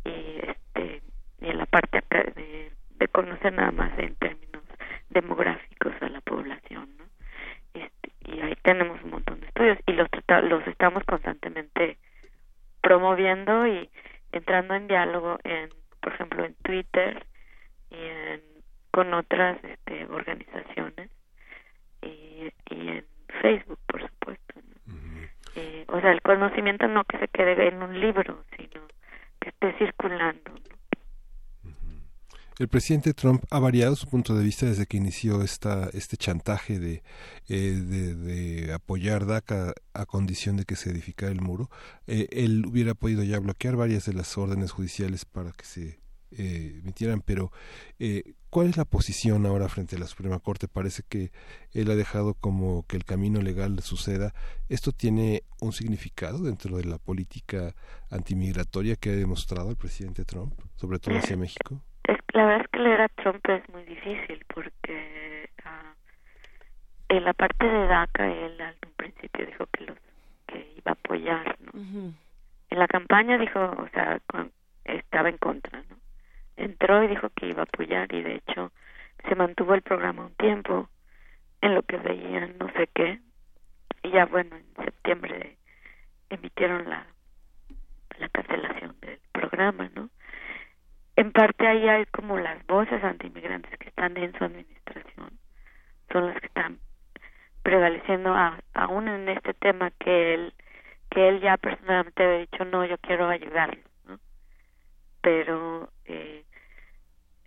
y 0.03 0.39
este 0.43 1.01
y 1.41 1.49
en 1.49 1.57
la 1.57 1.65
parte 1.65 2.01
de 2.09 2.71
de 2.97 3.07
conocer 3.07 3.53
nada 3.53 3.71
más 3.71 3.97
en 3.99 4.15
términos 4.15 4.63
demográficos 5.09 5.93
a 6.01 6.09
la 6.09 6.21
población, 6.21 6.89
¿no? 6.97 7.05
Este, 7.73 8.11
y 8.25 8.41
ahí 8.41 8.55
tenemos 8.63 9.01
un 9.03 9.11
montón 9.11 9.39
de 9.39 9.47
estudios 9.47 9.77
y 9.85 9.93
los 9.93 10.07
los 10.43 10.67
estamos 10.67 11.03
constantemente 11.03 11.97
promoviendo 12.81 13.67
y 13.67 13.89
entrando 14.31 14.75
en 14.75 14.87
diálogo 14.87 15.39
en, 15.43 15.69
por 16.01 16.13
ejemplo, 16.13 16.45
en 16.45 16.55
Twitter 16.55 17.25
y 17.89 17.95
en, 17.95 18.41
con 18.91 19.13
otras 19.13 19.57
este, 19.63 20.05
organizaciones 20.05 21.09
y, 22.01 22.51
y 22.69 22.87
en 22.89 23.05
Facebook, 23.41 23.79
por 23.87 24.01
supuesto. 24.01 24.55
Eh, 25.55 25.85
o 25.87 26.01
sea, 26.01 26.11
el 26.11 26.21
conocimiento 26.21 26.87
no 26.87 27.05
que 27.05 27.17
se 27.17 27.27
quede 27.29 27.67
en 27.67 27.81
un 27.81 27.99
libro, 27.99 28.43
sino 28.57 28.81
que 29.39 29.49
esté 29.49 29.73
circulando. 29.77 30.51
El 32.57 32.69
presidente 32.69 33.13
Trump 33.13 33.43
ha 33.49 33.59
variado 33.59 33.97
su 33.97 34.07
punto 34.07 34.33
de 34.33 34.41
vista 34.41 34.65
desde 34.65 34.85
que 34.85 34.95
inició 34.95 35.41
esta, 35.41 35.89
este 35.91 36.15
chantaje 36.15 36.79
de, 36.79 37.03
eh, 37.49 37.55
de, 37.55 38.71
apoyar 38.71 39.25
DACA 39.25 39.73
a 39.93 40.05
condición 40.05 40.55
de 40.55 40.63
que 40.63 40.77
se 40.77 40.89
edificara 40.89 41.33
el 41.33 41.41
muro. 41.41 41.69
Eh, 42.07 42.29
él 42.31 42.65
hubiera 42.65 42.93
podido 42.93 43.23
ya 43.23 43.39
bloquear 43.39 43.75
varias 43.75 44.05
de 44.05 44.13
las 44.13 44.37
órdenes 44.37 44.71
judiciales 44.71 45.25
para 45.25 45.51
que 45.51 45.65
se 45.65 45.99
eh, 46.31 46.79
emitieran, 46.81 47.21
pero 47.21 47.51
¿cuál 48.49 48.69
es 48.69 48.77
la 48.77 48.85
posición 48.85 49.45
ahora 49.45 49.67
frente 49.67 49.97
a 49.97 49.99
la 49.99 50.07
Suprema 50.07 50.39
Corte? 50.39 50.69
Parece 50.69 51.03
que 51.03 51.33
él 51.73 51.91
ha 51.91 51.95
dejado 51.95 52.35
como 52.35 52.85
que 52.87 52.95
el 52.95 53.03
camino 53.03 53.41
legal 53.41 53.77
suceda. 53.83 54.33
¿Esto 54.69 54.93
tiene 54.93 55.43
un 55.59 55.73
significado 55.73 56.39
dentro 56.39 56.77
de 56.77 56.85
la 56.85 56.99
política 56.99 57.75
antimigratoria 58.09 58.95
que 58.95 59.09
ha 59.09 59.15
demostrado 59.15 59.71
el 59.71 59.75
presidente 59.75 60.23
Trump, 60.23 60.53
sobre 60.77 60.99
todo 60.99 61.17
hacia 61.17 61.35
México? 61.35 61.83
La 62.35 62.45
verdad 62.45 62.65
es 62.65 62.67
que 62.67 62.79
leer 62.79 62.99
a 62.99 63.07
Trump 63.07 63.47
es 63.47 63.69
muy 63.69 63.83
difícil 63.83 64.43
porque 64.53 65.49
uh, 65.63 65.93
en 67.07 67.23
la 67.23 67.31
parte 67.31 67.65
de 67.65 67.87
DACA 67.87 68.27
él 68.29 68.59
al 68.59 68.75
principio 68.97 69.45
dijo 69.45 69.65
que 69.67 69.85
los 69.85 69.97
que 70.45 70.73
iba 70.75 70.91
a 70.91 70.95
apoyar, 70.95 71.55
¿no? 71.61 71.71
En 72.69 72.79
la 72.79 72.89
campaña 72.89 73.37
dijo, 73.37 73.61
o 73.61 73.87
sea, 73.93 74.19
estaba 74.83 75.29
en 75.29 75.37
contra, 75.37 75.81
¿no? 75.89 75.95
Entró 76.57 77.05
y 77.05 77.07
dijo 77.07 77.29
que 77.29 77.47
iba 77.47 77.61
a 77.61 77.69
apoyar 77.71 78.13
y 78.13 78.21
de 78.21 78.35
hecho 78.35 78.73
se 79.29 79.35
mantuvo 79.35 79.73
el 79.73 79.81
programa 79.81 80.25
un 80.25 80.35
tiempo 80.35 80.89
en 81.61 81.73
lo 81.73 81.83
que 81.83 81.95
veían 81.95 82.57
no 82.59 82.69
sé 82.73 82.89
qué 82.93 83.21
y 84.03 84.11
ya 84.11 84.25
bueno 84.25 84.57
en 84.57 84.83
septiembre 84.83 85.55
emitieron 86.29 86.89
la 86.89 87.07
la 88.19 88.27
cancelación 88.27 88.93
del 88.99 89.19
programa, 89.31 89.89
¿no? 89.95 90.09
En 91.15 91.31
parte 91.31 91.67
ahí 91.67 91.87
hay 91.87 92.05
como 92.07 92.37
las 92.37 92.65
voces 92.67 93.03
antiinmigrantes 93.03 93.77
que 93.79 93.89
están 93.89 94.17
en 94.17 94.37
su 94.37 94.43
administración, 94.43 95.39
son 96.11 96.27
las 96.27 96.39
que 96.39 96.47
están 96.47 96.79
prevaleciendo 97.63 98.35
aún 98.73 99.07
en 99.07 99.29
este 99.29 99.53
tema 99.55 99.91
que 99.99 100.35
él 100.35 100.53
que 101.09 101.29
él 101.29 101.41
ya 101.41 101.57
personalmente 101.57 102.23
había 102.23 102.39
dicho 102.39 102.63
no 102.65 102.85
yo 102.85 102.97
quiero 102.99 103.27
ayudarlos 103.27 103.83
¿no? 104.07 104.19
pero 105.21 105.89
eh, 106.05 106.43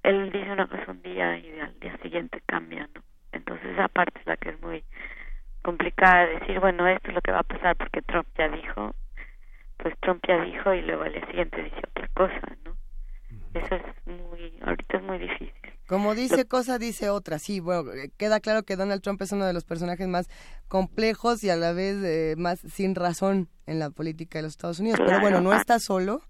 él 0.02 0.32
dice 0.32 0.50
una 0.50 0.66
cosa 0.66 0.90
un 0.90 1.02
día 1.02 1.38
y 1.38 1.60
al 1.60 1.78
día 1.78 1.96
siguiente 1.98 2.42
cambia 2.46 2.88
no 2.94 3.02
entonces 3.30 3.66
esa 3.66 3.86
parte 3.86 4.18
es 4.18 4.26
la 4.26 4.36
que 4.36 4.48
es 4.50 4.60
muy 4.60 4.82
complicada 5.62 6.26
de 6.26 6.40
decir 6.40 6.58
bueno 6.58 6.88
esto 6.88 7.10
es 7.10 7.14
lo 7.14 7.20
que 7.20 7.32
va 7.32 7.40
a 7.40 7.44
pasar 7.44 7.76
porque 7.76 8.02
Trump 8.02 8.26
ya 8.36 8.48
dijo 8.48 8.96
pues 9.76 9.96
Trump 10.00 10.24
ya 10.26 10.42
dijo 10.42 10.74
y 10.74 10.82
luego 10.82 11.04
al 11.04 11.12
día 11.12 11.26
siguiente 11.26 11.62
dice 11.62 11.80
otra 11.86 12.08
cosa 12.08 12.40
no 12.64 12.76
eso 13.58 13.74
es 13.74 14.06
muy, 14.06 14.58
ahorita 14.62 14.98
es 14.98 15.02
muy 15.02 15.18
difícil. 15.18 15.52
Como 15.86 16.14
dice 16.14 16.44
cosa, 16.44 16.78
dice 16.78 17.08
otra. 17.08 17.38
Sí, 17.38 17.60
bueno, 17.60 17.92
eh, 17.92 18.10
queda 18.18 18.40
claro 18.40 18.62
que 18.62 18.76
Donald 18.76 19.00
Trump 19.00 19.22
es 19.22 19.32
uno 19.32 19.46
de 19.46 19.54
los 19.54 19.64
personajes 19.64 20.06
más 20.06 20.28
complejos 20.68 21.42
y 21.44 21.50
a 21.50 21.56
la 21.56 21.72
vez 21.72 21.96
eh, 22.04 22.34
más 22.36 22.60
sin 22.60 22.94
razón 22.94 23.48
en 23.66 23.78
la 23.78 23.88
política 23.88 24.38
de 24.38 24.42
los 24.42 24.52
Estados 24.52 24.80
Unidos. 24.80 25.00
Pero 25.04 25.20
bueno, 25.20 25.40
no 25.40 25.54
está 25.54 25.78
solo. 25.78 26.20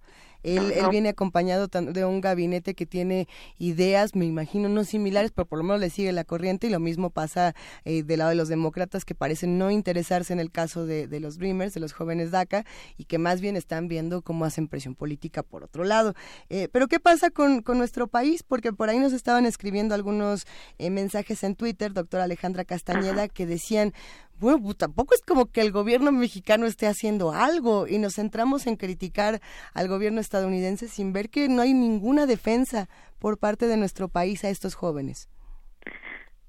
Él, 0.42 0.73
él 0.73 0.86
viene 0.91 1.10
acompañado 1.10 1.68
de 1.68 2.05
un 2.05 2.20
gabinete 2.20 2.75
que 2.75 2.86
tiene 2.86 3.28
ideas, 3.58 4.15
me 4.15 4.25
imagino, 4.25 4.68
no 4.68 4.84
similares, 4.84 5.33
pero 5.33 5.47
por 5.47 5.58
lo 5.58 5.65
menos 5.65 5.81
le 5.81 5.91
sigue 5.91 6.12
la 6.12 6.25
corriente 6.25 6.67
y 6.67 6.70
lo 6.70 6.81
mismo 6.81 7.10
pasa 7.10 7.55
eh, 7.84 8.02
del 8.02 8.18
lado 8.18 8.31
de 8.31 8.36
los 8.36 8.49
demócratas 8.49 9.05
que 9.05 9.15
parecen 9.15 9.58
no 9.58 9.70
interesarse 9.70 10.33
en 10.33 10.41
el 10.41 10.50
caso 10.50 10.86
de, 10.86 11.07
de 11.07 11.20
los 11.20 11.39
Dreamers, 11.39 11.75
de 11.75 11.81
los 11.81 11.92
jóvenes 11.92 12.31
DACA, 12.31 12.65
y 12.97 13.05
que 13.05 13.18
más 13.18 13.41
bien 13.41 13.57
están 13.57 13.89
viendo 13.89 14.23
cómo 14.23 14.44
hacen 14.44 14.68
presión 14.68 14.94
política 14.94 15.42
por 15.42 15.65
otro 15.65 15.84
lado. 15.84 16.15
Eh, 16.49 16.68
pero 16.73 16.89
¿qué 16.89 17.00
pasa 17.00 17.31
con, 17.31 17.62
con, 17.62 17.78
nuestro 17.78 18.08
país? 18.08 18.42
Porque 18.42 18.73
por 18.73 18.89
ahí 18.89 18.99
nos 18.99 19.12
estaban 19.12 19.47
escribiendo 19.47 19.94
algunos 19.94 20.47
eh, 20.78 20.91
mensajes 20.91 21.42
en 21.44 21.55
Twitter, 21.55 21.92
doctora 21.92 22.25
Alejandra 22.25 22.65
Castañeda, 22.65 23.28
que 23.28 23.47
decían, 23.47 23.92
bueno, 24.41 24.60
pues, 24.62 24.76
tampoco 24.76 25.15
es 25.15 25.23
como 25.23 25.47
que 25.47 25.60
el 25.60 25.73
gobierno 25.73 26.12
mexicano 26.12 26.67
esté 26.67 26.86
haciendo 26.86 27.33
algo 27.33 27.86
y 27.86 27.99
nos 27.99 28.15
centramos 28.15 28.67
en 28.67 28.76
criticar 28.76 29.41
al 29.75 29.89
gobierno 29.89 30.20
estadounidense 30.20 30.89
sin 30.89 31.12
ver 31.12 31.31
que 31.31 31.49
no 31.49 31.62
hay 31.62 31.75
ninguna 31.75 32.26
defensa 32.26 32.89
por 33.18 33.39
parte 33.39 33.67
de 33.67 33.76
nuestro 33.76 34.08
país 34.08 34.44
a 34.44 34.49
estos 34.49 34.75
jóvenes. 34.75 35.28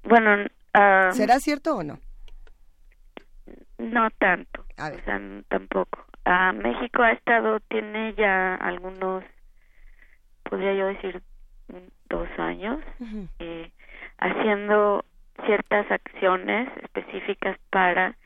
Bueno, 0.04 0.46
¿será 1.12 1.38
cierto 1.40 1.76
o 1.76 1.82
no? 1.82 1.98
No 3.78 4.08
tanto, 4.18 4.62
o 4.78 5.04
sea, 5.04 5.20
tampoco. 5.48 6.04
Uh, 6.26 6.52
México 6.54 7.02
ha 7.02 7.12
estado, 7.12 7.60
tiene 7.68 8.14
ya 8.14 8.54
algunos, 8.56 9.24
podría 10.44 10.74
yo 10.74 10.86
decir, 10.86 11.22
dos 12.08 12.28
años, 12.38 12.78
eh, 13.38 13.72
haciendo 14.18 15.04
ciertas 15.46 15.90
acciones 15.90 16.68
específicas 16.82 17.58
para 17.70 18.16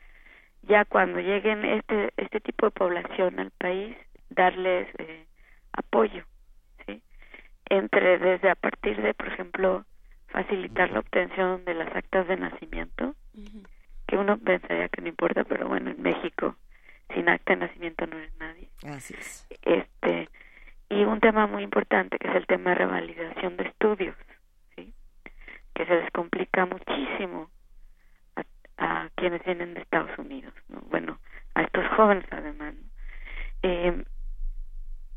ya 0.63 0.85
cuando 0.85 1.19
lleguen 1.19 1.63
este 1.65 2.13
este 2.17 2.39
tipo 2.39 2.67
de 2.67 2.71
población 2.71 3.39
al 3.39 3.51
país 3.51 3.95
darles 4.29 4.87
eh, 4.97 5.25
apoyo 5.73 6.25
sí 6.85 7.01
entre 7.69 8.17
desde 8.17 8.49
a 8.49 8.55
partir 8.55 9.01
de 9.01 9.13
por 9.13 9.27
ejemplo 9.27 9.85
facilitar 10.27 10.89
la 10.91 10.99
obtención 10.99 11.63
de 11.65 11.73
las 11.75 11.95
actas 11.95 12.27
de 12.27 12.37
nacimiento 12.37 13.15
que 14.07 14.17
uno 14.17 14.37
pensaría 14.37 14.89
que 14.89 15.01
no 15.01 15.09
importa 15.09 15.43
pero 15.43 15.67
bueno 15.67 15.91
en 15.91 16.01
México 16.01 16.55
sin 17.13 17.29
acta 17.29 17.53
de 17.53 17.67
nacimiento 17.67 18.07
no 18.07 18.17
eres 18.17 18.35
nadie. 18.37 18.69
Así 18.83 19.13
es. 19.13 19.47
Este 19.61 20.29
y 20.89 21.03
un 21.03 21.19
tema 21.19 21.47
muy 21.47 21.63
importante 21.63 22.17
que 22.17 22.27
es 22.27 22.35
el 22.35 22.45
tema 22.45 22.71
de 22.71 22.75
revalidación 22.75 23.57
de 23.57 23.65
estudios 23.65 24.15
que 25.75 25.85
se 25.85 25.95
les 25.95 26.11
complica 26.11 26.65
muchísimo 26.65 27.49
a, 28.77 29.09
quienes 29.15 29.43
vienen 29.43 29.73
de 29.73 29.81
Estados 29.81 30.17
Unidos, 30.17 30.53
¿no? 30.69 30.81
bueno, 30.89 31.19
a 31.53 31.63
estos 31.63 31.85
jóvenes 31.95 32.25
además. 32.31 32.73
Eh, 33.61 34.03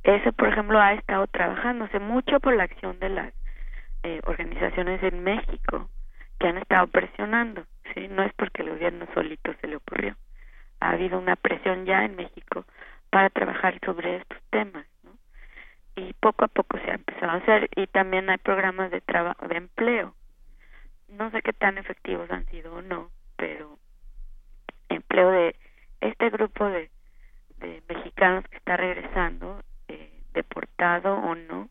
eso, 0.03 0.33
por 0.33 0.49
ejemplo, 0.49 0.81
ha 0.81 0.95
estado 0.95 1.27
trabajándose 1.29 1.99
mucho 2.01 2.41
por 2.41 2.55
la 2.57 2.65
acción 2.65 2.99
de 2.99 3.09
las 3.09 3.33
eh, 4.03 4.21
organizaciones 4.25 5.03
en 5.03 5.23
México 5.23 5.89
que 6.39 6.49
han 6.49 6.59
estado 6.59 6.87
presionando, 6.87 7.65
¿sí? 7.95 8.09
No 8.09 8.23
es 8.23 8.33
porque 8.35 8.63
el 8.63 8.71
gobierno 8.71 9.07
solito 9.15 9.55
se 9.61 9.67
le 9.67 9.77
ocurrió. 9.77 10.17
Ha 10.81 10.91
habido 10.91 11.19
una 11.19 11.37
presión 11.37 11.85
ya 11.85 12.05
en 12.05 12.17
México 12.17 12.65
para 13.11 13.29
trabajar 13.31 13.79
sobre 13.85 14.17
estos 14.17 14.39
temas, 14.51 14.87
¿no? 15.03 15.11
Y 15.97 16.13
poco 16.15 16.45
a 16.45 16.49
poco 16.49 16.79
se 16.79 16.91
ha 16.91 16.95
empezado 16.95 17.33
a 17.33 17.37
hacer 17.37 17.69
y 17.75 17.87
también 17.89 18.31
hay 18.31 18.39
programas 18.39 18.91
de 18.91 19.01
trabajo 19.01 19.47
de 19.49 19.57
empleo 19.57 20.15
no 21.09 21.31
sé 21.31 21.43
qué 21.43 21.53
tan 21.53 21.79
efectivos 21.79 22.31
han 22.31 22.47
sido 22.47 22.75
o 22.75 22.83
no, 22.83 23.11
pero 23.37 23.79
empleo 24.89 25.31
de 25.31 25.57
este 26.01 26.31
grupo 26.31 26.67
de, 26.67 26.91
de 27.59 27.83
mexicanos 27.89 28.45
que 28.49 28.57
está 28.57 28.77
regresando, 28.77 29.63
eh, 29.89 30.23
deportado 30.33 31.15
o 31.15 31.35
no, 31.35 31.69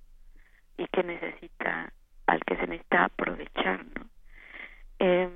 y 0.78 0.88
que 0.88 1.04
necesita, 1.04 1.92
al 2.26 2.44
que 2.44 2.56
se 2.56 2.68
necesita 2.68 3.06
aprovechar, 3.06 3.86
¿no? 3.96 4.06
Eh, 5.00 5.30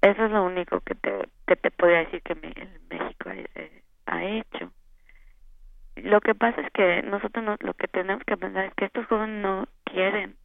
eso 0.00 0.24
es 0.24 0.30
lo 0.30 0.44
único 0.44 0.80
que 0.80 0.94
te, 0.94 1.28
te, 1.46 1.56
te 1.56 1.70
podría 1.70 1.98
decir 1.98 2.22
que 2.22 2.34
México 2.34 3.30
eh, 3.30 3.82
ha, 4.06 4.24
hecho. 4.24 4.72
Lo 5.96 6.20
que 6.20 6.34
pasa 6.34 6.60
es 6.60 6.70
que 6.72 7.02
nosotros 7.02 7.44
no, 7.44 7.56
lo 7.60 7.74
que 7.74 7.88
tenemos 7.88 8.22
que 8.24 8.36
pensar 8.36 8.66
es 8.66 8.74
que 8.74 8.84
estos 8.84 9.06
jóvenes 9.06 9.42
no 9.42 9.66
quieren 9.84 10.36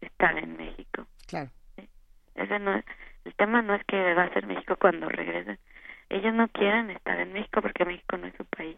estar 0.00 0.38
en 0.38 0.56
México. 0.56 1.06
Claro. 1.26 1.50
Ese 2.40 2.58
no 2.58 2.82
el 3.24 3.34
tema 3.34 3.62
no 3.62 3.74
es 3.74 3.84
que 3.84 4.14
va 4.14 4.24
a 4.24 4.32
ser 4.32 4.46
México 4.46 4.76
cuando 4.80 5.08
regresen. 5.08 5.58
Ellos 6.08 6.34
no 6.34 6.48
quieren 6.48 6.90
estar 6.90 7.20
en 7.20 7.32
México 7.32 7.60
porque 7.60 7.84
México 7.84 8.16
no 8.16 8.26
es 8.26 8.34
su 8.36 8.44
país. 8.46 8.76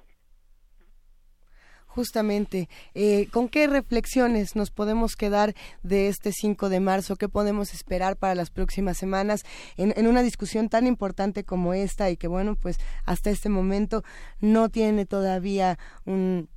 Justamente, 1.86 2.68
eh, 2.94 3.28
¿con 3.31 3.50
qué 3.50 3.66
reflexiones 3.66 4.57
nos 4.57 4.70
podemos 4.70 5.15
quedar 5.15 5.52
de 5.82 6.08
este 6.08 6.32
5 6.32 6.70
de 6.70 6.81
marzo? 6.81 7.16
¿Qué 7.16 7.28
podemos 7.28 7.74
esperar 7.74 8.16
para 8.16 8.34
las 8.34 8.50
próximas 8.50 8.97
semanas 8.97 9.42
en, 9.76 9.92
en, 9.97 10.07
una 10.07 10.23
discusión 10.23 10.70
tan 10.70 10.86
importante 10.86 11.44
como 11.44 11.74
esta 11.74 12.08
y 12.08 12.16
que, 12.16 12.28
bueno, 12.28 12.57
pues 12.57 12.78
hasta 13.05 13.28
este 13.28 13.50
momento 13.50 14.02
no 14.41 14.70
tiene 14.70 15.05
todavía 15.05 15.78
un, 16.07 16.49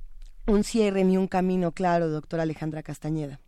un 0.46 0.64
cierre 0.64 1.04
ni 1.04 1.18
un 1.18 1.28
camino 1.28 1.72
claro, 1.72 2.08
doctora 2.08 2.44
Alejandra 2.44 2.82
Castañeda? 2.82 3.38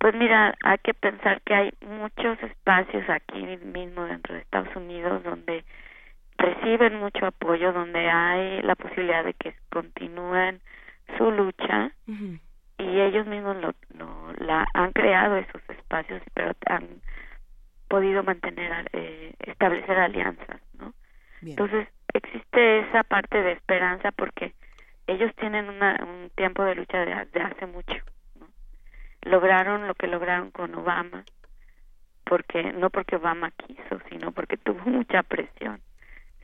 Pues 0.00 0.14
mira, 0.14 0.54
hay 0.64 0.78
que 0.78 0.94
pensar 0.94 1.40
que 1.42 1.54
hay 1.54 1.72
muchos 1.86 2.42
espacios 2.42 3.08
aquí 3.08 3.42
mismo 3.42 4.04
dentro 4.06 4.34
de 4.34 4.40
Estados 4.40 4.74
Unidos 4.74 5.22
donde 5.22 5.64
reciben 6.38 6.98
mucho 6.98 7.26
apoyo, 7.26 7.72
donde 7.72 8.08
hay 8.08 8.62
la 8.62 8.74
posibilidad 8.74 9.22
de 9.22 9.34
que 9.34 9.54
continúen 9.70 10.60
su 11.18 11.30
lucha 11.30 11.92
y 12.78 13.00
ellos 13.00 13.26
mismos 13.26 13.56
lo, 13.58 13.74
la 14.38 14.66
han 14.72 14.92
creado 14.92 15.36
esos 15.36 15.62
espacios 15.68 16.22
pero 16.32 16.52
han 16.66 16.86
podido 17.88 18.22
mantener 18.22 18.88
eh, 18.92 19.34
establecer 19.40 19.98
alianzas 19.98 20.60
no 20.78 20.94
entonces 21.42 21.88
existe 22.14 22.80
esa 22.80 23.02
parte 23.02 23.42
de 23.42 23.52
esperanza 23.52 24.12
porque 24.12 24.54
ellos 25.06 25.34
tienen 25.36 25.68
un 25.68 26.30
tiempo 26.36 26.62
de 26.62 26.74
lucha 26.76 27.04
de, 27.04 27.12
hace 27.12 27.66
mucho. 27.66 27.94
Lograron 29.22 29.86
lo 29.86 29.94
que 29.94 30.06
lograron 30.06 30.50
con 30.50 30.74
Obama 30.74 31.24
porque 32.24 32.72
no 32.72 32.90
porque 32.90 33.16
Obama 33.16 33.50
quiso 33.50 34.00
sino 34.08 34.32
porque 34.32 34.56
tuvo 34.56 34.80
mucha 34.90 35.22
presión 35.22 35.80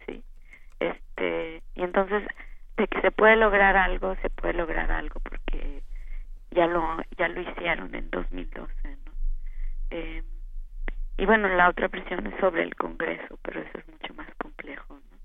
sí 0.06 0.22
este 0.80 1.62
y 1.74 1.82
entonces 1.82 2.24
de 2.76 2.88
que 2.88 3.00
se 3.00 3.10
puede 3.10 3.36
lograr 3.36 3.76
algo 3.76 4.16
se 4.16 4.30
puede 4.30 4.54
lograr 4.54 4.90
algo 4.90 5.20
porque 5.20 5.82
ya 6.50 6.66
lo 6.66 6.98
ya 7.16 7.28
lo 7.28 7.40
hicieron 7.40 7.94
en 7.94 8.10
2012 8.10 8.72
¿no? 9.04 9.12
Eh, 9.90 10.22
y 11.18 11.26
bueno 11.26 11.48
la 11.48 11.68
otra 11.68 11.88
presión 11.88 12.26
es 12.26 12.38
sobre 12.40 12.62
el 12.62 12.74
Congreso 12.74 13.38
pero 13.42 13.60
eso 13.60 13.78
es 13.78 13.88
mucho 13.88 14.14
más 14.14 14.28
complejo 14.36 14.94
¿no? 15.10 15.15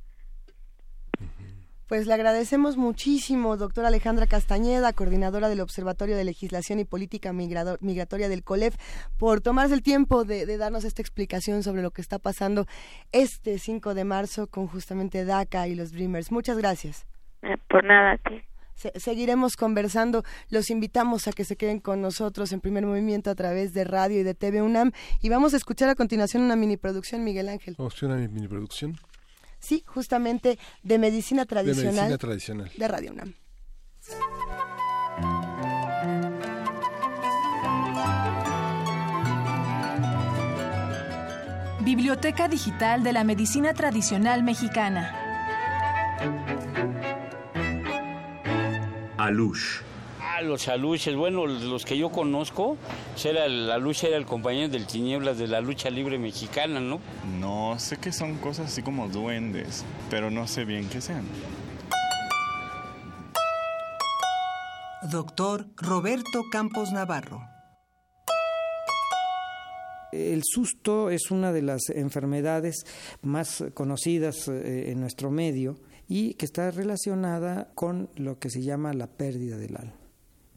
Pues 1.91 2.07
le 2.07 2.13
agradecemos 2.13 2.77
muchísimo, 2.77 3.57
doctora 3.57 3.89
Alejandra 3.89 4.25
Castañeda, 4.25 4.93
coordinadora 4.93 5.49
del 5.49 5.59
Observatorio 5.59 6.15
de 6.15 6.23
Legislación 6.23 6.79
y 6.79 6.85
Política 6.85 7.33
Migratoria 7.33 8.29
del 8.29 8.45
COLEF, 8.45 8.77
por 9.17 9.41
tomarse 9.41 9.73
el 9.73 9.83
tiempo 9.83 10.23
de, 10.23 10.45
darnos 10.55 10.85
esta 10.85 11.01
explicación 11.01 11.63
sobre 11.63 11.81
lo 11.81 11.91
que 11.91 11.99
está 11.99 12.17
pasando 12.17 12.65
este 13.11 13.59
5 13.59 13.93
de 13.93 14.05
marzo 14.05 14.47
con 14.47 14.67
justamente 14.67 15.25
DACA 15.25 15.67
y 15.67 15.75
los 15.75 15.91
Dreamers. 15.91 16.31
Muchas 16.31 16.57
gracias. 16.57 17.05
Eh, 17.41 17.57
por 17.67 17.83
nada, 17.83 18.17
ti 18.19 18.41
seguiremos 18.95 19.57
conversando. 19.57 20.23
Los 20.49 20.69
invitamos 20.69 21.27
a 21.27 21.33
que 21.33 21.43
se 21.43 21.57
queden 21.57 21.81
con 21.81 22.01
nosotros 22.01 22.51
en 22.53 22.61
primer 22.61 22.85
movimiento 22.85 23.29
a 23.29 23.35
través 23.35 23.73
de 23.73 23.83
radio 23.83 24.21
y 24.21 24.23
de 24.23 24.33
TV 24.33 24.61
UNAM. 24.61 24.91
Y 25.21 25.27
vamos 25.27 25.53
a 25.53 25.57
escuchar 25.57 25.89
a 25.89 25.95
continuación 25.95 26.41
una 26.41 26.55
mini 26.55 26.77
producción, 26.77 27.23
Miguel 27.23 27.49
Ángel. 27.49 27.75
¿Vamos 27.77 28.01
a 28.01 28.05
una 28.07 28.15
mini 28.15 28.47
producción? 28.47 28.95
Sí, 29.61 29.83
justamente 29.85 30.59
de 30.83 30.97
medicina 30.97 31.45
tradicional. 31.45 31.93
De 31.93 32.01
medicina 32.01 32.17
tradicional. 32.17 32.71
De 32.75 32.87
Radio 32.87 33.11
UNAM. 33.13 33.33
Biblioteca 41.83 42.47
Digital 42.47 43.03
de 43.03 43.13
la 43.13 43.23
Medicina 43.23 43.73
Tradicional 43.73 44.43
Mexicana. 44.43 45.15
Alush. 49.17 49.90
Ah, 50.41 50.43
los 50.43 50.67
aluches, 50.67 51.15
bueno, 51.15 51.45
los 51.45 51.85
que 51.85 51.97
yo 51.97 52.09
conozco, 52.09 52.77
era 53.23 53.45
el 53.45 53.69
aluche 53.69 54.07
era 54.07 54.17
el 54.17 54.25
compañero 54.25 54.69
del 54.69 54.87
Tinieblas 54.87 55.37
de 55.37 55.47
la 55.47 55.61
lucha 55.61 55.91
libre 55.91 56.17
mexicana, 56.17 56.79
¿no? 56.79 56.99
No, 57.39 57.77
sé 57.77 57.97
que 57.97 58.11
son 58.11 58.37
cosas 58.37 58.71
así 58.71 58.81
como 58.81 59.07
duendes, 59.07 59.85
pero 60.09 60.31
no 60.31 60.47
sé 60.47 60.65
bien 60.65 60.89
qué 60.89 60.99
sean. 60.99 61.25
Doctor 65.11 65.67
Roberto 65.75 66.41
Campos 66.51 66.91
Navarro. 66.91 67.41
El 70.11 70.41
susto 70.43 71.11
es 71.11 71.29
una 71.29 71.51
de 71.51 71.61
las 71.61 71.89
enfermedades 71.89 72.83
más 73.21 73.63
conocidas 73.75 74.47
eh, 74.47 74.91
en 74.91 75.01
nuestro 75.01 75.29
medio 75.29 75.77
y 76.07 76.33
que 76.33 76.45
está 76.45 76.71
relacionada 76.71 77.71
con 77.75 78.09
lo 78.15 78.39
que 78.39 78.49
se 78.49 78.63
llama 78.63 78.93
la 78.93 79.07
pérdida 79.07 79.57
del 79.57 79.77
alma. 79.77 80.00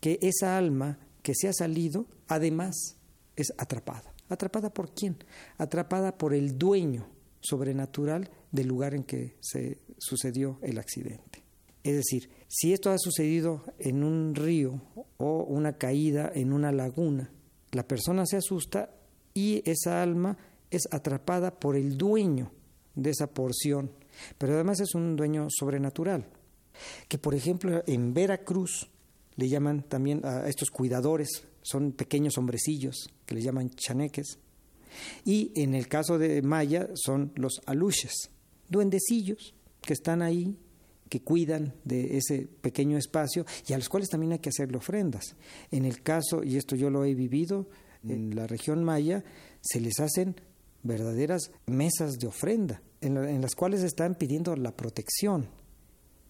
Que 0.04 0.18
esa 0.20 0.58
alma 0.58 0.98
que 1.22 1.32
se 1.34 1.48
ha 1.48 1.54
salido, 1.54 2.04
además, 2.28 2.98
es 3.36 3.54
atrapada. 3.56 4.12
¿Atrapada 4.28 4.68
por 4.68 4.92
quién? 4.92 5.16
Atrapada 5.56 6.18
por 6.18 6.34
el 6.34 6.58
dueño 6.58 7.08
sobrenatural 7.40 8.28
del 8.52 8.66
lugar 8.68 8.94
en 8.94 9.04
que 9.04 9.36
se 9.40 9.78
sucedió 9.96 10.58
el 10.60 10.76
accidente. 10.76 11.42
Es 11.82 11.96
decir, 11.96 12.28
si 12.48 12.74
esto 12.74 12.90
ha 12.90 12.98
sucedido 12.98 13.64
en 13.78 14.04
un 14.04 14.34
río 14.34 14.82
o 15.16 15.44
una 15.44 15.78
caída 15.78 16.30
en 16.34 16.52
una 16.52 16.70
laguna, 16.70 17.30
la 17.72 17.88
persona 17.88 18.26
se 18.26 18.36
asusta 18.36 18.90
y 19.32 19.62
esa 19.64 20.02
alma 20.02 20.36
es 20.70 20.82
atrapada 20.90 21.58
por 21.58 21.76
el 21.76 21.96
dueño 21.96 22.52
de 22.94 23.08
esa 23.08 23.26
porción 23.28 23.90
pero 24.38 24.54
además 24.54 24.80
es 24.80 24.94
un 24.94 25.16
dueño 25.16 25.48
sobrenatural, 25.50 26.26
que 27.08 27.18
por 27.18 27.34
ejemplo 27.34 27.82
en 27.86 28.14
Veracruz 28.14 28.90
le 29.36 29.48
llaman 29.48 29.82
también 29.82 30.24
a 30.24 30.48
estos 30.48 30.70
cuidadores, 30.70 31.44
son 31.62 31.92
pequeños 31.92 32.38
hombrecillos 32.38 33.08
que 33.26 33.34
le 33.34 33.42
llaman 33.42 33.70
chaneques, 33.70 34.38
y 35.24 35.50
en 35.56 35.74
el 35.74 35.88
caso 35.88 36.18
de 36.18 36.42
Maya 36.42 36.88
son 36.94 37.32
los 37.34 37.60
aluches, 37.66 38.30
duendecillos 38.68 39.54
que 39.80 39.92
están 39.92 40.22
ahí, 40.22 40.56
que 41.08 41.20
cuidan 41.20 41.74
de 41.84 42.16
ese 42.16 42.48
pequeño 42.60 42.96
espacio 42.96 43.44
y 43.68 43.72
a 43.72 43.78
los 43.78 43.88
cuales 43.88 44.08
también 44.08 44.32
hay 44.32 44.38
que 44.38 44.48
hacerle 44.48 44.78
ofrendas. 44.78 45.36
En 45.70 45.84
el 45.84 46.02
caso, 46.02 46.42
y 46.42 46.56
esto 46.56 46.76
yo 46.76 46.90
lo 46.90 47.04
he 47.04 47.14
vivido, 47.14 47.68
en 48.02 48.34
la 48.34 48.46
región 48.46 48.84
maya, 48.84 49.24
se 49.60 49.80
les 49.80 50.00
hacen 50.00 50.36
verdaderas 50.82 51.50
mesas 51.66 52.18
de 52.18 52.26
ofrenda 52.26 52.82
en, 53.00 53.40
las 53.40 53.54
cuales 53.54 53.82
están 53.82 54.14
pidiendo 54.14 54.54
la 54.56 54.76
protección, 54.76 55.48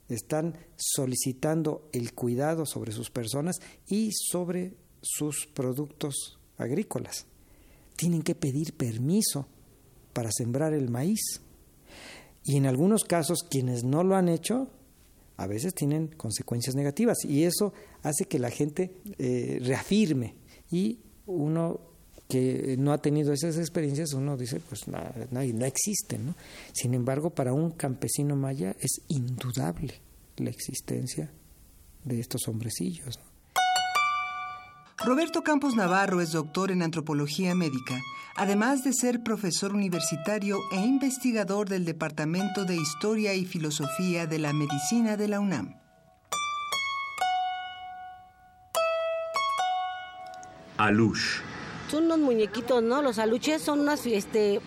están 0.09 0.57
solicitando 0.77 1.89
el 1.93 2.13
cuidado 2.15 2.67
sobre 2.67 2.93
sus 2.93 3.11
personas 3.11 3.61
y 3.87 4.11
sobre 4.13 4.75
sus 5.01 5.47
productos 5.47 6.39
agrícolas. 6.57 7.27
Tienen 7.97 8.23
que 8.23 8.35
pedir 8.35 8.75
permiso 8.75 9.47
para 10.13 10.31
sembrar 10.33 10.73
el 10.73 10.91
maíz. 10.91 11.41
Y 12.45 12.57
en 12.57 12.67
algunos 12.67 13.05
casos 13.05 13.45
quienes 13.49 13.85
no 13.85 14.05
lo 14.05 14.17
han 14.17 14.29
hecho, 14.29 14.69
a 15.37 15.47
veces 15.47 15.75
tienen 15.75 16.09
consecuencias 16.09 16.75
negativas. 16.75 17.25
Y 17.25 17.45
eso 17.45 17.73
hace 18.03 18.27
que 18.27 18.39
la 18.39 18.51
gente 18.51 19.01
eh, 19.19 19.59
reafirme. 19.63 20.35
Y 20.71 21.01
uno 21.27 21.94
que 22.35 22.77
no 22.79 22.93
ha 22.93 22.99
tenido 22.99 23.33
esas 23.33 23.57
experiencias, 23.59 24.13
uno 24.13 24.37
dice, 24.37 24.59
pues 24.59 24.89
no, 24.89 24.99
no, 25.31 25.41
existen. 25.65 26.27
¿no? 26.27 26.35
Sin 26.73 26.93
embargo, 26.93 27.31
para 27.31 27.53
un 27.53 27.71
campesino 27.71 28.35
maya 28.35 28.75
es 28.81 29.03
indudable 29.07 30.01
la 30.39 30.51
existencia 30.51 31.31
de 32.03 32.19
estos 32.19 32.49
hombrecillos. 32.49 33.21
Roberto 34.99 35.43
Campos 35.43 35.77
Navarro 35.77 36.21
es 36.21 36.33
doctor 36.33 36.73
en 36.73 36.83
antropología 36.83 37.55
médica, 37.55 38.01
además 38.37 38.83
de 38.83 38.93
ser 38.93 39.23
profesor 39.23 39.73
universitario 39.73 40.59
e 40.73 40.81
investigador 40.81 41.69
del 41.69 41.85
Departamento 41.85 42.65
de 42.65 42.75
Historia 42.75 43.35
y 43.35 43.45
Filosofía 43.45 44.27
de 44.27 44.39
la 44.41 44.53
Medicina 44.53 45.17
de 45.17 45.29
la 45.29 45.39
UNAM. 45.39 45.77
Alush 50.79 51.54
unos 51.95 52.19
muñequitos, 52.19 52.83
¿no? 52.83 53.03
Los 53.03 53.19
aluches 53.19 53.63
son 53.63 53.81
unas, 53.81 54.05
este, 54.07 54.61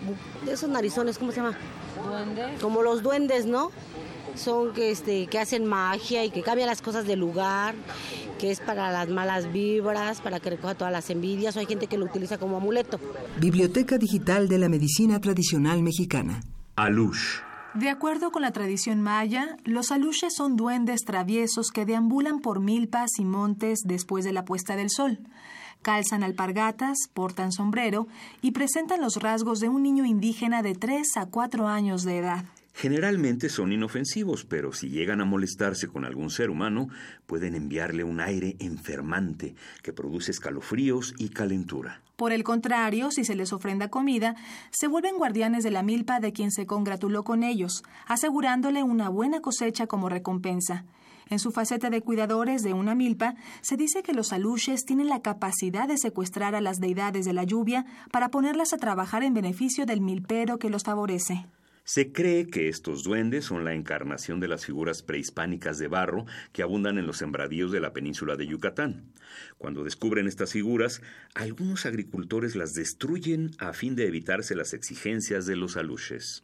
esos 0.49 0.69
narizones, 0.69 1.17
¿cómo 1.17 1.31
se 1.31 1.37
llama? 1.41 1.57
Duendes. 2.05 2.61
Como 2.61 2.81
los 2.81 3.03
duendes, 3.03 3.45
¿no? 3.45 3.71
Son 4.35 4.73
que, 4.73 4.91
este, 4.91 5.27
que 5.27 5.39
hacen 5.39 5.65
magia 5.65 6.23
y 6.23 6.29
que 6.29 6.43
cambian 6.43 6.67
las 6.67 6.81
cosas 6.81 7.05
de 7.07 7.15
lugar, 7.15 7.73
que 8.37 8.51
es 8.51 8.59
para 8.59 8.91
las 8.91 9.09
malas 9.09 9.51
vibras, 9.51 10.21
para 10.21 10.39
que 10.39 10.51
recoja 10.51 10.75
todas 10.75 10.93
las 10.93 11.09
envidias, 11.09 11.57
o 11.57 11.59
hay 11.59 11.65
gente 11.65 11.87
que 11.87 11.97
lo 11.97 12.05
utiliza 12.05 12.37
como 12.37 12.57
amuleto. 12.57 12.99
Biblioteca 13.39 13.97
Digital 13.97 14.47
de 14.47 14.59
la 14.59 14.69
Medicina 14.69 15.19
Tradicional 15.19 15.81
Mexicana. 15.81 16.41
Alush. 16.75 17.39
De 17.73 17.89
acuerdo 17.89 18.31
con 18.31 18.41
la 18.41 18.51
tradición 18.51 19.01
maya, 19.01 19.57
los 19.63 19.91
aluches 19.91 20.33
son 20.35 20.55
duendes 20.55 21.01
traviesos 21.01 21.69
que 21.71 21.85
deambulan 21.85 22.39
por 22.39 22.59
milpas 22.59 23.19
y 23.19 23.25
montes 23.25 23.81
después 23.85 24.23
de 24.25 24.33
la 24.33 24.45
puesta 24.45 24.75
del 24.75 24.89
sol 24.89 25.19
calzan 25.87 26.21
alpargatas, 26.21 26.97
portan 27.13 27.53
sombrero 27.53 28.09
y 28.41 28.51
presentan 28.51 28.99
los 28.99 29.15
rasgos 29.21 29.61
de 29.61 29.69
un 29.69 29.83
niño 29.83 30.03
indígena 30.03 30.61
de 30.61 30.75
3 30.75 31.15
a 31.15 31.27
4 31.27 31.65
años 31.69 32.03
de 32.03 32.17
edad. 32.17 32.43
Generalmente 32.73 33.47
son 33.47 33.71
inofensivos, 33.71 34.43
pero 34.43 34.73
si 34.73 34.89
llegan 34.89 35.21
a 35.21 35.25
molestarse 35.25 35.87
con 35.87 36.03
algún 36.03 36.29
ser 36.29 36.49
humano, 36.49 36.89
pueden 37.25 37.55
enviarle 37.55 38.03
un 38.03 38.19
aire 38.19 38.57
enfermante 38.59 39.55
que 39.81 39.93
produce 39.93 40.31
escalofríos 40.31 41.15
y 41.17 41.29
calentura. 41.29 42.01
Por 42.17 42.33
el 42.33 42.43
contrario, 42.43 43.09
si 43.09 43.23
se 43.23 43.35
les 43.37 43.53
ofrenda 43.53 43.87
comida, 43.87 44.35
se 44.71 44.89
vuelven 44.89 45.15
guardianes 45.15 45.63
de 45.63 45.71
la 45.71 45.83
milpa 45.83 46.19
de 46.19 46.33
quien 46.33 46.51
se 46.51 46.65
congratuló 46.65 47.23
con 47.23 47.43
ellos, 47.43 47.81
asegurándole 48.07 48.83
una 48.83 49.07
buena 49.07 49.39
cosecha 49.39 49.87
como 49.87 50.09
recompensa. 50.09 50.83
En 51.29 51.39
su 51.39 51.51
faceta 51.51 51.89
de 51.89 52.01
cuidadores 52.01 52.63
de 52.63 52.73
una 52.73 52.95
milpa, 52.95 53.35
se 53.61 53.77
dice 53.77 54.03
que 54.03 54.13
los 54.13 54.33
aluches 54.33 54.85
tienen 54.85 55.07
la 55.07 55.21
capacidad 55.21 55.87
de 55.87 55.97
secuestrar 55.97 56.55
a 56.55 56.61
las 56.61 56.79
deidades 56.79 57.25
de 57.25 57.33
la 57.33 57.43
lluvia 57.43 57.85
para 58.11 58.29
ponerlas 58.29 58.73
a 58.73 58.77
trabajar 58.77 59.23
en 59.23 59.33
beneficio 59.33 59.85
del 59.85 60.01
milpero 60.01 60.57
que 60.57 60.69
los 60.69 60.83
favorece. 60.83 61.45
Se 61.87 62.11
cree 62.11 62.47
que 62.47 62.67
estos 62.67 63.03
duendes 63.03 63.45
son 63.45 63.63
la 63.63 63.73
encarnación 63.73 64.41
de 64.41 64.49
las 64.49 64.65
figuras 64.65 65.03
prehispánicas 65.03 65.77
de 65.77 65.87
barro 65.87 66.25
que 66.51 66.61
abundan 66.61 66.97
en 66.97 67.07
los 67.07 67.17
sembradíos 67.17 67.71
de 67.71 67.79
la 67.79 67.93
península 67.93 68.35
de 68.35 68.45
Yucatán. 68.45 69.13
Cuando 69.57 69.85
descubren 69.85 70.27
estas 70.27 70.51
figuras, 70.51 71.01
algunos 71.33 71.85
agricultores 71.85 72.57
las 72.57 72.73
destruyen 72.73 73.51
a 73.57 73.71
fin 73.71 73.95
de 73.95 74.05
evitarse 74.05 74.53
las 74.53 74.73
exigencias 74.73 75.45
de 75.45 75.55
los 75.55 75.77
aluches. 75.77 76.43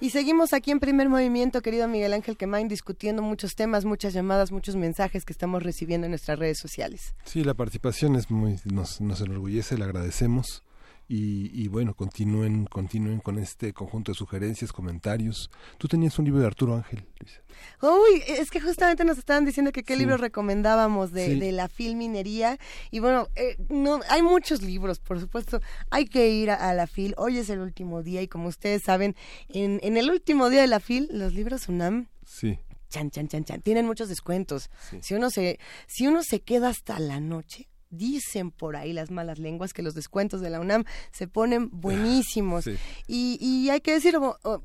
Y 0.00 0.10
seguimos 0.10 0.52
aquí 0.52 0.70
en 0.70 0.78
primer 0.78 1.08
movimiento, 1.08 1.60
querido 1.60 1.88
Miguel 1.88 2.12
Ángel 2.12 2.36
Quemain, 2.36 2.68
discutiendo 2.68 3.20
muchos 3.20 3.56
temas, 3.56 3.84
muchas 3.84 4.12
llamadas, 4.12 4.52
muchos 4.52 4.76
mensajes 4.76 5.24
que 5.24 5.32
estamos 5.32 5.64
recibiendo 5.64 6.04
en 6.04 6.12
nuestras 6.12 6.38
redes 6.38 6.58
sociales. 6.58 7.16
Sí, 7.24 7.42
la 7.42 7.54
participación 7.54 8.14
es 8.14 8.30
muy, 8.30 8.60
nos, 8.64 9.00
nos 9.00 9.20
enorgullece, 9.20 9.76
le 9.76 9.84
agradecemos. 9.84 10.62
Y, 11.08 11.50
y, 11.54 11.68
bueno, 11.68 11.94
continúen, 11.94 12.66
continúen 12.66 13.20
con 13.20 13.38
este 13.38 13.72
conjunto 13.72 14.12
de 14.12 14.16
sugerencias, 14.16 14.72
comentarios. 14.72 15.50
Tú 15.78 15.88
tenías 15.88 16.18
un 16.18 16.26
libro 16.26 16.40
de 16.40 16.46
Arturo 16.46 16.74
Ángel, 16.74 17.06
Luisa. 17.18 17.40
Uy, 17.80 18.22
es 18.26 18.50
que 18.50 18.60
justamente 18.60 19.04
nos 19.04 19.16
estaban 19.16 19.46
diciendo 19.46 19.72
que 19.72 19.82
qué 19.82 19.96
libro 19.96 20.18
recomendábamos 20.18 21.12
de, 21.12 21.36
de, 21.36 21.52
la 21.52 21.68
filminería. 21.68 22.58
Y 22.90 23.00
bueno, 23.00 23.28
eh, 23.36 23.56
no, 23.70 24.00
hay 24.10 24.22
muchos 24.22 24.62
libros, 24.62 24.98
por 24.98 25.18
supuesto. 25.18 25.60
Hay 25.90 26.04
que 26.04 26.28
ir 26.28 26.50
a, 26.50 26.68
a, 26.68 26.74
la 26.74 26.86
FIL. 26.86 27.14
Hoy 27.16 27.38
es 27.38 27.48
el 27.48 27.60
último 27.60 28.02
día 28.02 28.20
y 28.20 28.28
como 28.28 28.48
ustedes 28.48 28.82
saben, 28.82 29.16
en, 29.48 29.80
en 29.82 29.96
el 29.96 30.10
último 30.10 30.50
día 30.50 30.60
de 30.60 30.66
la 30.66 30.78
FIL, 30.78 31.08
los 31.10 31.32
libros 31.32 31.68
UNAM 31.68 32.08
Sí. 32.28 32.58
Chan, 32.90 33.10
chan, 33.10 33.28
chan, 33.28 33.44
chan. 33.44 33.62
Tienen 33.62 33.86
muchos 33.86 34.08
descuentos. 34.08 34.70
Sí. 34.90 34.98
Si 35.02 35.14
uno 35.14 35.30
se, 35.30 35.58
si 35.86 36.06
uno 36.06 36.22
se 36.22 36.40
queda 36.40 36.68
hasta 36.68 36.98
la 36.98 37.20
noche, 37.20 37.67
dicen 37.90 38.50
por 38.50 38.76
ahí 38.76 38.92
las 38.92 39.10
malas 39.10 39.38
lenguas 39.38 39.72
que 39.72 39.82
los 39.82 39.94
descuentos 39.94 40.40
de 40.40 40.50
la 40.50 40.60
UNAM 40.60 40.84
se 41.12 41.28
ponen 41.28 41.70
buenísimos. 41.70 42.64
Sí. 42.64 42.76
Y, 43.06 43.38
y, 43.40 43.70
hay 43.70 43.80
que 43.80 43.92
decir, 43.92 44.16
oh, 44.16 44.62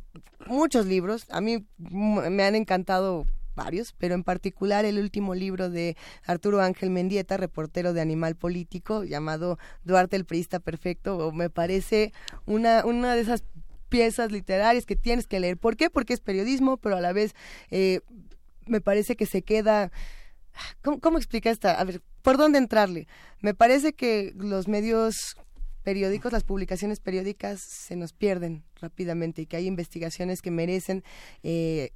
muchos 0.47 0.85
libros, 0.85 1.25
a 1.29 1.41
mí 1.41 1.65
me 1.77 2.43
han 2.43 2.55
encantado 2.55 3.25
varios, 3.55 3.93
pero 3.97 4.15
en 4.15 4.23
particular 4.23 4.85
el 4.85 4.99
último 4.99 5.35
libro 5.35 5.69
de 5.69 5.95
Arturo 6.25 6.61
Ángel 6.61 6.89
Mendieta, 6.89 7.37
reportero 7.37 7.93
de 7.93 8.01
Animal 8.01 8.35
Político, 8.35 9.03
llamado 9.03 9.57
Duarte 9.83 10.15
el 10.15 10.25
Priista 10.25 10.59
Perfecto, 10.59 11.31
me 11.31 11.49
parece 11.49 12.13
una, 12.45 12.85
una 12.85 13.15
de 13.15 13.21
esas 13.21 13.43
piezas 13.89 14.31
literarias 14.31 14.85
que 14.85 14.95
tienes 14.95 15.27
que 15.27 15.39
leer. 15.39 15.57
¿Por 15.57 15.77
qué? 15.77 15.89
Porque 15.89 16.13
es 16.13 16.19
periodismo, 16.19 16.77
pero 16.77 16.97
a 16.97 17.01
la 17.01 17.13
vez 17.13 17.35
eh, 17.69 17.99
me 18.65 18.81
parece 18.81 19.15
que 19.15 19.25
se 19.25 19.43
queda 19.43 19.91
¿Cómo, 20.81 20.99
¿Cómo 20.99 21.17
explica 21.17 21.49
esta? 21.49 21.79
A 21.79 21.83
ver, 21.83 22.01
¿por 22.21 22.37
dónde 22.37 22.59
entrarle? 22.59 23.07
Me 23.41 23.53
parece 23.53 23.93
que 23.93 24.33
los 24.35 24.67
medios 24.67 25.35
periódicos, 25.83 26.31
las 26.31 26.43
publicaciones 26.43 26.99
periódicas 26.99 27.61
se 27.61 27.95
nos 27.95 28.13
pierden 28.13 28.63
rápidamente 28.79 29.41
y 29.41 29.45
que 29.45 29.57
hay 29.57 29.67
investigaciones 29.67 30.41
que 30.41 30.51
merecen 30.51 31.03
eh, 31.43 31.91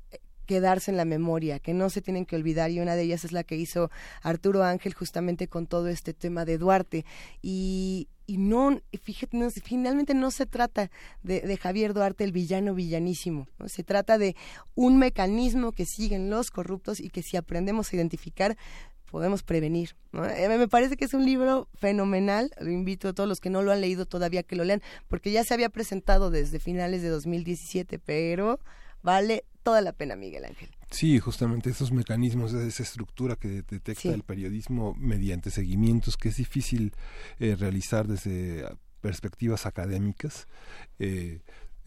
quedarse 0.47 0.89
en 0.89 0.97
la 0.97 1.05
memoria, 1.05 1.59
que 1.59 1.75
no 1.75 1.91
se 1.91 2.01
tienen 2.01 2.25
que 2.25 2.35
olvidar 2.35 2.71
y 2.71 2.79
una 2.79 2.95
de 2.95 3.03
ellas 3.03 3.23
es 3.23 3.31
la 3.31 3.43
que 3.43 3.55
hizo 3.55 3.91
Arturo 4.23 4.63
Ángel 4.63 4.95
justamente 4.95 5.47
con 5.47 5.67
todo 5.67 5.87
este 5.89 6.15
tema 6.15 6.45
de 6.45 6.57
Duarte 6.57 7.05
y, 7.43 8.07
no, 8.27 8.81
fíjate, 9.03 9.37
finalmente 9.61 10.13
no 10.13 10.31
se 10.31 10.45
trata 10.45 10.89
de, 11.21 11.41
de, 11.41 11.57
Javier 11.57 11.93
Duarte 11.93 12.23
el 12.23 12.31
villano 12.31 12.73
villanísimo, 12.73 13.47
¿no? 13.59 13.69
se 13.69 13.83
trata 13.83 14.17
de 14.17 14.35
un 14.73 14.97
mecanismo 14.97 15.71
que 15.71 15.85
siguen 15.85 16.29
los 16.29 16.49
corruptos 16.49 16.99
y 16.99 17.09
que 17.09 17.21
si 17.21 17.37
aprendemos 17.37 17.91
a 17.91 17.95
identificar 17.95 18.57
podemos 19.07 19.43
prevenir. 19.43 19.95
¿no? 20.11 20.21
Me 20.21 20.67
parece 20.67 20.97
que 20.97 21.05
es 21.05 21.13
un 21.13 21.25
libro 21.25 21.67
fenomenal, 21.75 22.51
lo 22.59 22.69
invito 22.69 23.09
a 23.09 23.13
todos 23.13 23.27
los 23.27 23.39
que 23.39 23.49
no 23.49 23.61
lo 23.61 23.71
han 23.71 23.81
leído 23.81 24.05
todavía 24.05 24.43
que 24.43 24.55
lo 24.55 24.63
lean, 24.63 24.81
porque 25.07 25.31
ya 25.31 25.43
se 25.43 25.53
había 25.53 25.69
presentado 25.69 26.29
desde 26.29 26.59
finales 26.59 27.01
de 27.01 27.09
2017, 27.09 27.99
pero 27.99 28.59
vale 29.07 29.45
toda 29.63 29.79
la 29.79 29.93
pena, 29.93 30.17
Miguel 30.17 30.43
Ángel. 30.43 30.69
Sí, 30.91 31.17
justamente 31.19 31.69
esos 31.69 31.93
mecanismos, 31.93 32.53
esa 32.53 32.83
estructura 32.83 33.37
que 33.37 33.63
detecta 33.63 34.01
sí. 34.01 34.09
el 34.09 34.23
periodismo 34.23 34.95
mediante 34.95 35.49
seguimientos 35.49 36.17
que 36.17 36.27
es 36.27 36.35
difícil 36.35 36.93
eh, 37.39 37.55
realizar 37.57 38.05
desde 38.05 38.65
perspectivas 38.99 39.65
académicas. 39.65 40.47
Eh, 40.99 41.39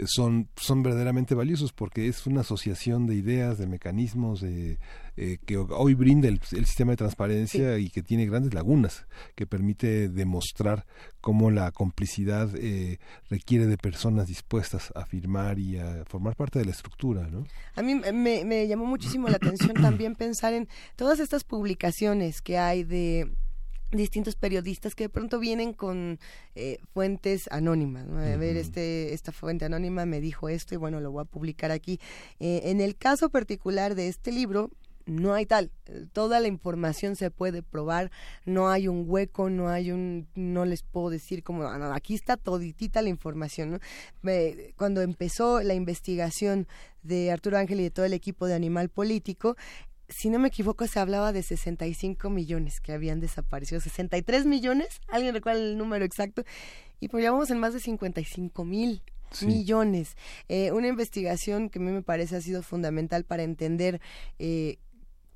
son, 0.06 0.48
son 0.56 0.82
verdaderamente 0.82 1.34
valiosos 1.34 1.72
porque 1.72 2.08
es 2.08 2.26
una 2.26 2.40
asociación 2.40 3.06
de 3.06 3.14
ideas, 3.14 3.58
de 3.58 3.66
mecanismos 3.66 4.40
de, 4.40 4.78
eh, 5.16 5.38
que 5.44 5.56
hoy 5.56 5.94
brinda 5.94 6.28
el, 6.28 6.40
el 6.52 6.66
sistema 6.66 6.92
de 6.92 6.96
transparencia 6.96 7.76
sí. 7.76 7.84
y 7.84 7.90
que 7.90 8.02
tiene 8.02 8.26
grandes 8.26 8.54
lagunas, 8.54 9.06
que 9.34 9.46
permite 9.46 10.08
demostrar 10.08 10.86
cómo 11.20 11.50
la 11.50 11.70
complicidad 11.72 12.48
eh, 12.56 12.98
requiere 13.28 13.66
de 13.66 13.76
personas 13.76 14.28
dispuestas 14.28 14.92
a 14.94 15.04
firmar 15.04 15.58
y 15.58 15.78
a 15.78 16.04
formar 16.06 16.36
parte 16.36 16.58
de 16.58 16.64
la 16.64 16.70
estructura. 16.70 17.28
¿no? 17.28 17.44
A 17.74 17.82
mí 17.82 17.94
me, 17.94 18.44
me 18.44 18.66
llamó 18.66 18.86
muchísimo 18.86 19.28
la 19.28 19.36
atención 19.36 19.74
también 19.74 20.14
pensar 20.14 20.54
en 20.54 20.68
todas 20.96 21.20
estas 21.20 21.44
publicaciones 21.44 22.40
que 22.40 22.58
hay 22.58 22.84
de 22.84 23.30
distintos 23.90 24.36
periodistas 24.36 24.94
que 24.94 25.04
de 25.04 25.08
pronto 25.08 25.38
vienen 25.38 25.72
con 25.72 26.18
eh, 26.54 26.78
fuentes 26.92 27.48
anónimas. 27.50 28.06
¿no? 28.06 28.18
A 28.18 28.36
ver, 28.36 28.56
este, 28.56 29.12
esta 29.14 29.32
fuente 29.32 29.64
anónima 29.64 30.06
me 30.06 30.20
dijo 30.20 30.48
esto 30.48 30.74
y 30.74 30.78
bueno, 30.78 31.00
lo 31.00 31.10
voy 31.10 31.22
a 31.22 31.24
publicar 31.24 31.70
aquí. 31.70 31.98
Eh, 32.38 32.62
en 32.64 32.80
el 32.80 32.96
caso 32.96 33.30
particular 33.30 33.94
de 33.94 34.08
este 34.08 34.32
libro, 34.32 34.70
no 35.06 35.34
hay 35.34 35.46
tal. 35.46 35.70
Toda 36.12 36.40
la 36.40 36.48
información 36.48 37.16
se 37.16 37.30
puede 37.30 37.62
probar, 37.62 38.10
no 38.44 38.70
hay 38.70 38.86
un 38.86 39.04
hueco, 39.08 39.50
no 39.50 39.68
hay 39.68 39.90
un, 39.90 40.28
no 40.34 40.64
les 40.64 40.82
puedo 40.82 41.10
decir 41.10 41.42
como, 41.42 41.62
no, 41.62 41.92
aquí 41.92 42.14
está 42.14 42.36
toditita 42.36 43.02
la 43.02 43.08
información. 43.08 43.72
¿no? 43.72 43.78
Me, 44.22 44.74
cuando 44.76 45.02
empezó 45.02 45.62
la 45.62 45.74
investigación 45.74 46.68
de 47.02 47.30
Arturo 47.30 47.58
Ángel 47.58 47.80
y 47.80 47.84
de 47.84 47.90
todo 47.90 48.06
el 48.06 48.12
equipo 48.12 48.46
de 48.46 48.54
Animal 48.54 48.88
Político, 48.88 49.56
si 50.10 50.28
no 50.28 50.38
me 50.38 50.48
equivoco, 50.48 50.86
se 50.86 50.98
hablaba 50.98 51.32
de 51.32 51.42
65 51.42 52.30
millones 52.30 52.80
que 52.80 52.92
habían 52.92 53.20
desaparecido. 53.20 53.80
63 53.80 54.44
millones, 54.46 55.00
¿alguien 55.08 55.34
recuerda 55.34 55.60
el 55.60 55.78
número 55.78 56.04
exacto? 56.04 56.44
Y 56.98 57.08
pues 57.08 57.22
ya 57.22 57.32
vamos 57.32 57.50
en 57.50 57.58
más 57.58 57.72
de 57.72 57.80
55 57.80 58.64
mil. 58.64 59.02
Sí. 59.32 59.46
millones. 59.46 60.16
Eh, 60.48 60.72
una 60.72 60.88
investigación 60.88 61.70
que 61.70 61.78
a 61.78 61.82
mí 61.82 61.92
me 61.92 62.02
parece 62.02 62.34
ha 62.34 62.40
sido 62.40 62.64
fundamental 62.64 63.22
para 63.22 63.44
entender, 63.44 64.00
eh, 64.40 64.78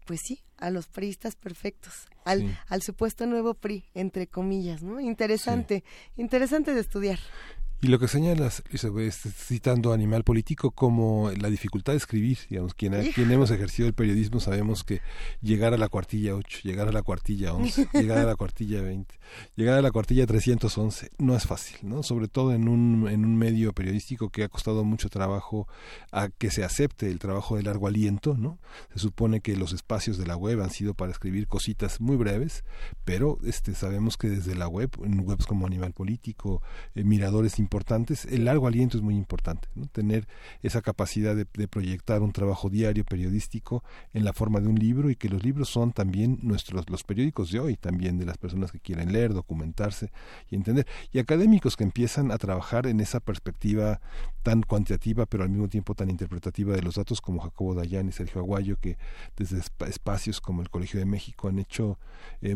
pues 0.05 0.19
sí, 0.27 0.41
a 0.57 0.71
los 0.71 0.89
priistas 0.89 1.37
perfectos, 1.37 2.09
al, 2.25 2.41
sí. 2.41 2.57
al 2.67 2.83
supuesto 2.83 3.25
nuevo 3.27 3.55
PRI, 3.55 3.85
entre 3.95 4.27
comillas, 4.27 4.83
¿no? 4.83 4.99
Interesante, 4.99 5.85
sí. 5.87 6.23
interesante 6.23 6.75
de 6.75 6.81
estudiar. 6.81 7.21
Y 7.85 7.89
lo 7.89 7.99
que 7.99 8.09
señalas, 8.09 8.63
citando 9.37 9.93
Animal 9.93 10.25
Político, 10.25 10.71
como 10.71 11.31
la 11.33 11.51
dificultad 11.51 11.93
de 11.93 11.99
escribir, 11.99 12.39
digamos, 12.49 12.73
quien, 12.73 12.95
quien 13.13 13.31
hemos 13.31 13.51
ejercido 13.51 13.87
el 13.87 13.93
periodismo 13.93 14.41
sabemos 14.41 14.85
que 14.85 15.03
llegar 15.43 15.75
a 15.75 15.77
la 15.77 15.91
cuartilla 15.91 16.35
8, 16.35 16.61
llegar 16.63 16.89
a 16.89 16.93
la 16.93 17.03
cuartilla 17.03 17.53
11, 17.53 17.89
llegar 17.93 18.17
a 18.17 18.25
la 18.25 18.37
cuartilla 18.37 18.81
20, 18.81 19.15
llegar 19.57 19.79
a 19.79 19.83
la 19.83 19.91
cuartilla 19.91 20.25
311 20.25 21.11
no 21.19 21.37
es 21.37 21.47
fácil, 21.47 21.77
¿no? 21.83 22.03
Sobre 22.03 22.27
todo 22.27 22.55
en 22.55 22.69
un, 22.69 23.07
en 23.07 23.23
un 23.27 23.37
medio 23.37 23.75
periodístico 23.75 24.31
que 24.31 24.45
ha 24.45 24.49
costado 24.49 24.83
mucho 24.83 25.11
trabajo 25.11 25.69
a 26.11 26.31
que 26.31 26.51
se 26.51 26.65
acepte 26.65 27.11
el 27.11 27.19
trabajo 27.19 27.59
de 27.59 27.65
largo 27.65 27.87
aliento, 27.87 28.35
¿no? 28.39 28.59
Se 28.95 28.99
supone 28.99 29.43
que 29.43 29.59
los 29.59 29.75
espacios 29.75 30.17
de 30.17 30.27
la 30.27 30.39
web 30.39 30.63
han 30.63 30.71
sido 30.71 30.95
para 30.95 31.13
escribir 31.13 31.49
cositas 31.49 32.01
muy 32.01 32.17
breves, 32.17 32.65
pero 33.05 33.39
este 33.45 33.75
sabemos 33.75 34.17
que 34.17 34.31
desde 34.31 34.55
la 34.55 34.69
web, 34.69 34.89
en 35.05 35.21
webs 35.21 35.45
como 35.45 35.67
Animal 35.67 35.93
Político, 35.93 36.63
eh, 36.95 37.05
Miradores 37.05 37.59
importantes, 37.59 37.74
el 38.31 38.45
largo 38.45 38.67
aliento 38.67 38.97
es 38.97 39.03
muy 39.03 39.15
importante, 39.15 39.69
¿no? 39.75 39.87
tener 39.87 40.27
esa 40.63 40.83
capacidad 40.83 41.35
de, 41.35 41.47
de, 41.53 41.69
proyectar 41.69 42.23
un 42.23 42.33
trabajo 42.33 42.71
diario 42.71 43.05
periodístico 43.05 43.83
en 44.13 44.25
la 44.25 44.33
forma 44.33 44.61
de 44.61 44.69
un 44.69 44.77
libro 44.77 45.11
y 45.11 45.17
que 45.17 45.29
los 45.29 45.43
libros 45.43 45.69
son 45.69 45.93
también 45.93 46.39
nuestros 46.43 46.89
los 46.89 47.03
periódicos 47.03 47.51
de 47.51 47.61
hoy, 47.61 47.77
también 47.77 48.19
de 48.19 48.27
las 48.27 48.39
personas 48.39 48.73
que 48.73 48.81
quieren 48.81 49.13
leer, 49.13 49.33
documentarse 49.33 50.11
y 50.51 50.57
entender, 50.57 50.87
y 51.13 51.19
académicos 51.19 51.77
que 51.77 51.85
empiezan 51.85 52.31
a 52.31 52.39
trabajar 52.39 52.87
en 52.87 53.01
esa 53.01 53.21
perspectiva 53.21 54.01
tan 54.43 54.63
cuantitativa 54.63 55.27
pero 55.27 55.43
al 55.43 55.51
mismo 55.51 55.69
tiempo 55.69 55.95
tan 55.95 56.11
interpretativa 56.11 56.75
de 56.75 56.83
los 56.83 56.97
datos 56.97 57.21
como 57.21 57.41
Jacobo 57.41 57.75
Dayan 57.75 58.09
y 58.09 58.13
Sergio 58.13 58.41
Aguayo 58.41 58.77
que 58.79 58.99
desde 59.37 59.59
espacios 59.89 60.41
como 60.41 60.63
el 60.63 60.71
Colegio 60.71 61.01
de 61.01 61.07
México 61.07 61.49
han 61.49 61.59
hecho 61.59 61.99
eh, 62.43 62.55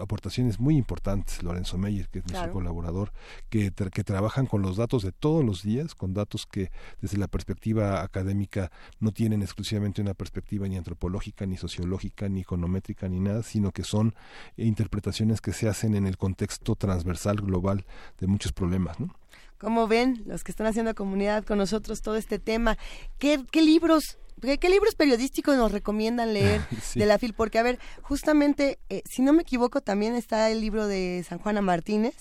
aportaciones 0.00 0.58
muy 0.58 0.76
importantes, 0.76 1.42
Lorenzo 1.42 1.78
Meyer 1.78 2.08
que 2.08 2.20
es 2.20 2.24
nuestro 2.24 2.40
claro. 2.40 2.52
colaborador, 2.52 3.12
que, 3.50 3.70
que 3.70 4.04
trabajan 4.04 4.46
con 4.48 4.62
los 4.62 4.76
datos 4.76 5.02
de 5.02 5.12
todos 5.12 5.44
los 5.44 5.62
días, 5.62 5.94
con 5.94 6.14
datos 6.14 6.46
que 6.46 6.70
desde 7.00 7.18
la 7.18 7.28
perspectiva 7.28 8.02
académica 8.02 8.70
no 8.98 9.12
tienen 9.12 9.42
exclusivamente 9.42 10.00
una 10.00 10.14
perspectiva 10.14 10.66
ni 10.66 10.76
antropológica, 10.76 11.46
ni 11.46 11.56
sociológica, 11.56 12.28
ni 12.28 12.40
econométrica, 12.40 13.08
ni 13.08 13.20
nada, 13.20 13.42
sino 13.42 13.72
que 13.72 13.84
son 13.84 14.14
interpretaciones 14.56 15.40
que 15.40 15.52
se 15.52 15.68
hacen 15.68 15.94
en 15.94 16.06
el 16.06 16.16
contexto 16.16 16.74
transversal 16.74 17.36
global 17.36 17.84
de 18.18 18.26
muchos 18.26 18.52
problemas. 18.52 18.98
¿no? 18.98 19.14
¿Cómo 19.58 19.86
ven 19.86 20.22
los 20.26 20.44
que 20.44 20.52
están 20.52 20.66
haciendo 20.66 20.94
comunidad 20.94 21.44
con 21.44 21.58
nosotros 21.58 22.00
todo 22.00 22.16
este 22.16 22.38
tema? 22.38 22.78
¿Qué, 23.18 23.44
qué 23.50 23.62
libros 23.62 24.18
¿Qué, 24.40 24.68
libros 24.68 24.94
periodísticos 24.94 25.56
nos 25.56 25.72
recomiendan 25.72 26.34
leer 26.34 26.60
de 26.94 27.06
la 27.06 27.18
FIL? 27.18 27.34
Porque, 27.34 27.58
a 27.58 27.62
ver, 27.62 27.78
justamente, 28.02 28.78
eh, 28.88 29.02
si 29.08 29.22
no 29.22 29.32
me 29.32 29.42
equivoco, 29.42 29.80
también 29.80 30.14
está 30.14 30.50
el 30.50 30.60
libro 30.60 30.86
de 30.86 31.24
San 31.28 31.38
Juana 31.38 31.60
Martínez, 31.60 32.14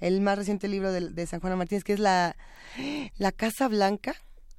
el 0.00 0.20
más 0.20 0.38
reciente 0.38 0.68
libro 0.68 0.92
de, 0.92 1.26
San 1.26 1.40
Juana 1.40 1.56
Martínez, 1.56 1.84
que 1.84 1.92
es 1.92 2.00
La, 2.00 2.36
la 3.18 3.32
Casa 3.32 3.68
Blanca. 3.68 4.14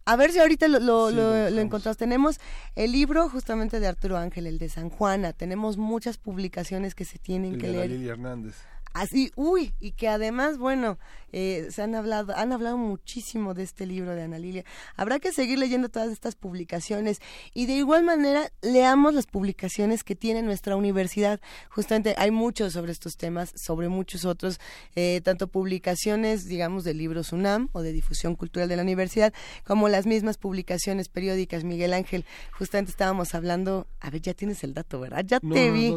A 0.05 0.15
ver 0.15 0.31
si 0.31 0.39
ahorita 0.39 0.67
lo, 0.67 0.79
lo, 1.11 1.59
encontramos. 1.59 1.97
Tenemos 1.97 2.39
el 2.75 2.91
libro 2.91 3.29
justamente 3.29 3.79
de 3.79 3.87
Arturo 3.87 4.17
Ángel, 4.17 4.47
el 4.47 4.57
de 4.57 4.67
San 4.67 4.89
Juana. 4.89 5.31
Tenemos 5.31 5.77
muchas 5.77 6.17
publicaciones 6.17 6.95
que 6.95 7.05
se 7.05 7.19
tienen 7.19 7.57
que 7.59 7.67
leer. 7.67 7.89
Lili 7.89 8.09
Hernández. 8.09 8.55
Así, 8.93 9.31
uy, 9.35 9.73
y 9.79 9.91
que 9.91 10.09
además, 10.09 10.57
bueno, 10.57 10.97
eh, 11.31 11.67
se 11.71 11.81
han 11.81 11.95
hablado, 11.95 12.35
han 12.35 12.51
hablado 12.51 12.77
muchísimo 12.77 13.53
de 13.53 13.63
este 13.63 13.85
libro 13.85 14.13
de 14.15 14.23
Ana 14.23 14.37
Lilia. 14.37 14.65
Habrá 14.97 15.19
que 15.19 15.31
seguir 15.31 15.59
leyendo 15.59 15.87
todas 15.87 16.11
estas 16.11 16.35
publicaciones 16.35 17.21
y 17.53 17.67
de 17.67 17.73
igual 17.73 18.03
manera 18.03 18.51
leamos 18.61 19.13
las 19.13 19.27
publicaciones 19.27 20.03
que 20.03 20.15
tiene 20.15 20.41
nuestra 20.41 20.75
universidad. 20.75 21.39
Justamente 21.69 22.15
hay 22.17 22.31
muchos 22.31 22.73
sobre 22.73 22.91
estos 22.91 23.15
temas, 23.15 23.53
sobre 23.55 23.87
muchos 23.87 24.25
otros, 24.25 24.59
eh, 24.95 25.21
tanto 25.23 25.47
publicaciones, 25.47 26.45
digamos, 26.45 26.83
de 26.83 26.93
libros 26.93 27.31
UNAM 27.31 27.69
o 27.71 27.81
de 27.81 27.93
difusión 27.93 28.35
cultural 28.35 28.67
de 28.67 28.75
la 28.75 28.81
universidad, 28.81 29.33
como 29.63 29.87
las 29.87 30.05
mismas 30.05 30.37
publicaciones 30.37 31.07
periódicas. 31.07 31.63
Miguel 31.63 31.93
Ángel, 31.93 32.25
justamente 32.51 32.91
estábamos 32.91 33.35
hablando, 33.35 33.87
a 34.01 34.09
ver, 34.09 34.21
ya 34.21 34.33
tienes 34.33 34.65
el 34.65 34.73
dato, 34.73 34.99
¿verdad? 34.99 35.23
Ya 35.25 35.39
te 35.39 35.71
vi. 35.71 35.95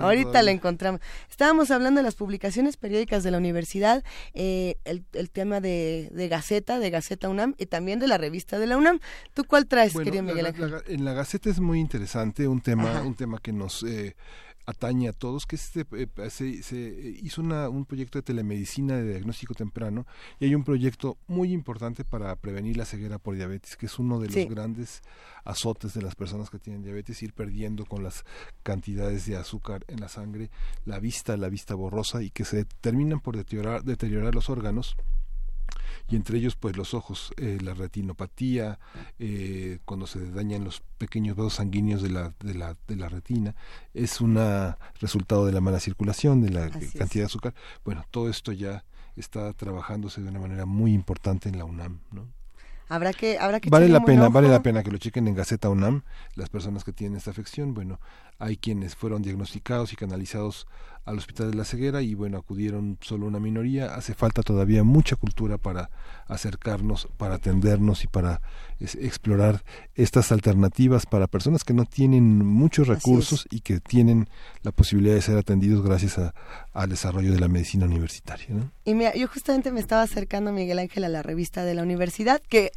Ahorita 0.00 0.42
lo 0.42 0.50
encontramos. 0.50 1.00
Estábamos 1.30 1.70
hablando 1.70 2.00
de 2.00 2.04
las 2.04 2.14
publicaciones 2.16 2.33
periódicas 2.76 3.22
de 3.24 3.30
la 3.30 3.38
universidad. 3.38 4.04
Eh, 4.32 4.76
el, 4.84 5.04
tema 5.30 5.60
de, 5.60 6.10
Gaceta, 6.30 6.78
de 6.78 6.90
Gaceta 6.90 7.28
UNAM 7.28 7.54
y 7.58 7.66
también 7.66 7.98
de 7.98 8.08
la 8.08 8.18
revista 8.18 8.58
de 8.58 8.66
la 8.66 8.76
UNAM. 8.76 9.00
¿Tú 9.34 9.44
cuál 9.44 9.66
traes, 9.66 9.94
querido 9.94 10.22
Miguel 10.22 10.46
Ángel? 10.46 10.74
en 10.86 11.04
la 11.04 11.12
Gaceta 11.12 11.50
es 11.50 11.60
muy 11.60 11.80
interesante, 11.80 12.48
un 12.48 12.60
tema, 12.60 13.02
un 13.02 13.14
tema 13.14 13.38
que 13.38 13.52
nos 13.52 13.82
eh, 13.82 14.16
atañe 14.66 15.08
a 15.08 15.12
todos, 15.12 15.46
que 15.46 15.56
este, 15.56 15.86
eh, 15.92 16.08
se, 16.30 16.62
se, 16.62 16.76
hizo 17.22 17.42
una, 17.42 17.68
un 17.68 17.84
proyecto 17.84 18.18
de 18.18 18.22
telemedicina 18.22 18.96
de 18.96 19.10
diagnóstico 19.10 19.54
temprano 19.54 20.06
y 20.40 20.46
hay 20.46 20.54
un 20.54 20.64
proyecto 20.64 21.18
muy 21.26 21.52
importante 21.52 22.04
para 22.04 22.34
prevenir 22.36 22.76
la 22.76 22.84
ceguera 22.84 23.18
por 23.18 23.34
diabetes, 23.34 23.76
que 23.76 23.86
es 23.86 23.98
uno 23.98 24.20
de 24.20 24.28
los 24.28 24.48
grandes 24.48 25.02
azotes 25.44 25.94
de 25.94 26.02
las 26.02 26.14
personas 26.14 26.50
que 26.50 26.58
tienen 26.58 26.82
diabetes, 26.82 27.22
ir 27.22 27.32
perdiendo 27.32 27.84
con 27.84 28.02
las 28.02 28.24
cantidades 28.62 29.26
de 29.26 29.36
azúcar 29.36 29.84
en 29.88 30.00
la 30.00 30.08
sangre 30.08 30.50
la 30.84 30.98
vista, 30.98 31.36
la 31.36 31.48
vista 31.48 31.74
borrosa 31.74 32.22
y 32.22 32.30
que 32.30 32.44
se 32.44 32.64
terminan 32.64 33.20
por 33.20 33.36
deteriorar, 33.36 33.84
deteriorar 33.84 34.34
los 34.34 34.48
órganos 34.48 34.96
y 36.08 36.16
entre 36.16 36.38
ellos 36.38 36.56
pues 36.56 36.76
los 36.76 36.94
ojos, 36.94 37.32
eh, 37.36 37.58
la 37.62 37.74
retinopatía, 37.74 38.78
eh, 39.18 39.78
cuando 39.84 40.06
se 40.06 40.30
dañan 40.30 40.64
los 40.64 40.82
pequeños 40.98 41.36
vasos 41.36 41.54
sanguíneos 41.54 42.02
de 42.02 42.10
la, 42.10 42.34
de 42.40 42.54
la, 42.54 42.76
de 42.86 42.96
la 42.96 43.08
retina, 43.08 43.54
es 43.94 44.20
un 44.20 44.38
resultado 45.00 45.46
de 45.46 45.52
la 45.52 45.60
mala 45.60 45.80
circulación, 45.80 46.42
de 46.42 46.50
la 46.50 46.70
cantidad 46.70 47.22
de 47.22 47.24
azúcar. 47.24 47.54
Bueno, 47.84 48.04
todo 48.10 48.28
esto 48.28 48.52
ya 48.52 48.84
está 49.16 49.52
trabajándose 49.52 50.20
de 50.20 50.28
una 50.28 50.40
manera 50.40 50.66
muy 50.66 50.92
importante 50.92 51.48
en 51.48 51.58
la 51.58 51.64
UNAM, 51.64 52.00
¿no? 52.10 52.26
habrá 52.88 53.12
que 53.12 53.38
habrá 53.38 53.60
que 53.60 53.70
vale 53.70 53.88
la 53.88 54.04
pena 54.04 54.28
vale 54.28 54.48
la 54.48 54.62
pena 54.62 54.82
que 54.82 54.90
lo 54.90 54.98
chequen 54.98 55.26
en 55.26 55.34
Gaceta 55.34 55.68
UNAM 55.68 56.02
las 56.34 56.50
personas 56.50 56.84
que 56.84 56.92
tienen 56.92 57.16
esta 57.16 57.30
afección 57.30 57.74
bueno 57.74 57.98
hay 58.38 58.56
quienes 58.56 58.96
fueron 58.96 59.22
diagnosticados 59.22 59.92
y 59.92 59.96
canalizados 59.96 60.66
al 61.04 61.18
Hospital 61.18 61.50
de 61.50 61.56
la 61.56 61.64
Ceguera 61.64 62.00
y 62.00 62.14
bueno, 62.14 62.38
acudieron 62.38 62.98
solo 63.00 63.26
una 63.26 63.38
minoría. 63.38 63.94
Hace 63.94 64.14
falta 64.14 64.42
todavía 64.42 64.84
mucha 64.84 65.16
cultura 65.16 65.58
para 65.58 65.90
acercarnos, 66.26 67.08
para 67.18 67.34
atendernos 67.34 68.04
y 68.04 68.06
para 68.06 68.40
explorar 68.80 69.62
estas 69.94 70.32
alternativas 70.32 71.04
para 71.06 71.26
personas 71.26 71.62
que 71.62 71.74
no 71.74 71.84
tienen 71.84 72.44
muchos 72.44 72.88
recursos 72.88 73.46
y 73.50 73.60
que 73.60 73.80
tienen 73.80 74.28
la 74.62 74.72
posibilidad 74.72 75.14
de 75.14 75.22
ser 75.22 75.36
atendidos 75.36 75.84
gracias 75.84 76.18
al 76.72 76.88
desarrollo 76.88 77.32
de 77.32 77.40
la 77.40 77.48
medicina 77.48 77.84
universitaria. 77.84 78.46
Y 78.84 78.94
mira, 78.94 79.14
yo 79.14 79.28
justamente 79.28 79.70
me 79.72 79.80
estaba 79.80 80.02
acercando, 80.02 80.52
Miguel 80.52 80.78
Ángel, 80.78 81.04
a 81.04 81.08
la 81.08 81.22
revista 81.22 81.64
de 81.64 81.74
la 81.74 81.82
universidad, 81.82 82.40
que 82.48 82.72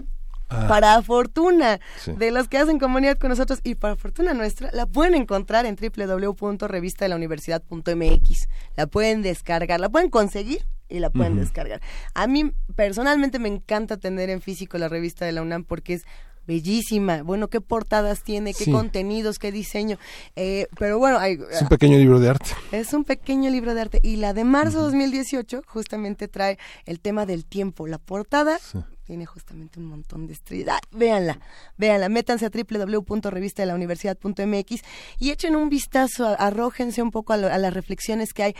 Ah. 0.49 0.67
Para 0.67 1.01
fortuna 1.01 1.79
de 2.05 2.31
los 2.31 2.47
que 2.47 2.57
hacen 2.57 2.79
comunidad 2.79 3.17
con 3.17 3.27
nosotros 3.29 3.59
y 3.63 3.75
para 3.75 3.97
fortuna 3.97 4.33
nuestra, 4.33 4.69
la 4.71 4.85
pueden 4.85 5.15
encontrar 5.15 5.65
en 5.65 5.75
www.revistadelauniversidad.mx. 5.75 8.47
La 8.75 8.87
pueden 8.87 9.21
descargar, 9.21 9.81
la 9.81 9.89
pueden 9.89 10.09
conseguir 10.09 10.65
y 10.89 10.99
la 10.99 11.09
pueden 11.09 11.35
descargar. 11.35 11.81
A 12.13 12.27
mí 12.27 12.53
personalmente 12.75 13.39
me 13.39 13.49
encanta 13.49 13.97
tener 13.97 14.29
en 14.29 14.39
físico 14.41 14.77
la 14.77 14.87
revista 14.87 15.25
de 15.25 15.33
la 15.33 15.41
UNAM 15.41 15.65
porque 15.65 15.95
es 15.95 16.05
bellísima. 16.47 17.21
Bueno, 17.21 17.49
qué 17.49 17.61
portadas 17.61 18.23
tiene, 18.23 18.53
qué 18.53 18.71
contenidos, 18.71 19.37
qué 19.37 19.51
diseño. 19.51 19.99
Eh, 20.35 20.67
pero 20.79 20.97
bueno, 20.97 21.19
hay, 21.19 21.37
es 21.51 21.61
un 21.61 21.67
pequeño 21.67 21.97
libro 21.97 22.19
de 22.19 22.29
arte. 22.29 22.51
Es 22.71 22.93
un 22.93 23.03
pequeño 23.03 23.51
libro 23.51 23.75
de 23.75 23.81
arte. 23.81 23.99
Y 24.01 24.15
la 24.15 24.33
de 24.33 24.45
marzo 24.45 24.77
de 24.77 24.83
2018 24.85 25.61
justamente 25.67 26.27
trae 26.27 26.57
el 26.85 26.99
tema 26.99 27.25
del 27.25 27.45
tiempo. 27.45 27.85
La 27.85 27.97
portada 27.97 28.59
tiene 29.07 29.25
justamente 29.25 29.79
un 29.79 29.85
montón 29.85 30.27
de 30.27 30.33
estrellas. 30.33 30.75
Ah, 30.75 30.81
véanla, 30.91 31.39
véanla, 31.77 32.09
métanse 32.09 32.45
a 32.45 32.49
www.revistadelauniversidad.mx 32.49 34.81
y 35.17 35.31
echen 35.31 35.55
un 35.55 35.69
vistazo, 35.69 36.35
arrójense 36.37 37.01
un 37.01 37.11
poco 37.11 37.31
a, 37.31 37.37
las 37.37 37.73
reflexiones 37.73 38.33
que 38.33 38.43
hay 38.43 38.53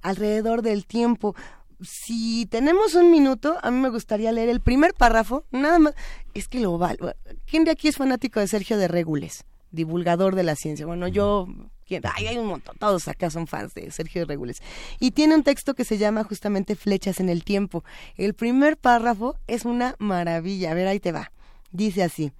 alrededor 0.00 0.62
del 0.62 0.86
tiempo. 0.86 1.36
Si 1.82 2.46
tenemos 2.46 2.94
un 2.94 3.10
minuto, 3.10 3.58
a 3.62 3.70
mí 3.70 3.78
me 3.78 3.90
gustaría 3.90 4.32
leer 4.32 4.48
el 4.48 4.60
primer 4.60 4.94
párrafo, 4.94 5.44
nada 5.50 5.78
más, 5.78 5.92
es 6.32 6.48
que 6.48 6.60
lo 6.60 6.78
vale. 6.78 6.96
¿Quién 7.44 7.64
de 7.64 7.72
aquí 7.72 7.88
es 7.88 7.96
fanático 7.96 8.40
de 8.40 8.48
Sergio 8.48 8.78
de 8.78 8.88
Regules? 8.88 9.44
divulgador 9.72 10.36
de 10.36 10.44
la 10.44 10.54
ciencia. 10.54 10.86
Bueno, 10.86 11.08
yo 11.08 11.48
hay 12.16 12.38
un 12.38 12.46
montón, 12.46 12.76
todos 12.78 13.08
acá 13.08 13.30
son 13.30 13.46
fans 13.46 13.74
de 13.74 13.90
Sergio 13.90 14.24
Regules. 14.24 14.62
Y 14.98 15.12
tiene 15.12 15.34
un 15.34 15.42
texto 15.42 15.74
que 15.74 15.84
se 15.84 15.98
llama 15.98 16.24
justamente 16.24 16.76
Flechas 16.76 17.20
en 17.20 17.28
el 17.28 17.44
Tiempo. 17.44 17.84
El 18.16 18.34
primer 18.34 18.76
párrafo 18.76 19.36
es 19.46 19.64
una 19.64 19.96
maravilla. 19.98 20.70
A 20.70 20.74
ver, 20.74 20.86
ahí 20.86 21.00
te 21.00 21.12
va. 21.12 21.32
Dice 21.70 22.02
así. 22.02 22.32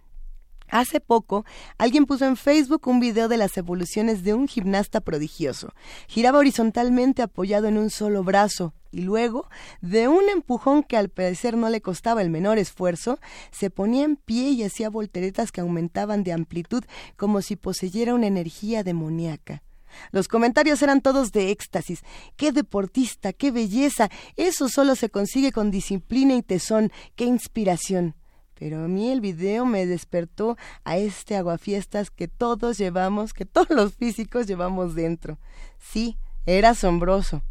Hace 0.69 1.01
poco, 1.01 1.45
alguien 1.77 2.07
puso 2.07 2.25
en 2.25 2.37
Facebook 2.37 2.87
un 2.87 2.99
video 2.99 3.29
de 3.29 3.37
las 3.37 3.59
evoluciones 3.59 4.23
de 4.23 4.33
un 4.33 4.49
gimnasta 4.49 5.03
prodigioso. 5.03 5.75
Giraba 6.09 6.39
horizontalmente 6.39 7.21
apoyado 7.21 7.69
en 7.69 7.77
un 7.77 7.91
solo 7.91 8.25
brazo 8.25 8.73
y 8.93 9.01
luego, 9.01 9.49
de 9.81 10.07
un 10.07 10.29
empujón 10.29 10.83
que 10.83 10.97
al 10.97 11.09
parecer 11.09 11.57
no 11.57 11.71
le 11.71 11.81
costaba 11.81 12.23
el 12.23 12.31
menor 12.31 12.59
esfuerzo, 12.59 13.19
se 13.51 13.71
ponía 13.71 14.05
en 14.05 14.17
pie 14.17 14.51
y 14.51 14.62
hacía 14.62 14.91
volteretas 14.91 15.51
que 15.51 15.62
aumentaban 15.62 16.23
de 16.23 16.33
amplitud 16.33 16.85
como 17.17 17.43
si 17.43 17.57
poseyera 17.57 18.15
una 18.15 18.27
energía 18.27 18.85
demoníaca. 18.85 19.62
Los 20.11 20.29
comentarios 20.29 20.83
eran 20.83 21.01
todos 21.01 21.33
de 21.33 21.51
éxtasis. 21.51 22.03
¡Qué 22.37 22.53
deportista! 22.53 23.33
¡Qué 23.33 23.51
belleza! 23.51 24.11
Eso 24.37 24.69
solo 24.69 24.95
se 24.95 25.11
consigue 25.11 25.53
con 25.53 25.71
disciplina 25.71 26.35
y 26.35 26.43
tesón. 26.43 26.93
¡Qué 27.17 27.25
inspiración! 27.25 28.15
pero 28.62 28.85
a 28.85 28.87
mí 28.87 29.11
el 29.11 29.21
video 29.21 29.67
me 29.67 29.87
despertó 29.87 30.57
a 30.85 30.97
este 30.97 31.35
aguafiestas 31.35 32.11
que 32.11 32.29
todos 32.29 32.79
llevamos, 32.79 33.33
que 33.33 33.45
todos 33.45 33.71
los 33.71 33.95
físicos 33.95 34.47
llevamos 34.47 34.95
dentro. 34.95 35.37
Sí, 35.81 36.17
era 36.47 36.71
asombroso, 36.71 37.43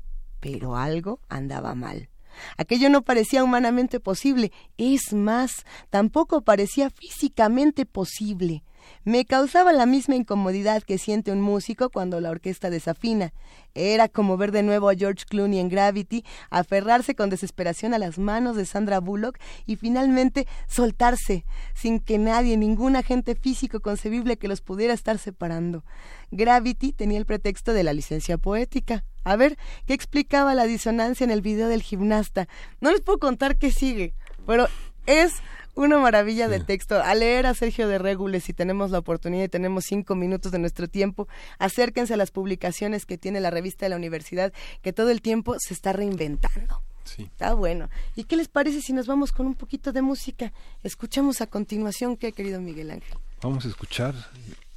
pero 0.41 0.75
algo 0.75 1.21
andaba 1.29 1.73
mal. 1.75 2.09
Aquello 2.57 2.89
no 2.89 3.01
parecía 3.01 3.43
humanamente 3.43 3.99
posible, 3.99 4.51
es 4.77 5.13
más, 5.13 5.65
tampoco 5.89 6.41
parecía 6.41 6.89
físicamente 6.89 7.85
posible. 7.85 8.63
Me 9.03 9.25
causaba 9.25 9.73
la 9.73 9.85
misma 9.85 10.15
incomodidad 10.15 10.81
que 10.81 10.97
siente 10.97 11.31
un 11.31 11.39
músico 11.39 11.91
cuando 11.91 12.19
la 12.19 12.31
orquesta 12.31 12.71
desafina. 12.71 13.31
Era 13.75 14.09
como 14.09 14.37
ver 14.37 14.51
de 14.51 14.63
nuevo 14.63 14.89
a 14.89 14.95
George 14.95 15.25
Clooney 15.29 15.59
en 15.59 15.69
Gravity, 15.69 16.25
aferrarse 16.49 17.13
con 17.13 17.29
desesperación 17.29 17.93
a 17.93 17.99
las 17.99 18.17
manos 18.17 18.55
de 18.55 18.65
Sandra 18.65 18.99
Bullock 18.99 19.37
y 19.67 19.75
finalmente 19.75 20.47
soltarse, 20.67 21.45
sin 21.75 21.99
que 21.99 22.17
nadie, 22.17 22.57
ningún 22.57 22.95
agente 22.95 23.35
físico 23.35 23.81
concebible 23.81 24.37
que 24.37 24.47
los 24.47 24.61
pudiera 24.61 24.95
estar 24.95 25.19
separando. 25.19 25.83
Gravity 26.31 26.91
tenía 26.91 27.19
el 27.19 27.25
pretexto 27.25 27.73
de 27.73 27.83
la 27.83 27.93
licencia 27.93 28.37
poética. 28.37 29.03
A 29.23 29.35
ver, 29.35 29.57
¿qué 29.85 29.93
explicaba 29.93 30.55
la 30.55 30.65
disonancia 30.65 31.23
en 31.23 31.31
el 31.31 31.41
video 31.41 31.67
del 31.67 31.81
gimnasta? 31.81 32.47
No 32.79 32.91
les 32.91 33.01
puedo 33.01 33.19
contar 33.19 33.57
qué 33.57 33.71
sigue, 33.71 34.13
pero 34.45 34.67
es 35.05 35.33
una 35.75 35.97
maravilla 35.99 36.47
de 36.47 36.59
texto. 36.59 37.01
A 37.01 37.15
leer 37.15 37.45
a 37.45 37.53
Sergio 37.53 37.87
de 37.87 37.97
Regules, 37.97 38.43
si 38.43 38.53
tenemos 38.53 38.91
la 38.91 38.99
oportunidad 38.99 39.45
y 39.45 39.49
tenemos 39.49 39.85
cinco 39.85 40.15
minutos 40.15 40.51
de 40.51 40.59
nuestro 40.59 40.87
tiempo, 40.87 41.27
acérquense 41.59 42.13
a 42.13 42.17
las 42.17 42.31
publicaciones 42.31 43.05
que 43.05 43.17
tiene 43.17 43.39
la 43.39 43.49
revista 43.49 43.85
de 43.85 43.91
la 43.91 43.95
universidad, 43.95 44.53
que 44.81 44.93
todo 44.93 45.09
el 45.09 45.21
tiempo 45.21 45.55
se 45.59 45.73
está 45.73 45.93
reinventando. 45.93 46.83
Sí. 47.03 47.23
Está 47.23 47.53
bueno. 47.53 47.89
¿Y 48.15 48.25
qué 48.25 48.35
les 48.35 48.47
parece 48.47 48.81
si 48.81 48.93
nos 48.93 49.07
vamos 49.07 49.31
con 49.31 49.47
un 49.47 49.55
poquito 49.55 49.91
de 49.91 50.01
música? 50.01 50.53
Escuchamos 50.83 51.41
a 51.41 51.47
continuación, 51.47 52.15
¿qué, 52.15 52.31
querido 52.31 52.61
Miguel 52.61 52.91
Ángel? 52.91 53.17
Vamos 53.41 53.65
a 53.65 53.69
escuchar 53.69 54.13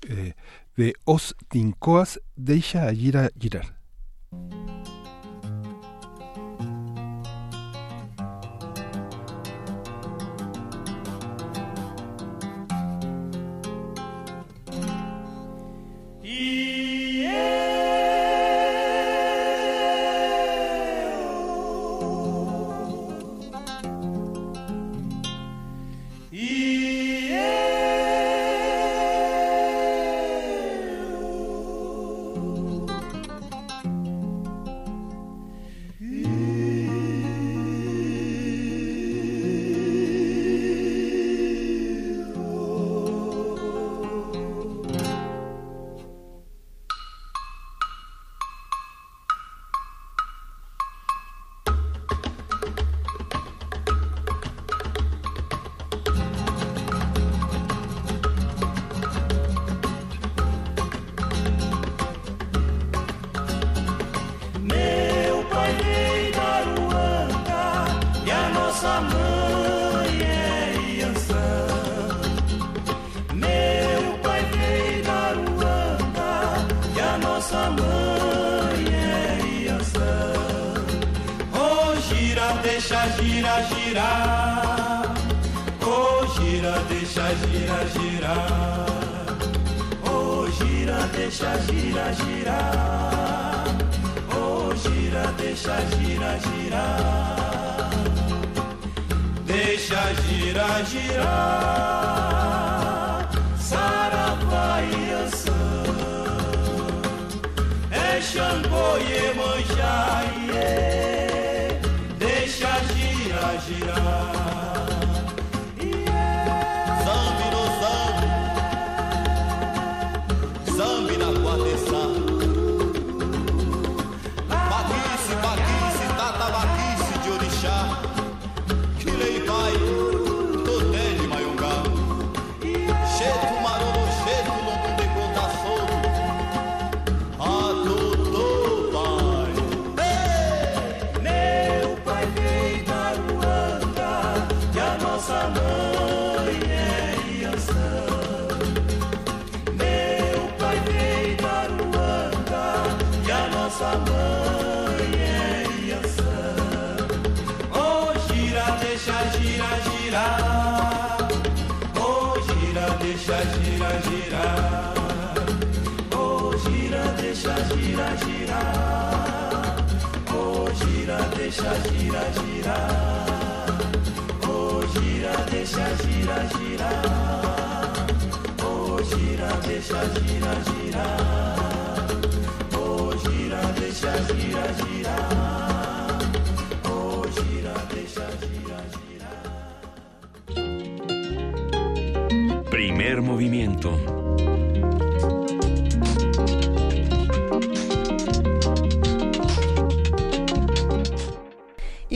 eh, 0.08 0.34
de 0.76 0.94
Os 1.04 1.36
Tincoas 1.48 2.20
Deixa 2.34 2.90
Gira 2.92 3.30
Girar. 3.38 3.83
thank 4.34 4.68
you 4.68 4.73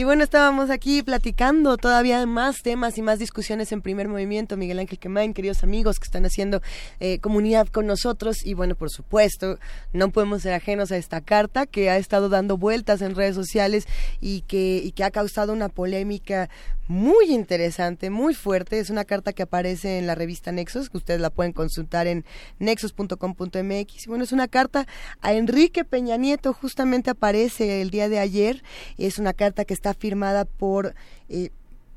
bueno, 0.09 0.23
estábamos 0.23 0.71
aquí 0.71 1.03
platicando 1.03 1.77
todavía 1.77 2.25
más 2.25 2.63
temas 2.63 2.97
y 2.97 3.03
más 3.03 3.19
discusiones 3.19 3.71
en 3.71 3.83
primer 3.83 4.07
movimiento. 4.07 4.57
Miguel 4.57 4.79
Ángel 4.79 4.97
Quemain, 4.97 5.35
queridos 5.35 5.61
amigos 5.61 5.99
que 5.99 6.05
están 6.05 6.25
haciendo 6.25 6.63
eh, 6.99 7.19
comunidad 7.19 7.67
con 7.67 7.85
nosotros. 7.85 8.43
Y 8.43 8.55
bueno, 8.55 8.73
por 8.73 8.89
supuesto, 8.89 9.59
no 9.93 10.09
podemos 10.09 10.41
ser 10.41 10.53
ajenos 10.53 10.91
a 10.91 10.97
esta 10.97 11.21
carta 11.21 11.67
que 11.67 11.91
ha 11.91 11.97
estado 11.97 12.27
dando 12.27 12.57
vueltas 12.57 13.03
en 13.03 13.13
redes 13.13 13.35
sociales 13.35 13.87
y 14.21 14.41
que, 14.41 14.81
y 14.83 14.91
que 14.91 15.03
ha 15.03 15.11
causado 15.11 15.53
una 15.53 15.69
polémica 15.69 16.49
muy 16.87 17.31
interesante, 17.31 18.09
muy 18.09 18.33
fuerte. 18.33 18.79
Es 18.79 18.89
una 18.89 19.05
carta 19.05 19.33
que 19.33 19.43
aparece 19.43 19.99
en 19.99 20.07
la 20.07 20.15
revista 20.15 20.51
Nexos, 20.51 20.89
que 20.89 20.97
ustedes 20.97 21.21
la 21.21 21.29
pueden 21.29 21.53
consultar 21.53 22.07
en 22.07 22.25
nexos.com.mx. 22.57 24.07
Bueno, 24.07 24.23
es 24.23 24.31
una 24.31 24.47
carta 24.47 24.87
a 25.21 25.33
Enrique 25.33 25.85
Peña 25.85 26.17
Nieto, 26.17 26.53
justamente 26.53 27.11
aparece 27.11 27.81
el 27.81 27.91
día 27.91 28.09
de 28.09 28.19
ayer. 28.19 28.63
Es 28.97 29.19
una 29.19 29.33
carta 29.33 29.65
que 29.65 29.73
está 29.73 29.93
firmada 29.93 30.45
por... 30.45 30.95
Eh, 31.29 31.51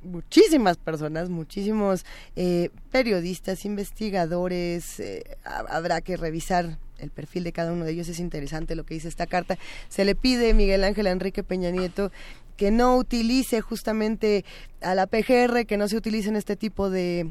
muchísimas 0.04 0.76
personas, 0.78 1.28
muchísimos 1.28 2.04
eh, 2.36 2.70
periodistas, 2.90 3.64
investigadores, 3.64 5.00
eh, 5.00 5.22
habrá 5.44 6.00
que 6.00 6.16
revisar 6.16 6.78
el 7.02 7.10
perfil 7.10 7.44
de 7.44 7.52
cada 7.52 7.72
uno 7.72 7.84
de 7.84 7.92
ellos, 7.92 8.08
es 8.08 8.20
interesante 8.20 8.74
lo 8.74 8.84
que 8.84 8.94
dice 8.94 9.08
esta 9.08 9.26
carta. 9.26 9.58
Se 9.88 10.04
le 10.04 10.14
pide 10.14 10.54
Miguel 10.54 10.84
Ángel 10.84 11.06
Enrique 11.06 11.42
Peña 11.42 11.70
Nieto 11.70 12.10
que 12.56 12.70
no 12.70 12.96
utilice 12.96 13.60
justamente 13.60 14.44
a 14.80 14.94
la 14.94 15.06
PGR, 15.06 15.66
que 15.66 15.76
no 15.76 15.88
se 15.88 15.96
utilicen 15.96 16.36
este 16.36 16.56
tipo 16.56 16.90
de... 16.90 17.30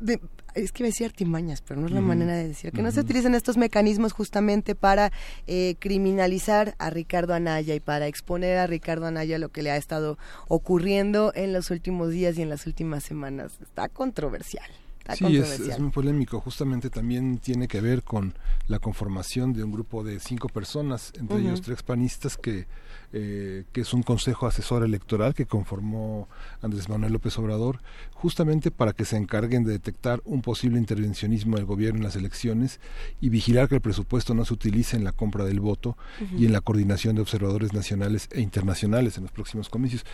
de 0.00 0.20
es 0.54 0.70
que 0.72 0.82
me 0.82 0.90
decía 0.90 1.06
artimañas, 1.06 1.62
pero 1.62 1.80
no 1.80 1.86
es 1.86 1.92
la 1.92 2.02
manera 2.02 2.34
de 2.34 2.48
decir, 2.48 2.72
que 2.72 2.82
no 2.82 2.90
se 2.90 3.00
utilicen 3.00 3.34
estos 3.34 3.56
mecanismos 3.56 4.12
justamente 4.12 4.74
para 4.74 5.10
eh, 5.46 5.76
criminalizar 5.78 6.74
a 6.78 6.90
Ricardo 6.90 7.32
Anaya 7.32 7.74
y 7.74 7.80
para 7.80 8.06
exponer 8.06 8.58
a 8.58 8.66
Ricardo 8.66 9.06
Anaya 9.06 9.38
lo 9.38 9.48
que 9.48 9.62
le 9.62 9.70
ha 9.70 9.76
estado 9.76 10.18
ocurriendo 10.48 11.32
en 11.34 11.54
los 11.54 11.70
últimos 11.70 12.10
días 12.10 12.36
y 12.36 12.42
en 12.42 12.50
las 12.50 12.66
últimas 12.66 13.02
semanas. 13.02 13.52
Está 13.62 13.88
controversial. 13.88 14.70
Sí, 15.16 15.36
es, 15.36 15.78
muy 15.78 15.90
polémico. 15.90 16.40
Justamente 16.40 16.90
también 16.90 17.38
tiene 17.38 17.68
que 17.68 17.80
ver 17.80 18.02
con 18.02 18.34
la 18.68 18.78
conformación 18.78 19.52
de 19.52 19.64
un 19.64 19.72
grupo 19.72 20.04
de 20.04 20.20
cinco 20.20 20.48
personas, 20.48 21.12
entre 21.18 21.38
ellos 21.38 21.60
tres 21.60 21.82
panistas, 21.82 22.36
que, 22.36 22.66
eh, 23.12 23.64
que 23.72 23.80
es 23.80 23.92
un 23.92 24.02
consejo 24.02 24.46
asesor 24.46 24.84
electoral 24.84 25.34
que 25.34 25.46
conformó 25.46 26.28
Andrés 26.60 26.88
Manuel 26.88 27.12
López 27.12 27.38
Obrador, 27.38 27.80
justamente 28.12 28.70
para 28.70 28.92
que 28.92 29.04
se 29.04 29.16
encarguen 29.16 29.64
de 29.64 29.72
detectar 29.72 30.22
un 30.24 30.42
posible 30.42 30.78
intervencionismo 30.78 31.56
del 31.56 31.66
gobierno 31.66 31.98
en 31.98 32.04
las 32.04 32.16
elecciones 32.16 32.80
y 33.20 33.28
vigilar 33.28 33.68
que 33.68 33.76
el 33.76 33.80
presupuesto 33.80 34.34
no 34.34 34.44
se 34.44 34.54
utilice 34.54 34.96
en 34.96 35.04
la 35.04 35.12
compra 35.12 35.44
del 35.44 35.60
voto 35.60 35.96
y 36.36 36.46
en 36.46 36.52
la 36.52 36.60
coordinación 36.60 37.16
de 37.16 37.22
observadores 37.22 37.72
nacionales 37.72 38.28
e 38.30 38.40
internacionales 38.40 39.16
en 39.16 39.24
los 39.24 39.32
próximos 39.32 39.68
comicios. 39.68 40.04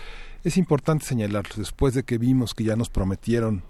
Es 0.44 0.56
importante 0.56 1.04
señalar, 1.04 1.46
después 1.56 1.94
de 1.94 2.04
que 2.04 2.18
vimos 2.18 2.54
que 2.54 2.64
ya 2.64 2.76
nos 2.76 2.90
prometieron 2.90 3.62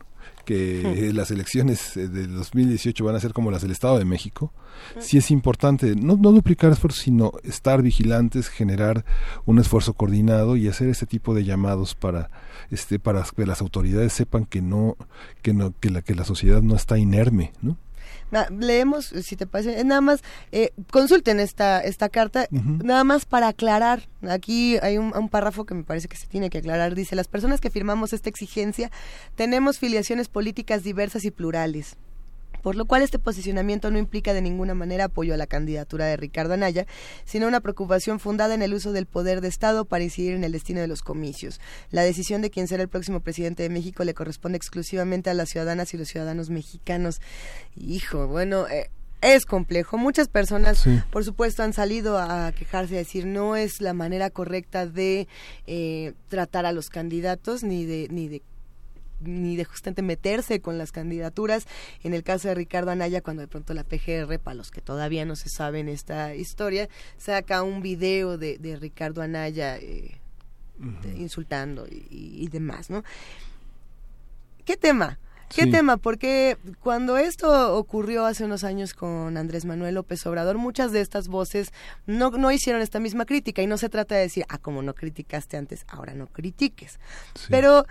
que 0.44 1.12
las 1.12 1.30
elecciones 1.30 1.96
eh, 1.96 2.08
de 2.08 2.26
2018 2.26 3.04
van 3.04 3.16
a 3.16 3.20
ser 3.20 3.32
como 3.32 3.50
las 3.50 3.62
del 3.62 3.70
Estado 3.70 3.98
de 3.98 4.04
México, 4.04 4.52
sí 4.98 5.18
es 5.18 5.30
importante 5.30 5.94
no, 5.94 6.16
no 6.16 6.32
duplicar 6.32 6.72
esfuerzos, 6.72 7.02
sino 7.02 7.32
estar 7.44 7.82
vigilantes, 7.82 8.48
generar 8.48 9.04
un 9.44 9.58
esfuerzo 9.58 9.92
coordinado 9.92 10.56
y 10.56 10.68
hacer 10.68 10.88
este 10.88 11.06
tipo 11.06 11.34
de 11.34 11.44
llamados 11.44 11.94
para 11.94 12.30
este 12.70 12.98
para 12.98 13.24
que 13.24 13.46
las 13.46 13.60
autoridades 13.60 14.12
sepan 14.12 14.46
que 14.46 14.62
no 14.62 14.96
que 15.42 15.52
no 15.52 15.74
que 15.78 15.90
la 15.90 16.02
que 16.02 16.14
la 16.14 16.24
sociedad 16.24 16.62
no 16.62 16.76
está 16.76 16.98
inerme, 16.98 17.52
¿no? 17.60 17.76
Leemos, 18.50 19.06
si 19.06 19.36
te 19.36 19.46
parece, 19.46 19.82
nada 19.84 20.00
más, 20.00 20.22
eh, 20.52 20.72
consulten 20.90 21.40
esta, 21.40 21.80
esta 21.80 22.08
carta, 22.08 22.46
nada 22.50 23.04
más 23.04 23.24
para 23.24 23.48
aclarar, 23.48 24.08
aquí 24.28 24.78
hay 24.78 24.98
un, 24.98 25.16
un, 25.16 25.28
párrafo 25.28 25.64
que 25.64 25.74
me 25.74 25.84
parece 25.84 26.08
que 26.08 26.16
se 26.16 26.26
tiene 26.26 26.50
que 26.50 26.58
aclarar, 26.58 26.94
dice, 26.94 27.16
las 27.16 27.28
personas 27.28 27.60
que 27.60 27.70
firmamos 27.70 28.12
esta 28.12 28.28
exigencia 28.28 28.90
tenemos 29.34 29.78
filiaciones 29.78 30.28
políticas 30.28 30.82
diversas 30.82 31.24
y 31.24 31.30
plurales 31.30 31.96
por 32.62 32.76
lo 32.76 32.84
cual 32.84 33.02
este 33.02 33.18
posicionamiento 33.18 33.90
no 33.90 33.98
implica 33.98 34.34
de 34.34 34.42
ninguna 34.42 34.74
manera 34.74 35.04
apoyo 35.04 35.34
a 35.34 35.36
la 35.36 35.46
candidatura 35.46 36.06
de 36.06 36.16
Ricardo 36.16 36.54
Anaya, 36.54 36.86
sino 37.24 37.46
una 37.46 37.60
preocupación 37.60 38.20
fundada 38.20 38.54
en 38.54 38.62
el 38.62 38.74
uso 38.74 38.92
del 38.92 39.06
poder 39.06 39.40
de 39.40 39.48
Estado 39.48 39.84
para 39.84 40.04
incidir 40.04 40.34
en 40.34 40.44
el 40.44 40.52
destino 40.52 40.80
de 40.80 40.88
los 40.88 41.02
comicios. 41.02 41.60
La 41.90 42.02
decisión 42.02 42.42
de 42.42 42.50
quién 42.50 42.68
será 42.68 42.82
el 42.82 42.88
próximo 42.88 43.20
presidente 43.20 43.62
de 43.62 43.68
México 43.68 44.04
le 44.04 44.14
corresponde 44.14 44.56
exclusivamente 44.56 45.30
a 45.30 45.34
las 45.34 45.50
ciudadanas 45.50 45.94
y 45.94 45.98
los 45.98 46.08
ciudadanos 46.08 46.50
mexicanos. 46.50 47.20
Hijo, 47.76 48.26
bueno, 48.26 48.66
eh, 48.68 48.90
es 49.20 49.46
complejo. 49.46 49.98
Muchas 49.98 50.28
personas, 50.28 50.84
por 51.10 51.24
supuesto, 51.24 51.62
han 51.62 51.72
salido 51.72 52.18
a 52.18 52.52
quejarse, 52.52 52.94
a 52.94 52.98
decir 52.98 53.26
no 53.26 53.56
es 53.56 53.80
la 53.80 53.92
manera 53.92 54.30
correcta 54.30 54.86
de 54.86 55.26
eh, 55.66 56.12
tratar 56.28 56.66
a 56.66 56.72
los 56.72 56.88
candidatos 56.88 57.64
ni 57.64 57.84
de 57.84 58.08
ni 58.10 58.28
de 58.28 58.42
ni 59.20 59.56
de 59.56 59.64
justamente 59.64 60.02
meterse 60.02 60.60
con 60.60 60.78
las 60.78 60.92
candidaturas. 60.92 61.66
En 62.02 62.14
el 62.14 62.22
caso 62.22 62.48
de 62.48 62.54
Ricardo 62.54 62.90
Anaya, 62.90 63.20
cuando 63.20 63.42
de 63.42 63.48
pronto 63.48 63.74
la 63.74 63.84
PGR, 63.84 64.38
para 64.38 64.54
los 64.54 64.70
que 64.70 64.80
todavía 64.80 65.24
no 65.24 65.36
se 65.36 65.48
saben 65.48 65.88
esta 65.88 66.34
historia, 66.34 66.88
saca 67.16 67.62
un 67.62 67.82
video 67.82 68.38
de, 68.38 68.58
de 68.58 68.76
Ricardo 68.76 69.22
Anaya 69.22 69.76
eh, 69.78 70.18
insultando 71.16 71.86
y, 71.88 72.48
demás, 72.48 72.90
¿no? 72.90 73.02
¿Qué 74.64 74.76
tema? 74.76 75.18
¿Qué 75.54 75.66
tema? 75.66 75.96
Porque 75.96 76.58
cuando 76.80 77.16
esto 77.16 77.74
ocurrió 77.74 78.26
hace 78.26 78.44
unos 78.44 78.64
años 78.64 78.92
con 78.92 79.38
Andrés 79.38 79.64
Manuel 79.64 79.94
López 79.94 80.26
Obrador, 80.26 80.58
muchas 80.58 80.92
de 80.92 81.00
estas 81.00 81.28
voces 81.28 81.72
no, 82.06 82.30
no 82.30 82.52
hicieron 82.52 82.82
esta 82.82 83.00
misma 83.00 83.24
crítica 83.24 83.62
y 83.62 83.66
no 83.66 83.78
se 83.78 83.88
trata 83.88 84.14
de 84.14 84.22
decir, 84.22 84.44
ah, 84.50 84.58
como 84.58 84.82
no 84.82 84.94
criticaste 84.94 85.56
antes, 85.56 85.86
ahora 85.88 86.12
no 86.12 86.26
critiques. 86.26 87.00
Pero 87.48 87.86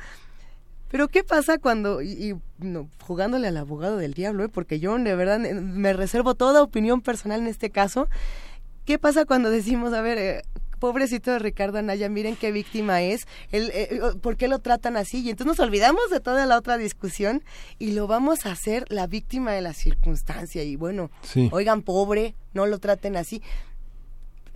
pero 0.89 1.07
¿qué 1.07 1.23
pasa 1.23 1.57
cuando, 1.57 2.01
y, 2.01 2.35
no, 2.59 2.89
jugándole 3.01 3.47
al 3.47 3.57
abogado 3.57 3.97
del 3.97 4.13
diablo, 4.13 4.45
¿eh? 4.45 4.49
porque 4.49 4.79
yo 4.79 4.97
de 4.97 5.15
verdad 5.15 5.43
eh, 5.45 5.53
me 5.53 5.93
reservo 5.93 6.35
toda 6.35 6.63
opinión 6.63 7.01
personal 7.01 7.41
en 7.41 7.47
este 7.47 7.69
caso, 7.69 8.07
¿qué 8.85 8.97
pasa 8.97 9.25
cuando 9.25 9.49
decimos, 9.49 9.93
a 9.93 10.01
ver, 10.01 10.17
eh, 10.17 10.41
pobrecito 10.79 11.31
de 11.31 11.39
Ricardo 11.39 11.79
Anaya, 11.79 12.07
miren 12.07 12.35
qué 12.35 12.51
víctima 12.51 13.01
es, 13.01 13.27
el, 13.51 13.71
¿por 14.21 14.37
qué 14.37 14.47
lo 14.47 14.59
tratan 14.59 14.95
así? 14.95 15.21
Y 15.21 15.29
entonces 15.31 15.57
nos 15.57 15.65
olvidamos 15.65 16.09
de 16.11 16.19
toda 16.19 16.45
la 16.45 16.57
otra 16.57 16.77
discusión 16.77 17.43
y 17.79 17.91
lo 17.91 18.07
vamos 18.07 18.45
a 18.45 18.51
hacer 18.51 18.85
la 18.89 19.07
víctima 19.07 19.51
de 19.53 19.61
la 19.61 19.73
circunstancia. 19.73 20.63
Y 20.63 20.75
bueno, 20.75 21.09
oigan, 21.51 21.81
pobre, 21.81 22.35
no 22.53 22.67
lo 22.67 22.77
traten 22.77 23.17
así 23.17 23.41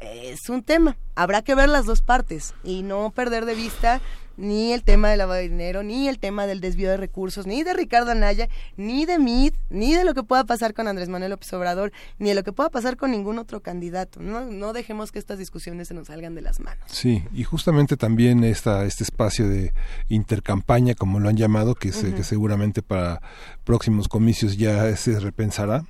es 0.01 0.50
un 0.50 0.64
tema. 0.64 0.98
Habrá 1.16 1.42
que 1.42 1.56
ver 1.56 1.69
las 1.69 1.85
dos 1.85 2.01
partes 2.01 2.53
y 2.64 2.84
no 2.84 3.11
perder 3.11 3.45
de 3.45 3.56
vista 3.56 4.01
ni 4.41 4.73
el 4.73 4.83
tema 4.83 5.09
del 5.09 5.19
lavado 5.19 5.39
de 5.39 5.47
dinero, 5.47 5.83
ni 5.83 6.09
el 6.09 6.19
tema 6.19 6.47
del 6.47 6.59
desvío 6.59 6.89
de 6.89 6.97
recursos, 6.97 7.45
ni 7.45 7.63
de 7.63 7.73
Ricardo 7.73 8.11
Anaya, 8.11 8.49
ni 8.75 9.05
de 9.05 9.19
Mid, 9.19 9.53
ni 9.69 9.93
de 9.93 10.03
lo 10.03 10.13
que 10.13 10.23
pueda 10.23 10.43
pasar 10.43 10.73
con 10.73 10.87
Andrés 10.87 11.09
Manuel 11.09 11.31
López 11.31 11.53
Obrador, 11.53 11.91
ni 12.17 12.29
de 12.29 12.35
lo 12.35 12.43
que 12.43 12.51
pueda 12.51 12.69
pasar 12.69 12.97
con 12.97 13.11
ningún 13.11 13.37
otro 13.37 13.61
candidato. 13.61 14.19
No, 14.19 14.41
no 14.45 14.73
dejemos 14.73 15.11
que 15.11 15.19
estas 15.19 15.37
discusiones 15.37 15.87
se 15.87 15.93
nos 15.93 16.07
salgan 16.07 16.33
de 16.33 16.41
las 16.41 16.59
manos. 16.59 16.83
Sí, 16.87 17.23
y 17.33 17.43
justamente 17.43 17.97
también 17.97 18.43
esta, 18.43 18.85
este 18.85 19.03
espacio 19.03 19.47
de 19.47 19.73
intercampaña, 20.09 20.95
como 20.95 21.19
lo 21.19 21.29
han 21.29 21.37
llamado, 21.37 21.75
que, 21.75 21.91
que 21.91 22.23
seguramente 22.23 22.81
para 22.81 23.21
próximos 23.63 24.07
comicios 24.07 24.57
ya 24.57 24.95
se 24.95 25.19
repensará 25.19 25.85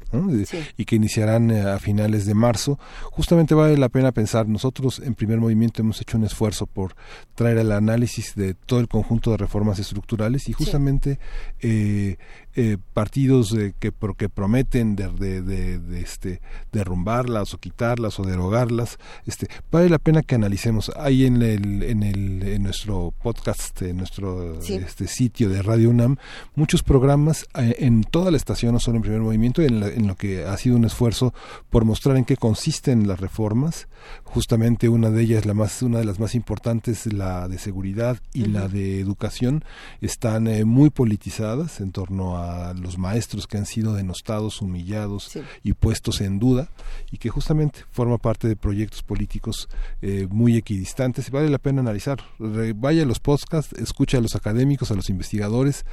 y 0.77 0.85
que 0.85 0.95
iniciarán 0.97 1.51
eh, 1.51 1.61
a 1.61 1.80
finales 1.80 2.25
de 2.25 2.33
marzo, 2.33 2.77
justamente 3.05 3.55
vale 3.55 3.77
la 3.77 3.89
pena 3.89 4.11
pensar, 4.11 4.47
nosotros 4.47 4.99
en 4.99 5.15
primer 5.15 5.39
movimiento 5.39 5.81
hemos 5.81 6.01
hecho 6.01 6.17
un 6.17 6.25
esfuerzo 6.25 6.65
por 6.65 6.95
traer 7.35 7.57
el 7.57 7.71
análisis 7.71 8.35
de 8.35 8.41
todo 8.66 8.80
el 8.80 8.88
conjunto 8.88 9.32
de 9.32 9.38
reformas 9.38 9.80
estructurales 9.80 10.50
y 10.50 10.53
justamente 10.53 11.20
eh, 11.61 12.18
eh, 12.55 12.77
partidos 12.93 13.55
que, 13.80 13.91
que 14.17 14.30
prometen 14.30 14.95
de, 14.95 15.41
de, 15.41 16.01
este, 16.01 16.41
derrumbarlas 16.71 17.53
o 17.53 17.57
quitarlas 17.57 18.19
o 18.19 18.23
derogarlas, 18.23 18.97
este, 19.25 19.47
vale 19.71 19.89
la 19.89 19.99
pena 19.99 20.21
que 20.21 20.35
analicemos. 20.35 20.91
Hay 20.95 21.25
en, 21.25 21.41
el, 21.41 21.83
en, 21.83 22.03
el, 22.03 22.43
en 22.43 22.63
nuestro 22.63 23.13
podcast, 23.21 23.81
en 23.81 23.97
nuestro 23.97 24.59
este 24.61 25.07
sitio 25.07 25.49
de 25.49 25.61
Radio 25.61 25.89
UNAM, 25.89 26.17
muchos 26.55 26.83
programas 26.83 27.45
eh, 27.55 27.75
en 27.80 28.03
toda 28.03 28.31
la 28.31 28.38
estación, 28.38 28.73
no 28.73 28.80
solo 28.80 28.97
en 28.97 29.03
primer 29.03 29.21
movimiento, 29.21 29.61
en, 29.61 29.83
en 29.83 30.07
lo 30.07 30.15
que 30.15 30.45
ha 30.45 30.57
sido 30.57 30.75
un 30.75 30.85
esfuerzo 30.85 31.33
por 31.69 31.85
mostrar 31.85 32.17
en 32.17 32.25
qué 32.25 32.38
consisten 32.38 33.07
las 33.07 33.19
reformas. 33.19 33.88
Justamente 34.23 34.89
una 34.89 35.11
de 35.11 35.21
ellas, 35.21 35.45
la 35.45 35.53
más, 35.53 35.81
una 35.83 35.99
de 35.99 36.05
las 36.05 36.19
más 36.19 36.33
importantes, 36.33 37.11
la 37.13 37.47
de 37.47 37.59
seguridad 37.59 38.19
y 38.33 38.45
la 38.45 38.67
de 38.67 38.99
educación, 38.99 39.63
están 40.01 40.47
eh, 40.47 40.65
muy 40.65 40.89
politizadas 40.89 41.80
en 41.81 41.91
torno 41.91 42.38
a 42.38 42.41
los 42.76 42.98
maestros 42.98 43.48
que 43.48 43.58
han 43.58 43.66
sido 43.66 43.94
denostados, 43.94 44.61
humillados 44.61 45.38
y 45.64 45.74
puestos 45.74 46.22
en 46.22 46.40
duda 46.40 46.70
y 47.11 47.18
que 47.18 47.30
justamente 47.30 47.80
forma 47.92 48.18
parte 48.18 48.48
de 48.48 48.56
proyectos 48.56 49.03
políticos 49.03 49.70
eh, 50.02 50.28
muy 50.30 50.58
equidistantes 50.58 51.28
y 51.28 51.32
vale 51.32 51.50
la 51.50 51.58
pena 51.58 51.82
analizar. 51.82 52.20
Vaya 52.38 53.03
a 53.03 53.06
los 53.06 53.20
podcasts, 53.20 53.74
escucha 53.80 54.18
a 54.18 54.22
los 54.22 54.36
académicos, 54.36 54.92
a 54.92 54.95
los 54.95 55.10
investigadores, 55.10 55.86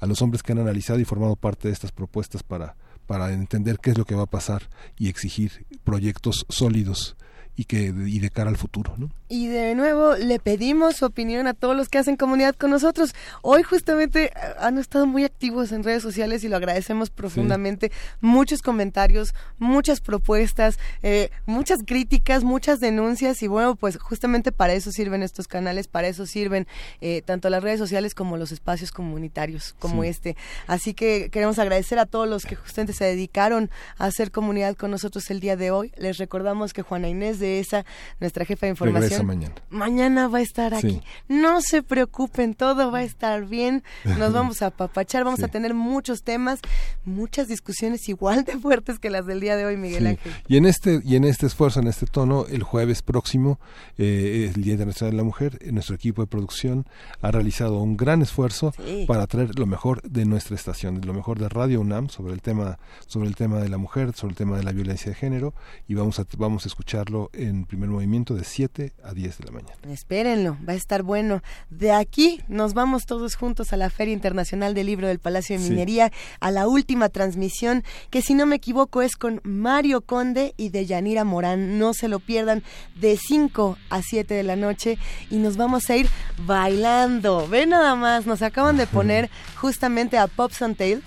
a 0.00 0.06
los 0.06 0.22
hombres 0.22 0.42
que 0.42 0.52
han 0.52 0.58
analizado 0.58 0.98
y 1.00 1.04
formado 1.04 1.36
parte 1.36 1.68
de 1.68 1.74
estas 1.74 1.92
propuestas 1.92 2.42
para 2.42 2.76
para 3.06 3.32
entender 3.32 3.78
qué 3.78 3.90
es 3.90 3.98
lo 3.98 4.04
que 4.04 4.14
va 4.14 4.24
a 4.24 4.30
pasar 4.30 4.68
y 4.98 5.08
exigir 5.08 5.64
proyectos 5.84 6.44
sólidos 6.48 7.16
y 7.56 7.64
que 7.64 7.86
y 7.86 8.18
de 8.18 8.30
cara 8.30 8.50
al 8.50 8.56
futuro, 8.56 8.94
¿no? 8.98 9.10
Y 9.28 9.48
de 9.48 9.74
nuevo 9.74 10.14
le 10.14 10.38
pedimos 10.38 10.96
su 10.96 11.04
opinión 11.04 11.48
a 11.48 11.54
todos 11.54 11.76
los 11.76 11.88
que 11.88 11.98
hacen 11.98 12.16
comunidad 12.16 12.54
con 12.54 12.70
nosotros. 12.70 13.12
Hoy 13.42 13.64
justamente 13.64 14.26
eh, 14.26 14.32
han 14.60 14.78
estado 14.78 15.04
muy 15.06 15.24
activos 15.24 15.72
en 15.72 15.82
redes 15.82 16.02
sociales 16.02 16.44
y 16.44 16.48
lo 16.48 16.56
agradecemos 16.56 17.10
profundamente. 17.10 17.90
Muchos 18.20 18.62
comentarios, 18.62 19.34
muchas 19.58 20.00
propuestas, 20.00 20.78
eh, 21.02 21.30
muchas 21.44 21.80
críticas, 21.84 22.44
muchas 22.44 22.78
denuncias 22.78 23.42
y 23.42 23.48
bueno, 23.48 23.74
pues 23.74 23.98
justamente 23.98 24.52
para 24.52 24.74
eso 24.74 24.92
sirven 24.92 25.24
estos 25.24 25.48
canales, 25.48 25.88
para 25.88 26.06
eso 26.06 26.24
sirven 26.24 26.68
eh, 27.00 27.22
tanto 27.24 27.50
las 27.50 27.64
redes 27.64 27.80
sociales 27.80 28.14
como 28.14 28.36
los 28.36 28.52
espacios 28.52 28.92
comunitarios 28.92 29.74
como 29.80 30.04
este. 30.04 30.36
Así 30.68 30.94
que 30.94 31.30
queremos 31.30 31.58
agradecer 31.58 31.98
a 31.98 32.06
todos 32.06 32.28
los 32.28 32.44
que 32.44 32.54
justamente 32.54 32.92
se 32.92 33.04
dedicaron 33.04 33.70
a 33.98 34.04
hacer 34.04 34.30
comunidad 34.30 34.76
con 34.76 34.92
nosotros 34.92 35.28
el 35.30 35.40
día 35.40 35.56
de 35.56 35.72
hoy. 35.72 35.92
Les 35.96 36.18
recordamos 36.18 36.72
que 36.72 36.82
Juana 36.82 37.08
Inés 37.08 37.40
de 37.40 37.58
esa, 37.58 37.84
nuestra 38.20 38.44
jefa 38.44 38.66
de 38.66 38.70
información. 38.70 39.15
Mañana. 39.22 39.54
Mañana 39.70 40.28
va 40.28 40.38
a 40.38 40.42
estar 40.42 40.74
aquí. 40.74 41.02
No 41.28 41.60
se 41.60 41.82
preocupen, 41.82 42.54
todo 42.54 42.90
va 42.90 42.98
a 42.98 43.02
estar 43.02 43.46
bien. 43.46 43.82
Nos 44.04 44.32
vamos 44.32 44.62
a 44.62 44.66
apapachar, 44.66 45.24
vamos 45.24 45.42
a 45.42 45.48
tener 45.48 45.74
muchos 45.74 46.22
temas, 46.22 46.60
muchas 47.04 47.48
discusiones 47.48 48.08
igual 48.08 48.44
de 48.44 48.58
fuertes 48.58 48.98
que 48.98 49.10
las 49.10 49.26
del 49.26 49.40
día 49.40 49.56
de 49.56 49.66
hoy, 49.66 49.76
Miguel 49.76 50.06
Ángel. 50.06 50.32
Y 50.48 50.56
en 50.56 50.66
este 50.66 51.00
y 51.04 51.16
en 51.16 51.24
este 51.24 51.46
esfuerzo, 51.46 51.80
en 51.80 51.88
este 51.88 52.06
tono, 52.06 52.46
el 52.46 52.62
jueves 52.62 53.02
próximo, 53.02 53.58
eh, 53.98 54.52
el 54.54 54.62
Día 54.62 54.72
Internacional 54.72 55.12
de 55.12 55.16
la 55.16 55.24
Mujer, 55.24 55.58
eh, 55.60 55.72
nuestro 55.72 55.94
equipo 55.94 56.22
de 56.22 56.28
producción 56.28 56.86
ha 57.20 57.30
realizado 57.30 57.78
un 57.78 57.96
gran 57.96 58.22
esfuerzo 58.22 58.72
para 59.06 59.26
traer 59.26 59.58
lo 59.58 59.66
mejor 59.66 60.02
de 60.02 60.24
nuestra 60.24 60.56
estación, 60.56 61.00
lo 61.04 61.14
mejor 61.14 61.38
de 61.38 61.48
Radio 61.48 61.80
UNAM 61.80 62.08
sobre 62.08 62.32
el 62.34 62.42
tema 62.42 62.78
sobre 63.06 63.28
el 63.28 63.36
tema 63.36 63.58
de 63.58 63.68
la 63.68 63.78
mujer, 63.78 64.14
sobre 64.14 64.32
el 64.32 64.36
tema 64.36 64.56
de 64.56 64.64
la 64.64 64.72
violencia 64.72 65.10
de 65.10 65.16
género 65.16 65.54
y 65.88 65.94
vamos 65.94 66.18
a 66.18 66.26
vamos 66.36 66.64
a 66.64 66.68
escucharlo 66.68 67.30
en 67.32 67.64
primer 67.64 67.88
movimiento 67.88 68.34
de 68.34 68.44
7 68.44 68.92
a 69.06 69.14
10 69.14 69.38
de 69.38 69.44
la 69.44 69.52
mañana. 69.52 69.74
Espérenlo, 69.90 70.56
va 70.68 70.72
a 70.72 70.76
estar 70.76 71.02
bueno. 71.02 71.42
De 71.70 71.92
aquí 71.92 72.40
nos 72.48 72.74
vamos 72.74 73.06
todos 73.06 73.36
juntos 73.36 73.72
a 73.72 73.76
la 73.76 73.88
Feria 73.90 74.12
Internacional 74.14 74.74
del 74.74 74.86
Libro 74.86 75.06
del 75.08 75.18
Palacio 75.18 75.56
de 75.58 75.64
Sí. 75.64 75.70
Minería, 75.70 76.10
a 76.40 76.50
la 76.50 76.66
última 76.66 77.08
transmisión, 77.08 77.84
que 78.10 78.22
si 78.22 78.34
no 78.34 78.46
me 78.46 78.56
equivoco 78.56 79.02
es 79.02 79.16
con 79.16 79.40
Mario 79.44 80.00
Conde 80.00 80.54
y 80.56 80.70
de 80.70 80.86
Yanira 80.86 81.24
Morán. 81.24 81.78
No 81.78 81.94
se 81.94 82.08
lo 82.08 82.18
pierdan 82.18 82.62
de 82.96 83.16
5 83.16 83.78
a 83.90 84.02
7 84.02 84.34
de 84.34 84.42
la 84.42 84.56
noche 84.56 84.98
y 85.30 85.36
nos 85.36 85.56
vamos 85.56 85.88
a 85.90 85.96
ir 85.96 86.08
bailando. 86.44 87.46
Ve 87.48 87.66
nada 87.66 87.94
más, 87.94 88.26
nos 88.26 88.42
acaban 88.42 88.76
de 88.76 88.86
poner 88.86 89.30
justamente 89.56 90.18
a 90.18 90.26
Pops 90.26 90.62
and 90.62 90.76
Tails. 90.76 91.04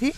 ¿Sí? 0.00 0.12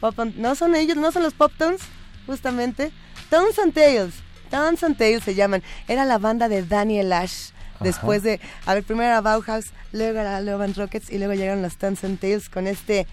Pop 0.00 0.18
and- 0.20 0.36
no 0.36 0.54
son 0.54 0.74
ellos, 0.74 0.96
no 0.96 1.10
son 1.12 1.22
los 1.22 1.34
Pop 1.34 1.52
Tones, 1.56 1.80
justamente. 2.26 2.90
Tones 3.30 3.58
and 3.58 3.72
Tails. 3.72 4.14
Tones 4.50 4.82
and 4.82 4.96
Tails 4.96 5.24
se 5.24 5.34
llaman. 5.34 5.62
Era 5.88 6.04
la 6.04 6.18
banda 6.18 6.48
de 6.48 6.62
Daniel 6.62 7.12
Ash. 7.12 7.50
Después 7.80 8.22
de, 8.22 8.40
a 8.66 8.74
ver, 8.74 8.84
primero 8.84 9.08
era 9.08 9.20
Bauhaus, 9.20 9.66
luego 9.92 10.20
era 10.20 10.40
Love 10.40 10.62
and 10.62 10.76
Rockets 10.76 11.10
y 11.10 11.18
luego 11.18 11.34
llegaron 11.34 11.60
los 11.60 11.76
Tones 11.76 12.04
and 12.04 12.18
Tails 12.18 12.48
con 12.48 12.66
este 12.66 13.06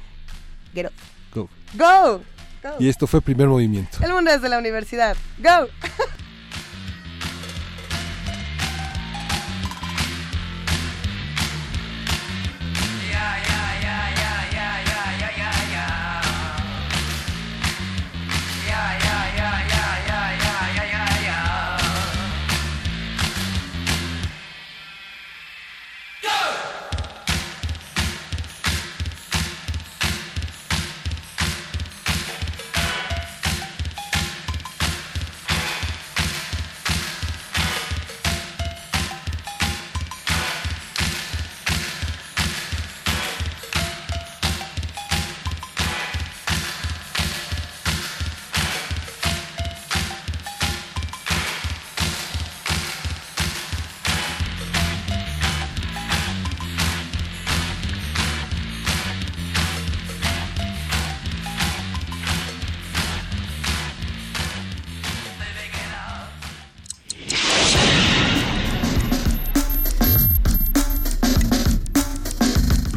Get 0.74 0.86
Up. 0.86 0.94
Go. 1.34 1.50
Go. 1.74 2.22
Go. 2.64 2.76
Y 2.80 2.88
esto 2.88 3.08
fue 3.08 3.22
primer 3.22 3.48
movimiento. 3.48 3.98
El 4.02 4.14
mundo 4.14 4.32
desde 4.32 4.48
la 4.50 4.60
universidad. 4.60 5.18
Go. 5.40 5.68